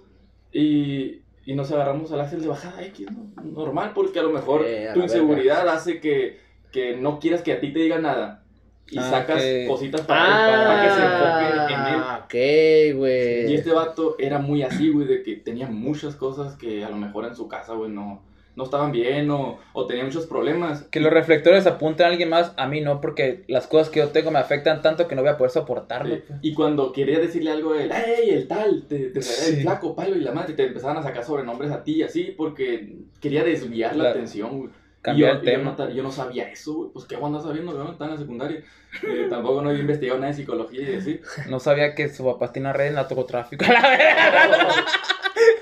y, 0.51 1.21
y 1.45 1.53
nos 1.55 1.71
agarramos 1.71 2.11
al 2.11 2.21
ángel 2.21 2.41
de 2.41 2.47
bajada 2.47 2.83
X, 2.85 3.07
¿no? 3.11 3.43
Normal, 3.43 3.91
porque 3.93 4.19
a 4.19 4.23
lo 4.23 4.29
mejor 4.31 4.65
Eh, 4.65 4.89
a 4.89 4.93
tu 4.93 5.01
inseguridad 5.01 5.67
hace 5.69 5.99
que, 5.99 6.39
que 6.71 6.95
no 6.95 7.19
quieras 7.19 7.41
que 7.41 7.53
a 7.53 7.59
ti 7.59 7.71
te 7.73 7.79
diga 7.79 7.99
nada. 7.99 8.43
Y 8.89 8.97
Ah, 8.99 9.09
sacas 9.09 9.41
cositas 9.67 10.01
para, 10.01 10.25
él, 10.25 10.67
para 10.67 10.83
que 10.83 10.89
se 10.89 11.05
enfoque 11.05 11.73
en 11.73 11.79
él. 11.93 12.01
Ah, 12.03 12.21
ok, 12.25 12.97
güey. 12.99 13.51
Y 13.51 13.55
este 13.55 13.71
vato 13.71 14.15
era 14.19 14.39
muy 14.39 14.61
así, 14.61 14.89
güey, 14.89 15.07
de 15.07 15.23
que 15.23 15.37
tenía 15.37 15.67
muchas 15.67 16.15
cosas 16.15 16.55
que 16.55 16.83
a 16.83 16.89
lo 16.89 16.97
mejor 16.97 17.25
en 17.25 17.35
su 17.35 17.47
casa, 17.47 17.73
güey, 17.73 17.89
no, 17.91 18.21
no 18.55 18.63
estaban 18.65 18.91
bien 18.91 19.31
o, 19.31 19.59
o 19.73 19.87
tenía 19.87 20.03
muchos 20.03 20.25
problemas. 20.27 20.83
Que 20.83 20.99
los 20.99 21.11
reflectores 21.11 21.65
apunten 21.65 22.05
a 22.05 22.09
alguien 22.09 22.29
más, 22.29 22.53
a 22.57 22.67
mí 22.67 22.81
no, 22.81 23.01
porque 23.01 23.43
las 23.47 23.65
cosas 23.67 23.89
que 23.89 23.99
yo 23.99 24.09
tengo 24.09 24.29
me 24.31 24.39
afectan 24.39 24.81
tanto 24.81 25.07
que 25.07 25.15
no 25.15 25.21
voy 25.21 25.31
a 25.31 25.37
poder 25.37 25.51
soportarlo. 25.51 26.15
Sí. 26.15 26.21
pues. 26.27 26.39
Y 26.43 26.53
cuando 26.53 26.91
quería 26.93 27.19
decirle 27.19 27.51
algo 27.51 27.73
¡Ey, 27.75 28.29
el 28.29 28.47
tal! 28.47 28.85
Te, 28.87 29.09
te 29.09 29.21
Sí. 29.21 29.55
el 29.55 29.61
flaco, 29.63 29.95
palo 29.95 30.15
y 30.15 30.19
la 30.21 30.31
madre, 30.33 30.53
te 30.53 30.65
empezaban 30.67 30.97
a 30.97 31.03
sacar 31.03 31.23
sobrenombres 31.23 31.71
a 31.71 31.83
ti 31.83 31.93
y 31.97 32.03
así 32.03 32.33
porque 32.37 32.95
quería 33.19 33.43
desviar 33.43 33.95
la 33.95 34.03
La- 34.05 34.09
atención, 34.11 34.57
güey. 34.59 34.69
Cambiar 35.01 35.31
yo, 35.33 35.35
el 35.39 35.43
y 35.43 35.45
yo 35.51 35.51
tema. 35.57 35.75
no, 35.77 35.89
yo 35.89 36.01
no 36.03 36.11
sabía 36.13 36.49
eso, 36.49 36.73
güey. 36.75 36.89
Pues 36.93 37.03
qué 37.05 37.17
onda 37.17 37.41
sabiendo, 37.41 37.73
güey, 37.73 37.91
está 37.91 38.05
en 38.05 38.11
la 38.11 38.17
secundaria. 38.17 38.63
Eh, 39.05 39.27
tampoco 39.29 39.61
no 39.61 39.69
había 39.69 39.81
investigado 39.81 40.17
nada 40.19 40.31
de 40.31 40.37
psicología 40.37 40.89
y 40.91 40.95
así. 40.95 41.19
No 41.49 41.59
sabía 41.59 41.93
que 41.93 42.07
su 42.07 42.23
papá 42.23 42.53
tiene 42.53 42.69
una 42.69 42.73
red 42.77 42.85
de 42.85 42.91
narcotráfico. 42.91 43.65
La 43.67 43.81
verdad. 43.81 44.69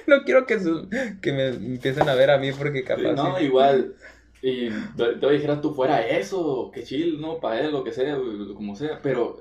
no 0.07 0.23
quiero 0.23 0.45
que, 0.45 0.59
su- 0.59 0.87
que 1.21 1.31
me 1.33 1.47
empiecen 1.49 2.09
a 2.09 2.15
ver 2.15 2.31
a 2.31 2.37
mí 2.37 2.51
porque 2.51 2.79
Sí, 2.79 2.85
capaz. 2.85 3.13
no, 3.13 3.37
sí. 3.37 3.45
igual. 3.45 3.95
Y 4.41 4.69
te, 4.97 5.15
te 5.19 5.29
dijeras 5.31 5.61
tú 5.61 5.73
fuera 5.73 6.05
eso, 6.07 6.71
que 6.73 6.83
chill, 6.83 7.21
¿no? 7.21 7.39
Para 7.39 7.61
él, 7.61 7.71
lo 7.71 7.83
que 7.83 7.91
sea, 7.91 8.17
como 8.55 8.75
sea. 8.75 8.99
Pero 9.01 9.37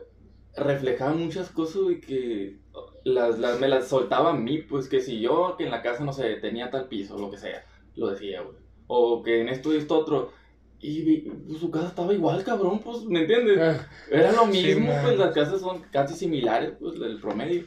reflejaba 0.56 1.14
muchas 1.14 1.50
cosas, 1.50 1.82
güey, 1.82 2.00
que 2.00 2.58
las, 3.04 3.38
las, 3.38 3.58
me 3.61 3.68
las 3.68 3.88
soltaba 3.88 4.30
a 4.30 4.34
mí, 4.34 4.58
pues 4.58 4.88
que 4.88 5.00
si 5.00 5.20
yo, 5.20 5.54
que 5.56 5.64
en 5.64 5.70
la 5.70 5.82
casa, 5.82 6.04
no 6.04 6.12
sé, 6.12 6.34
tenía 6.36 6.70
tal 6.70 6.88
piso, 6.88 7.18
lo 7.18 7.30
que 7.30 7.38
sea, 7.38 7.64
lo 7.96 8.08
decía, 8.11 8.42
güey. 8.42 8.56
O 8.88 9.22
que 9.22 9.40
en 9.40 9.48
esto 9.48 9.72
y 9.72 9.78
esto 9.78 9.98
otro. 9.98 10.32
Y 10.80 11.20
pues, 11.22 11.61
su 11.61 11.70
casa 11.70 11.88
estaba 11.88 12.12
igual, 12.14 12.42
cabrón, 12.44 12.80
pues, 12.80 13.04
¿me 13.04 13.20
entiendes? 13.20 13.58
Ah, 13.58 13.88
Era 14.11 14.32
lo 14.32 14.46
mismo, 14.46 14.92
pues 15.02 15.18
las 15.18 15.34
casas 15.34 15.61
son 15.61 15.82
casi 15.92 16.14
similares, 16.14 16.72
pues, 16.80 16.94
el 17.00 17.20
promedio. 17.20 17.64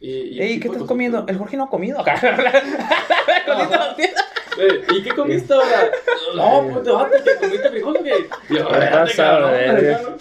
Y, 0.00 0.10
y 0.10 0.40
Ey, 0.40 0.60
¿qué 0.60 0.68
estás 0.68 0.84
comiendo? 0.84 1.24
pues. 1.24 1.32
El 1.32 1.38
Jorge 1.38 1.56
no 1.56 1.64
ha 1.64 1.70
comido. 1.70 1.98
¿Y 4.90 5.02
qué 5.02 5.10
comiste 5.10 5.52
ahora? 5.54 5.90
No, 6.34 6.68
pues 6.72 6.84
te 6.84 6.90
vas 6.90 7.10
que 7.10 7.36
comiste 7.40 7.70
que. 7.70 7.80
Yo, 7.80 8.70
Me 8.70 8.78
espérate, 8.78 9.16
pasa. 9.16 10.16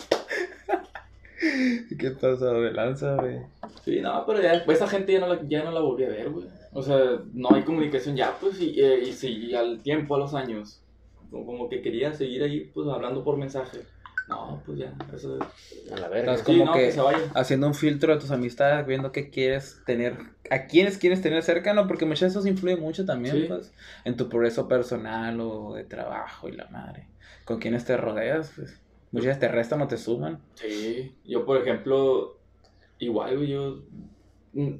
¿Qué 1.99 2.11
pasa 2.11 2.51
de 2.53 2.71
lanza, 2.71 3.15
güey? 3.15 3.39
Sí, 3.83 4.01
no, 4.01 4.23
pero 4.25 4.41
ya 4.41 4.53
después 4.53 4.77
esa 4.77 4.87
gente 4.87 5.13
ya 5.13 5.19
no 5.19 5.27
la, 5.27 5.39
ya 5.47 5.63
no 5.63 5.71
la 5.71 5.79
volví 5.79 6.03
a 6.03 6.09
ver, 6.09 6.29
güey. 6.29 6.47
O 6.73 6.81
sea, 6.83 7.19
no 7.33 7.49
hay 7.53 7.63
comunicación 7.63 8.15
ya, 8.15 8.35
pues, 8.39 8.59
y, 8.59 8.79
eh, 8.79 8.99
y 8.99 9.13
si 9.13 9.53
al 9.55 9.81
tiempo, 9.81 10.15
a 10.15 10.19
los 10.19 10.33
años, 10.33 10.81
como, 11.31 11.45
como 11.45 11.69
que 11.69 11.81
quería 11.81 12.13
seguir 12.13 12.43
ahí, 12.43 12.69
pues, 12.73 12.87
hablando 12.87 13.23
por 13.23 13.37
mensaje. 13.37 13.79
No, 14.27 14.61
pues 14.65 14.77
ya, 14.79 14.93
eso 15.15 15.37
es. 15.37 15.91
a 15.91 15.97
la 15.97 16.09
verga. 16.09 16.33
Estás 16.33 16.47
Sí, 16.47 16.59
como 16.59 16.65
no, 16.65 16.73
que- 16.73 16.85
que 16.87 16.91
se 16.91 16.99
vayan. 17.01 17.21
Haciendo 17.33 17.67
un 17.67 17.73
filtro 17.73 18.13
de 18.13 18.19
tus 18.19 18.31
amistades, 18.31 18.85
viendo 18.85 19.11
qué 19.13 19.29
quieres 19.29 19.81
tener, 19.85 20.17
a 20.51 20.65
quiénes 20.67 20.97
quieres 20.97 21.21
tener 21.21 21.43
cerca, 21.43 21.73
¿no? 21.73 21.87
Porque 21.87 22.05
muchas 22.05 22.29
veces 22.29 22.37
eso 22.37 22.47
influye 22.47 22.75
mucho 22.75 23.05
también, 23.05 23.35
Sí. 23.37 23.45
pues, 23.47 23.73
en 24.03 24.17
tu 24.17 24.27
progreso 24.27 24.67
personal 24.67 25.39
o 25.39 25.73
de 25.75 25.85
trabajo 25.85 26.49
y 26.49 26.51
la 26.53 26.67
madre. 26.67 27.07
Con 27.45 27.59
quienes 27.59 27.85
te 27.85 27.95
rodeas, 27.95 28.51
pues, 28.55 28.77
muchas 29.13 29.27
veces 29.27 29.39
te 29.39 29.47
restan 29.47 29.81
o 29.81 29.87
te 29.87 29.97
suman. 29.97 30.39
Sí, 30.55 31.15
yo 31.23 31.45
por 31.45 31.61
ejemplo, 31.61 32.37
igual, 32.99 33.37
güey, 33.37 33.47
yo 33.49 33.83
mm, 34.53 34.73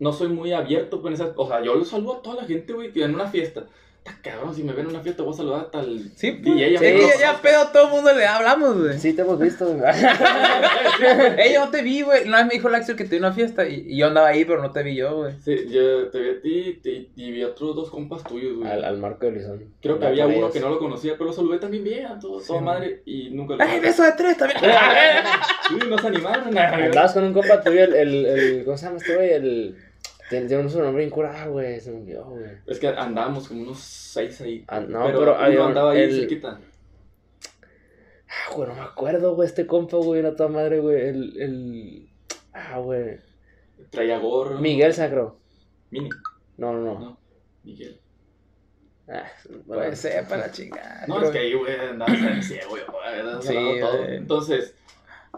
no 0.00 0.12
soy 0.12 0.28
muy 0.28 0.52
abierto 0.52 1.00
con 1.00 1.12
esas, 1.12 1.30
o 1.36 1.46
sea, 1.46 1.62
yo 1.62 1.74
lo 1.76 1.84
saludo 1.84 2.16
a 2.16 2.22
toda 2.22 2.42
la 2.42 2.48
gente, 2.48 2.72
güey, 2.72 2.90
que 2.92 3.04
en 3.04 3.14
una 3.14 3.28
fiesta, 3.28 3.66
cabrón, 4.22 4.54
si 4.54 4.62
me 4.62 4.72
ven 4.72 4.86
en 4.86 4.90
una 4.92 5.00
fiesta 5.00 5.22
voy 5.22 5.32
a 5.32 5.36
saludar 5.36 5.60
hasta 5.62 5.80
el 5.80 6.10
Sí, 6.16 6.32
pues. 6.32 6.54
DJ, 6.54 6.78
Sí, 6.78 6.84
ya, 7.18 7.32
ya 7.32 7.40
pedo 7.42 7.68
todo 7.72 7.86
el 7.86 7.90
mundo 7.90 8.12
le 8.14 8.26
hablamos, 8.26 8.78
güey. 8.78 8.98
Sí, 8.98 9.12
te 9.12 9.22
hemos 9.22 9.38
visto, 9.38 9.66
güey. 9.66 9.80
Ey, 11.38 11.54
yo 11.54 11.68
te 11.70 11.82
vi, 11.82 12.02
güey. 12.02 12.26
Una 12.26 12.38
vez 12.38 12.46
me 12.46 12.52
dijo 12.54 12.68
el 12.68 12.74
Axel 12.74 12.96
que 12.96 13.04
tenía 13.04 13.18
una 13.26 13.32
fiesta 13.32 13.66
y, 13.68 13.84
y 13.88 13.96
yo 13.98 14.06
andaba 14.08 14.28
ahí, 14.28 14.44
pero 14.44 14.62
no 14.62 14.70
te 14.72 14.82
vi 14.82 14.94
yo, 14.96 15.16
güey. 15.16 15.34
Sí, 15.42 15.56
yo 15.70 16.08
te 16.10 16.18
vi 16.20 16.28
a 16.30 16.40
ti 16.40 16.80
te- 16.82 17.08
y 17.16 17.30
vi 17.30 17.42
a 17.42 17.48
otros 17.48 17.74
dos 17.76 17.90
compas 17.90 18.22
tuyos, 18.24 18.56
güey. 18.58 18.70
al, 18.70 18.84
al 18.84 18.98
Marco 18.98 19.26
de 19.26 19.32
Lizón. 19.32 19.64
Creo 19.80 19.98
que 19.98 20.06
había 20.06 20.26
uno 20.26 20.50
que 20.50 20.60
no 20.60 20.68
lo 20.68 20.78
conocía, 20.78 21.12
pero 21.14 21.26
lo 21.26 21.32
saludé 21.32 21.58
también 21.58 21.84
bien, 21.84 22.06
a 22.06 22.18
todo, 22.18 22.40
toda 22.40 22.60
madre, 22.60 23.02
y 23.04 23.30
nunca 23.30 23.56
lo 23.56 23.62
¡Ay, 23.64 23.80
beso 23.80 24.02
de 24.02 24.12
tres 24.12 24.36
también! 24.36 24.60
Sí, 25.68 25.76
no 25.88 25.96
se 25.98 26.06
animaron. 26.08 26.56
Andabas 26.58 27.12
con 27.12 27.22
un 27.24 27.32
compa 27.32 27.60
tuyo, 27.62 27.84
el, 27.84 27.94
el, 27.94 28.26
el 28.26 28.64
¿cómo 28.64 28.76
se 28.76 28.86
llama 28.86 28.96
este 28.98 29.14
güey? 29.14 29.30
El, 29.32 29.76
tiene 30.30 30.56
un 30.58 30.66
nombre 30.72 30.92
bien 30.92 31.10
curado, 31.10 31.52
güey, 31.52 31.80
se 31.80 31.90
me 31.90 31.98
olvidó, 31.98 32.24
güey. 32.26 32.44
Es 32.66 32.78
que 32.78 32.88
andábamos 32.88 33.48
como 33.48 33.62
unos 33.62 33.80
seis 33.80 34.40
ahí. 34.40 34.64
Ah, 34.68 34.80
no, 34.80 35.04
pero, 35.06 35.18
pero 35.18 35.32
uno 35.34 35.40
había 35.44 35.60
un- 35.62 35.68
andaba 35.68 35.90
ahí 35.92 36.02
el- 36.02 36.20
cerquita. 36.20 36.60
Ah, 38.28 38.54
güey, 38.54 38.68
no 38.68 38.74
me 38.74 38.80
acuerdo, 38.82 39.34
güey, 39.34 39.46
este 39.48 39.66
compa, 39.66 39.96
güey, 39.96 40.20
era 40.20 40.36
toda 40.36 40.48
madre, 40.48 40.78
güey, 40.80 41.08
el, 41.08 41.40
el, 41.40 42.08
ah, 42.52 42.78
güey, 42.78 43.18
Traía 43.90 44.18
gorro. 44.18 44.58
Miguel 44.60 44.94
Sacro. 44.94 45.38
Mini. 45.90 46.08
No, 46.58 46.72
no, 46.72 46.80
no. 46.80 47.00
No, 47.00 47.18
Miguel. 47.64 48.00
Ah, 49.08 49.24
bueno. 49.66 49.82
Pues 49.86 49.98
sepa 49.98 50.36
la 50.36 50.52
chingada. 50.52 51.04
No, 51.08 51.14
pero- 51.16 51.26
es 51.26 51.32
que 51.32 51.38
ahí, 51.40 51.54
güey, 51.54 51.74
andaba 51.74 52.14
ciego, 52.42 52.70
güey. 52.70 52.82
Sí, 53.40 53.80
todo. 53.80 54.04
Entonces, 54.04 54.74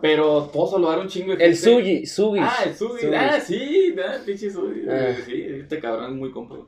pero 0.00 0.50
puedo 0.52 0.70
saludar 0.70 0.98
un 0.98 1.08
chingo 1.08 1.36
de 1.36 1.44
El 1.44 1.56
gente. 1.56 1.56
Sugi, 1.56 2.06
Sugi. 2.06 2.40
Ah, 2.40 2.62
el 2.64 2.74
Sugi. 2.74 3.02
Sugi. 3.02 3.14
Ah, 3.14 3.40
sí, 3.40 3.96
ah, 4.04 4.16
pinche 4.24 4.50
Sugi. 4.50 4.88
Ah. 4.88 5.14
Sí, 5.24 5.46
este 5.48 5.78
cabrón 5.78 6.12
es 6.12 6.16
muy 6.16 6.30
güey. 6.30 6.62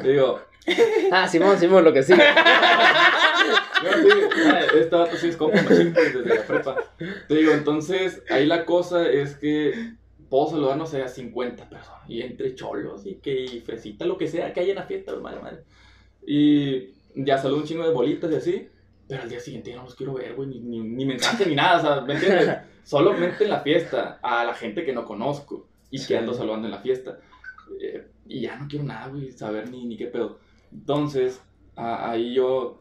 Te 0.00 0.08
digo, 0.08 0.40
Ah, 1.10 1.28
Simón, 1.28 1.58
Simón, 1.58 1.84
lo 1.84 1.92
que 1.92 2.02
sí. 2.02 2.12
no, 2.16 2.18
sí, 2.18 2.28
ah, 4.46 4.60
este 4.74 4.96
vato 4.96 5.16
sí 5.16 5.28
es 5.28 5.36
compa 5.36 5.60
pues, 5.62 5.92
desde 5.94 6.24
la 6.24 6.42
prepa. 6.42 6.76
Te 7.28 7.34
digo, 7.34 7.52
entonces, 7.52 8.22
ahí 8.30 8.46
la 8.46 8.64
cosa 8.64 9.08
es 9.08 9.36
que 9.36 9.94
puedo 10.28 10.50
saludar, 10.50 10.76
no 10.76 10.86
sé, 10.86 11.02
a 11.02 11.08
50 11.08 11.68
personas. 11.68 12.08
Y 12.08 12.22
entre 12.22 12.54
cholos 12.54 13.04
y 13.04 13.16
que 13.16 13.44
y 13.44 13.60
fresita, 13.60 14.04
lo 14.04 14.16
que 14.16 14.28
sea 14.28 14.52
que 14.52 14.60
haya 14.60 14.70
en 14.70 14.76
la 14.76 14.84
fiesta, 14.84 15.14
madre, 15.16 15.40
madre. 15.40 15.58
Y 16.26 16.94
ya 17.14 17.38
saludo 17.38 17.58
un 17.58 17.64
chingo 17.64 17.84
de 17.84 17.92
bolitas 17.92 18.30
y 18.30 18.36
así. 18.36 18.68
Pero 19.12 19.24
al 19.24 19.28
día 19.28 19.40
siguiente 19.40 19.68
ya 19.70 19.76
no 19.76 19.82
los 19.82 19.94
quiero 19.94 20.14
ver, 20.14 20.32
güey, 20.34 20.48
ni, 20.48 20.60
ni, 20.60 20.80
ni 20.80 21.04
mensaje 21.04 21.44
ni 21.44 21.54
nada, 21.54 21.76
o 21.76 21.80
sea, 21.82 22.00
¿me 22.00 22.14
entiendes? 22.14 22.56
Solamente 22.84 23.44
en 23.44 23.50
la 23.50 23.60
fiesta, 23.60 24.18
a 24.22 24.42
la 24.42 24.54
gente 24.54 24.86
que 24.86 24.94
no 24.94 25.04
conozco 25.04 25.66
y 25.90 25.98
Sí. 25.98 26.08
que 26.08 26.16
ando 26.16 26.32
saludando 26.32 26.66
en 26.66 26.70
la 26.72 26.78
fiesta. 26.80 27.18
Eh, 27.78 28.06
y 28.26 28.40
ya 28.40 28.56
no 28.56 28.66
quiero 28.68 28.86
nada, 28.86 29.08
güey, 29.08 29.30
saber 29.32 29.68
ni, 29.68 29.84
ni 29.84 29.98
qué 29.98 30.06
pedo. 30.06 30.38
Entonces, 30.72 31.42
a- 31.76 32.10
ahí 32.10 32.32
yo 32.34 32.80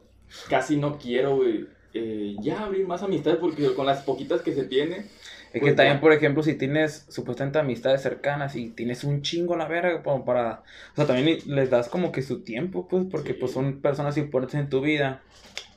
casi 0.50 0.78
no 0.78 0.98
quiero, 0.98 1.36
güey, 1.36 1.68
eh, 1.94 2.36
ya 2.40 2.62
abrir 2.64 2.88
más 2.88 3.04
amistades 3.04 3.38
porque 3.40 3.74
con 3.74 3.86
las 3.86 4.04
poquitas 4.04 4.42
que 4.42 4.54
se 4.54 4.64
tiene, 4.64 5.08
Es 5.54 5.60
Pues 5.60 5.74
que 5.74 5.76
también, 5.76 5.98
ya. 5.98 6.00
por 6.02 6.14
ejemplo, 6.14 6.44
si 6.44 6.56
tienes 6.56 7.06
supuestamente 7.10 7.60
amistades 7.60 8.02
cercanas 8.02 8.56
y 8.56 8.70
tienes 8.70 9.04
un 9.04 9.22
chingo 9.22 9.58
la 9.58 9.68
verga 9.68 10.02
como 10.02 10.24
para... 10.24 10.64
O 10.94 10.96
sea, 10.96 11.06
también 11.06 11.40
les 11.46 11.70
das 11.70 11.90
como 11.90 12.14
que 12.14 12.22
su 12.22 12.40
tiempo, 12.44 12.88
pues, 12.88 13.04
porque 13.12 13.34
Sí. 13.34 13.38
pues 13.42 13.52
son 13.52 13.82
personas 13.82 14.16
importantes 14.18 14.62
en 14.62 14.70
tu 14.70 14.80
vida. 14.80 15.22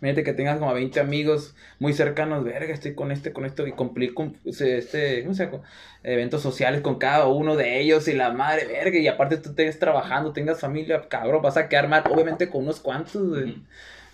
Fíjate 0.05 0.23
que 0.23 0.35
tengas 0.35 0.59
como 0.59 0.71
a 0.71 0.75
20 0.75 1.01
amigos 1.01 1.55
muy 1.79 1.95
cercanos, 1.95 2.45
verga, 2.45 2.75
estoy 2.75 2.95
con 2.95 3.11
este, 3.11 3.33
con 3.33 3.47
esto, 3.47 3.67
y 3.67 3.73
cumplir 3.73 4.13
con 4.13 4.37
sea, 4.51 4.77
este, 4.77 5.23
¿cómo 5.23 5.33
se 5.33 5.47
llama? 5.47 5.63
Eventos 6.03 6.43
sociales 6.43 6.83
con 6.83 6.97
cada 6.99 7.27
uno 7.27 7.57
de 7.57 7.81
ellos 7.81 8.07
y 8.09 8.13
la 8.13 8.31
madre, 8.31 8.67
verga, 8.67 8.99
y 8.99 9.09
aparte 9.09 9.39
tú 9.39 9.49
estés 9.49 9.79
trabajando, 9.79 10.35
tengas 10.35 10.61
familia, 10.61 11.09
cabrón, 11.09 11.41
vas 11.41 11.57
a 11.57 11.71
quedar 11.71 11.89
mal, 11.89 12.05
obviamente 12.13 12.51
con 12.51 12.65
unos 12.65 12.81
cuantos, 12.81 13.31
güey. 13.31 13.63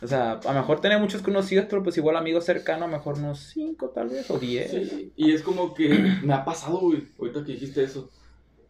O 0.01 0.07
sea, 0.07 0.35
a 0.35 0.53
lo 0.53 0.61
mejor 0.61 0.81
tener 0.81 1.01
muchos 1.01 1.23
conocidos, 1.23 1.67
pero 1.69 1.83
pues 1.83 1.97
igual 1.97 2.15
amigos 2.15 2.45
cercanos, 2.45 2.85
a 2.85 2.87
lo 2.87 2.97
mejor 2.97 3.19
unos 3.19 3.41
5 3.53 3.89
tal 3.89 4.11
vez, 4.11 4.31
o 4.31 4.39
10. 4.39 4.71
Sí, 4.71 5.13
y 5.17 5.33
es 5.33 5.43
como 5.43 5.75
que 5.75 5.89
me 6.23 6.35
ha 6.35 6.45
pasado, 6.45 6.79
güey, 6.79 7.03
ahorita 7.19 7.45
que 7.45 7.55
dijiste 7.55 7.83
eso. 7.83 8.09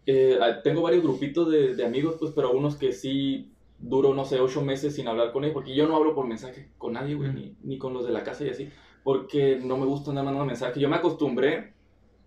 Eh, 0.06 0.38
ah, 0.40 0.62
tengo 0.64 0.80
varios 0.80 1.02
grupitos 1.02 1.52
de, 1.52 1.74
de 1.76 1.84
amigos, 1.84 2.16
pues, 2.18 2.32
pero 2.34 2.52
unos 2.52 2.76
que 2.76 2.94
sí 2.94 3.52
duro, 3.80 4.14
no 4.14 4.24
sé, 4.24 4.40
ocho 4.40 4.62
meses 4.62 4.94
sin 4.94 5.08
hablar 5.08 5.32
con 5.32 5.42
ellos, 5.44 5.54
porque 5.54 5.74
yo 5.74 5.88
no 5.88 5.96
hablo 5.96 6.14
por 6.14 6.26
mensaje 6.26 6.70
con 6.78 6.92
nadie, 6.92 7.14
güey, 7.14 7.30
Mm. 7.30 7.34
ni, 7.34 7.56
ni 7.62 7.78
con 7.78 7.94
los 7.94 8.04
de 8.06 8.12
la 8.12 8.22
casa 8.22 8.44
y 8.44 8.50
así, 8.50 8.68
porque 9.02 9.58
no 9.62 9.78
me 9.78 9.86
gusta 9.86 10.10
andar 10.10 10.24
mandando 10.24 10.46
mensajes. 10.46 10.76
Yo 10.80 10.88
me 10.88 10.96
acostumbré 10.96 11.74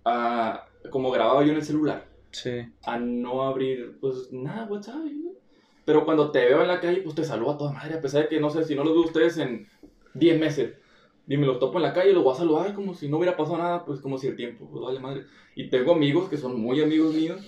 a, 0.06 0.66
como 0.90 1.12
grababa 1.12 1.44
yo 1.44 1.52
en 1.52 1.58
el 1.58 1.64
celular, 1.64 2.08
Sí. 2.32 2.50
a 2.84 2.98
no 2.98 3.44
abrir, 3.44 3.98
pues, 4.02 4.32
nada, 4.32 4.66
WhatsApp. 4.66 4.96
Pero 5.86 6.06
cuando 6.06 6.32
te 6.32 6.46
veo 6.46 6.62
en 6.62 6.68
la 6.70 6.80
calle, 6.80 7.02
pues 7.02 7.14
te 7.16 7.24
saludo 7.24 7.52
a 7.52 7.58
toda 7.58 7.74
madre, 7.74 7.96
a 7.96 8.02
pesar 8.02 8.24
de 8.24 8.30
que, 8.30 8.40
no 8.40 8.50
sé, 8.50 8.64
si 8.64 8.74
no 8.74 8.84
los 8.84 8.94
veo 8.94 9.04
a 9.04 9.08
ustedes 9.08 9.38
en 9.38 9.68
10 10.14 10.40
meses. 10.40 10.74
Y 11.28 11.38
me 11.38 11.46
los 11.46 11.60
topo 11.60 11.78
en 11.78 11.84
la 11.84 11.94
calle 11.94 12.12
los 12.14 12.24
voy 12.24 12.34
a 12.34 12.38
saludar 12.38 12.74
como 12.74 12.94
si 12.94 13.08
no 13.08 13.18
hubiera 13.18 13.38
pasado 13.38 13.58
nada, 13.58 13.86
pues 13.86 14.02
como 14.02 14.18
si 14.18 14.28
el 14.28 14.36
tiempo, 14.36 14.68
pues 14.70 14.84
vale 14.84 15.00
madre. 15.00 15.26
Y 15.56 15.70
tengo 15.70 15.94
amigos 15.94 16.30
que 16.30 16.38
son 16.38 16.60
muy 16.60 16.82
amigos 16.82 17.14
míos 17.14 17.42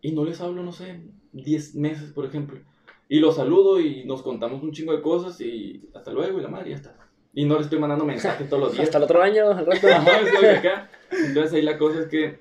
y 0.00 0.12
no 0.12 0.24
les 0.24 0.40
hablo, 0.40 0.62
no 0.62 0.72
sé, 0.72 0.90
en 0.90 1.12
10 1.32 1.74
meses, 1.74 2.12
por 2.12 2.24
ejemplo. 2.24 2.60
Y 3.08 3.20
los 3.20 3.36
saludo 3.36 3.80
y 3.80 4.04
nos 4.04 4.22
contamos 4.22 4.62
un 4.62 4.72
chingo 4.72 4.92
de 4.92 5.02
cosas 5.02 5.40
y 5.40 5.88
hasta 5.94 6.12
luego 6.12 6.38
y 6.38 6.42
la 6.42 6.48
madre, 6.48 6.70
ya 6.70 6.76
está. 6.76 6.96
Y 7.34 7.44
no 7.44 7.54
les 7.56 7.64
estoy 7.64 7.78
mandando 7.78 8.04
mensajes 8.04 8.48
todos 8.48 8.62
los 8.62 8.72
días. 8.72 8.84
Hasta 8.84 8.98
el 8.98 9.04
otro 9.04 9.22
año, 9.22 9.50
al 9.50 9.66
rato. 9.66 9.86
Acá. 9.88 10.90
Entonces 11.10 11.52
ahí 11.54 11.62
la 11.62 11.78
cosa 11.78 12.00
es 12.00 12.06
que 12.08 12.40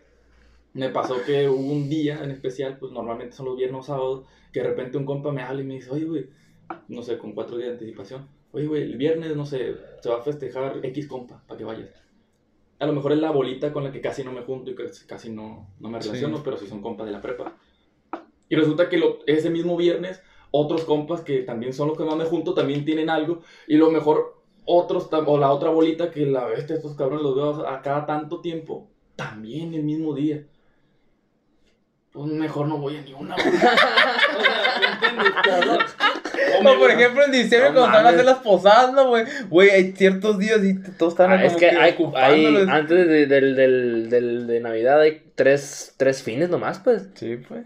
me 0.74 0.90
pasó 0.90 1.22
que 1.26 1.50
hubo 1.50 1.72
un 1.72 1.90
día 1.90 2.22
en 2.24 2.32
especial, 2.32 2.78
pues 2.78 2.92
normalmente 2.92 3.36
son 3.36 3.48
los 3.48 3.58
viernes 3.58 3.82
o 3.82 3.84
sábados, 3.84 4.26
que 4.54 4.62
de 4.62 4.68
repente 4.70 4.98
un 4.98 5.06
compa 5.06 5.32
me 5.32 5.42
habla 5.42 5.62
y 5.62 5.66
me 5.66 5.74
dice, 5.76 5.90
oye, 5.92 6.06
güey, 6.06 6.30
no 6.88 7.02
sé, 7.04 7.18
con 7.18 7.34
cuatro 7.34 7.58
días 7.58 7.70
de 7.70 7.74
anticipación, 7.74 8.30
oye, 8.54 8.68
güey, 8.68 8.84
el 8.84 8.96
viernes, 8.98 9.36
no 9.36 9.46
sé, 9.46 9.76
se 10.02 10.10
va 10.10 10.20
a 10.20 10.22
festejar 10.22 10.80
X 10.84 11.08
compa, 11.08 11.44
para 11.48 11.58
que 11.58 11.66
vayas. 11.66 11.90
A 12.80 12.86
lo 12.86 12.94
mejor 12.94 13.12
es 13.12 13.20
la 13.20 13.32
bolita 13.32 13.74
con 13.74 13.84
la 13.84 13.92
que 13.92 14.00
casi 14.02 14.24
no 14.24 14.32
me 14.32 14.42
junto 14.42 14.72
y 14.72 14.76
casi 15.08 15.30
no, 15.30 15.70
no 15.80 15.90
me 15.90 16.02
Sí. 16.02 16.08
relaciono, 16.08 16.42
pero 16.44 16.58
sí 16.58 16.68
son 16.68 16.82
compas 16.82 17.06
de 17.06 17.12
la 17.12 17.22
prepa. 17.22 17.58
Y 18.50 18.56
resulta 18.56 18.88
que 18.90 18.98
lo- 18.98 19.20
ese 19.28 19.50
mismo 19.50 19.76
viernes, 19.78 20.22
otros 20.52 20.84
compas 20.84 21.22
que 21.22 21.40
también 21.40 21.74
son 21.74 21.88
los 21.88 21.98
que 21.98 22.04
más 22.04 22.16
me 22.16 22.26
junto, 22.26 22.54
también 22.54 22.86
tienen 22.86 23.10
algo, 23.10 23.42
y 23.68 23.78
lo 23.78 23.90
mejor 23.90 24.42
otros, 24.66 25.10
o 25.12 25.38
la 25.38 25.52
otra 25.52 25.70
bolita 25.70 26.12
que 26.12 26.26
la 26.26 26.46
bestia, 26.46 26.76
estos 26.76 26.96
cabrones 26.96 27.24
los 27.24 27.36
veo 27.36 27.68
a 27.68 27.82
cada 27.82 28.06
tanto 28.06 28.42
tiempo, 28.42 28.90
también 29.16 29.74
el 29.74 29.84
mismo 29.84 30.14
día. 30.14 30.46
Pues 32.12 32.28
mejor 32.28 32.68
no 32.68 32.78
voy 32.78 32.98
a 32.98 33.02
ni 33.02 33.14
una. 33.14 33.36
o 33.38 33.40
sea, 33.40 33.52
¿me 34.82 34.86
entiendes, 34.88 35.34
cabrón? 35.44 35.80
O 36.60 36.78
por 36.80 36.92
ejemplo, 36.92 37.24
en 37.24 37.32
diciembre 37.32 37.72
No 37.72 37.80
cuando 37.80 37.98
van 37.98 38.06
a 38.06 38.10
hacer 38.10 38.26
las 38.26 38.40
posadas, 38.40 38.92
¿no, 38.94 39.08
güey? 39.08 39.26
Güey, 39.50 39.70
hay 39.70 39.92
ciertos 39.94 40.38
días 40.38 40.60
y 40.64 40.78
todos 40.98 41.14
están 41.14 41.32
Ah, 41.32 41.38
como 41.38 41.48
es 41.48 41.56
que 41.56 41.68
hay, 41.68 41.78
hay 41.78 41.94
ocupándolos. 41.94 42.68
antes 42.68 43.08
de, 43.08 43.26
del, 43.28 43.56
del, 43.56 44.10
del, 44.10 44.48
de 44.48 44.60
Navidad 44.60 45.00
hay 45.00 45.32
tres, 45.36 45.94
tres 45.98 46.22
fines 46.22 46.50
nomás, 46.50 46.80
pues. 46.80 47.10
Sí, 47.16 47.38
pues. 47.38 47.66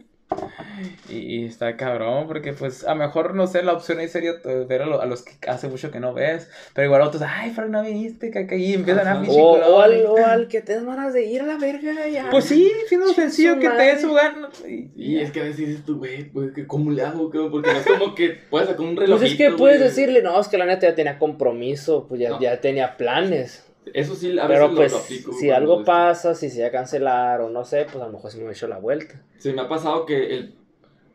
Y, 1.10 1.18
y 1.18 1.46
está 1.46 1.78
cabrón, 1.78 2.28
porque 2.28 2.54
pues 2.54 2.84
a 2.84 2.90
lo 2.94 3.00
mejor, 3.00 3.34
no 3.36 3.48
sé, 3.48 3.64
la 3.64 3.74
opción 3.74 4.00
ahí 4.00 4.08
sería 4.10 4.34
ver 4.68 4.82
a, 4.82 4.86
lo- 4.86 5.02
a 5.02 5.06
los 5.06 5.24
que 5.24 5.50
hace 5.50 5.68
mucho 5.68 5.92
que 5.92 6.00
no 6.00 6.14
ves, 6.14 6.50
pero 6.74 6.86
igual 6.86 7.02
otros, 7.02 7.24
ay, 7.26 7.52
Frank, 7.52 7.70
no 7.70 7.82
viniste, 7.84 8.32
y 8.58 8.74
empiezan 8.74 9.08
a 9.08 9.22
pinche 9.22 9.40
O, 9.42 9.82
al, 9.82 10.06
o 10.06 10.18
al 10.26 10.48
que 10.48 10.62
te 10.62 10.76
ganas 10.84 11.14
de 11.14 11.26
ir 11.26 11.42
a 11.42 11.46
la 11.46 11.58
verga 11.58 12.08
ya. 12.08 12.30
Pues 12.30 12.46
sí, 12.46 12.72
siendo 12.88 13.08
sencillo 13.14 13.58
que 13.60 13.70
te 13.70 14.00
su 14.00 14.14
gana. 14.14 14.50
y- 14.68 14.90
Y 14.96 15.20
es 15.20 15.32
que 15.32 15.42
a 15.42 15.44
veces 15.44 15.58
dices 15.68 15.86
tú, 15.86 15.98
güey, 15.98 16.26
pues, 16.26 16.52
que 16.54 16.68
¿cómo 16.68 16.92
le 16.92 17.02
hago? 17.04 17.32
Porque 17.32 17.72
no 17.72 17.80
es 17.80 17.86
como 17.86 18.14
que 18.16 18.38
puedes 18.50 18.68
sacar 18.68 18.86
un 18.86 18.98
reloj. 18.98 19.20
Pues 19.20 19.32
es 19.32 19.38
que 19.38 19.52
puedes 19.52 19.80
decirle, 19.80 20.22
no, 20.22 20.40
es 20.40 20.48
que 20.48 20.58
la 20.58 20.66
neta 20.66 20.88
ya 20.90 20.96
tenía 20.96 21.18
compromiso, 21.18 22.06
pues 22.08 22.20
ya, 22.20 22.30
No. 22.32 22.40
ya 22.42 22.60
tenía 22.60 22.98
planes. 22.98 23.66
Eso 23.94 24.16
sí, 24.16 24.32
a 24.38 24.48
veces 24.48 24.48
Pero 24.48 24.68
lo- 24.70 24.76
pues, 24.76 24.92
lo 24.92 24.98
aplico. 25.00 25.34
si 25.34 25.50
algo 25.52 25.74
esto- 25.80 25.86
pasa, 25.86 26.36
si 26.36 26.50
se 26.50 26.62
va 26.62 26.68
a 26.68 26.72
cancelar 26.72 27.42
o 27.42 27.50
no 27.50 27.64
sé, 27.66 27.84
pues 27.86 27.96
a 28.04 28.08
lo 28.08 28.14
mejor 28.14 28.32
sí 28.32 28.40
me 28.40 28.50
he 28.50 28.52
hecho 28.52 28.68
la 28.68 28.78
vuelta. 28.80 29.22
Sí, 29.38 29.54
me 29.54 29.62
ha 29.62 29.68
pasado 29.70 30.06
que 30.06 30.34
el 30.36 30.56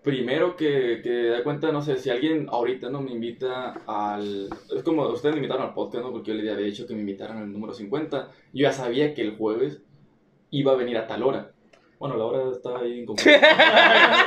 primero 0.02 0.56
que, 0.56 1.00
que 1.02 1.26
da 1.28 1.42
cuenta, 1.42 1.72
no 1.72 1.82
sé, 1.82 1.96
si 1.98 2.08
alguien 2.10 2.46
ahorita 2.50 2.88
no 2.88 3.02
me 3.02 3.10
invita 3.10 3.74
al... 3.86 4.48
Es 4.74 4.82
como 4.82 5.06
ustedes 5.08 5.34
me 5.34 5.40
invitaron 5.40 5.66
al 5.66 5.74
podcast, 5.74 6.04
¿no? 6.04 6.12
Porque 6.12 6.28
yo 6.30 6.34
les 6.34 6.50
había 6.50 6.64
dicho 6.66 6.86
que 6.86 6.94
me 6.94 7.00
invitaran 7.00 7.38
al 7.38 7.52
número 7.52 7.74
50. 7.74 8.28
Yo 8.54 8.62
ya 8.62 8.72
sabía 8.72 9.12
que 9.14 9.20
el 9.22 9.36
jueves 9.36 9.78
iba 10.50 10.72
a 10.72 10.76
venir 10.76 10.96
a 10.96 11.06
tal 11.06 11.22
hora. 11.22 11.50
Bueno, 11.98 12.16
la 12.16 12.24
hora 12.24 12.50
está 12.50 12.78
ahí 12.78 13.00
incompleta. 13.00 13.46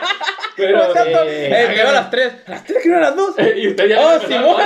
Pero... 0.55 0.93
Tanto, 0.93 1.23
eh, 1.23 1.75
eh, 1.75 1.81
a 1.81 1.91
las 1.91 2.11
3, 2.11 2.33
a 2.45 2.51
las 2.51 2.63
3 2.65 2.83
que 2.83 2.89
no 2.89 2.97
a 2.97 2.99
las 2.99 3.15
2. 3.15 3.35
y 3.57 3.67
usted 3.69 3.87
ya... 3.89 3.99
Oh, 3.99 4.19
Simón. 4.19 4.61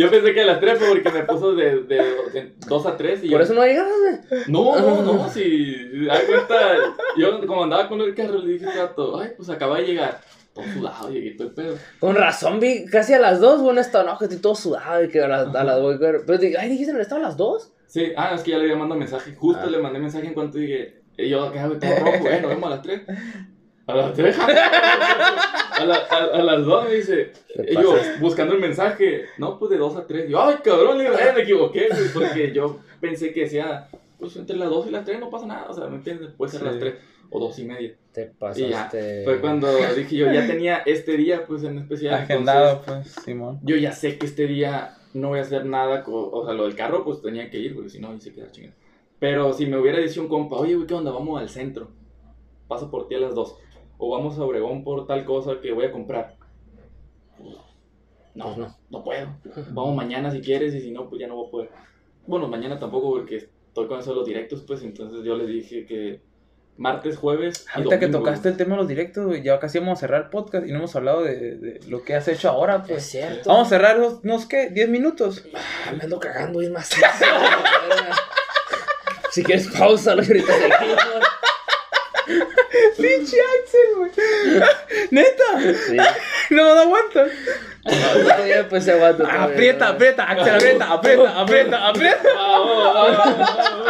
Yo 0.00 0.10
pensé 0.10 0.32
que 0.32 0.40
a 0.40 0.46
las 0.46 0.60
3 0.60 0.78
fue 0.78 0.88
porque 0.88 1.10
me 1.10 1.24
puso 1.24 1.54
de, 1.54 1.82
de, 1.82 2.52
2 2.66 2.86
a 2.86 2.96
3 2.96 3.24
y 3.24 3.28
Por 3.30 3.38
yo- 3.38 3.44
eso 3.44 3.54
no 3.54 3.64
llegas, 3.66 3.86
güey. 3.86 4.40
No, 4.48 4.78
no, 4.78 5.02
no, 5.02 5.28
si 5.32 6.04
da 6.06 6.18
cuenta, 6.26 6.56
yo 7.16 7.46
como 7.46 7.64
andaba 7.64 7.88
con 7.88 8.00
el 8.00 8.14
carro 8.14 8.38
le 8.38 8.52
dije 8.54 8.66
al 8.66 8.76
gato, 8.76 9.18
ay, 9.20 9.30
pues 9.36 9.48
acaba 9.50 9.78
de 9.78 9.86
llegar, 9.86 10.20
todo 10.54 10.64
sudado, 10.72 11.10
llegué 11.10 11.32
todo 11.32 11.48
el 11.48 11.54
pedo. 11.54 11.74
Con 11.98 12.14
razón, 12.16 12.60
vi 12.60 12.86
casi 12.86 13.12
a 13.14 13.18
las 13.18 13.40
dos, 13.40 13.60
bueno, 13.60 13.80
estaba, 13.80 14.10
no, 14.10 14.18
que 14.18 14.24
estoy 14.24 14.38
todo 14.40 14.54
sudado 14.54 15.04
y 15.04 15.08
que 15.08 15.20
a 15.20 15.28
las, 15.28 15.54
a 15.54 15.64
las, 15.64 15.78
pero 16.26 16.38
dije, 16.38 16.56
ay, 16.58 16.70
dijiste, 16.70 16.92
¿no 16.92 17.00
estaba 17.00 17.20
a 17.20 17.24
las 17.24 17.36
dos? 17.36 17.72
Sí, 17.86 18.12
ah, 18.16 18.32
es 18.34 18.42
que 18.42 18.52
ya 18.52 18.56
le 18.58 18.64
había 18.64 18.76
mandado 18.76 18.98
mensaje, 19.00 19.34
justo 19.34 19.62
Ah. 19.64 19.70
le 19.70 19.78
mandé 19.78 19.98
mensaje 19.98 20.26
en 20.28 20.34
cuanto 20.34 20.58
dije, 20.58 21.02
y 21.18 21.28
yo 21.28 21.42
acá, 21.44 21.66
güey, 21.66 21.78
todo 21.78 21.90
rojo, 21.96 22.18
bueno, 22.20 22.48
vemos 22.48 22.66
a 22.66 22.70
las 22.76 22.82
3. 22.82 23.02
A 23.90 23.96
las 23.96 24.14
3. 24.14 24.36
a, 24.38 25.84
la- 25.84 26.06
a- 26.10 26.38
a 26.38 26.42
las 26.42 26.64
2 26.64 26.84
me 26.84 26.94
dice. 26.94 27.32
Yo, 27.72 27.94
buscando 28.20 28.54
el 28.54 28.60
mensaje. 28.60 29.26
No, 29.38 29.58
pues 29.58 29.70
de 29.70 29.78
2 29.78 29.96
a 29.96 30.06
3. 30.06 30.28
Yo, 30.28 30.40
ay, 30.42 30.56
cabrón, 30.62 30.98
le 30.98 31.04
digo, 31.04 31.16
"Ay, 31.18 31.34
me 31.34 31.42
equivoqué. 31.42 31.88
Porque 32.14 32.52
yo 32.52 32.78
pensé 33.00 33.32
que 33.32 33.40
decía, 33.42 33.88
pues 34.18 34.36
entre 34.36 34.56
las 34.56 34.68
2 34.70 34.86
y 34.88 34.90
las 34.90 35.04
3 35.04 35.18
no 35.20 35.30
pasa 35.30 35.46
nada. 35.46 35.66
O 35.68 35.74
sea, 35.74 35.86
¿me 35.86 35.96
entiendes? 35.96 36.30
Puede 36.36 36.52
ser 36.52 36.60
Sí. 36.60 36.66
las 36.66 36.78
3 36.78 36.94
o 37.30 37.38
2 37.40 37.58
y 37.58 37.64
media. 37.64 37.94
Te 38.12 38.22
Y 38.22 38.24
ya. 38.24 38.32
pasaste. 38.38 39.24
Fue 39.24 39.40
cuando 39.40 39.68
dije 39.96 40.16
yo, 40.16 40.32
ya 40.32 40.46
tenía 40.46 40.78
este 40.86 41.16
día, 41.16 41.46
pues 41.46 41.62
en 41.64 41.78
especial. 41.78 42.14
Agendado, 42.14 42.78
entonces, 42.80 43.12
pues, 43.14 43.24
Simón. 43.24 43.60
yo 43.62 43.76
ya 43.76 43.92
sé 43.92 44.18
que 44.18 44.26
este 44.26 44.46
día 44.46 44.96
no 45.14 45.28
voy 45.28 45.38
a 45.38 45.42
hacer 45.42 45.64
nada, 45.64 46.04
o 46.06 46.44
sea, 46.44 46.54
lo 46.54 46.64
del 46.64 46.74
carro 46.76 47.04
pues 47.04 47.20
tenía 47.22 47.48
que 47.50 47.58
ir, 47.58 47.74
porque 47.74 47.90
si 47.90 47.98
no, 48.00 48.10
ahí 48.10 48.20
se 48.20 48.32
queda 48.32 48.50
chingada. 48.50 48.74
Pero 49.20 49.52
si 49.52 49.66
me 49.66 49.76
hubiera 49.76 49.98
dicho 49.98 50.20
un 50.20 50.28
compa, 50.28 50.56
oye, 50.56 50.74
güey, 50.74 50.86
¿qué 50.86 50.94
onda? 50.94 51.10
Vamos 51.12 51.40
al 51.40 51.48
centro, 51.48 51.88
paso 52.68 52.90
por 52.90 53.06
ti 53.08 53.14
a 53.16 53.18
las 53.20 53.34
dos, 53.34 53.56
o 54.02 54.10
vamos 54.10 54.38
a 54.38 54.42
Obregón 54.42 54.82
por 54.82 55.06
tal 55.06 55.24
cosa 55.24 55.60
que 55.60 55.72
voy 55.72 55.84
a 55.86 55.92
comprar. 55.92 56.36
No, 58.34 58.44
Pues 58.46 58.56
no, 58.58 58.76
no. 58.90 59.04
puedo. 59.04 59.28
Vamos 59.70 59.94
mañana 59.94 60.30
si 60.30 60.40
quieres, 60.40 60.74
y 60.74 60.80
si 60.80 60.90
no, 60.90 61.08
pues 61.08 61.20
ya 61.20 61.26
no 61.28 61.36
voy 61.36 61.48
a 61.48 61.50
poder. 61.50 61.70
Bueno, 62.26 62.48
mañana 62.48 62.78
tampoco, 62.78 63.10
porque 63.10 63.36
estoy 63.36 63.86
con 63.88 64.00
eso 64.00 64.10
de 64.10 64.16
los 64.16 64.26
directos, 64.26 64.62
pues 64.66 64.82
entonces 64.82 65.22
yo 65.24 65.36
les 65.36 65.48
dije 65.48 65.84
que 65.84 66.20
martes, 66.76 67.18
jueves. 67.18 67.66
y 67.66 67.78
Ahorita 67.78 67.98
que 67.98 68.06
tocaste 68.08 68.48
el 68.48 68.56
tema 68.56 68.70
de 68.70 68.76
los 68.78 68.88
directos, 68.88 69.26
güey, 69.26 69.42
ya 69.42 69.58
casi 69.58 69.78
vamos 69.80 69.98
a 69.98 70.00
cerrar 70.00 70.22
el 70.22 70.28
podcast 70.30 70.66
y 70.66 70.70
no 70.70 70.78
hemos 70.78 70.94
hablado 70.96 71.22
de, 71.24 71.56
de 71.56 71.80
lo 71.88 72.02
que 72.02 72.14
has 72.14 72.26
hecho 72.28 72.48
ahora, 72.48 72.76
Es 72.76 72.82
pues. 72.88 73.02
cierto. 73.04 73.50
Vamos 73.50 73.66
a 73.66 73.70
cerrar 73.70 73.98
unos, 73.98 74.20
unos 74.24 74.46
¿qué? 74.46 74.70
¿10 74.72 74.88
minutos? 74.88 75.44
Ah, 75.54 75.92
me 75.96 76.04
ando 76.04 76.18
cagando, 76.20 76.62
es 76.62 76.70
más. 76.70 76.88
si 79.30 79.42
quieres, 79.42 79.68
pausalo 79.68 80.22
y 80.22 80.26
ahorita 80.26 80.52
seguimos. 80.52 80.98
Pinche 82.96 83.36
Axel, 83.40 83.96
güey. 83.96 84.10
Neta, 85.10 85.74
Sí. 85.86 85.96
no, 86.54 86.74
no 86.74 86.80
aguantas. 86.80 87.30
Todavía 87.82 88.68
pues 88.68 88.84
se 88.84 88.92
aguanta. 88.92 89.42
Aprieta, 89.42 89.88
aprieta, 89.88 90.24
Axel, 90.24 90.54
aprieta, 90.54 90.92
aprieta, 90.92 91.40
aprieta, 91.40 91.88
aprieta. 91.88 92.34
Vamos, 92.34 92.94
vamos, 92.94 93.38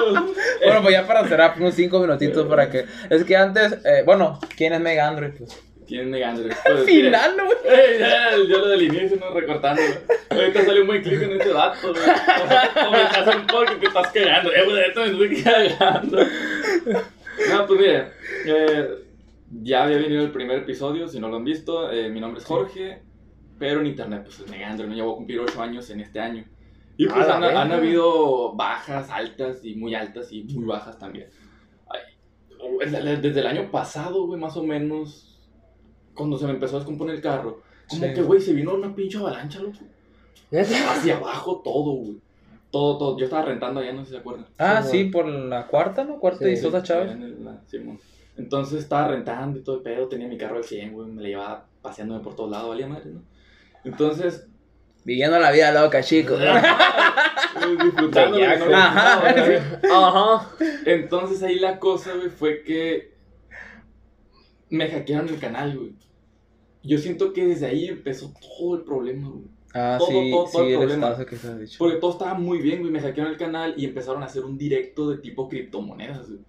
vamos. 0.05 0.31
Bueno, 0.65 0.83
pues 0.83 0.93
ya 0.95 1.07
para 1.07 1.27
cerrar, 1.27 1.55
unos 1.59 1.75
5 1.75 1.99
minutitos 2.01 2.47
para 2.47 2.71
que. 2.71 2.85
Es 3.11 3.25
que 3.25 3.37
antes, 3.37 3.73
eh, 3.85 4.03
bueno, 4.05 4.39
¿quién 4.57 4.73
es 4.75 4.81
Mega 4.81 5.09
Android? 5.09 5.33
Pues? 5.39 5.59
¿Quién 5.89 6.09
me 6.09 6.21
gana? 6.21 6.39
Pues, 6.65 6.85
Final, 6.85 7.37
¿no, 7.37 7.47
güey? 7.47 7.59
Ey, 7.65 7.99
ya, 7.99 8.31
yo 8.49 8.59
lo 8.59 8.69
del 8.69 8.83
inicio, 8.83 9.17
no 9.17 9.31
recortando. 9.35 9.83
güey. 9.83 9.99
Ahorita 10.31 10.65
sale 10.65 10.81
un 10.83 10.87
buen 10.87 11.03
clip 11.03 11.21
en 11.21 11.33
este 11.33 11.53
dato, 11.53 11.93
güey. 11.93 12.05
O, 12.05 12.89
o 12.89 12.91
me 12.93 13.03
estás 13.03 13.35
un 13.35 13.47
poco 13.49 13.65
que 13.65 13.75
te 13.75 13.87
estás 13.87 14.07
cagando. 14.13 14.53
Eh, 14.53 14.65
güey, 14.67 14.85
esto 14.85 15.01
me 15.01 15.07
estoy 15.11 15.43
cagando. 15.43 16.27
No, 17.49 17.67
pues 17.67 17.81
mire, 17.81 18.09
eh, 18.47 18.89
ya 19.63 19.85
había 19.85 19.99
venido 19.99 20.23
el 20.23 20.33
primer 20.33 20.59
episodio, 20.59 21.09
si 21.09 21.19
no 21.21 21.29
lo 21.29 21.37
han 21.37 21.45
visto. 21.45 21.91
eh, 21.91 22.09
mi 22.11 22.21
nombre 22.21 22.41
es 22.41 22.47
Jorge, 22.47 23.03
pero 23.59 23.81
en 23.81 23.87
internet, 23.87 24.23
pues 24.25 24.41
es 24.41 24.51
Megandro, 24.51 24.87
¿no? 24.87 24.95
Voy 25.05 25.13
a 25.13 25.17
cumplir 25.17 25.41
8 25.41 25.63
años 25.63 25.89
en 25.91 26.01
este 26.01 26.21
año. 26.21 26.45
Y 26.97 27.07
pues 27.07 27.27
A 27.29 27.39
la 27.41 27.49
han, 27.49 27.57
han 27.57 27.73
habido 27.73 28.55
bajas, 28.55 29.09
altas 29.11 29.65
y 29.65 29.75
muy 29.75 29.95
altas 29.95 30.31
y 30.33 30.45
muy 30.45 30.65
bajas 30.65 30.99
también. 30.99 31.29
Ay, 31.89 32.89
Desde 33.21 33.41
el 33.41 33.47
año 33.47 33.71
pasado, 33.71 34.27
güey, 34.27 34.39
más 34.41 34.57
o 34.57 34.63
menos, 34.63 35.39
cuando 36.15 36.37
se 36.39 36.47
me 36.47 36.53
empezó 36.53 36.77
a 36.77 36.81
descomponer 36.81 37.15
el 37.17 37.23
carro, 37.23 37.63
como 37.89 38.05
Sí. 38.07 38.13
que, 38.15 38.23
güey, 38.23 38.41
se 38.41 38.53
vino 38.53 38.75
una 38.75 38.95
pinche 38.95 39.19
avalancha, 39.19 39.61
loco. 39.61 39.79
Hacia 40.91 41.17
abajo 41.17 41.61
todo, 41.65 41.93
güey. 41.93 42.21
Todo, 42.71 42.99
todo. 42.99 43.19
Yo 43.19 43.25
estaba 43.25 43.43
rentando 43.47 43.81
allá, 43.81 43.93
no 43.93 44.01
sé 44.03 44.07
si 44.07 44.13
se 44.15 44.19
acuerdan. 44.21 44.47
Ah, 44.59 44.83
Sí, 44.83 44.99
sí, 44.99 45.05
por 45.07 45.27
la 45.27 45.67
cuarta, 45.67 46.05
¿no? 46.05 46.19
Cuarta 46.21 46.45
Sí. 46.45 46.51
y 46.53 46.57
Sosa 46.57 46.83
Chávez. 46.83 47.11
En 47.13 47.23
el- 47.23 47.45
la- 47.45 47.61
Simón. 47.67 47.99
Entonces 48.37 48.81
estaba 48.81 49.09
rentando 49.09 49.59
y 49.59 49.63
todo 49.63 49.77
el 49.77 49.83
pedo, 49.83 50.09
tenía 50.09 50.29
mi 50.29 50.39
carro 50.39 50.57
al 50.59 50.65
100, 50.65 50.93
güey, 50.93 51.09
me 51.09 51.21
la 51.23 51.29
llevaba 51.29 51.67
paseándome 51.83 52.23
por 52.23 52.35
todos 52.37 52.51
lados, 52.51 52.69
valía 52.71 52.87
madre, 52.87 53.11
¿no? 53.11 53.23
Entonces, 53.85 54.47
Viviendo 55.03 55.39
la 55.39 55.51
vida 55.51 55.73
loca, 55.73 56.03
chicos. 56.03 56.39
disfrutando. 57.83 58.39
lo 58.39 58.47
que 58.47 58.59
no 58.59 58.77
Ajá. 58.77 59.31
Ajá. 60.39 60.51
Entonces 60.85 61.43
ahí 61.43 61.59
la 61.59 61.79
cosa, 61.79 62.15
güey, 62.15 62.29
fue 62.29 62.63
que 62.63 63.15
me 64.69 64.89
hackearon 64.89 65.29
el 65.29 65.39
canal, 65.39 65.77
güey. 65.77 65.95
Yo 66.83 66.99
siento 66.99 67.33
que 67.33 67.47
desde 67.47 67.67
ahí 67.67 67.87
empezó 67.89 68.33
todo 68.59 68.77
el 68.77 68.83
problema, 68.83 69.29
güey. 69.31 69.45
Ah, 69.73 69.97
Todo, 69.99 70.09
sí, 70.09 70.31
todo, 70.31 70.45
todo 70.51 70.65
sí, 70.65 70.73
el 70.73 70.79
problema. 70.79 71.25
que 71.27 71.37
se 71.37 71.49
has 71.49 71.59
dicho. 71.61 71.77
Porque 71.79 71.97
todo 71.99 72.11
estaba 72.13 72.35
muy 72.35 72.59
bien, 72.59 72.81
güey. 72.81 72.91
Me 72.93 73.01
hackearon 73.01 73.33
el 73.33 73.39
canal 73.39 73.75
y 73.77 73.85
empezaron 73.85 74.23
a 74.23 74.27
hacer 74.27 74.45
un 74.45 74.59
directo 74.59 75.11
de 75.11 75.19
tipo 75.19 75.49
criptomonedas, 75.49 76.29
güey. 76.29 76.41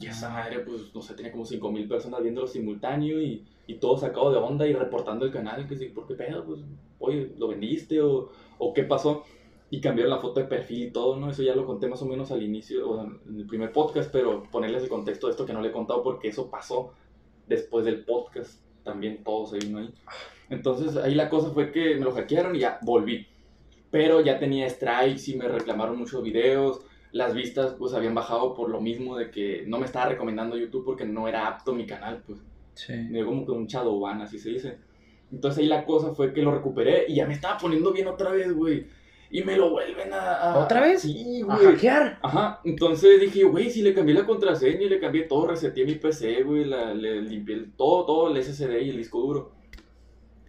Y 0.00 0.06
esa 0.06 0.28
madre, 0.30 0.60
pues, 0.60 0.94
no 0.94 1.00
sé, 1.00 1.14
tenía 1.14 1.32
como 1.32 1.44
5000 1.46 1.88
personas 1.88 2.22
viéndolo 2.22 2.46
simultáneo 2.46 3.20
y, 3.22 3.46
y 3.66 3.74
todo 3.76 3.96
sacado 3.96 4.30
de 4.30 4.38
onda 4.38 4.66
y 4.66 4.72
reportando 4.74 5.24
el 5.24 5.30
canal. 5.32 5.66
Que 5.68 5.76
sí, 5.76 5.86
¿por 5.86 6.06
qué 6.06 6.14
pedo? 6.14 6.44
Pues, 6.44 6.60
oye, 6.98 7.32
¿lo 7.38 7.48
vendiste 7.48 8.00
o, 8.02 8.30
o 8.58 8.74
qué 8.74 8.82
pasó? 8.82 9.22
Y 9.70 9.80
cambiaron 9.80 10.10
la 10.10 10.18
foto 10.20 10.40
de 10.40 10.46
perfil 10.46 10.82
y 10.82 10.90
todo, 10.90 11.16
¿no? 11.16 11.30
Eso 11.30 11.42
ya 11.42 11.54
lo 11.54 11.66
conté 11.66 11.88
más 11.88 12.02
o 12.02 12.06
menos 12.06 12.30
al 12.30 12.42
inicio, 12.42 12.88
o 12.88 13.02
en 13.04 13.20
el 13.38 13.46
primer 13.46 13.72
podcast, 13.72 14.10
pero 14.12 14.42
ponerles 14.50 14.82
el 14.82 14.88
contexto 14.88 15.26
de 15.28 15.32
esto 15.32 15.46
que 15.46 15.52
no 15.52 15.60
le 15.60 15.68
he 15.68 15.72
contado 15.72 16.02
porque 16.02 16.28
eso 16.28 16.50
pasó 16.50 16.92
después 17.48 17.84
del 17.84 18.04
podcast. 18.04 18.60
También 18.86 19.22
todo 19.22 19.44
se 19.46 19.58
vino 19.58 19.80
ahí. 19.80 19.92
Entonces 20.48 20.96
ahí 20.96 21.14
la 21.14 21.28
cosa 21.28 21.50
fue 21.50 21.72
que 21.72 21.96
me 21.96 22.04
lo 22.04 22.12
hackearon 22.12 22.56
y 22.56 22.60
ya 22.60 22.78
volví. 22.80 23.26
Pero 23.90 24.20
ya 24.20 24.38
tenía 24.38 24.70
strikes 24.70 25.30
y 25.30 25.36
me 25.36 25.48
reclamaron 25.48 25.98
muchos 25.98 26.22
videos. 26.22 26.80
Las 27.12 27.34
vistas 27.34 27.74
pues 27.78 27.92
habían 27.92 28.14
bajado 28.14 28.54
por 28.54 28.70
lo 28.70 28.80
mismo 28.80 29.16
de 29.16 29.30
que 29.30 29.64
no 29.66 29.78
me 29.78 29.86
estaba 29.86 30.06
recomendando 30.06 30.56
YouTube 30.56 30.84
porque 30.84 31.04
no 31.04 31.28
era 31.28 31.48
apto 31.48 31.74
mi 31.74 31.86
canal, 31.86 32.22
pues. 32.26 32.38
Sí. 32.74 32.92
Me 32.92 33.18
dio 33.18 33.26
como 33.26 33.44
que 33.44 33.52
un 33.52 33.66
shadow 33.66 33.98
ban, 34.00 34.22
así 34.22 34.38
se 34.38 34.50
dice. 34.50 34.78
Entonces 35.32 35.58
ahí 35.58 35.66
la 35.66 35.84
cosa 35.84 36.14
fue 36.14 36.32
que 36.32 36.42
lo 36.42 36.54
recuperé 36.54 37.06
y 37.08 37.16
ya 37.16 37.26
me 37.26 37.34
estaba 37.34 37.58
poniendo 37.58 37.92
bien 37.92 38.06
otra 38.06 38.30
vez, 38.30 38.52
güey. 38.52 38.86
Y 39.30 39.42
me 39.42 39.56
lo 39.56 39.70
vuelven 39.70 40.12
a... 40.12 40.34
a- 40.52 40.58
¿Otra 40.64 40.80
vez? 40.82 41.02
Sí, 41.02 41.42
A 41.48 41.56
güey. 41.56 41.66
hackear. 41.72 42.18
Ajá, 42.22 42.60
entonces 42.64 43.20
dije, 43.20 43.42
güey, 43.44 43.70
si 43.70 43.82
le 43.82 43.92
cambié 43.94 44.14
la 44.14 44.24
contraseña 44.26 44.82
y 44.82 44.88
le 44.88 45.00
cambié 45.00 45.22
todo, 45.24 45.48
reseteé 45.48 45.84
mi 45.84 45.96
PC, 45.96 46.42
güey, 46.44 46.64
la- 46.64 46.94
le 46.94 47.22
limpié 47.22 47.54
el- 47.56 47.72
todo, 47.72 48.06
todo, 48.06 48.30
el 48.30 48.36
SSD 48.42 48.80
y 48.82 48.90
el 48.90 48.96
disco 48.98 49.20
duro. 49.20 49.52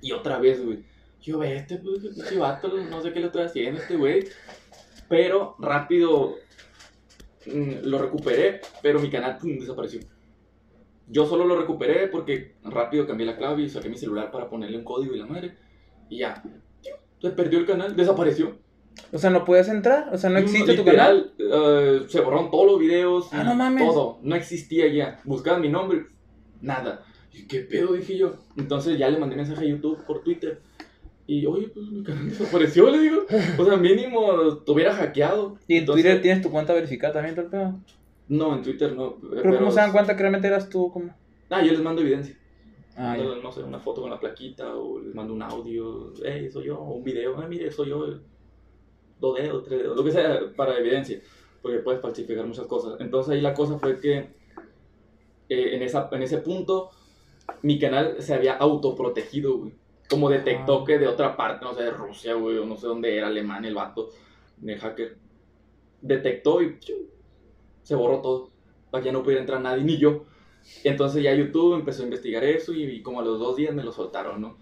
Y 0.02 0.12
otra 0.12 0.38
vez, 0.40 0.64
güey. 0.64 0.84
Yo, 1.22 1.40
ve, 1.40 1.56
este, 1.56 1.78
pues, 1.78 2.38
vato, 2.38 2.68
no 2.70 3.02
sé 3.02 3.12
qué 3.12 3.20
le 3.20 3.26
estoy 3.28 3.44
haciendo 3.44 3.80
a 3.80 3.82
este 3.84 3.96
güey. 3.98 4.26
Pero 5.10 5.56
rápido 5.60 6.36
mm, 7.48 7.72
lo 7.86 7.98
recuperé, 7.98 8.62
pero 8.82 9.00
mi 9.00 9.10
canal 9.10 9.38
pum, 9.38 9.58
desapareció. 9.58 10.02
Yo 11.08 11.26
solo 11.26 11.46
lo 11.46 11.58
recuperé 11.58 12.08
porque 12.08 12.56
rápido 12.64 13.08
cambié 13.08 13.26
la 13.26 13.38
clave 13.38 13.64
y 13.64 13.70
saqué 13.70 13.90
mi 13.90 13.98
celular 13.98 14.30
para 14.30 14.50
ponerle 14.50 14.78
un 14.78 14.84
código 14.84 15.16
y 15.16 15.20
la 15.20 15.26
madre. 15.26 15.58
Y 16.10 16.20
ya. 16.20 16.44
Se 17.22 17.32
perdió 17.32 17.58
el 17.60 17.66
canal, 17.66 17.96
desapareció. 17.96 18.60
O 19.12 19.18
sea, 19.18 19.30
no 19.30 19.46
puedes 19.46 19.70
entrar. 19.70 20.10
O 20.14 20.18
sea, 20.18 20.30
no 20.30 20.38
existe 20.40 20.74
tu 20.76 20.84
canal. 20.84 21.32
Literal, 21.38 22.02
eh, 22.02 22.06
se 22.08 22.20
borraron 22.22 22.52
todos 22.52 22.66
los 22.68 22.80
videos. 22.80 23.30
Ah, 23.32 23.44
no 23.44 23.56
mames. 23.56 23.86
Todo. 23.88 24.20
No 24.22 24.36
existía 24.36 24.88
ya. 24.88 25.20
Buscaban 25.24 25.62
mi 25.62 25.70
nombre. 25.70 26.06
Nada. 26.62 27.04
¿Y 27.34 27.44
qué 27.48 27.60
pedo? 27.62 27.94
Dije 27.94 28.18
yo. 28.18 28.34
Entonces 28.58 28.98
ya 28.98 29.10
le 29.10 29.18
mandé 29.20 29.36
mensaje 29.36 29.66
a 29.66 29.70
YouTube 29.70 30.04
por 30.06 30.24
Twitter. 30.24 30.62
Y, 31.26 31.46
oye, 31.46 31.68
pues 31.70 31.88
mi 31.88 32.04
canal 32.04 32.30
desapareció, 32.30 32.90
le 32.90 33.00
digo. 33.00 33.22
O 33.58 33.66
sea, 33.66 33.78
mínimo 33.78 34.56
te 34.66 34.72
hubiera 34.72 34.94
hackeado. 34.94 35.56
Y 35.68 35.74
en 35.76 35.80
Entonces- 35.82 36.04
Twitter 36.04 36.22
tienes 36.22 36.42
tu 36.42 36.50
cuenta 36.52 36.74
verificada 36.74 37.14
también, 37.14 37.36
todo 37.36 37.46
el 37.46 37.52
pedo. 37.52 37.80
No, 38.30 38.56
en 38.56 38.62
Twitter 38.64 38.94
no. 38.94 39.10
eh, 39.34 39.40
Pero, 39.42 39.58
¿cómo 39.60 39.72
se 39.72 39.80
dan 39.80 39.92
cuenta 39.94 40.16
que 40.16 40.22
realmente 40.22 40.48
eras 40.48 40.70
tú? 40.70 40.92
¿Cómo? 40.92 41.14
Ah, 41.50 41.64
yo 41.64 41.72
les 41.72 41.82
mando 41.82 42.02
evidencia. 42.02 42.36
Ah, 42.98 43.16
no 43.44 43.52
sé, 43.52 43.62
una 43.62 43.80
foto 43.80 44.02
con 44.02 44.10
la 44.10 44.20
plaquita 44.20 44.76
o 44.76 45.00
les 45.00 45.14
mando 45.14 45.34
un 45.34 45.42
audio. 45.44 46.12
Hey, 46.26 46.50
soy 46.52 46.66
yo. 46.66 46.80
O 46.80 46.96
un 46.96 47.04
video. 47.04 47.38
Ah, 47.38 47.46
mire, 47.48 47.72
soy 47.72 47.90
yo. 47.90 48.06
Dos 49.20 49.38
dedos, 49.38 49.64
tres 49.64 49.80
dedos. 49.80 49.98
Lo 49.98 50.04
que 50.04 50.12
sea 50.12 50.40
para 50.56 50.78
evidencia. 50.78 51.22
Porque 51.62 51.80
puedes 51.80 52.02
falsificar 52.02 52.46
muchas 52.46 52.68
cosas. 52.68 53.00
Entonces 53.00 53.34
ahí 53.34 53.42
la 53.42 53.54
cosa 53.54 53.80
fue 53.80 54.00
que 54.00 54.18
eh, 55.50 55.76
en, 55.76 55.82
esa, 55.82 56.10
en 56.12 56.22
ese 56.22 56.40
punto 56.40 56.92
mi 57.62 57.80
canal 57.80 58.16
se 58.22 58.34
había 58.34 58.58
autoprotegido, 58.58 59.58
güey. 59.58 59.74
Como 60.10 60.30
detectó 60.30 60.82
Ah. 60.82 60.86
que 60.86 61.00
de 61.00 61.08
otra 61.08 61.36
parte, 61.36 61.66
no 61.66 61.74
sé, 61.74 61.84
de 61.84 61.92
Rusia, 61.92 62.34
güey, 62.36 62.58
o 62.58 62.66
no 62.66 62.78
sé 62.78 62.88
dónde 62.88 63.18
era, 63.18 63.28
Alemania, 63.28 63.68
el 63.68 63.76
vato, 63.76 64.10
el 64.66 64.80
hacker, 64.80 65.18
detectó 66.02 66.62
y 66.62 66.78
se 67.84 67.96
borró 67.96 68.22
todo. 68.22 68.52
Para 68.90 69.02
que 69.02 69.08
ya 69.08 69.14
no 69.14 69.24
pudiera 69.24 69.42
entrar 69.42 69.60
nadie, 69.60 69.84
ni 69.84 69.98
yo. 69.98 70.24
Entonces 70.84 71.24
ya 71.24 71.34
YouTube 71.34 71.76
empezó 71.76 72.04
a 72.04 72.06
investigar 72.06 72.44
eso 72.44 72.74
y, 72.74 72.84
y 72.84 73.02
como 73.02 73.20
a 73.20 73.24
los 73.24 73.40
dos 73.40 73.56
días 73.58 73.74
me 73.74 73.84
lo 73.84 73.92
soltaron, 73.92 74.42
¿no? 74.42 74.58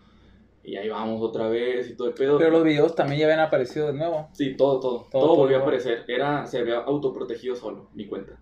Y 0.65 0.77
ahí 0.77 0.89
vamos 0.89 1.21
otra 1.21 1.47
vez 1.47 1.89
y 1.89 1.95
todo 1.95 2.07
el 2.07 2.13
pedo. 2.13 2.37
Pero 2.37 2.49
los 2.51 2.63
videos 2.63 2.95
también 2.95 3.19
ya 3.19 3.25
habían 3.27 3.39
aparecido 3.39 3.87
de 3.87 3.93
nuevo. 3.93 4.29
Sí, 4.33 4.55
todo, 4.57 4.79
todo. 4.79 5.07
Todo, 5.11 5.21
Todo, 5.21 5.35
volvió 5.35 5.57
a 5.57 5.59
todo. 5.59 5.67
aparecer. 5.67 6.03
Era, 6.07 6.45
se 6.47 6.57
había 6.59 6.79
autoprotegido 6.79 7.55
solo, 7.55 7.89
mi 7.93 8.07
cuenta. 8.07 8.39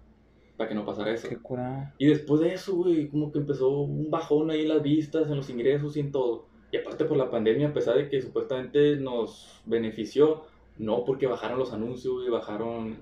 Para 0.58 0.70
que 0.70 0.76
no 0.76 0.86
pasara 0.86 1.12
eso. 1.12 1.28
Qué 1.28 1.38
curada. 1.38 1.94
Y 1.98 2.08
después 2.08 2.40
de 2.42 2.54
eso, 2.54 2.76
güey, 2.76 3.10
como 3.10 3.32
que 3.32 3.40
empezó 3.40 3.70
un 3.70 4.10
bajón 4.10 4.52
ahí 4.52 4.62
en 4.62 4.70
las 4.70 4.82
vistas, 4.84 5.30
en 5.30 5.36
los 5.36 5.50
ingresos 5.50 5.98
y 5.98 6.00
en 6.00 6.12
todo. 6.12 6.46
Y 6.72 6.78
aparte 6.78 7.06
por 7.06 7.18
la 7.18 7.30
pandemia, 7.30 7.70
a 7.70 7.74
pesar 7.74 7.96
de 7.98 8.08
que 8.08 8.22
supuestamente 8.22 8.96
nos 8.98 9.62
benefició, 9.66 10.44
no 10.78 11.04
porque 11.04 11.28
bajaron 11.28 11.60
los 11.60 11.74
anuncios, 11.74 12.14
güey, 12.16 12.30
bajaron 12.30 12.98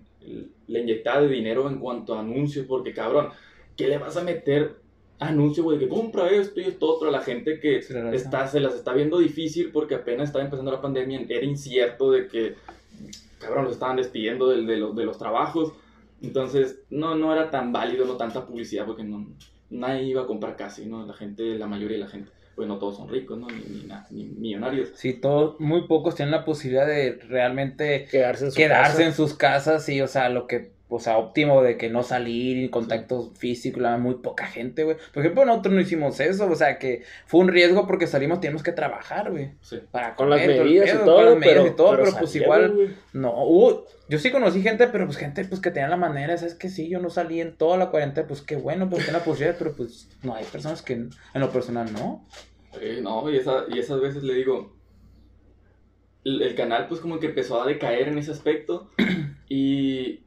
la 0.67 0.79
inyectada 0.79 1.21
de 1.21 1.29
dinero 1.29 1.69
en 1.69 1.79
cuanto 1.79 2.13
a 2.15 2.19
anuncios, 2.19 2.65
porque 2.67 2.93
cabrón, 2.93 3.29
¿qué 3.77 3.87
le 3.87 3.97
vas 3.97 4.17
a 4.17 4.23
meter 4.23 4.81
anuncio, 5.21 5.63
güey, 5.63 5.79
que 5.79 5.87
compra 5.87 6.29
esto 6.29 6.59
y 6.59 6.65
esto 6.65 6.85
otro 6.87 7.07
a 7.07 7.11
la 7.11 7.21
gente 7.21 7.59
que 7.59 7.81
Se 7.81 7.93
la 7.93 8.13
está, 8.13 8.47
se 8.47 8.59
las 8.59 8.73
está 8.75 8.91
viendo 8.93 9.19
difícil 9.19 9.71
porque 9.71 9.95
apenas 9.95 10.27
estaba 10.29 10.43
empezando 10.43 10.71
la 10.71 10.81
pandemia, 10.81 11.25
era 11.29 11.45
incierto 11.45 12.11
de 12.11 12.27
que, 12.27 12.55
cabrón, 13.39 13.65
los 13.65 13.73
estaban 13.73 13.97
despidiendo 13.97 14.49
de, 14.49 14.63
de 14.63 14.77
los, 14.77 14.95
de 14.95 15.05
los 15.05 15.17
trabajos. 15.17 15.73
Entonces, 16.21 16.79
no, 16.89 17.15
no 17.15 17.31
era 17.33 17.49
tan 17.49 17.71
válido, 17.71 18.05
no 18.05 18.17
tanta 18.17 18.45
publicidad, 18.45 18.85
porque 18.85 19.03
no, 19.03 19.25
nadie 19.69 20.03
iba 20.03 20.23
a 20.23 20.27
comprar 20.27 20.55
casi, 20.55 20.85
¿no? 20.85 21.05
La 21.05 21.13
gente, 21.13 21.57
la 21.57 21.67
mayoría 21.67 21.97
de 21.97 22.03
la 22.03 22.09
gente, 22.09 22.29
pues 22.55 22.67
no 22.67 22.77
todos 22.77 22.97
son 22.97 23.07
ricos, 23.09 23.37
¿no? 23.39 23.47
Ni, 23.47 23.61
ni, 23.77 23.83
na- 23.87 24.05
ni 24.11 24.23
millonarios. 24.25 24.89
Sí, 24.95 25.13
todos, 25.13 25.59
muy 25.59 25.87
pocos 25.87 26.15
tienen 26.15 26.31
la 26.31 26.45
posibilidad 26.45 26.85
de 26.85 27.13
realmente 27.29 28.07
Quedarse 28.09 28.45
en 28.45 28.51
su 28.51 28.57
quedarse 28.57 28.91
casa. 28.97 29.05
en 29.07 29.13
sus 29.13 29.33
casas 29.35 29.87
y, 29.89 30.01
o 30.01 30.07
sea, 30.07 30.29
lo 30.29 30.45
que, 30.47 30.71
o 30.93 30.99
sea, 30.99 31.17
óptimo 31.17 31.63
de 31.63 31.77
que 31.77 31.89
no 31.89 32.03
salir 32.03 32.57
y 32.57 32.69
contacto 32.69 33.31
físico, 33.33 33.79
la 33.79 33.97
muy 33.97 34.15
poca 34.15 34.45
gente, 34.45 34.83
güey. 34.83 34.97
Por 35.13 35.23
ejemplo, 35.23 35.45
nosotros 35.45 35.73
no 35.73 35.79
hicimos 35.79 36.19
eso, 36.19 36.51
o 36.51 36.55
sea, 36.55 36.77
que 36.79 37.03
fue 37.25 37.39
un 37.39 37.47
riesgo 37.47 37.87
porque 37.87 38.07
salimos, 38.07 38.41
teníamos 38.41 38.61
que 38.61 38.73
trabajar, 38.73 39.31
güey. 39.31 39.51
Sí. 39.61 39.79
Para 39.89 40.15
Con 40.15 40.29
las 40.29 40.41
comer, 40.41 40.57
todo 40.57 40.65
el 40.65 40.69
medidas 40.69 40.89
y 40.89 40.91
pedo, 40.91 41.05
todo, 41.05 41.15
con 41.15 41.25
las 41.25 41.35
medidas 41.35 41.53
pero, 41.53 41.67
y 41.67 41.75
todo, 41.77 41.95
pero, 41.95 42.11
pues 42.19 42.35
igual, 42.35 42.97
no, 43.13 43.43
hubo, 43.45 43.85
yo 44.09 44.19
sí 44.19 44.31
conocí 44.31 44.61
gente, 44.61 44.87
pero 44.87 45.05
pues 45.05 45.17
gente 45.17 45.45
pues 45.45 45.61
que 45.61 45.71
tenía 45.71 45.87
la 45.87 45.95
manera, 45.95 46.33
es 46.33 46.55
que 46.55 46.67
sí, 46.67 46.89
yo 46.89 46.99
no 46.99 47.09
salí 47.09 47.39
en 47.39 47.55
toda 47.55 47.77
la 47.77 47.89
cuarentena, 47.89 48.27
pues 48.27 48.41
qué 48.41 48.57
bueno, 48.57 48.89
pues 48.89 49.05
tenía 49.05 49.19
la 49.19 49.25
posibilidad, 49.25 49.55
pero 49.57 49.73
pues 49.73 50.09
no, 50.23 50.35
hay 50.35 50.43
personas 50.43 50.81
que 50.81 50.93
en 50.93 51.11
lo 51.33 51.51
personal 51.51 51.91
no. 51.93 52.27
Eh, 52.81 52.99
no, 53.01 53.29
y, 53.31 53.37
esa, 53.37 53.63
y 53.69 53.79
esas 53.79 54.01
veces 54.01 54.23
le 54.23 54.33
digo, 54.33 54.75
el, 56.25 56.41
el 56.41 56.53
canal 56.53 56.87
pues 56.89 56.99
como 56.99 57.17
que 57.17 57.27
empezó 57.27 57.61
a 57.61 57.65
decaer 57.65 58.09
en 58.09 58.17
ese 58.17 58.31
aspecto 58.31 58.91
y 59.47 60.25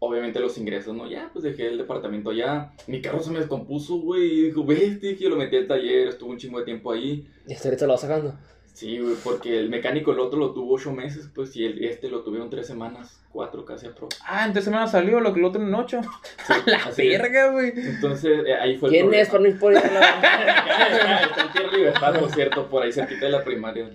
obviamente 0.00 0.40
los 0.40 0.58
ingresos, 0.58 0.94
¿no? 0.96 1.08
Ya, 1.08 1.30
pues 1.32 1.44
dejé 1.44 1.68
el 1.68 1.78
departamento 1.78 2.30
allá, 2.30 2.72
mi 2.88 3.00
carro 3.00 3.22
se 3.22 3.30
me 3.30 3.38
descompuso, 3.38 3.96
güey, 3.98 4.24
y 4.24 4.42
dijo, 4.46 4.64
vete, 4.64 5.08
dije, 5.08 5.28
lo 5.28 5.36
metí 5.36 5.56
al 5.56 5.66
taller, 5.68 6.08
estuvo 6.08 6.30
un 6.30 6.38
chingo 6.38 6.58
de 6.58 6.64
tiempo 6.64 6.90
ahí. 6.90 7.28
Y 7.46 7.52
hasta 7.54 7.68
ahorita 7.68 7.86
lo 7.86 7.92
va 7.92 7.98
sacando. 7.98 8.34
Sí, 8.72 8.98
güey, 8.98 9.14
porque 9.22 9.58
el 9.58 9.68
mecánico 9.68 10.12
el 10.12 10.20
otro 10.20 10.38
lo 10.38 10.54
tuvo 10.54 10.74
ocho 10.74 10.90
meses, 10.92 11.28
pues, 11.34 11.54
y 11.56 11.66
el, 11.66 11.84
este 11.84 12.08
lo 12.08 12.22
tuvieron 12.22 12.48
tres 12.48 12.66
semanas, 12.66 13.20
cuatro 13.30 13.64
casi 13.66 13.86
a 13.86 13.94
pro. 13.94 14.08
Ah, 14.24 14.46
en 14.46 14.52
tres 14.52 14.64
semanas 14.64 14.92
salió 14.92 15.20
lo 15.20 15.34
que 15.34 15.40
el 15.40 15.44
otro 15.44 15.60
en 15.62 15.74
ocho. 15.74 16.00
Sí, 16.46 16.52
La 16.66 16.90
verga, 16.96 17.50
güey. 17.50 17.72
Entonces, 17.76 18.40
eh, 18.46 18.54
ahí 18.54 18.78
fue 18.78 18.88
el 18.88 18.92
¿Quién 18.94 19.04
problema. 19.06 19.22
es? 19.22 19.28
Por 19.28 19.40
no 19.42 19.48
importa. 19.48 19.80
Está 19.80 21.42
en 21.46 21.52
Tierra 21.52 21.72
Libertad, 21.76 22.20
por 22.20 22.30
cierto, 22.30 22.70
por 22.70 22.82
ahí 22.82 22.92
cerquita 22.92 23.26
de 23.26 23.32
la 23.32 23.44
primaria. 23.44 23.90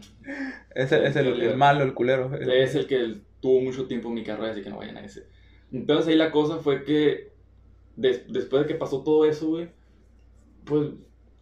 Es 0.75 0.91
el, 0.91 1.05
es 1.05 1.15
el, 1.15 1.41
el 1.41 1.57
malo, 1.57 1.83
el 1.83 1.93
culero. 1.95 2.35
Es 2.35 2.75
el 2.75 2.85
que 2.85 3.15
tuvo 3.39 3.61
mucho 3.61 3.87
tiempo 3.87 4.09
en 4.09 4.13
mi 4.15 4.23
carrera, 4.23 4.51
así 4.51 4.61
que 4.61 4.69
no 4.69 4.77
vayan 4.77 4.97
a 4.97 5.05
ese. 5.05 5.25
Entonces 5.71 6.07
ahí 6.07 6.15
la 6.15 6.31
cosa 6.31 6.57
fue 6.57 6.83
que 6.83 7.31
des- 7.95 8.31
después 8.31 8.63
de 8.63 8.67
que 8.67 8.75
pasó 8.75 9.03
todo 9.03 9.25
eso, 9.25 9.47
güey, 9.47 9.69
pues 10.65 10.89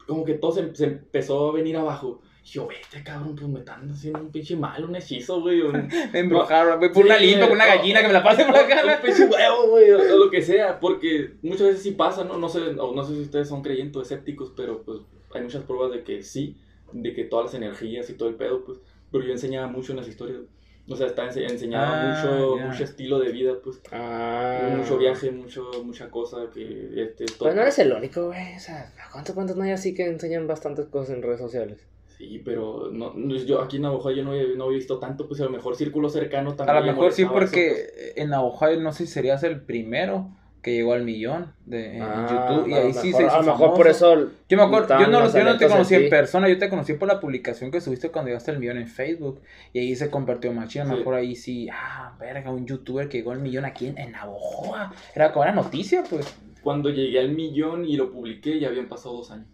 como 0.07 0.25
que 0.25 0.33
todo 0.33 0.51
se, 0.51 0.75
se 0.75 0.85
empezó 0.85 1.49
a 1.49 1.53
venir 1.53 1.77
abajo. 1.77 2.21
Y 2.43 2.47
yo, 2.49 2.67
vete, 2.67 3.01
cabrón, 3.05 3.35
pues 3.35 3.47
me 3.47 3.59
están 3.59 3.89
haciendo 3.89 4.19
un 4.19 4.31
pinche 4.31 4.57
mal, 4.57 4.83
un 4.83 4.95
hechizo, 4.95 5.39
güey. 5.39 5.61
Un, 5.61 5.87
Me 6.11 6.19
embrujaron, 6.19 6.77
güey, 6.77 6.91
por 6.91 7.05
una 7.05 7.17
Sí, 7.17 7.27
limpa, 7.27 7.45
por 7.47 7.55
una 7.55 7.65
gallina 7.65 8.01
que 8.01 8.07
me 8.07 8.13
la 8.13 8.23
pase 8.23 8.43
por 8.43 8.53
la 8.53 8.67
cara. 8.67 8.95
Un 8.97 9.01
pinche 9.01 9.25
huevo, 9.25 9.69
güey, 9.69 9.91
o, 9.91 10.17
lo 10.17 10.29
que 10.29 10.41
sea, 10.41 10.79
porque 10.79 11.35
muchas 11.41 11.67
veces 11.67 11.83
sí 11.83 11.91
pasa, 11.91 12.25
¿no? 12.25 12.37
No 12.37 12.49
sé, 12.49 12.73
no 12.73 13.03
sé 13.05 13.15
si 13.15 13.21
ustedes 13.21 13.47
son 13.47 13.61
creyentes 13.61 13.95
o 13.95 14.01
escépticos, 14.01 14.51
pero 14.57 14.83
pues 14.83 14.99
hay 15.33 15.41
muchas 15.41 15.63
pruebas 15.63 15.91
de 15.93 16.03
que 16.03 16.21
sí, 16.21 16.57
de 16.91 17.13
que 17.13 17.23
todas 17.23 17.45
las 17.45 17.53
energías 17.55 18.09
y 18.09 18.13
todo 18.15 18.27
el 18.27 18.35
pedo, 18.35 18.65
pues, 18.65 18.79
pero 19.09 19.23
yo 19.23 19.31
enseñaba 19.31 19.67
mucho 19.67 19.93
en 19.93 19.97
las 19.99 20.07
historias, 20.09 20.41
o 20.89 20.95
sea, 20.95 21.07
está, 21.07 21.23
ense- 21.29 21.49
enseñaba 21.49 21.91
Ah, 21.93 22.23
mucho, 22.23 22.57
mucho 22.67 22.83
estilo 22.83 23.19
de 23.19 23.31
vida, 23.31 23.53
pues, 23.63 23.81
Ah. 23.91 24.69
mucho 24.77 24.97
viaje, 24.97 25.31
mucho, 25.31 25.69
mucha 25.83 26.09
cosa 26.09 26.49
que, 26.53 26.91
este, 27.03 27.25
todo. 27.25 27.39
Pues 27.39 27.55
no 27.55 27.61
eres 27.61 27.79
el 27.79 27.93
único, 27.93 28.27
güey. 28.27 28.55
O 28.55 28.59
sea, 28.59 28.91
¿cuántos, 29.11 29.33
cuántos 29.35 29.55
no 29.55 29.63
hay 29.63 29.71
así 29.71 29.93
que 29.93 30.05
enseñan 30.07 30.47
bastantes 30.47 30.87
cosas 30.87 31.15
en 31.15 31.21
redes 31.23 31.39
sociales? 31.39 31.85
Sí, 32.17 32.41
pero 32.45 32.89
no, 32.91 33.13
no- 33.15 33.35
yo 33.35 33.61
aquí 33.61 33.77
en 33.77 33.83
Navajo 33.83 34.11
yo 34.11 34.23
no 34.23 34.33
he, 34.35 34.55
no 34.55 34.69
he 34.69 34.75
visto 34.75 34.99
tanto, 34.99 35.27
pues 35.27 35.41
a 35.41 35.45
lo 35.45 35.49
mejor 35.49 35.75
círculo 35.75 36.09
cercano 36.09 36.51
A 36.51 36.55
también. 36.55 36.75
lo 36.77 36.85
le 36.85 36.91
mejor 36.91 37.11
sí, 37.11 37.25
molestaba 37.25 37.43
eso, 37.45 37.51
pues. 37.51 37.63
porque 38.11 38.21
en 38.21 38.29
Navajo 38.29 38.67
no 38.79 38.91
sé 38.93 39.05
si 39.07 39.11
serías 39.13 39.43
el 39.43 39.61
primero 39.61 40.29
que 40.63 40.73
llegó 40.73 40.93
al 40.93 41.03
millón 41.03 41.53
de, 41.65 41.97
en 41.97 42.01
Ah, 42.01 42.47
YouTube. 42.57 42.69
Y 42.69 42.73
ahí 42.73 42.93
sí 42.93 43.11
se 43.11 43.23
hizo 43.23 43.29
A 43.35 43.41
lo 43.41 43.43
mejor 43.51 43.73
por 43.75 43.87
eso. 43.87 44.29
Yo 44.49 44.57
me 44.57 44.63
acuerdo, 44.63 44.97
yo 44.99 45.07
no, 45.07 45.31
yo 45.31 45.43
no 45.43 45.57
te 45.57 45.67
conocí 45.67 45.93
en 45.95 46.09
persona, 46.09 46.47
yo 46.49 46.57
te 46.57 46.69
conocí 46.69 46.93
por 46.93 47.07
la 47.07 47.19
publicación 47.19 47.69
que 47.69 47.81
subiste 47.81 48.09
cuando 48.09 48.29
llegaste 48.29 48.51
al 48.51 48.59
millón 48.59 48.77
en 48.77 48.87
Facebook. 48.87 49.41
Y 49.73 49.79
ahí 49.79 49.95
se 49.95 50.09
convirtió 50.09 50.51
más 50.53 50.69
chido. 50.69 50.85
A 50.85 50.87
lo 50.87 50.93
Sí. 50.93 50.97
mejor 50.99 51.15
ahí 51.15 51.35
sí, 51.35 51.67
ah, 51.71 52.15
verga, 52.19 52.49
un 52.49 52.65
youtuber 52.65 53.09
que 53.09 53.17
llegó 53.17 53.31
al 53.33 53.39
millón 53.39 53.65
aquí 53.65 53.87
en, 53.87 53.97
en 53.97 54.13
Navojoa. 54.13 54.93
Era 55.13 55.31
como 55.33 55.43
una 55.43 55.51
noticia, 55.53 56.03
pues. 56.09 56.33
Cuando 56.63 56.89
llegué 56.89 57.19
al 57.19 57.29
millón 57.33 57.83
y 57.85 57.97
lo 57.97 58.09
publiqué, 58.11 58.57
ya 58.59 58.69
habían 58.69 58.87
pasado 58.87 59.17
dos 59.17 59.31
años. 59.31 59.47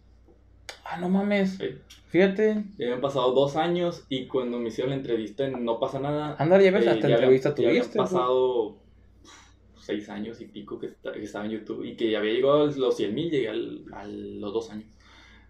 Ah, 0.85 0.97
no 0.97 1.09
mames. 1.09 1.57
Sí. 1.57 1.69
Fíjate. 2.09 2.63
Ya 2.77 2.85
habían 2.85 3.01
pasado 3.01 3.31
dos 3.33 3.55
años 3.55 4.05
y 4.09 4.27
cuando 4.27 4.59
me 4.59 4.67
hicieron 4.69 4.91
la 4.91 4.95
entrevista 4.97 5.43
en 5.45 5.65
No 5.65 5.79
pasa 5.79 5.99
nada. 5.99 6.35
Ándale, 6.37 6.63
ya 6.65 6.71
ves, 6.71 6.85
eh, 6.85 6.89
hasta 6.91 7.07
ya 7.07 7.15
entrevista 7.15 7.49
habían- 7.49 7.63
ya 7.63 7.69
habían 7.69 7.83
tuviste. 7.91 7.97
pues. 7.97 8.88
Seis 9.89 10.09
años 10.09 10.39
y 10.41 10.45
pico 10.45 10.77
que, 10.79 10.87
esta- 10.87 11.11
que 11.11 11.23
estaba 11.23 11.45
en 11.45 11.51
YouTube 11.51 11.83
y 11.83 11.95
que 11.95 12.09
ya 12.11 12.19
había 12.19 12.33
llegado 12.33 12.63
a 12.63 12.65
los 12.71 12.95
100 12.97 13.13
mil, 13.13 13.29
llegué 13.31 13.49
al, 13.49 13.85
a 13.93 14.05
los 14.07 14.53
dos 14.53 14.69
años. 14.71 14.87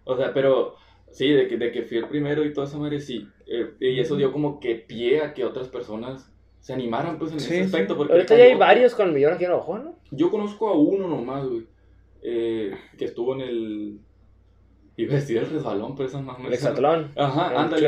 O 0.04 0.16
sea, 0.16 0.32
pero 0.32 0.74
sí, 1.10 1.28
de 1.30 1.46
que, 1.48 1.56
de 1.58 1.70
que 1.72 1.82
fui 1.82 1.98
el 1.98 2.08
primero 2.08 2.44
y 2.44 2.52
todo 2.52 2.64
eso, 2.64 2.78
madre, 2.78 3.00
sí. 3.00 3.26
Eh, 3.46 3.74
y 3.80 4.00
eso 4.00 4.16
dio 4.16 4.32
como 4.32 4.58
que 4.60 4.74
pie 4.76 5.20
a 5.22 5.34
que 5.34 5.44
otras 5.44 5.68
personas 5.68 6.32
se 6.60 6.72
animaran, 6.72 7.18
pues, 7.18 7.32
en 7.32 7.40
Sí, 7.40 7.54
ese 7.54 7.62
aspecto. 7.64 7.96
Porque 7.96 8.12
Ahorita 8.14 8.36
ya 8.36 8.44
hay 8.44 8.54
varios 8.54 8.94
con 8.94 9.12
millón 9.14 9.32
aquí 9.34 9.44
en 9.44 9.52
Ojo, 9.52 9.78
¿no? 9.78 9.98
Yo 10.10 10.30
conozco 10.30 10.68
a 10.68 10.74
uno 10.78 11.06
nomás, 11.08 11.46
güey, 11.48 11.66
eh, 12.22 12.74
que 12.98 13.04
estuvo 13.06 13.34
en 13.34 13.40
el... 13.42 13.98
Iba 14.96 15.12
a 15.14 15.16
decir 15.16 15.38
el 15.38 15.48
resbalón, 15.48 15.94
pero 15.96 16.08
esa 16.08 16.20
mamá. 16.20 16.46
El 16.46 16.52
Exatlón. 16.52 17.12
Ajá, 17.16 17.58
ándale. 17.58 17.82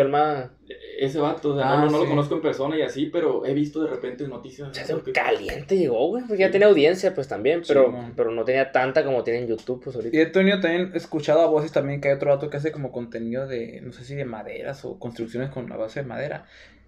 Ese 1.05 1.19
vato, 1.19 1.55
o 1.55 1.57
sea, 1.59 1.73
Ah, 1.73 1.85
no, 1.85 1.91
no 1.91 1.99
lo 1.99 2.07
conozco 2.09 2.37
en 2.37 2.43
persona 2.43 2.77
y 2.77 2.83
así, 2.83 3.07
pero 3.07 3.45
he 3.45 3.53
visto 3.55 3.83
de 3.83 3.91
repente 3.91 4.27
noticias. 4.29 4.69
O 4.69 4.73
sea, 4.75 4.87
porque- 4.95 5.13
caliente 5.13 5.77
llegó, 5.77 6.07
güey. 6.09 6.23
Porque 6.29 6.43
ya 6.43 6.51
tenía 6.51 6.69
audiencia, 6.69 7.13
pues 7.15 7.27
también. 7.27 7.63
Pero, 7.67 7.93
pero 8.17 8.31
no 8.31 8.45
tenía 8.45 8.71
tanta 8.71 9.05
como 9.05 9.25
tiene 9.25 9.41
en 9.41 9.49
YouTube, 9.49 9.83
pues 9.83 9.97
Y 9.97 9.99
ahorita. 9.99 10.19
he 10.19 10.27
tenido 10.27 10.61
también 10.61 10.93
escuchado 10.95 11.41
a 11.41 11.47
voces 11.47 11.73
también 11.73 12.01
que 12.01 12.09
hay 12.09 12.15
otro 12.15 12.31
dato 12.31 12.49
que 12.51 12.57
hace 12.57 12.71
como 12.71 12.93
contenido 12.93 13.47
de, 13.49 13.81
no 13.83 13.93
sé 13.93 14.05
si 14.05 14.15
de 14.15 14.25
maderas 14.25 14.85
o 14.85 14.99
construcciones 14.99 15.51
con 15.51 15.69
la 15.69 15.77
base 15.77 16.01
de 16.03 16.07
madera. 16.07 16.45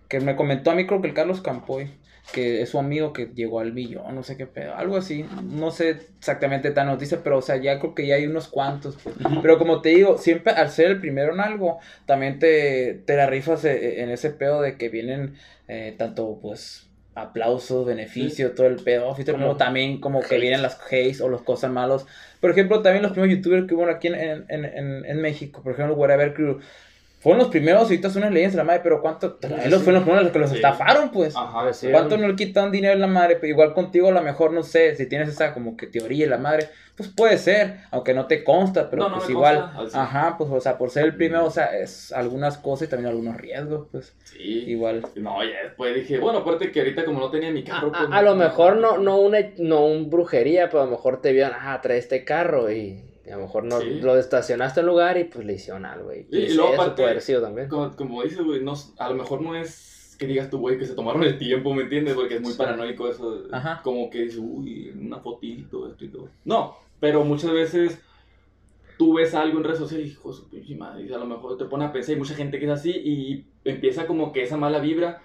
Que 0.09 0.21
me 0.21 0.37
comentó 0.37 0.71
a 0.71 0.75
mí, 0.75 0.87
creo 0.87 1.01
que 1.01 1.09
el 1.09 1.15
Carlos 1.15 1.41
Campoy, 1.41 1.91
que 2.33 2.63
es 2.63 2.71
su 2.71 2.79
amigo 2.79 3.13
que 3.13 3.27
llegó 3.35 3.61
al 3.61 3.73
millón, 3.73 4.15
no 4.15 4.23
sé 4.23 4.37
qué 4.37 4.47
pedo, 4.47 4.75
algo 4.75 4.97
así. 4.97 5.25
No 5.43 5.71
sé 5.71 5.99
exactamente 6.19 6.71
tan 6.71 6.87
noticia, 6.87 7.21
pero 7.23 7.39
o 7.39 7.43
sea, 7.43 7.57
ya 7.57 7.79
creo 7.79 7.95
que 7.95 8.07
ya 8.07 8.17
hay 8.17 8.27
unos 8.27 8.49
cuantos. 8.49 8.97
pues. 9.03 9.15
Pero 9.43 9.59
como 9.59 9.83
te 9.83 9.91
digo, 9.91 10.19
siempre 10.19 10.53
al 10.53 10.71
ser 10.71 10.87
el 10.87 11.01
primero 11.01 11.35
en 11.35 11.41
algo, 11.41 11.79
también 12.07 12.39
te, 12.39 13.03
te 13.05 13.17
la 13.17 13.27
rifas 13.27 13.65
eh, 13.65 14.03
en 14.03 14.11
ese 14.11 14.31
pedo 14.31 14.63
de 14.63 14.77
que 14.77 14.89
vienen 14.89 15.35
eh, 15.69 15.95
tanto 15.99 16.39
pues 16.41 16.89
aplausos, 17.15 17.87
beneficios, 17.87 18.55
todo 18.55 18.67
el 18.67 18.77
pedo. 18.77 19.15
Como 19.31 19.57
también 19.57 20.01
como 20.01 20.21
que 20.21 20.35
hate. 20.35 20.41
vienen 20.41 20.63
las 20.63 20.81
hates 20.81 21.21
o 21.21 21.29
las 21.29 21.43
cosas 21.43 21.71
malos. 21.71 22.07
Por 22.41 22.51
ejemplo, 22.51 22.83
también 22.83 23.03
los 23.03 23.13
primeros 23.13 23.37
youtubers 23.37 23.67
que 23.67 23.75
hubo 23.75 23.89
aquí 23.89 24.09
en, 24.09 24.15
en, 24.49 24.65
en, 24.65 25.05
en 25.05 25.21
México, 25.21 25.63
por 25.63 25.73
ejemplo, 25.73 25.95
Whatever 25.95 26.35
Crew, 26.35 26.61
fueron 27.25 27.39
los 27.41 27.49
primeros, 27.49 27.83
ahorita 27.85 28.11
son 28.11 28.23
unas 28.23 28.33
leyendas 28.33 28.53
de 28.53 28.59
la 28.59 28.65
madre, 28.65 28.81
pero 28.85 29.01
¿cuánto? 29.01 29.33
También 29.33 29.69
los 29.71 29.83
fueron 29.83 29.95
los 29.95 30.03
primeros 30.05 30.23
los 30.25 30.33
que 30.33 30.39
los 30.39 30.51
Sí. 30.51 30.57
estafaron, 30.57 31.11
pues. 31.11 31.35
Ajá, 31.37 31.73
Sí. 31.73 31.89
¿Cuánto 31.91 32.17
no 32.19 32.29
le 32.29 32.37
quitan 32.37 32.71
dinero 32.71 32.95
a 32.95 32.99
la 32.99 33.07
madre? 33.09 33.37
Pero 33.37 33.49
igual 33.49 33.73
contigo 33.75 34.09
a 34.09 34.13
lo 34.13 34.23
mejor, 34.23 34.53
no 34.53 34.63
sé, 34.63 34.95
si 34.95 35.07
tienes 35.09 35.31
esa 35.31 35.53
como 35.55 35.77
que 35.77 35.87
teoría 35.89 36.27
de 36.27 36.31
la 36.31 36.39
madre, 36.39 36.69
pues 36.97 37.09
puede 37.09 37.39
ser, 37.39 37.79
aunque 37.91 38.15
no 38.15 38.27
te 38.27 38.45
consta, 38.45 38.89
pero 38.89 39.03
No, 39.05 39.09
no 39.09 39.17
pues 39.17 39.29
igual, 39.31 39.73
consta, 39.75 40.03
ajá, 40.03 40.37
pues 40.39 40.49
o 40.51 40.61
sea, 40.61 40.79
por 40.79 40.91
ser 40.91 41.07
el 41.07 41.17
primero, 41.17 41.45
o 41.47 41.51
sea, 41.51 41.77
es 41.77 42.13
algunas 42.13 42.57
cosas 42.59 42.87
y 42.87 42.91
también 42.91 43.09
algunos 43.09 43.37
riesgos, 43.37 43.89
pues 43.91 44.15
Sí. 44.25 44.65
igual. 44.69 45.03
No, 45.17 45.43
ya 45.43 45.63
después 45.65 45.95
dije, 45.95 46.19
bueno, 46.19 46.41
aparte 46.41 46.71
que 46.71 46.81
ahorita 46.81 47.05
como 47.07 47.19
no 47.21 47.31
tenía 47.31 47.51
mi 47.51 47.65
carro. 47.65 47.89
a- 47.89 47.99
pues, 47.99 48.09
a 48.13 48.23
lo 48.23 48.35
mejor 48.37 48.77
no, 48.77 48.99
no, 48.99 49.17
una, 49.17 49.39
no 49.59 49.87
un 49.87 50.11
brujería, 50.11 50.69
pero 50.69 50.83
a 50.83 50.85
lo 50.85 50.91
mejor 50.93 51.21
te 51.23 51.33
vieron, 51.33 51.53
ah, 51.59 51.81
trae 51.83 51.99
este 51.99 52.23
carro 52.25 52.71
y 52.71 53.03
a 53.33 53.37
lo 53.37 53.43
mejor 53.43 53.65
no 53.65 53.81
Sí. 53.81 54.01
lo 54.01 54.17
estacionaste 54.19 54.81
en 54.81 54.87
un 54.87 54.91
lugar 54.93 55.17
y 55.19 55.25
pues 55.25 55.45
le 55.47 55.55
hicieron 55.55 55.85
algo, 55.87 56.07
güey. 56.07 56.27
Y 56.31 56.49
Sí, 56.49 56.55
luego 56.55 56.75
aparte- 56.75 57.05
haber 57.05 57.21
sido 57.21 57.41
también. 57.43 57.69
Como, 57.69 57.95
como 57.97 58.23
dices, 58.23 58.41
güey, 58.43 58.63
no, 58.63 58.75
a 58.99 59.09
lo 59.09 59.15
mejor 59.15 59.41
no 59.41 59.55
es 59.57 60.17
que 60.19 60.27
digas 60.27 60.49
tú, 60.51 60.59
güey, 60.59 60.79
que 60.79 60.87
se 60.87 60.95
tomaron 60.95 61.25
el 61.25 61.39
tiempo, 61.39 61.75
¿me 61.75 61.83
entiendes? 61.83 62.15
Porque 62.15 62.37
es 62.37 62.41
muy 62.41 62.55
paranoico 62.55 63.09
eso. 63.09 63.45
Ajá. 63.51 63.81
Como 63.83 64.11
que 64.11 64.23
dices, 64.23 64.39
uy, 64.43 64.91
una 64.91 65.19
fotito, 65.19 65.89
esto 65.89 66.05
y 66.05 66.09
todo. 66.09 66.29
No, 66.45 66.77
pero 67.01 67.25
muchas 67.25 67.51
veces 67.51 67.99
tú 68.97 69.15
ves 69.15 69.35
algo 69.35 69.59
en 69.59 69.65
redes 69.65 69.79
sociales 69.81 70.07
y 70.07 70.11
hijo 70.13 70.33
su 70.33 70.49
pinche 70.49 70.77
madre, 70.77 71.05
y 71.05 71.13
a 71.13 71.19
lo 71.19 71.27
mejor 71.27 71.57
te 71.59 71.65
pone 71.65 71.85
a 71.85 71.93
pensar, 71.93 72.13
hay 72.15 72.19
mucha 72.19 72.35
gente 72.35 72.61
que 72.61 72.67
es 72.67 72.71
así 72.71 72.91
y 72.93 73.45
empieza 73.65 74.07
como 74.07 74.33
que 74.33 74.43
esa 74.45 74.57
mala 74.57 74.79
vibra 74.79 75.21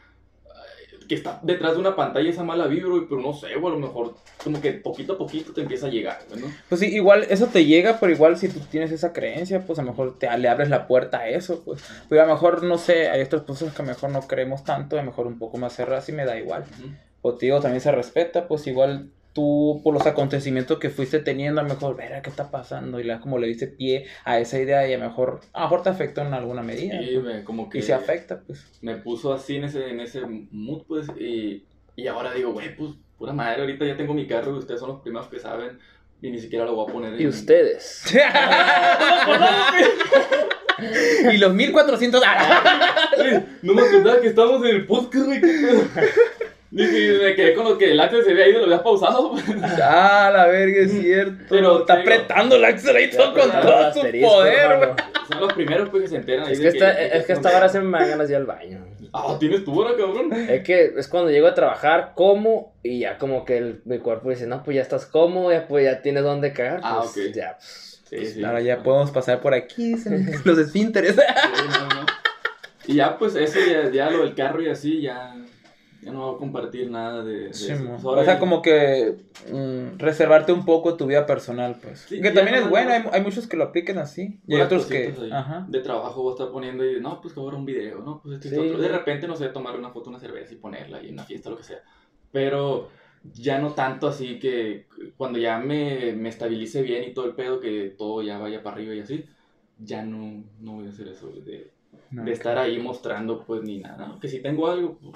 que 1.10 1.15
está 1.15 1.40
detrás 1.41 1.73
de 1.73 1.80
una 1.80 1.95
pantalla 1.95 2.30
esa 2.30 2.44
mala 2.44 2.68
vibra, 2.68 2.95
y 2.95 3.02
pero 3.10 3.19
no 3.19 3.34
sé, 3.34 3.56
güey, 3.56 3.73
a 3.73 3.77
lo 3.77 3.88
mejor 3.88 4.14
como 4.44 4.61
que 4.61 4.73
poquito 4.73 5.14
a 5.14 5.18
poquito 5.18 5.52
te 5.52 5.61
empieza 5.61 5.88
a 5.88 5.90
llegar, 5.90 6.19
güey, 6.30 6.41
¿no? 6.41 6.48
Pues 6.69 6.80
sí, 6.80 6.88
igual 6.88 7.26
eso 7.30 7.48
te 7.48 7.65
llega, 7.65 7.99
pero 7.99 8.14
igual 8.14 8.38
si 8.38 8.48
tú 8.48 8.60
tienes 8.60 8.91
esa 8.91 9.11
creencia, 9.11 9.65
pues 9.65 9.80
a 9.80 9.81
lo 9.81 9.90
mejor 9.90 10.19
te, 10.19 10.38
le 10.38 10.48
abres 10.48 10.69
la 10.69 10.88
puerta 10.88 11.22
a 11.22 11.27
eso, 11.27 11.64
pues. 11.65 11.84
Pero 12.07 12.22
a 12.22 12.26
lo 12.27 12.34
mejor, 12.34 12.61
no 12.64 12.77
sé, 12.77 13.10
hay 13.10 13.23
otras 13.23 13.41
personas 13.41 13.73
que 13.73 13.81
a 13.81 13.86
lo 13.86 13.91
mejor 13.91 14.11
no 14.11 14.22
creemos 14.22 14.64
tanto, 14.64 14.98
a 14.98 14.99
lo 14.99 15.06
mejor 15.07 15.26
un 15.26 15.40
poco 15.40 15.57
más 15.57 15.76
cerradas 15.76 16.07
y 16.10 16.11
me 16.11 16.26
da 16.26 16.38
igual. 16.38 16.64
O 17.23 17.34
te 17.34 17.48
digo, 17.48 17.60
también 17.60 17.81
se 17.81 17.91
respeta, 17.91 18.48
pues 18.48 18.68
igual 18.68 19.10
tú, 19.40 19.80
por 19.84 19.94
los 19.94 20.06
acontecimientos 20.06 20.80
que 20.80 20.90
fuiste 20.90 21.20
teniendo, 21.20 21.61
a 21.61 21.64
lo 21.64 21.70
mejor, 21.70 21.95
ver 21.95 22.22
qué 22.22 22.30
está 22.30 22.52
pasando, 22.52 22.99
y 22.99 23.06
la, 23.06 23.22
como 23.22 23.38
le 23.38 23.48
diste 23.48 23.68
pie 23.68 24.06
a 24.26 24.40
esa 24.40 24.60
idea, 24.60 24.88
y 24.88 24.94
a 24.94 24.98
lo 24.98 25.06
mejor, 25.06 25.40
a 25.53 25.61
lo 25.61 25.66
mejor 25.66 25.84
te 25.84 25.90
afectó 25.90 26.22
en 26.22 26.34
alguna 26.34 26.61
medida. 26.61 27.02
Y 27.02 27.18
me, 27.20 27.44
como 27.44 27.70
que 27.70 27.80
y 27.80 27.82
se 27.82 27.94
afecta, 27.94 28.41
pues. 28.45 28.66
me 28.82 28.98
puso 28.98 29.34
así 29.34 29.56
en 29.56 29.64
ese, 29.66 29.90
en 29.90 30.02
ese 30.02 30.22
mood, 30.52 30.84
pues, 30.88 31.07
y, 31.18 31.64
y 31.95 32.07
ahora 32.07 32.34
digo, 32.34 32.52
güey, 32.52 32.76
pues, 32.76 32.91
pura 33.18 33.32
madre, 33.34 33.61
ahorita 33.61 33.86
ya 33.86 33.95
tengo 33.95 34.14
mi 34.14 34.28
carro 34.28 34.56
y 34.56 34.60
ustedes 34.60 34.80
son 34.80 34.90
los 34.90 35.02
primeros 35.02 35.28
que 35.30 35.40
saben, 35.40 35.80
y 36.22 36.32
ni 36.32 36.40
siquiera 36.40 36.66
lo 36.66 36.76
voy 36.76 36.90
a 36.90 36.94
poner 36.94 37.14
en... 37.14 37.22
Y 37.22 37.28
ustedes. 37.28 38.03
y 41.34 41.38
los 41.38 41.53
1400. 41.53 42.22
Güey, 43.18 43.44
no 43.64 43.74
me 43.74 43.82
acordaba 43.82 44.22
que 44.22 44.28
estábamos 44.28 44.64
en 44.66 44.76
el 44.76 44.86
podcast, 44.86 45.26
güey, 45.26 45.41
me 46.72 47.36
quedé 47.36 47.54
con 47.56 47.66
lo 47.66 47.78
que 47.78 47.91
el 47.91 48.00
Axel 48.00 48.24
se 48.24 48.32
había 48.32 48.48
ido 48.48 48.58
y 48.60 48.62
lo 48.62 48.66
había 48.66 48.84
pausado. 48.84 49.34
ah, 49.84 50.30
la 50.32 50.48
verga, 50.48 50.82
es 50.82 50.91
cierto. 50.91 51.44
Pero 51.50 51.80
está 51.80 51.98
digo- 51.98 52.02
apretando 52.14 52.56
el 52.58 52.62
con 52.62 53.41
apretando 53.41 53.62
todo 53.62 53.78
el 53.88 53.94
su 53.94 54.00
asterisco, 54.00 54.30
poder. 54.30 54.94
Son 55.32 55.40
los 55.41 55.54
primeros 55.54 55.90
pues, 55.90 56.04
que 56.04 56.10
se 56.10 56.16
enteran. 56.18 56.46
ahí 56.48 56.54
Es 56.54 56.60
que, 56.60 56.68
esta, 56.68 56.91
es 56.91 57.26
que 57.26 57.34
esta 57.34 57.56
hora 57.58 57.70
se 57.70 57.80
me 57.80 57.98
dan 58.00 58.10
ganas 58.10 58.28
de 58.28 58.34
ir 58.34 58.38
al 58.38 58.46
baño. 58.46 58.86
Ah, 59.14 59.36
¿tienes 59.40 59.64
tu 59.66 59.80
hora, 59.80 59.91
cabrón? 59.98 60.32
Es 60.34 60.64
que 60.64 60.94
es 60.98 61.08
cuando 61.08 61.32
llego 61.32 61.48
a 61.48 61.54
trabajar, 61.56 62.12
como 62.16 62.74
y 62.84 63.00
ya 63.00 63.18
como 63.18 63.46
que 63.46 63.58
el- 63.58 63.82
mi 63.86 63.98
cuerpo 64.00 64.30
dice, 64.30 64.46
no, 64.46 64.64
pues 64.64 64.76
ya 64.76 64.82
estás 64.84 65.06
cómodo, 65.08 65.52
ya, 65.52 65.68
pues 65.68 65.86
ya 65.86 66.02
tienes 66.02 66.24
dónde 66.24 66.54
cagar. 66.54 66.82
Ah, 66.84 67.02
pues, 67.02 67.30
ok. 67.30 67.34
Ya, 67.36 67.56
pues, 67.58 67.86
Sí, 68.10 68.26
sí. 68.26 68.44
Ahora 68.44 68.60
ya 68.62 68.82
podemos 68.82 69.12
pasar 69.12 69.40
por 69.40 69.54
aquí, 69.54 69.96
los 70.46 70.58
esfínteres. 70.58 71.14
Sí, 71.16 71.22
no, 71.72 71.88
no. 72.02 72.06
Y 72.88 72.96
ya, 72.96 73.18
pues, 73.20 73.36
eso, 73.36 73.60
ya, 73.60 73.90
ya 73.91 74.10
lo 74.10 74.24
del 74.24 74.34
carro 74.34 74.62
y 74.64 74.70
así, 74.70 75.02
ya, 75.02 75.36
ya 76.01 76.11
no 76.11 76.26
voy 76.27 76.35
a 76.35 76.38
compartir 76.38 76.89
nada 76.89 77.23
de, 77.23 77.47
de 77.47 77.53
Sí. 77.53 77.73
Pues 77.77 78.03
ahora 78.05 78.21
o 78.21 78.23
sea, 78.26 78.34
ya- 78.35 78.39
como 78.39 78.61
que 78.61 79.17
mm, 79.51 79.97
reservarte 79.97 80.53
un 80.53 80.65
poco 80.65 80.95
tu 80.95 81.05
vida 81.07 81.26
personal, 81.26 81.77
pues. 81.81 82.05
Sí, 82.07 82.21
que 82.21 82.31
también 82.31 82.57
no 82.57 82.63
es 82.63 82.69
bueno, 82.69 82.91
hay, 82.91 83.03
hay 83.11 83.21
muchos 83.21 83.47
que 83.47 83.57
lo 83.57 83.65
apliquen 83.65 83.97
así. 83.97 84.39
Y 84.47 84.55
hay 84.55 84.61
otros 84.61 84.85
que. 84.85 85.05
cositas 85.05 85.23
ahí 85.23 85.31
Ajá. 85.31 85.65
De 85.67 85.80
trabajo 85.81 86.21
voy 86.23 86.31
a 86.31 86.35
estar 86.35 86.51
poniendo 86.51 86.89
y, 86.89 86.99
no, 87.01 87.19
pues 87.21 87.34
que 87.34 87.39
ahora 87.39 87.57
un 87.57 87.65
video, 87.65 87.99
¿no? 87.99 88.21
Pues 88.21 88.35
esto 88.35 88.47
y 88.47 88.49
Sí. 88.51 88.55
esto 88.55 88.67
otro. 88.67 88.81
De 88.81 88.88
repente, 88.89 89.27
no 89.27 89.35
sé, 89.35 89.49
tomar 89.49 89.77
una 89.77 89.89
foto, 89.91 90.09
una 90.09 90.19
cerveza 90.19 90.53
y 90.53 90.57
ponerla 90.57 90.97
ahí 90.99 91.07
en 91.07 91.13
una 91.13 91.23
fiesta, 91.26 91.49
lo 91.49 91.57
que 91.57 91.63
sea. 91.63 91.80
Pero 92.31 92.89
ya 93.34 93.59
no 93.59 93.73
tanto 93.73 94.07
así 94.07 94.39
que 94.39 94.88
cuando 95.17 95.39
ya 95.39 95.57
me, 95.59 96.13
me 96.13 96.30
estabilice 96.30 96.81
bien 96.81 97.03
y 97.03 97.13
todo 97.13 97.26
el 97.26 97.35
pedo, 97.35 97.59
que 97.59 97.93
todo 97.97 98.21
ya 98.21 98.38
vaya 98.38 98.63
para 98.63 98.77
arriba 98.77 98.95
y 98.95 99.01
así, 99.01 99.26
ya 99.77 100.03
no, 100.03 100.43
no 100.61 100.73
voy 100.73 100.85
a 100.88 100.89
hacer 100.89 101.09
eso 101.09 101.30
de, 101.45 101.71
No, 102.11 102.23
de 102.23 102.31
estar 102.31 102.57
ahí 102.57 102.80
mostrando 102.80 103.43
pues 103.45 103.61
ni 103.63 103.80
nada. 103.80 104.07
¿no? 104.07 104.19
Que 104.19 104.27
si 104.30 104.41
tengo 104.41 104.69
algo, 104.69 104.97
pues, 105.01 105.15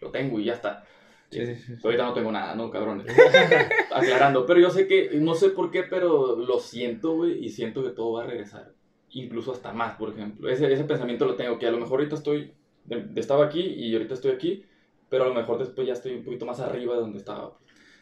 lo 0.00 0.10
tengo 0.10 0.38
y 0.40 0.44
ya 0.44 0.54
está. 0.54 0.84
Sí, 1.30 1.44
sí, 1.44 1.54
sí. 1.56 1.74
Ahorita 1.84 2.04
no 2.04 2.14
tengo 2.14 2.32
nada, 2.32 2.54
¿no, 2.54 2.70
cabrones? 2.70 3.06
Aclarando, 3.92 4.46
pero 4.46 4.60
yo 4.60 4.70
sé 4.70 4.86
que, 4.86 5.10
no 5.20 5.34
sé 5.34 5.50
por 5.50 5.70
qué, 5.70 5.82
pero 5.82 6.36
lo 6.36 6.58
siento, 6.58 7.16
güey, 7.16 7.44
y 7.44 7.48
siento 7.50 7.82
que 7.82 7.90
todo 7.90 8.12
va 8.12 8.22
a 8.24 8.26
regresar. 8.26 8.72
Incluso 9.10 9.52
hasta 9.52 9.72
más, 9.72 9.96
por 9.96 10.10
ejemplo. 10.10 10.48
Ese, 10.48 10.72
ese 10.72 10.84
pensamiento 10.84 11.26
lo 11.26 11.36
tengo, 11.36 11.58
que 11.58 11.66
a 11.66 11.70
lo 11.70 11.78
mejor 11.78 12.00
ahorita 12.00 12.14
estoy, 12.16 12.52
de- 12.84 13.08
estaba 13.20 13.44
aquí 13.46 13.60
y 13.60 13.92
ahorita 13.92 14.14
estoy 14.14 14.30
aquí, 14.32 14.64
pero 15.10 15.24
a 15.24 15.28
lo 15.28 15.34
mejor 15.34 15.58
después 15.58 15.86
ya 15.86 15.92
estoy 15.94 16.12
un 16.14 16.24
poquito 16.24 16.46
más 16.46 16.60
arriba 16.60 16.94
de 16.94 17.00
donde 17.00 17.18
estaba. 17.18 17.58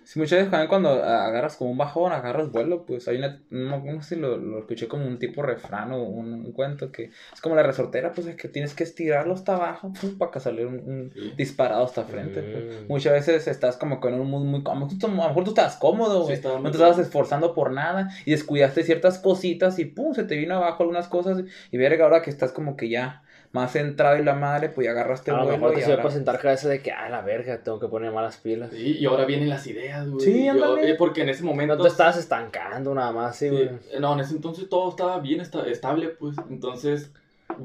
Sí, 0.06 0.20
muchas 0.20 0.38
veces 0.38 0.50
también 0.52 0.68
cuando 0.68 0.90
agarras 1.02 1.56
como 1.56 1.72
un 1.72 1.78
bajón, 1.78 2.12
agarras 2.12 2.52
vuelo, 2.52 2.86
pues 2.86 3.08
hay 3.08 3.16
una, 3.18 3.40
no, 3.50 3.82
no 3.84 4.02
sé 4.02 4.14
si 4.14 4.20
lo, 4.20 4.36
lo 4.36 4.60
escuché 4.60 4.86
como 4.86 5.04
un 5.04 5.18
tipo 5.18 5.42
refrán 5.42 5.90
o 5.90 6.00
un, 6.04 6.32
un 6.32 6.52
cuento 6.52 6.92
que 6.92 7.10
es 7.34 7.40
como 7.40 7.56
la 7.56 7.64
resortera, 7.64 8.12
pues 8.12 8.28
es 8.28 8.36
que 8.36 8.46
tienes 8.48 8.72
que 8.72 8.84
estirarlo 8.84 9.34
hasta 9.34 9.56
abajo 9.56 9.92
pum, 10.00 10.16
para 10.16 10.30
que 10.30 10.38
salir 10.38 10.66
un, 10.66 10.74
un 10.78 11.12
Sí. 11.12 11.32
disparado 11.36 11.84
hasta 11.84 12.04
frente. 12.04 12.40
pues. 12.40 12.84
Mm. 12.84 12.86
Muchas 12.88 13.12
veces 13.14 13.48
estás 13.48 13.76
como 13.76 13.98
con 14.00 14.14
un 14.14 14.30
mood 14.30 14.44
muy 14.44 14.62
cómodo, 14.62 14.88
a 15.02 15.08
lo 15.08 15.28
mejor 15.28 15.42
tú 15.42 15.50
estabas 15.50 15.76
cómodo, 15.76 16.24
Sí, 16.28 16.40
no 16.44 16.62
te 16.62 16.70
estabas 16.70 16.98
esforzando 17.00 17.52
por 17.52 17.72
nada 17.72 18.08
y 18.24 18.30
descuidaste 18.30 18.84
ciertas 18.84 19.18
cositas 19.18 19.78
y 19.80 19.86
pum, 19.86 20.14
se 20.14 20.22
te 20.22 20.36
vino 20.36 20.54
abajo 20.54 20.84
algunas 20.84 21.08
cosas 21.08 21.42
y 21.72 21.76
verga, 21.78 22.04
ahora 22.04 22.22
que 22.22 22.30
estás 22.30 22.52
como 22.52 22.76
que 22.76 22.88
ya 22.88 23.22
más 23.56 23.72
centrado 23.72 24.16
y 24.18 24.22
la 24.22 24.34
madre, 24.34 24.68
pues 24.68 24.84
ya 24.84 24.90
agarraste 24.92 25.30
a 25.30 25.34
lo 25.38 25.44
mejor 25.46 25.70
te 25.72 25.78
sirve 25.80 25.92
ahora... 25.92 26.02
para 26.04 26.14
sentar 26.14 26.38
cabeza 26.38 26.68
de 26.68 26.80
que, 26.82 26.92
ah, 26.92 27.08
la 27.08 27.22
verga, 27.22 27.58
tengo 27.62 27.80
que 27.80 27.88
poner 27.88 28.12
malas 28.12 28.36
pilas. 28.36 28.70
Sí, 28.72 28.98
y 28.98 29.06
ahora 29.06 29.24
vienen 29.24 29.48
las 29.48 29.66
ideas, 29.66 30.08
güey. 30.08 30.24
Sí, 30.24 30.46
ándale. 30.48 30.90
eh, 30.90 30.94
porque 30.96 31.22
en 31.22 31.30
ese 31.30 31.42
momento... 31.42 31.74
No 31.76 31.82
te 31.82 31.88
estabas 31.88 32.16
estancando 32.18 32.94
nada 32.94 33.10
más, 33.12 33.36
sí, 33.36 33.48
Sí, 33.48 33.54
güey. 33.56 33.70
no, 34.00 34.12
en 34.12 34.20
ese 34.20 34.34
entonces 34.34 34.68
todo 34.68 34.88
estaba 34.90 35.18
bien 35.20 35.40
esta- 35.40 35.66
estable, 35.66 36.08
pues. 36.08 36.36
Entonces, 36.50 37.10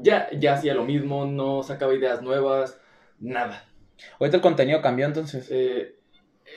ya, 0.02 0.28
ya 0.38 0.54
hacía 0.54 0.74
lo 0.74 0.84
mismo, 0.84 1.26
no 1.26 1.62
sacaba 1.62 1.94
ideas 1.94 2.22
nuevas, 2.22 2.78
nada. 3.20 3.64
Ahorita 4.18 4.36
el 4.38 4.42
contenido 4.42 4.80
cambió 4.82 5.06
entonces. 5.06 5.46
Eh, 5.50 5.94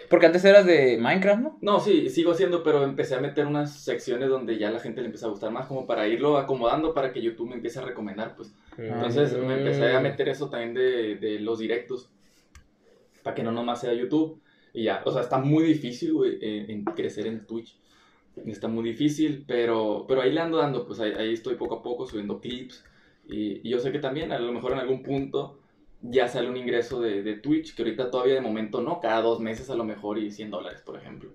Porque 0.09 0.27
antes 0.27 0.45
eras 0.45 0.65
de 0.65 0.97
Minecraft, 0.99 1.41
¿no? 1.41 1.57
No, 1.61 1.79
sí, 1.79 2.09
sigo 2.09 2.31
haciendo, 2.31 2.63
pero 2.63 2.83
empecé 2.83 3.15
a 3.15 3.19
meter 3.21 3.45
unas 3.47 3.73
secciones 3.83 4.29
donde 4.29 4.57
ya 4.57 4.69
la 4.71 4.79
gente 4.79 5.01
le 5.01 5.07
empieza 5.07 5.25
a 5.27 5.29
gustar 5.29 5.51
más, 5.51 5.65
como 5.67 5.87
para 5.87 6.07
irlo 6.07 6.37
acomodando 6.37 6.93
para 6.93 7.11
que 7.11 7.21
YouTube 7.21 7.49
me 7.49 7.55
empiece 7.55 7.79
a 7.79 7.83
recomendar, 7.83 8.35
pues. 8.35 8.53
Entonces 8.77 9.33
Mm. 9.33 9.45
me 9.47 9.53
empecé 9.55 9.91
a 9.93 9.99
meter 9.99 10.29
eso 10.29 10.49
también 10.49 10.73
de, 10.73 11.15
de 11.15 11.39
los 11.39 11.59
directos, 11.59 12.09
para 13.23 13.33
que 13.35 13.43
no 13.43 13.51
nomás 13.51 13.81
sea 13.81 13.93
YouTube. 13.93 14.41
Y 14.73 14.83
ya, 14.83 15.01
o 15.05 15.11
sea, 15.11 15.21
está 15.21 15.37
muy 15.39 15.63
difícil, 15.63 16.13
güey, 16.13 16.37
en, 16.41 16.69
en 16.69 16.83
crecer 16.85 17.27
en 17.27 17.45
Twitch. 17.45 17.77
Está 18.45 18.67
muy 18.67 18.83
difícil, 18.83 19.45
pero, 19.47 20.05
pero 20.07 20.21
ahí 20.21 20.31
le 20.33 20.41
ando 20.41 20.57
dando, 20.57 20.85
pues 20.85 20.99
ahí, 20.99 21.13
ahí 21.17 21.33
estoy 21.33 21.55
poco 21.55 21.75
a 21.75 21.83
poco 21.83 22.05
subiendo 22.05 22.41
clips. 22.41 22.83
Y, 23.27 23.65
y 23.67 23.69
yo 23.71 23.79
sé 23.79 23.91
que 23.91 23.99
también, 23.99 24.31
a 24.33 24.39
lo 24.39 24.51
mejor 24.51 24.73
en 24.73 24.79
algún 24.79 25.01
punto, 25.01 25.59
ya 26.01 26.27
sale 26.27 26.49
un 26.49 26.57
ingreso 26.57 27.01
de, 27.01 27.23
de 27.23 27.35
Twitch, 27.35 27.75
que 27.75 27.83
ahorita 27.83 28.11
todavía 28.11 28.35
de 28.35 28.41
momento 28.41 28.81
no, 28.81 28.99
cada 28.99 29.21
dos 29.21 29.39
meses 29.39 29.69
a 29.69 29.75
lo 29.75 29.83
mejor 29.83 30.17
y 30.17 30.31
100 30.31 30.51
dólares, 30.51 30.81
por 30.85 30.97
ejemplo. 30.97 31.31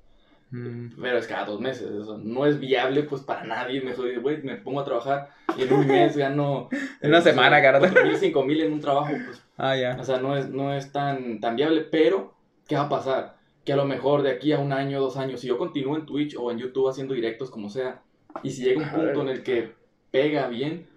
Pero 0.52 1.16
es 1.16 1.28
cada 1.28 1.44
dos 1.44 1.60
meses, 1.60 1.88
eso 1.88 2.18
no 2.18 2.44
es 2.44 2.58
viable 2.58 3.04
pues 3.04 3.22
para 3.22 3.44
nadie. 3.44 3.80
Mejor, 3.82 4.20
güey, 4.20 4.42
me 4.42 4.56
pongo 4.56 4.80
a 4.80 4.84
trabajar 4.84 5.30
y 5.56 5.62
en 5.62 5.72
un 5.72 5.86
mes 5.86 6.16
gano... 6.16 6.68
En 7.00 7.10
una 7.10 7.20
semana, 7.20 7.62
cara. 7.62 7.78
4 7.78 8.04
mil, 8.04 8.16
5 8.16 8.42
mil 8.42 8.60
en 8.60 8.72
un 8.72 8.80
trabajo, 8.80 9.12
pues. 9.24 9.42
Ah, 9.56 9.76
ya. 9.76 9.96
O 10.00 10.04
sea, 10.04 10.18
no 10.18 10.36
es, 10.36 10.50
no 10.50 10.74
es 10.74 10.90
tan, 10.90 11.38
tan 11.38 11.54
viable, 11.54 11.82
pero 11.82 12.34
¿qué 12.66 12.74
va 12.74 12.82
a 12.82 12.88
pasar? 12.88 13.36
Que 13.64 13.72
a 13.72 13.76
lo 13.76 13.84
mejor 13.84 14.22
de 14.22 14.32
aquí 14.32 14.52
a 14.52 14.58
un 14.58 14.72
año, 14.72 15.00
dos 15.00 15.16
años, 15.16 15.40
si 15.40 15.46
yo 15.46 15.56
continúo 15.56 15.96
en 15.96 16.04
Twitch 16.04 16.34
o 16.36 16.50
en 16.50 16.58
YouTube 16.58 16.88
haciendo 16.88 17.14
directos, 17.14 17.50
como 17.50 17.70
sea, 17.70 18.02
y 18.42 18.50
si 18.50 18.64
llega 18.64 18.82
un 18.82 18.90
punto 18.90 19.22
en 19.22 19.28
el 19.28 19.44
que 19.44 19.72
pega 20.10 20.48
bien, 20.48 20.88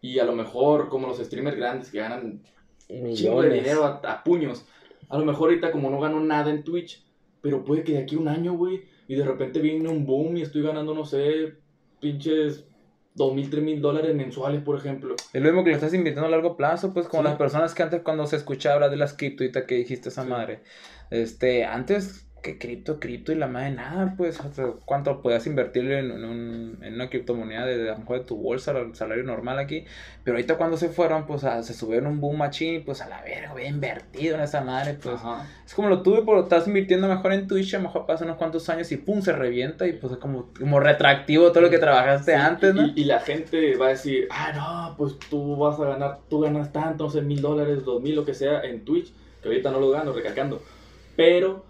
y 0.00 0.18
a 0.18 0.24
lo 0.24 0.34
mejor 0.34 0.88
como 0.88 1.06
los 1.06 1.18
streamers 1.18 1.56
grandes 1.56 1.90
que 1.90 1.98
ganan 1.98 2.42
chingo 3.12 3.42
de 3.42 3.50
dinero 3.50 3.84
a, 3.84 4.00
a 4.04 4.22
puños, 4.24 4.66
a 5.08 5.18
lo 5.18 5.24
mejor 5.24 5.50
ahorita 5.50 5.72
como 5.72 5.90
no 5.90 6.00
gano 6.00 6.20
nada 6.20 6.50
en 6.50 6.64
Twitch, 6.64 7.04
pero 7.40 7.64
puede 7.64 7.84
que 7.84 7.92
de 7.92 7.98
aquí 7.98 8.16
a 8.16 8.18
un 8.18 8.28
año, 8.28 8.54
güey, 8.54 8.82
y 9.08 9.14
de 9.14 9.24
repente 9.24 9.60
viene 9.60 9.88
un 9.88 10.04
boom 10.06 10.36
y 10.36 10.42
estoy 10.42 10.62
ganando, 10.62 10.94
no 10.94 11.04
sé, 11.04 11.54
pinches 12.00 12.64
dos 13.14 13.32
mil, 13.34 13.48
tres 13.48 13.62
mil 13.62 13.80
dólares 13.80 14.14
mensuales, 14.14 14.62
por 14.62 14.76
ejemplo. 14.76 15.14
Es 15.32 15.40
lo 15.40 15.48
mismo 15.48 15.64
que 15.64 15.70
le 15.70 15.76
estás 15.76 15.94
invirtiendo 15.94 16.26
a 16.26 16.30
largo 16.30 16.56
plazo, 16.56 16.92
pues 16.92 17.08
como 17.08 17.22
Sí. 17.22 17.28
las 17.30 17.38
personas 17.38 17.74
que 17.74 17.82
antes 17.82 18.02
cuando 18.02 18.26
se 18.26 18.36
escuchaba 18.36 18.74
hablar 18.74 18.90
de 18.90 18.96
las 18.96 19.14
cripto, 19.14 19.42
ahorita 19.44 19.66
que 19.66 19.76
dijiste 19.76 20.10
esa 20.10 20.24
Sí. 20.24 20.28
madre. 20.28 20.62
Este, 21.10 21.64
antes 21.64 22.25
que 22.46 22.58
cripto, 22.58 23.00
cripto 23.00 23.32
y 23.32 23.34
la 23.34 23.48
madre 23.48 23.72
nada, 23.72 24.14
pues, 24.16 24.38
o 24.38 24.52
sea, 24.52 24.66
cuánto 24.84 25.20
podías 25.20 25.44
invertirle 25.48 25.98
en, 25.98 26.12
un- 26.24 26.78
en 26.80 26.94
una 26.94 27.10
criptomoneda 27.10 27.66
de, 27.66 27.90
a 27.90 27.94
de 27.96 28.20
tu 28.20 28.36
bolsa, 28.36 28.70
al 28.70 28.94
salario 28.94 29.24
normal 29.24 29.58
aquí. 29.58 29.84
Pero 30.22 30.36
ahorita 30.36 30.56
cuando 30.56 30.76
se 30.76 30.88
fueron, 30.88 31.26
pues 31.26 31.42
a- 31.42 31.64
se 31.64 31.74
subieron 31.74 32.06
un 32.06 32.20
boom 32.20 32.38
machín, 32.38 32.84
pues 32.84 33.02
a 33.02 33.08
la 33.08 33.20
verga, 33.22 33.50
había 33.50 33.66
invertido 33.68 34.36
en 34.36 34.42
esa 34.42 34.60
madre, 34.60 34.94
pues. 34.94 35.16
Ajá. 35.16 35.44
Es 35.66 35.74
como 35.74 35.88
lo 35.88 36.02
tuve, 36.02 36.22
pero 36.24 36.44
estás 36.44 36.68
invirtiendo 36.68 37.08
mejor 37.08 37.32
en 37.32 37.48
Twitch, 37.48 37.74
a 37.74 37.78
lo 37.78 37.84
mejor 37.84 38.06
pasan 38.06 38.28
unos 38.28 38.38
cuantos 38.38 38.68
años 38.68 38.92
y 38.92 38.96
pum, 38.96 39.20
se 39.22 39.32
revienta 39.32 39.88
y 39.88 39.94
pues 39.94 40.12
es 40.12 40.18
como, 40.18 40.52
como 40.56 40.78
retractivo 40.78 41.50
todo 41.50 41.62
lo 41.62 41.70
que 41.70 41.78
trabajaste 41.80 42.32
Sí, 42.32 42.38
antes, 42.38 42.72
y, 42.74 42.78
¿no? 42.78 42.86
y- 42.86 42.92
y 42.96 43.04
la 43.04 43.18
gente 43.18 43.76
va 43.76 43.86
a 43.86 43.90
decir, 43.90 44.28
ah, 44.30 44.52
no, 44.54 44.94
pues 44.96 45.18
tú 45.28 45.56
vas 45.56 45.80
a 45.80 45.84
ganar, 45.84 46.18
tú 46.30 46.40
ganas 46.40 46.72
tanto, 46.72 47.08
mil 47.22 47.40
dólares, 47.42 47.84
dos 47.84 48.00
mil, 48.00 48.14
lo 48.14 48.24
que 48.24 48.34
sea, 48.34 48.60
en 48.62 48.84
Twitch, 48.84 49.12
que 49.42 49.48
ahorita 49.48 49.72
no 49.72 49.80
lo 49.80 49.90
gano, 49.90 50.12
recalcando. 50.12 50.62
Pero 51.16 51.64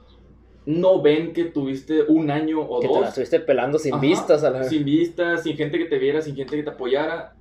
no 0.67 1.01
ven 1.01 1.33
que 1.33 1.45
tuviste 1.45 2.03
un 2.09 2.31
año 2.31 2.61
o 2.61 2.81
Que 2.81 2.89
te 2.89 2.93
la 2.93 2.99
dos 3.01 3.09
estuviste 3.11 3.41
pelando 3.41 3.79
sin 3.79 3.95
Ajá, 3.95 4.03
vistas 4.03 4.45
a 4.45 4.51
la 4.51 4.65
sin 4.65 4.85
vistas, 4.85 5.43
sin 5.45 5.57
gente 5.57 5.79
que 5.79 5.85
te 5.87 5.99
viera, 5.99 6.21
sin 6.21 6.35
gente 6.37 6.57
que 6.57 6.63
te 6.65 6.71
apoyara. 6.71 7.35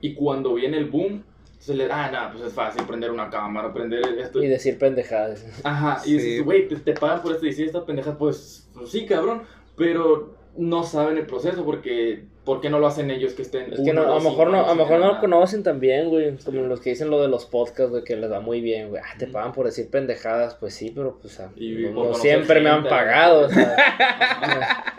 Y 0.00 0.14
cuando 0.14 0.54
viene 0.54 0.76
el 0.76 0.86
boom, 0.90 1.22
se 1.58 1.72
le 1.74 1.86
da, 1.86 2.04
ah, 2.06 2.10
no, 2.10 2.32
pues 2.36 2.48
es 2.48 2.52
fácil 2.52 2.84
prender 2.84 3.10
una 3.10 3.30
cámara, 3.30 3.72
prender 3.72 4.02
esto. 4.18 4.42
Y 4.42 4.48
decir 4.48 4.76
pendejadas. 4.78 5.46
Ajá, 5.64 6.02
y 6.04 6.08
Sí. 6.10 6.12
dices, 6.18 6.44
güey, 6.44 6.68
te, 6.68 6.76
te 6.76 6.92
pagan 6.92 7.22
por 7.22 7.32
esto 7.32 7.46
y 7.46 7.52
si 7.52 7.62
estas 7.62 7.84
pendejas, 7.84 8.16
pues, 8.18 8.68
pues 8.74 8.90
sí, 8.90 9.06
cabrón, 9.06 9.42
pero 9.76 10.34
no 10.56 10.82
saben 10.84 11.18
el 11.18 11.26
proceso 11.26 11.64
porque, 11.64 12.24
¿por 12.44 12.60
qué 12.60 12.70
no 12.70 12.78
lo 12.78 12.86
hacen 12.86 13.10
ellos 13.10 13.34
que 13.34 13.42
estén? 13.42 13.72
Es 13.72 13.80
que 13.80 13.92
no, 13.92 14.02
a 14.02 14.18
lo 14.18 14.20
mejor 14.20 14.50
no, 14.50 14.64
a 14.64 14.68
lo 14.68 14.74
mejor 14.74 15.00
no 15.00 15.14
lo 15.14 15.20
conocen 15.20 15.62
también, 15.62 16.08
güey. 16.08 16.36
Como 16.44 16.62
los 16.62 16.80
que 16.80 16.90
dicen 16.90 17.10
lo 17.10 17.20
de 17.20 17.28
los 17.28 17.46
podcasts, 17.46 17.90
güey, 17.90 18.04
que 18.04 18.16
les 18.16 18.30
va 18.30 18.40
muy 18.40 18.60
bien, 18.60 18.90
güey. 18.90 19.02
Ah, 19.04 19.16
te 19.18 19.26
pagan 19.26 19.52
por 19.52 19.66
decir 19.66 19.88
pendejadas, 19.90 20.54
pues 20.56 20.74
sí, 20.74 20.92
pero 20.94 21.18
pues 21.20 21.40
ah, 21.40 21.50
Y 21.56 21.72
no, 21.92 22.14
siempre 22.14 22.60
me 22.60 22.70
han 22.70 22.84
pagado. 22.84 23.46
o 23.46 23.48
sea, 23.48 23.76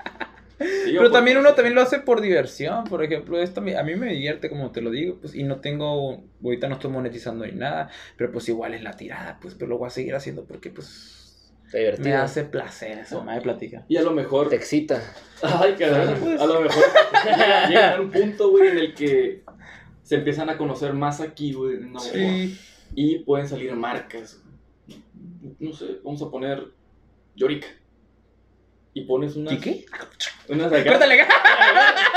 Sí, 0.58 0.94
Pero 0.98 1.12
también 1.12 1.38
uno 1.38 1.54
también 1.54 1.76
lo 1.76 1.82
hace 1.82 2.00
por 2.00 2.22
diversión, 2.22 2.86
por 2.86 3.04
ejemplo, 3.04 3.42
esto 3.42 3.60
a 3.60 3.84
mí 3.84 3.96
me 3.96 4.14
divierte, 4.14 4.50
como 4.50 4.72
te 4.72 4.82
lo 4.82 4.90
digo, 4.90 5.18
pues, 5.20 5.36
y 5.36 5.44
no 5.44 5.60
tengo, 5.60 6.24
ahorita 6.42 6.70
no 6.70 6.76
estoy 6.76 6.92
monetizando 6.92 7.46
ni 7.46 7.52
nada, 7.52 7.90
pero 8.16 8.32
pues 8.32 8.48
igual 8.48 8.74
es 8.74 8.82
la 8.82 8.96
tirada, 8.96 9.38
pues, 9.42 9.54
pero 9.54 9.68
lo 9.68 9.78
voy 9.78 9.88
a 9.88 9.90
seguir 9.90 10.16
haciendo 10.16 10.46
porque, 10.46 10.70
pues. 10.70 11.25
Me 12.00 12.14
hace 12.14 12.44
placer 12.44 13.00
eso, 13.00 13.24
me 13.24 13.40
platica. 13.42 13.84
Y 13.88 13.98
a 13.98 14.02
lo 14.02 14.12
mejor. 14.12 14.50
Te 14.50 14.56
excita. 14.56 15.02
Ay, 15.42 15.74
cabrón. 15.74 16.18
Pues. 16.22 16.40
A 16.40 16.46
lo 16.46 16.62
mejor 16.62 16.84
llegan 17.70 17.94
a 17.94 18.02
un 18.02 18.12
punto, 18.12 18.52
güey, 18.52 18.70
en 18.70 18.78
el 18.78 18.94
que 18.94 19.44
se 20.04 20.16
empiezan 20.16 20.50
a 20.50 20.58
conocer 20.58 20.94
más 20.94 21.20
aquí, 21.22 21.54
güey. 21.54 21.80
Sí. 22.00 22.58
Y 22.96 23.20
pueden 23.20 23.48
salir 23.48 23.74
marcas. 23.76 24.42
No 25.60 25.74
sé, 25.74 26.00
vamos 26.04 26.22
a 26.22 26.30
poner 26.30 26.64
Yorick. 27.36 27.66
Y 28.94 29.02
pones 29.02 29.36
unas. 29.36 29.60
¿Qué? 29.60 29.86
Unas 30.48 30.72
acá. 30.72 30.92
Córtale, 30.92 31.18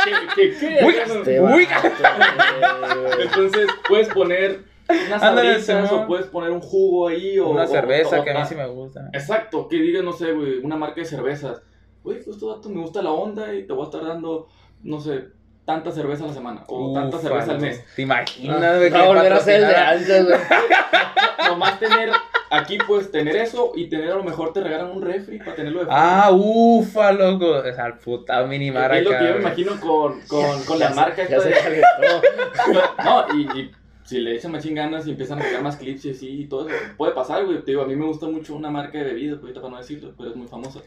¿Qué, 0.05 0.13
qué, 0.37 0.59
qué? 0.59 1.41
Uy. 1.41 1.67
Entonces 3.21 3.67
puedes 3.89 4.09
poner 4.11 4.68
unas 4.89 5.23
Ándale, 5.23 5.61
sabritas 5.61 5.93
o 5.93 6.07
puedes 6.07 6.27
poner 6.27 6.51
un 6.51 6.61
jugo 6.61 7.09
ahí 7.09 7.39
o 7.39 7.49
Una 7.51 7.67
cerveza 7.67 8.21
o- 8.21 8.25
que 8.25 8.31
a 8.31 8.39
mí 8.41 8.47
sí 8.47 8.55
me 8.55 8.67
gusta. 8.67 9.09
Exacto, 9.13 9.69
que 9.69 9.77
diga, 9.77 10.03
no 10.03 10.13
sé, 10.13 10.33
güey, 10.33 10.59
una 10.59 10.77
marca 10.77 11.01
de 11.01 11.05
cervezas. 11.07 11.61
Güey, 12.03 12.23
pues 12.23 12.39
tu 12.39 12.49
vato 12.49 12.69
me 12.71 12.81
gusta 12.81 13.03
la 13.03 13.11
onda 13.11 13.53
y 13.55 13.67
te 13.67 13.73
voy 13.73 13.83
a 13.83 13.85
estar 13.87 14.05
dando, 14.07 14.49
no 14.83 15.01
sé, 15.01 15.25
tanta 15.67 15.91
cerveza 15.91 16.25
a 16.25 16.29
la 16.29 16.33
semana 16.33 16.65
o 16.69 16.95
tanta 16.95 17.19
cerveza 17.19 17.51
al 17.53 17.61
mes. 17.61 17.85
¿Te 17.95 18.03
imaginas, 18.03 18.63
Ah, 18.63 18.77
güey? 18.79 18.95
a 18.95 19.07
volver 19.07 19.33
a 19.33 19.41
ser 19.41 19.61
el 19.63 19.69
de 19.69 19.77
antes, 19.77 20.25
güey. 20.25 20.39
Nomás 21.49 21.79
tener, 21.79 22.11
aquí 22.51 22.79
puedes 22.87 23.11
tener 23.11 23.37
eso 23.37 23.73
y 23.75 23.89
tener 23.89 24.11
a 24.13 24.17
lo 24.17 24.25
mejor 24.25 24.53
te 24.53 24.61
regalan 24.61 24.91
un 24.91 25.03
refri 25.03 25.39
para 25.39 25.55
tenerlo 25.55 25.81
de 25.81 25.87
Ah, 25.91 26.31
ufa, 26.33 27.13
loco. 27.13 27.47
O 27.59 27.63
sea, 27.73 27.87
el 27.87 27.95
puta 27.95 28.43
minimar 28.45 28.95
Es 28.95 29.05
lo 29.05 29.11
que 29.11 29.25
yo 29.27 29.35
me 29.35 29.41
imagino 29.41 29.81
con, 29.81 30.21
con, 30.23 30.63
con 30.65 30.79
la 30.79 30.91
marca 30.91 31.27
Ya 31.29 31.37
esta 31.37 31.41
se 31.43 31.71
de... 31.71 31.83
No, 33.05 33.27
y, 33.35 33.59
y 33.61 33.71
si 34.09 34.21
le 34.21 34.35
echan 34.35 34.53
más 34.53 34.65
ganas 34.65 35.07
y 35.07 35.11
empiezan 35.11 35.39
a 35.39 35.43
sacar 35.43 35.63
más 35.63 35.77
clips 35.77 36.07
y 36.07 36.11
así 36.13 36.29
y 36.41 36.47
todo 36.47 36.67
eso, 36.67 36.79
puede 36.97 37.13
pasar, 37.13 37.45
güey. 37.45 37.59
Te 37.59 37.73
digo, 37.73 37.83
a 37.83 37.87
mí 37.87 37.95
me 37.95 38.07
gusta 38.07 38.27
mucho 38.27 38.57
una 38.57 38.71
marca 38.71 38.97
de 38.97 39.05
bebidas, 39.05 39.35
pues, 39.39 39.51
ahorita 39.51 39.61
para 39.61 39.71
no 39.73 39.79
decirlo, 39.79 40.15
pero 40.17 40.31
es 40.31 40.37
muy 40.37 40.47
famosa. 40.47 40.81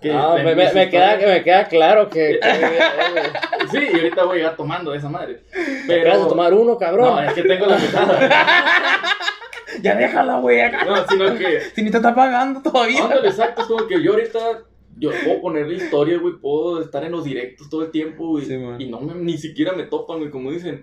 Que 0.00 0.10
No, 0.10 0.36
de 0.36 0.42
me, 0.42 0.54
me, 0.54 0.72
me 0.72 0.88
queda, 0.88 1.18
me 1.18 1.42
queda 1.42 1.68
claro 1.68 2.08
que. 2.08 2.40
que. 3.60 3.68
Sí, 3.70 3.88
y 3.92 3.96
ahorita 3.96 4.24
voy 4.24 4.36
a 4.36 4.38
llegar 4.38 4.56
tomando 4.56 4.94
esa 4.94 5.10
madre. 5.10 5.42
Pero... 5.52 5.82
Pero... 5.86 6.00
Acabas 6.00 6.22
de 6.22 6.28
tomar 6.30 6.54
uno, 6.54 6.78
cabrón. 6.78 7.14
No, 7.16 7.22
es 7.22 7.34
que 7.34 7.42
tengo 7.42 7.66
la 7.66 7.76
pesada. 7.76 8.30
Ya 9.82 9.94
déjala, 9.94 10.38
güey, 10.38 10.62
acá. 10.62 10.86
No, 10.86 11.06
sino 11.06 11.36
que... 11.36 11.60
Si 11.74 11.82
ni 11.82 11.90
te 11.90 11.98
está 11.98 12.14
pagando 12.14 12.62
todavía. 12.62 13.02
Ándale, 13.02 13.28
exacto, 13.28 13.60
es 13.60 13.68
como 13.68 13.86
que 13.86 14.02
yo 14.02 14.12
ahorita... 14.12 14.38
Yo 14.96 15.10
puedo 15.22 15.42
ponerle 15.42 15.74
historias, 15.74 16.18
güey, 16.22 16.36
puedo 16.40 16.80
estar 16.80 17.04
en 17.04 17.12
los 17.12 17.24
directos 17.24 17.68
todo 17.68 17.82
el 17.82 17.90
tiempo, 17.90 18.28
güey. 18.28 18.46
Sí, 18.46 18.54
y 18.78 18.86
no 18.88 19.00
me, 19.00 19.14
ni 19.16 19.36
siquiera 19.36 19.72
me 19.72 19.82
topan, 19.82 20.20
güey, 20.20 20.30
como 20.30 20.50
dicen. 20.50 20.80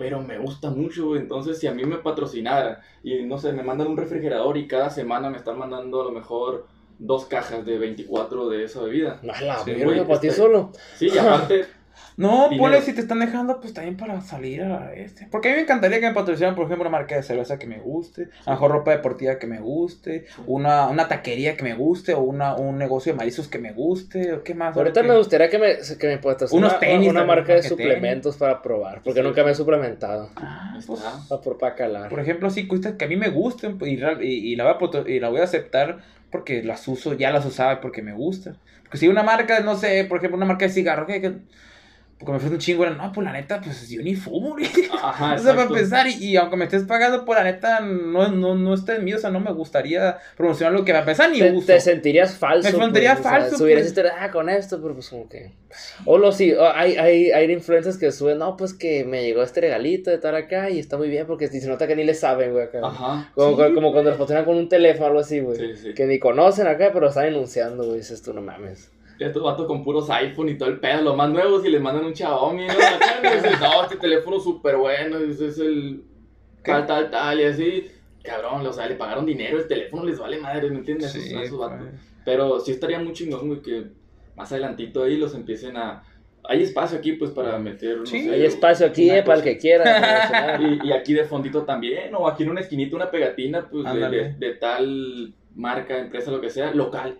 Pero 0.00 0.22
me 0.22 0.38
gusta 0.38 0.70
mucho. 0.70 1.14
Entonces, 1.14 1.58
si 1.58 1.66
a 1.66 1.74
mí 1.74 1.84
me 1.84 1.98
patrocinara 1.98 2.80
y 3.02 3.22
no 3.22 3.36
sé, 3.36 3.52
me 3.52 3.62
mandan 3.62 3.88
un 3.88 3.98
refrigerador 3.98 4.56
y 4.56 4.66
cada 4.66 4.88
semana 4.88 5.28
me 5.28 5.36
están 5.36 5.58
mandando 5.58 6.00
a 6.00 6.04
lo 6.04 6.10
mejor 6.10 6.66
dos 6.98 7.26
cajas 7.26 7.66
de 7.66 7.76
24 7.76 8.48
de 8.48 8.64
esa 8.64 8.80
bebida. 8.80 9.20
La 9.22 9.34
Sí, 9.62 9.74
güey, 9.74 10.02
para 10.06 10.18
ti 10.18 10.28
este- 10.28 10.40
solo. 10.40 10.72
Sí, 10.96 11.10
y 11.14 11.18
aparte, 11.18 11.66
No, 12.20 12.50
ponle 12.58 12.82
si 12.82 12.92
te 12.92 13.00
están 13.00 13.18
dejando, 13.20 13.60
pues 13.60 13.72
también 13.74 13.96
para 13.96 14.20
salir 14.20 14.62
a 14.62 14.92
este. 14.94 15.26
Porque 15.30 15.48
a 15.48 15.52
mí 15.52 15.56
me 15.56 15.62
encantaría 15.62 16.00
que 16.00 16.08
me 16.08 16.14
patrocinaran, 16.14 16.54
por 16.54 16.66
ejemplo, 16.66 16.82
una 16.88 16.96
marca 16.98 17.16
de 17.16 17.22
cerveza 17.22 17.58
que 17.58 17.66
me 17.66 17.78
guste, 17.78 18.28
a 18.44 18.50
lo 18.50 18.52
mejor 18.52 18.70
ropa 18.72 18.90
deportiva 18.90 19.38
que 19.38 19.46
me 19.46 19.58
guste, 19.60 20.26
una, 20.46 20.86
una 20.88 21.08
taquería 21.08 21.56
que 21.56 21.62
me 21.64 21.74
guste, 21.74 22.14
o 22.14 22.20
una, 22.20 22.54
un 22.56 22.78
negocio 22.78 23.12
de 23.12 23.16
marizos 23.18 23.48
que 23.48 23.58
me 23.58 23.72
guste, 23.72 24.32
o 24.34 24.42
qué 24.42 24.54
más. 24.54 24.76
Ahorita 24.76 25.02
me 25.02 25.16
gustaría 25.16 25.48
que 25.48 25.58
me, 25.58 25.76
que 25.98 26.06
me 26.08 26.18
patrocine 26.18 26.58
Unos 26.58 26.72
una, 26.72 26.80
tenis 26.80 27.08
una 27.08 27.24
marca 27.24 27.54
de 27.54 27.62
suplementos 27.62 28.36
para 28.36 28.60
probar, 28.62 29.00
porque 29.02 29.20
Sí. 29.20 29.26
nunca 29.26 29.42
me 29.42 29.52
he 29.52 29.54
suplementado. 29.54 30.30
Ah, 30.36 30.78
pues. 30.86 31.00
Para, 31.28 31.40
por, 31.40 31.58
para 31.58 31.74
calar. 31.74 32.10
por 32.10 32.20
ejemplo, 32.20 32.50
sí, 32.50 32.68
cosas 32.68 32.94
que 32.94 33.04
a 33.04 33.08
mí 33.08 33.16
me 33.16 33.30
gusten 33.30 33.78
y, 33.80 33.94
y, 33.94 34.52
y 34.52 34.56
la 34.56 34.64
voy 34.72 34.90
a, 34.92 35.08
y 35.08 35.20
la 35.20 35.28
voy 35.30 35.40
a 35.40 35.44
aceptar 35.44 35.98
porque 36.30 36.62
las 36.62 36.86
uso, 36.86 37.14
ya 37.14 37.30
las 37.30 37.44
usaba 37.46 37.80
porque 37.80 38.02
me 38.02 38.12
gusta. 38.12 38.56
Porque 38.82 38.98
si 38.98 39.08
una 39.08 39.22
marca, 39.22 39.60
no 39.60 39.76
sé, 39.76 40.04
por 40.04 40.18
ejemplo, 40.18 40.36
una 40.36 40.46
marca 40.46 40.66
de 40.66 40.72
cigarro 40.72 41.06
que... 41.06 41.32
que 42.20 42.26
porque 42.26 42.32
me 42.32 42.36
ofrece 42.36 42.54
un 42.54 42.60
chingo, 42.60 42.84
era, 42.84 42.94
no, 42.94 43.10
pues 43.12 43.24
la 43.24 43.32
neta, 43.32 43.62
pues 43.62 43.88
yo 43.88 44.02
ni 44.02 44.14
fumo, 44.14 44.50
güey. 44.50 44.66
Ajá, 45.02 45.34
O 45.36 45.38
sea, 45.38 45.54
para 45.54 45.68
empezar, 45.68 46.06
y, 46.06 46.12
y 46.22 46.36
aunque 46.36 46.54
me 46.58 46.64
estés 46.64 46.82
pagando, 46.82 47.24
por 47.24 47.38
la 47.38 47.44
neta, 47.44 47.80
no, 47.80 48.28
no, 48.28 48.54
no 48.54 48.74
está 48.74 48.96
en 48.96 49.04
mí, 49.04 49.14
o 49.14 49.18
sea, 49.18 49.30
no 49.30 49.40
me 49.40 49.50
gustaría 49.52 50.18
promocionar 50.36 50.74
lo 50.74 50.84
que 50.84 50.92
va 50.92 50.98
a 50.98 51.00
empezar 51.00 51.30
ni 51.30 51.38
te, 51.38 51.50
uso. 51.50 51.68
te 51.68 51.80
sentirías 51.80 52.36
falso. 52.36 52.76
Me 52.76 52.84
sentiría 52.84 53.14
pues, 53.14 53.20
o 53.20 53.22
sea, 53.22 53.40
falso, 53.40 53.56
subieras 53.56 53.90
pues. 53.94 54.12
ah, 54.18 54.30
con 54.30 54.50
esto, 54.50 54.82
pero 54.82 54.92
pues 54.92 55.08
como 55.08 55.30
que. 55.30 55.52
O 56.04 56.18
lo 56.18 56.30
sí, 56.30 56.52
hay, 56.74 56.96
hay, 56.96 57.30
hay 57.30 57.50
influencers 57.50 57.96
que 57.96 58.12
suben, 58.12 58.36
no, 58.36 58.54
pues 58.54 58.74
que 58.74 59.04
me 59.06 59.22
llegó 59.22 59.42
este 59.42 59.62
regalito 59.62 60.10
de 60.10 60.18
tal 60.18 60.34
acá 60.34 60.68
y 60.68 60.78
está 60.78 60.98
muy 60.98 61.08
bien 61.08 61.26
porque 61.26 61.48
se 61.48 61.66
nota 61.68 61.86
que 61.86 61.96
ni 61.96 62.04
le 62.04 62.12
saben, 62.12 62.52
güey, 62.52 62.64
acá. 62.64 62.80
Ajá. 62.84 63.30
Como, 63.34 63.56
sí. 63.56 63.72
como 63.72 63.92
cuando 63.92 64.10
los 64.10 64.18
patrocinan 64.18 64.44
con 64.44 64.58
un 64.58 64.68
teléfono 64.68 65.06
algo 65.06 65.20
así, 65.20 65.40
güey. 65.40 65.56
Sí, 65.56 65.76
sí. 65.82 65.94
Que 65.94 66.04
ni 66.04 66.18
conocen 66.18 66.66
acá, 66.66 66.90
pero 66.92 67.08
están 67.08 67.24
enunciando, 67.24 67.84
güey. 67.84 68.00
Dices 68.00 68.20
tú, 68.20 68.34
no 68.34 68.42
mames. 68.42 68.90
Estos 69.26 69.42
vatos 69.42 69.66
con 69.66 69.84
puros 69.84 70.08
iPhone 70.10 70.48
y 70.48 70.56
todo 70.56 70.68
el 70.70 70.80
pedo, 70.80 71.02
los 71.02 71.14
más 71.16 71.28
nuevos, 71.30 71.64
y 71.64 71.68
les 71.70 71.80
mandan 71.80 72.04
un 72.06 72.14
Xiaomi, 72.16 72.66
¿no? 72.66 72.72
No, 73.60 73.82
este 73.82 73.96
teléfono 73.96 74.40
súper 74.40 74.76
bueno, 74.76 75.18
ese 75.18 75.48
es 75.48 75.58
el 75.58 76.02
tal, 76.64 76.86
tal, 76.86 77.10
tal, 77.10 77.38
y 77.40 77.44
así. 77.44 77.86
Cabrón, 78.22 78.66
o 78.66 78.72
sea, 78.72 78.86
le 78.86 78.96
pagaron 78.96 79.24
dinero, 79.26 79.58
el 79.58 79.66
teléfono 79.68 80.04
les 80.04 80.18
vale 80.18 80.38
madre, 80.38 80.68
¿me 80.70 80.76
entiendes? 80.78 81.12
Sí, 81.12 81.18
Esos- 81.30 81.42
esos 81.42 81.58
vatos. 81.58 81.78
pues. 81.88 82.00
Pero 82.24 82.60
sí 82.60 82.70
estaría 82.72 82.98
muy 82.98 83.12
chingón, 83.14 83.46
güey, 83.48 83.62
que 83.62 83.84
más 84.36 84.50
adelantito 84.52 85.02
ahí 85.02 85.16
los 85.16 85.34
empiecen 85.34 85.76
a... 85.76 86.02
Hay 86.44 86.62
espacio 86.62 86.98
aquí, 86.98 87.12
pues, 87.12 87.30
para 87.30 87.58
meter, 87.58 87.98
no 87.98 88.06
Sí. 88.06 88.22
sé, 88.24 88.30
Hay 88.34 88.44
espacio 88.44 88.86
aquí, 88.86 89.10
eh, 89.10 89.22
para 89.22 89.38
el 89.38 89.44
que 89.44 89.58
quiera. 89.58 89.84
Y, 90.60 90.88
y 90.88 90.92
aquí 90.92 91.12
de 91.14 91.24
fondito 91.24 91.62
también, 91.64 92.14
o 92.14 92.26
aquí 92.28 92.42
en 92.42 92.50
una 92.50 92.60
esquinita 92.60 92.96
una 92.96 93.10
pegatina, 93.10 93.68
pues, 93.70 93.84
de, 93.92 94.08
de- 94.08 94.32
de 94.34 94.54
tal 94.54 95.34
marca, 95.54 95.98
empresa, 95.98 96.30
lo 96.30 96.40
que 96.40 96.50
sea, 96.50 96.72
local. 96.74 97.18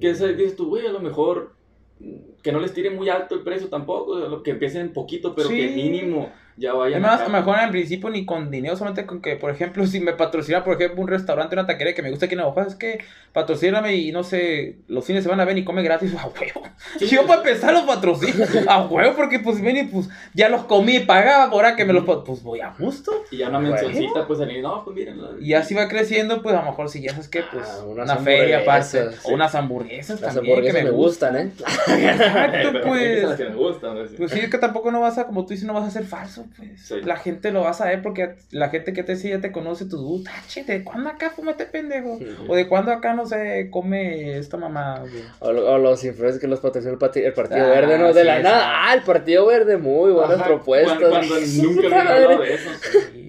Que 0.00 0.12
dices 0.12 0.56
tú, 0.56 0.68
güey, 0.68 0.86
a 0.86 0.92
lo 0.92 1.00
mejor 1.00 1.54
mm, 1.98 2.40
que 2.42 2.52
no 2.52 2.60
les 2.60 2.72
tire 2.72 2.90
muy 2.90 3.08
alto 3.08 3.34
el 3.34 3.42
precio 3.42 3.68
tampoco, 3.68 4.42
que 4.42 4.52
empiecen 4.52 4.92
poquito, 4.92 5.34
pero 5.34 5.48
que 5.48 5.68
mínimo 5.68 6.32
ya 6.60 6.74
vayan 6.74 7.02
Además, 7.04 7.20
a 7.22 7.24
lo 7.24 7.30
mejor 7.30 7.56
al 7.56 7.70
principio 7.70 8.10
ni 8.10 8.24
con 8.26 8.50
dinero, 8.50 8.76
solamente 8.76 9.06
con 9.06 9.20
que, 9.22 9.36
por 9.36 9.50
ejemplo, 9.50 9.86
si 9.86 9.98
me 10.00 10.12
patrocina, 10.12 10.62
por 10.62 10.74
ejemplo, 10.74 11.00
un 11.02 11.08
restaurante, 11.08 11.54
una 11.56 11.66
taquería 11.66 11.94
que 11.94 12.02
me 12.02 12.10
gusta 12.10 12.26
aquí 12.26 12.34
en 12.34 12.40
Navajo, 12.40 12.60
es 12.60 12.74
que 12.74 12.98
patrocíname 13.32 13.94
y 13.96 14.12
no 14.12 14.22
sé, 14.24 14.76
los 14.88 15.04
fines 15.04 15.22
se 15.24 15.30
van 15.30 15.40
a 15.40 15.44
ver 15.44 15.56
y 15.58 15.64
come 15.64 15.82
gratis, 15.82 16.12
a 16.18 16.26
huevo. 16.26 16.66
Sí, 16.98 17.06
Yo 17.08 17.22
sí. 17.22 17.26
para 17.26 17.40
empezar 17.40 17.72
los 17.72 17.82
patrocino, 17.84 18.44
a 18.68 18.82
huevo, 18.86 19.14
porque 19.16 19.38
pues 19.40 19.60
ven 19.62 19.76
y 19.78 19.82
pues 19.84 20.08
ya 20.34 20.48
los 20.48 20.64
comí 20.64 20.96
y 20.96 21.00
pagaba, 21.00 21.44
ahora 21.44 21.74
que 21.76 21.84
me 21.84 21.92
los, 21.92 22.04
pues 22.04 22.42
voy 22.42 22.60
a 22.60 22.74
gusto. 22.78 23.24
Y 23.30 23.38
ya 23.38 23.48
una 23.48 23.58
mencioncita, 23.60 24.26
pues, 24.26 24.38
salir, 24.38 24.62
no, 24.62 24.84
pues 24.84 24.96
miren. 24.96 25.20
la- 25.20 25.30
Y 25.40 25.54
así 25.54 25.74
va 25.74 25.88
creciendo, 25.88 26.42
pues 26.42 26.54
a 26.54 26.60
lo 26.62 26.66
mejor 26.70 26.88
si 26.90 27.00
ya 27.00 27.12
sabes 27.12 27.28
que, 27.28 27.42
pues 27.42 27.64
Ah, 27.66 27.84
una 27.86 28.16
feria 28.16 28.58
aparte, 28.58 28.98
hamburguesas, 28.98 29.24
o 29.24 29.28
sí. 29.28 29.34
unas 29.34 29.54
hamburguesas 29.54 30.20
Las 30.20 30.34
también 30.34 30.52
hamburguesas 30.54 30.76
que 30.78 30.84
me, 30.84 30.90
me 30.90 30.96
gustan, 30.96 31.36
¿eh? 31.36 31.50
Exacto, 31.88 32.80
pues. 32.84 33.02
esas 33.18 33.28
las 33.30 33.38
que 33.38 33.44
me 33.48 33.54
gustan, 33.54 33.94
pues, 33.94 34.10
sí. 34.10 34.16
Pues 34.18 34.30
sí, 34.32 34.40
es 34.40 34.50
que 34.50 34.58
tampoco 34.58 34.90
no 34.90 35.00
vas 35.00 35.18
a, 35.18 35.26
como 35.26 35.44
tú 35.44 35.50
dices, 35.50 35.66
no 35.66 35.72
vas 35.74 35.84
a 35.84 35.90
ser 35.90 36.04
falso, 36.04 36.44
pues. 36.46 36.49
Sí. 36.76 37.00
La 37.02 37.16
gente 37.16 37.52
lo 37.52 37.62
va 37.62 37.70
a 37.70 37.74
saber 37.74 38.02
porque 38.02 38.34
la 38.50 38.68
gente 38.70 38.92
que 38.92 39.02
te 39.02 39.16
sigue 39.16 39.38
te 39.38 39.52
conoce 39.52 39.86
tus 39.86 40.00
gustos. 40.00 40.32
Ah, 40.34 40.62
¿de 40.66 40.84
cuándo 40.84 41.08
acá 41.08 41.30
fuma 41.30 41.52
este 41.52 41.66
pendejo? 41.66 42.18
O 42.48 42.54
de 42.56 42.68
cuándo 42.68 42.90
acá, 42.92 43.14
no 43.14 43.24
sé, 43.26 43.68
come 43.70 44.36
esta 44.38 44.56
mamá, 44.56 45.00
güey. 45.00 45.22
O, 45.40 45.52
lo- 45.52 45.72
o 45.72 45.78
los 45.78 46.04
influencers 46.04 46.40
que 46.40 46.48
los 46.48 46.60
patrocinó 46.60 46.92
el, 46.98 47.24
el 47.24 47.32
Partido 47.32 47.64
Ah, 47.66 47.68
Verde, 47.70 47.98
¿no? 47.98 48.12
De 48.12 48.20
sí, 48.20 48.26
la 48.26 48.36
sí. 48.38 48.42
nada. 48.42 48.90
Ah, 48.90 48.94
el 48.94 49.02
Partido 49.02 49.46
Verde, 49.46 49.76
muy 49.76 50.12
buenas 50.12 50.36
Ajá, 50.38 50.46
propuestas. 50.46 50.98
Cuando, 50.98 51.18
cuando 51.28 51.46
nunca 51.62 51.86
había 51.86 52.00
hablado 52.16 52.42
de 52.42 52.54
eso. 52.54 52.70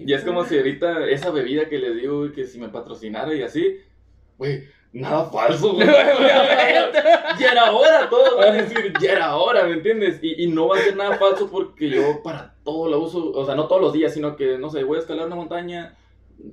Y 0.06 0.14
es 0.14 0.23
como 0.23 0.43
si 0.45 0.57
ahorita 0.57 1.07
esa 1.07 1.30
bebida 1.31 1.69
que 1.69 1.77
les 1.77 1.95
digo, 1.95 2.31
que 2.34 2.45
si 2.45 2.60
me 2.60 2.69
patrocinara 2.69 3.34
y 3.35 3.43
así, 3.43 3.77
güey, 4.38 4.64
nada 4.93 5.26
falso, 5.26 5.73
güey. 5.73 5.88
ya 7.39 7.51
era 7.51 7.72
hora, 7.72 8.09
todos 8.09 8.38
van 8.38 8.49
a 8.49 8.61
decir, 8.61 8.93
ya 8.99 9.11
era 9.13 9.35
hora, 9.35 9.63
¿me 9.63 9.73
entiendes? 9.73 10.19
Y, 10.22 10.43
y 10.43 10.47
no 10.47 10.68
va 10.68 10.77
a 10.77 10.81
ser 10.81 10.95
nada 10.95 11.18
falso 11.18 11.49
porque 11.49 11.89
yo 11.89 12.22
para 12.23 12.55
todo 12.63 12.89
lo 12.89 12.99
uso, 12.99 13.31
o 13.31 13.45
sea, 13.45 13.55
no 13.55 13.68
todos 13.68 13.81
los 13.81 13.93
días, 13.93 14.13
sino 14.13 14.35
que, 14.35 14.57
no 14.57 14.69
sé, 14.69 14.84
voy 14.84 14.97
a 14.97 15.01
escalar 15.01 15.27
una 15.27 15.35
montaña, 15.35 15.95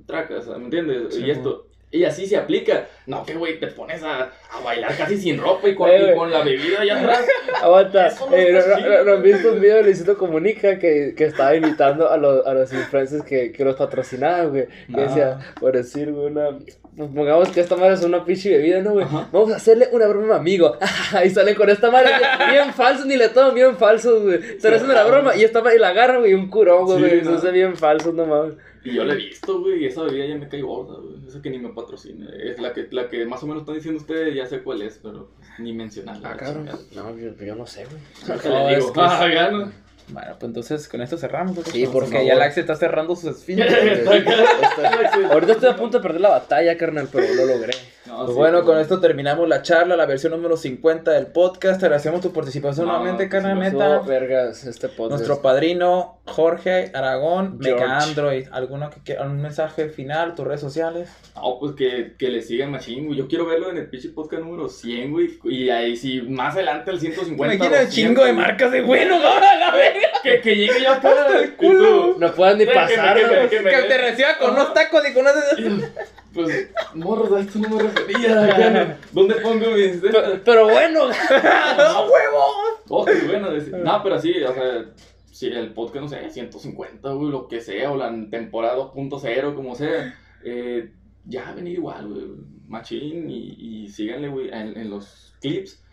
tracas, 0.05 0.47
¿me 0.47 0.65
entiendes? 0.65 1.15
Sí, 1.15 1.25
y 1.25 1.31
esto. 1.31 1.65
Y 1.91 2.03
así 2.03 2.27
se 2.27 2.37
aplica. 2.37 2.87
No, 3.07 3.25
que 3.25 3.33
güey, 3.33 3.59
te 3.59 3.65
pones 3.67 4.03
a, 4.03 4.31
a 4.51 4.61
bailar 4.63 4.95
casi 4.95 5.17
sin 5.17 5.39
ropa 5.39 5.67
y 5.67 5.73
con, 5.73 5.89
Eh, 5.89 6.11
y 6.11 6.15
con 6.15 6.29
la 6.29 6.43
bebida 6.43 6.81
allá 6.81 6.99
atrás. 6.99 7.27
Aguanta, 7.63 8.13
no 8.29 8.35
eh, 8.35 8.63
no, 9.03 9.15
no, 9.15 9.21
visto 9.23 9.53
un 9.53 9.59
video 9.59 9.77
de 9.77 9.83
Luisito 9.83 10.15
Comunica 10.15 10.77
que, 10.77 11.15
que 11.17 11.25
estaba 11.25 11.55
invitando 11.55 12.11
a 12.11 12.17
los, 12.17 12.45
a 12.45 12.53
los 12.53 12.71
influencers 12.71 13.23
que, 13.23 13.51
que 13.51 13.65
los 13.65 13.75
patrocinaban, 13.75 14.51
güey. 14.51 14.67
Que 14.93 15.01
decía, 15.01 15.39
por 15.59 15.73
decir, 15.73 16.11
güey, 16.11 16.27
una. 16.27 16.59
Pues, 16.95 17.09
Pongamos 17.09 17.49
que 17.49 17.61
esta 17.61 17.75
madre 17.75 17.93
es 17.93 18.03
una 18.03 18.25
pinche 18.25 18.49
bebida, 18.49 18.81
¿no, 18.81 18.91
güey? 18.91 19.05
Ajá. 19.05 19.29
Vamos 19.31 19.51
a 19.51 19.55
hacerle 19.55 19.89
una 19.91 20.07
broma 20.07 20.35
amigo. 20.35 20.77
y 21.25 21.29
salen 21.29 21.55
con 21.55 21.69
esta 21.69 21.89
madre 21.91 22.09
bien, 22.17 22.49
bien 22.51 22.73
falsos, 22.73 23.05
ni 23.05 23.15
le 23.15 23.29
toman 23.29 23.55
bien 23.55 23.77
falsos, 23.77 24.23
güey. 24.23 24.35
Están 24.35 24.73
haciendo 24.73 24.93
la 24.93 25.05
broma 25.05 25.35
y 25.35 25.43
esta 25.43 25.61
madre 25.61 25.79
la 25.79 25.89
agarran, 25.89 26.19
güey, 26.19 26.33
un 26.33 26.49
curón, 26.49 26.85
güey. 26.85 26.97
Sí, 26.97 27.05
güey, 27.05 27.21
no. 27.21 27.31
Se 27.31 27.37
hace 27.37 27.51
bien 27.51 27.75
falsos, 27.75 28.13
no 28.13 28.25
mames. 28.25 28.55
Y 28.83 28.93
yo 28.93 29.03
la 29.03 29.13
he 29.13 29.17
visto, 29.17 29.59
güey, 29.59 29.83
y 29.83 29.85
esa 29.85 30.03
bebida 30.03 30.25
ya 30.25 30.35
me 30.35 30.47
cae 30.47 30.61
gorda, 30.61 30.99
güey. 30.99 31.27
Esa 31.27 31.41
que 31.41 31.49
ni 31.49 31.59
me 31.59 31.69
patrocina. 31.69 32.29
Es 32.41 32.59
la 32.59 32.73
que, 32.73 32.87
la 32.91 33.09
que 33.09 33.25
más 33.25 33.43
o 33.43 33.47
menos 33.47 33.61
están 33.61 33.75
diciendo 33.75 33.99
ustedes, 33.99 34.33
ya 34.35 34.45
sé 34.45 34.61
cuál 34.61 34.81
es, 34.81 34.99
pero 35.01 35.29
ni 35.57 35.73
mencionarla. 35.73 36.31
Ah, 36.31 36.37
cabrón. 36.37 36.69
No, 36.95 37.17
yo, 37.17 37.35
yo 37.35 37.55
no 37.55 37.65
sé, 37.65 37.85
güey. 37.85 38.01
No, 38.27 38.69
le 38.69 38.77
es 38.77 38.91
que 38.91 38.99
ah. 39.01 39.71
Bueno, 40.11 40.35
pues 40.39 40.49
entonces 40.49 40.87
con 40.87 41.01
esto 41.01 41.17
cerramos. 41.17 41.55
¿no? 41.55 41.63
Sí, 41.63 41.85
por 41.85 41.93
porque 41.93 42.11
favor. 42.11 42.27
ya 42.27 42.33
Alex 42.33 42.57
está 42.57 42.75
cerrando 42.75 43.15
sus 43.15 43.43
acá. 43.49 45.31
Ahorita 45.31 45.53
estoy 45.53 45.69
a 45.69 45.75
punto 45.75 45.97
de 45.97 46.03
perder 46.03 46.21
la 46.21 46.29
batalla, 46.29 46.77
carnal, 46.77 47.07
pero 47.11 47.33
lo 47.33 47.45
logré. 47.45 47.73
No, 48.19 48.25
Pues 48.25 48.35
sí, 48.35 48.39
bueno, 48.39 48.57
pues, 48.59 48.65
con 48.65 48.79
esto 48.79 48.99
terminamos 48.99 49.47
la 49.47 49.61
charla, 49.61 49.95
la 49.95 50.05
versión 50.05 50.31
número 50.33 50.57
50 50.57 51.11
del 51.11 51.27
podcast. 51.27 51.79
Te 51.79 51.85
agradecemos 51.85 52.21
tu 52.21 52.31
participación 52.33 52.85
No, 52.85 52.93
nuevamente, 52.93 53.27
pues, 53.27 53.43
carnal, 53.43 53.69
sí, 53.69 53.75
neta. 53.75 53.99
Vergas 53.99 54.63
este 54.65 54.89
podcast. 54.89 55.11
Nuestro 55.11 55.41
padrino 55.41 56.19
Jorge 56.25 56.91
Aragón, 56.93 57.59
George. 57.61 57.83
Mega 57.83 57.97
Android. 57.99 58.47
¿Alguno 58.51 58.89
que, 59.03 59.17
un 59.17 59.41
mensaje 59.41 59.89
final, 59.89 60.35
tus 60.35 60.45
redes 60.45 60.61
sociales? 60.61 61.09
No, 61.35 61.57
pues 61.59 61.73
que, 61.75 62.15
que 62.19 62.29
le 62.29 62.41
sigan 62.41 62.71
Machine, 62.71 63.07
güey. 63.07 63.17
Yo 63.17 63.27
quiero 63.27 63.45
verlo 63.47 63.69
en 63.69 63.77
el 63.77 63.89
pinche 63.89 64.09
podcast 64.09 64.43
número 64.43 64.69
100, 64.69 65.11
güey. 65.11 65.39
Y 65.45 65.69
ahí, 65.69 65.95
si 65.95 66.21
más 66.21 66.55
adelante 66.55 66.91
el 66.91 66.99
150. 66.99 67.55
Imagina 67.55 67.79
el 67.79 67.85
200, 67.87 67.95
chingo 67.95 68.25
de 68.25 68.33
marcas 68.33 68.71
de 68.71 68.81
bueno, 68.81 69.17
no, 69.19 69.27
a 69.27 69.55
la 69.55 69.71
verga. 69.71 70.07
Que, 70.21 70.41
que 70.41 70.55
llegue 70.55 70.85
acá. 70.87 71.09
Hasta 71.09 71.39
el 71.39 71.55
culo. 71.55 72.13
tú, 72.13 72.19
No 72.19 72.31
puedan 72.33 72.57
ni 72.57 72.65
Que 72.65 72.69
me- 72.71 72.75
pasar, 72.75 73.17
que 73.17 73.25
me- 73.25 73.47
que 73.49 73.61
me- 73.61 73.69
Que 73.71 73.81
te 73.83 73.97
reciba 73.97 74.37
con 74.37 74.51
unos 74.51 74.73
tacos 74.73 75.01
y 75.09 75.13
con 75.13 75.21
unas... 75.23 75.35
Pues, 76.33 76.69
morro, 76.93 77.35
a 77.35 77.41
esto 77.41 77.59
no 77.59 77.69
me 77.69 77.81
refería. 77.83 78.97
¿Dónde 79.11 79.35
pongo 79.35 79.71
mis.? 79.71 79.97
Pero, 80.01 80.21
pero 80.45 80.63
bueno, 80.65 81.07
¡No, 81.77 82.01
huevo! 82.01 82.45
Oh, 82.89 83.05
qué 83.05 83.13
bueno. 83.27 83.49
No, 83.83 84.03
pero 84.03 84.19
sí, 84.19 84.33
o 84.43 84.53
sea, 84.53 84.85
si 85.31 85.47
el 85.47 85.73
podcast, 85.73 86.03
no 86.03 86.07
sé, 86.09 86.29
150, 86.29 87.09
güey, 87.11 87.31
lo 87.31 87.47
que 87.47 87.61
sea, 87.61 87.91
o 87.91 87.97
la 87.97 88.13
temporada 88.29 88.77
2.0, 88.77 89.55
como 89.55 89.75
sea, 89.75 90.13
eh, 90.43 90.91
ya 91.25 91.43
va 91.43 91.49
a 91.49 91.55
venir 91.55 91.73
igual, 91.77 92.07
güey. 92.07 92.25
Machín 92.67 93.29
y, 93.29 93.55
y 93.83 93.87
síganle, 93.89 94.27
güey, 94.27 94.49
en, 94.49 94.77
en 94.77 94.89
los 94.89 95.33
clips. 95.41 95.83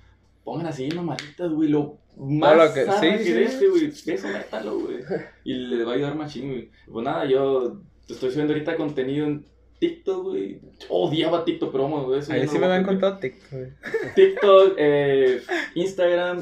Pongan 0.44 0.66
así 0.66 0.88
mamaditas, 0.94 1.50
güey, 1.50 1.70
lo 1.70 1.96
más 2.18 2.56
lo 2.56 2.72
que- 2.74 2.84
sí, 2.84 3.24
que 3.24 3.34
de 3.34 3.44
este, 3.44 3.68
güey. 3.68 3.86
Eso 3.86 4.28
métalo, 4.28 4.78
güey. 4.78 4.98
Y 5.44 5.54
le 5.54 5.84
va 5.84 5.92
a 5.92 5.94
ayudar 5.96 6.14
machín, 6.14 6.48
güey. 6.50 6.70
Pues 6.90 7.04
nada, 7.04 7.24
yo 7.24 7.78
estoy 8.08 8.30
subiendo 8.30 8.52
ahorita 8.52 8.76
contenido 8.76 9.26
en 9.26 9.44
TikTok, 9.78 10.24
güey. 10.24 10.60
Odiaba 10.88 11.44
TikTok, 11.44 11.70
pero 11.72 11.84
vamos, 11.84 12.06
güey. 12.06 12.20
Ahí 12.30 12.44
no 12.44 12.48
sí 12.52 12.54
lo 12.58 12.60
me 12.60 12.66
habían 12.66 12.84
contado 12.84 13.18
TikTok. 13.18 13.50
güey. 13.50 13.72
TikTok, 14.14 14.74
eh, 14.78 15.42
Instagram, 15.74 16.40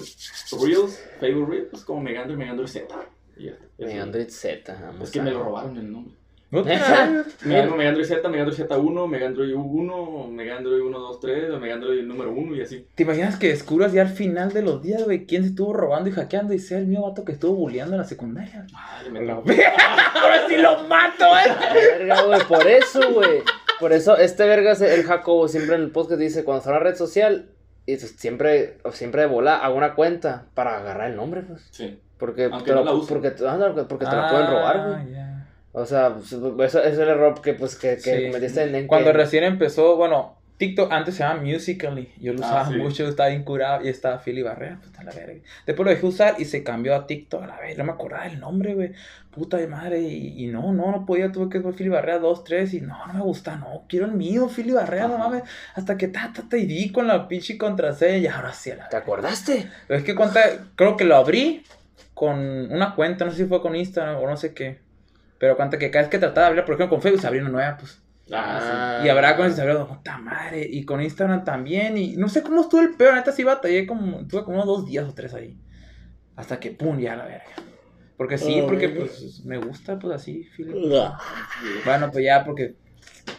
Reels, 0.62 1.02
Facebook 1.20 1.48
Reels, 1.50 1.68
pues 1.70 1.84
como 1.84 2.00
Megandro 2.00 2.34
y 2.34 2.38
Megandro 2.38 2.66
Z. 2.66 2.86
Y 3.36 3.46
ya, 3.46 3.56
Z. 4.30 4.78
vamos 4.80 5.02
Es 5.02 5.10
que 5.10 5.20
a- 5.20 5.22
me 5.22 5.30
lo 5.32 5.42
robaron 5.42 5.76
el 5.76 5.90
nombre. 5.90 6.14
Megandro, 6.62 7.76
Megandro 7.76 8.04
Z, 8.04 8.28
Megandro 8.28 8.54
Z1, 8.54 9.08
Megandro 9.08 9.44
1, 9.44 10.28
Megandro 10.30 10.86
1, 10.86 10.98
2, 10.98 11.20
3, 11.20 11.50
o 11.50 11.58
Megandro 11.58 11.92
número 11.94 12.30
1 12.30 12.56
y 12.56 12.60
así. 12.62 12.86
¿Te 12.94 13.02
imaginas 13.02 13.36
que 13.36 13.48
descubras 13.48 13.92
ya 13.92 14.02
al 14.02 14.08
final 14.08 14.52
de 14.52 14.62
los 14.62 14.82
días, 14.82 15.02
güey, 15.04 15.26
quién 15.26 15.42
se 15.42 15.48
estuvo 15.48 15.72
robando 15.72 16.08
y 16.08 16.12
hackeando 16.12 16.54
y 16.54 16.58
sea 16.58 16.78
el 16.78 16.86
mío 16.86 17.02
vato 17.02 17.24
que 17.24 17.32
estuvo 17.32 17.54
bulleando 17.54 17.94
en 17.94 18.00
la 18.02 18.06
secundaria? 18.06 18.66
Ay, 18.74 19.10
me 19.10 19.24
La. 19.24 19.34
Ahora 19.34 20.48
sí 20.48 20.56
lo 20.56 20.84
mato, 20.84 21.24
eh. 21.24 21.98
Verga, 21.98 22.22
güey, 22.22 22.40
por 22.48 22.66
eso, 22.66 23.00
güey. 23.12 23.42
Por 23.80 23.92
eso 23.92 24.16
este 24.16 24.46
verga, 24.46 24.72
el 24.72 25.02
Jacobo, 25.02 25.48
siempre 25.48 25.74
en 25.76 25.82
el 25.82 25.90
podcast 25.90 26.20
dice, 26.20 26.44
cuando 26.44 26.58
está 26.58 26.70
en 26.70 26.76
una 26.76 26.84
red 26.84 26.96
social, 26.96 27.46
y 27.86 27.96
pues 27.96 28.14
siempre, 28.16 28.78
siempre 28.92 29.22
de 29.22 29.26
bola, 29.26 29.56
hago 29.56 29.76
una 29.76 29.94
cuenta 29.94 30.46
para 30.54 30.78
agarrar 30.78 31.10
el 31.10 31.16
nombre, 31.16 31.42
pues. 31.42 31.66
Sí. 31.70 31.98
Porque 32.18 32.44
Aunque 32.44 32.70
te, 32.70 32.74
no 32.74 32.84
lo, 32.84 32.84
la 32.84 32.92
porque, 33.08 33.32
porque 33.88 34.06
te 34.06 34.16
la 34.16 34.30
pueden 34.30 34.46
robar, 34.46 34.76
Ah, 34.76 34.86
güey. 35.02 35.33
O 35.76 35.84
sea, 35.86 36.14
pues, 36.14 36.32
eso, 36.32 36.48
eso 36.58 36.82
es 36.82 36.98
el 36.98 37.08
error 37.08 37.40
que, 37.42 37.52
pues, 37.54 37.74
que, 37.76 37.96
que 37.96 38.16
Sí. 38.18 38.26
cometiste 38.28 38.62
en, 38.62 38.74
en 38.76 38.86
Cuando 38.86 39.10
que- 39.10 39.18
recién 39.18 39.42
empezó, 39.44 39.96
bueno, 39.96 40.36
TikTok 40.56 40.92
antes 40.92 41.16
se 41.16 41.24
llamaba 41.24 41.42
Musical.ly. 41.42 42.12
Yo 42.20 42.32
lo 42.32 42.44
Ah, 42.44 42.46
usaba 42.46 42.68
sí. 42.68 42.76
mucho, 42.76 43.08
estaba 43.08 43.28
bien 43.30 43.42
curado 43.42 43.84
y 43.84 43.88
estaba 43.88 44.18
Philly 44.20 44.42
Barrera, 44.42 44.78
puta 44.80 45.02
la 45.02 45.10
verga. 45.10 45.40
Después 45.66 45.84
lo 45.84 45.90
dejé 45.90 46.06
usar 46.06 46.36
y 46.38 46.44
se 46.44 46.62
cambió 46.62 46.94
a 46.94 47.08
TikTok, 47.08 47.42
a 47.42 47.46
la 47.48 47.56
verga. 47.58 47.74
No 47.78 47.84
me 47.84 47.90
acordaba 47.92 48.24
del 48.24 48.38
nombre, 48.38 48.74
güey. 48.74 48.92
Puta 49.32 49.56
de 49.56 49.66
madre. 49.66 50.00
Y, 50.00 50.44
y 50.44 50.46
no, 50.46 50.72
no, 50.72 50.92
no 50.92 51.04
podía. 51.04 51.32
Tuve 51.32 51.48
que 51.50 51.58
ver 51.58 51.74
Philly 51.74 51.88
Barrera 51.90 52.20
2, 52.20 52.44
3 52.44 52.72
y 52.74 52.80
no, 52.80 53.04
no 53.08 53.12
me 53.12 53.20
gusta, 53.22 53.56
no. 53.56 53.82
Quiero 53.88 54.06
el 54.06 54.12
mío, 54.12 54.48
Philly 54.48 54.70
Barrera, 54.70 55.08
no 55.08 55.18
mames. 55.18 55.42
Hasta 55.74 55.96
que 55.96 56.06
ta, 56.06 56.30
ta, 56.32 56.44
ta, 56.48 56.56
y 56.56 56.66
di 56.66 56.92
con 56.92 57.08
la 57.08 57.26
pinche 57.26 57.58
contraseña 57.58 58.16
y 58.18 58.26
ahora 58.28 58.52
sí, 58.52 58.70
a 58.70 58.76
la 58.76 58.88
¿Te 58.88 58.96
acordaste? 58.96 59.68
Pero 59.88 59.98
es 59.98 60.04
que 60.06 60.14
cuenta, 60.14 60.40
creo 60.76 60.96
que 60.96 61.04
lo 61.04 61.16
abrí 61.16 61.64
con 62.14 62.38
una 62.72 62.94
cuenta, 62.94 63.24
no 63.24 63.32
sé 63.32 63.38
si 63.38 63.44
fue 63.46 63.60
con 63.60 63.74
Instagram 63.74 64.22
o 64.22 64.26
no 64.30 64.36
sé 64.36 64.54
qué. 64.54 64.83
Pero 65.38 65.56
cuenta 65.56 65.78
que 65.78 65.90
cada 65.90 66.02
vez 66.02 66.10
que 66.10 66.18
trataba 66.18 66.46
de 66.46 66.50
hablar, 66.50 66.64
por 66.64 66.74
ejemplo, 66.74 66.96
con 66.96 67.02
Facebook 67.02 67.20
se 67.20 67.26
abrió 67.26 67.42
una 67.42 67.50
nueva, 67.50 67.76
pues. 67.78 68.00
Ah, 68.32 69.02
Y 69.04 69.08
habrá 69.08 69.36
con 69.36 69.46
ese 69.46 69.56
sabrá, 69.56 69.86
puta 69.86 70.16
madre. 70.16 70.66
Y 70.70 70.84
con 70.84 71.02
Instagram 71.02 71.44
también. 71.44 71.98
Y 71.98 72.16
no 72.16 72.28
sé 72.28 72.42
cómo 72.42 72.62
estuvo 72.62 72.80
el 72.80 72.94
peor. 72.94 73.14
Neta 73.14 73.32
sí 73.32 73.44
batallé 73.44 73.86
como. 73.86 74.26
Tuve 74.26 74.44
como 74.44 74.56
unos 74.62 74.66
dos 74.66 74.86
días 74.86 75.06
o 75.08 75.14
tres 75.14 75.34
ahí. 75.34 75.58
Hasta 76.36 76.58
que 76.58 76.70
pum, 76.70 76.98
ya 76.98 77.16
la 77.16 77.24
verga. 77.24 77.44
Porque 78.16 78.38
sí, 78.38 78.62
porque 78.66 78.88
pues 78.88 79.44
me 79.44 79.58
gusta, 79.58 79.98
pues 79.98 80.14
así, 80.14 80.48
sí. 80.56 80.64
Bueno, 81.84 82.10
pues 82.10 82.24
ya, 82.24 82.44
porque. 82.44 82.76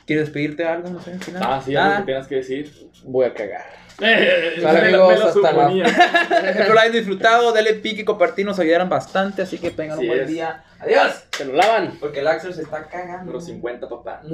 ¿Quieres 0.05 0.29
pedirte 0.29 0.65
algo? 0.65 0.89
No 0.89 0.99
sé, 1.01 1.13
al 1.13 1.23
final. 1.23 1.43
Ah, 1.43 1.61
sí, 1.63 1.75
algo 1.75 1.97
que 2.05 2.11
tengas 2.11 2.27
que 2.27 2.35
decir. 2.35 2.71
Voy 3.05 3.25
a 3.25 3.33
cagar. 3.33 3.84
Eh, 4.01 4.53
me 4.57 4.61
lo- 4.61 4.69
amigos, 4.69 5.09
me 5.13 5.19
lo 5.19 5.25
hasta 5.27 5.51
la-. 5.53 6.49
Espero 6.49 6.73
lo 6.73 6.79
hayan 6.79 6.93
disfrutado. 6.93 7.51
Dale 7.53 7.73
pique 7.75 8.01
y 8.01 8.05
compartir. 8.05 8.45
Nos 8.45 8.59
ayudaron 8.59 8.89
bastante. 8.89 9.41
Así 9.41 9.57
que 9.57 9.71
tengan 9.71 9.97
Así 9.97 10.01
un 10.05 10.07
buen 10.09 10.21
es. 10.21 10.27
día. 10.27 10.63
Adiós. 10.79 11.23
¿Se 11.35 11.45
lo 11.45 11.53
lavan? 11.53 11.97
Porque 11.99 12.19
el 12.19 12.27
Axel 12.27 12.53
se 12.53 12.63
está 12.63 12.83
cagando. 12.87 13.25
Número 13.25 13.41
50, 13.41 13.87
papá. 13.89 14.21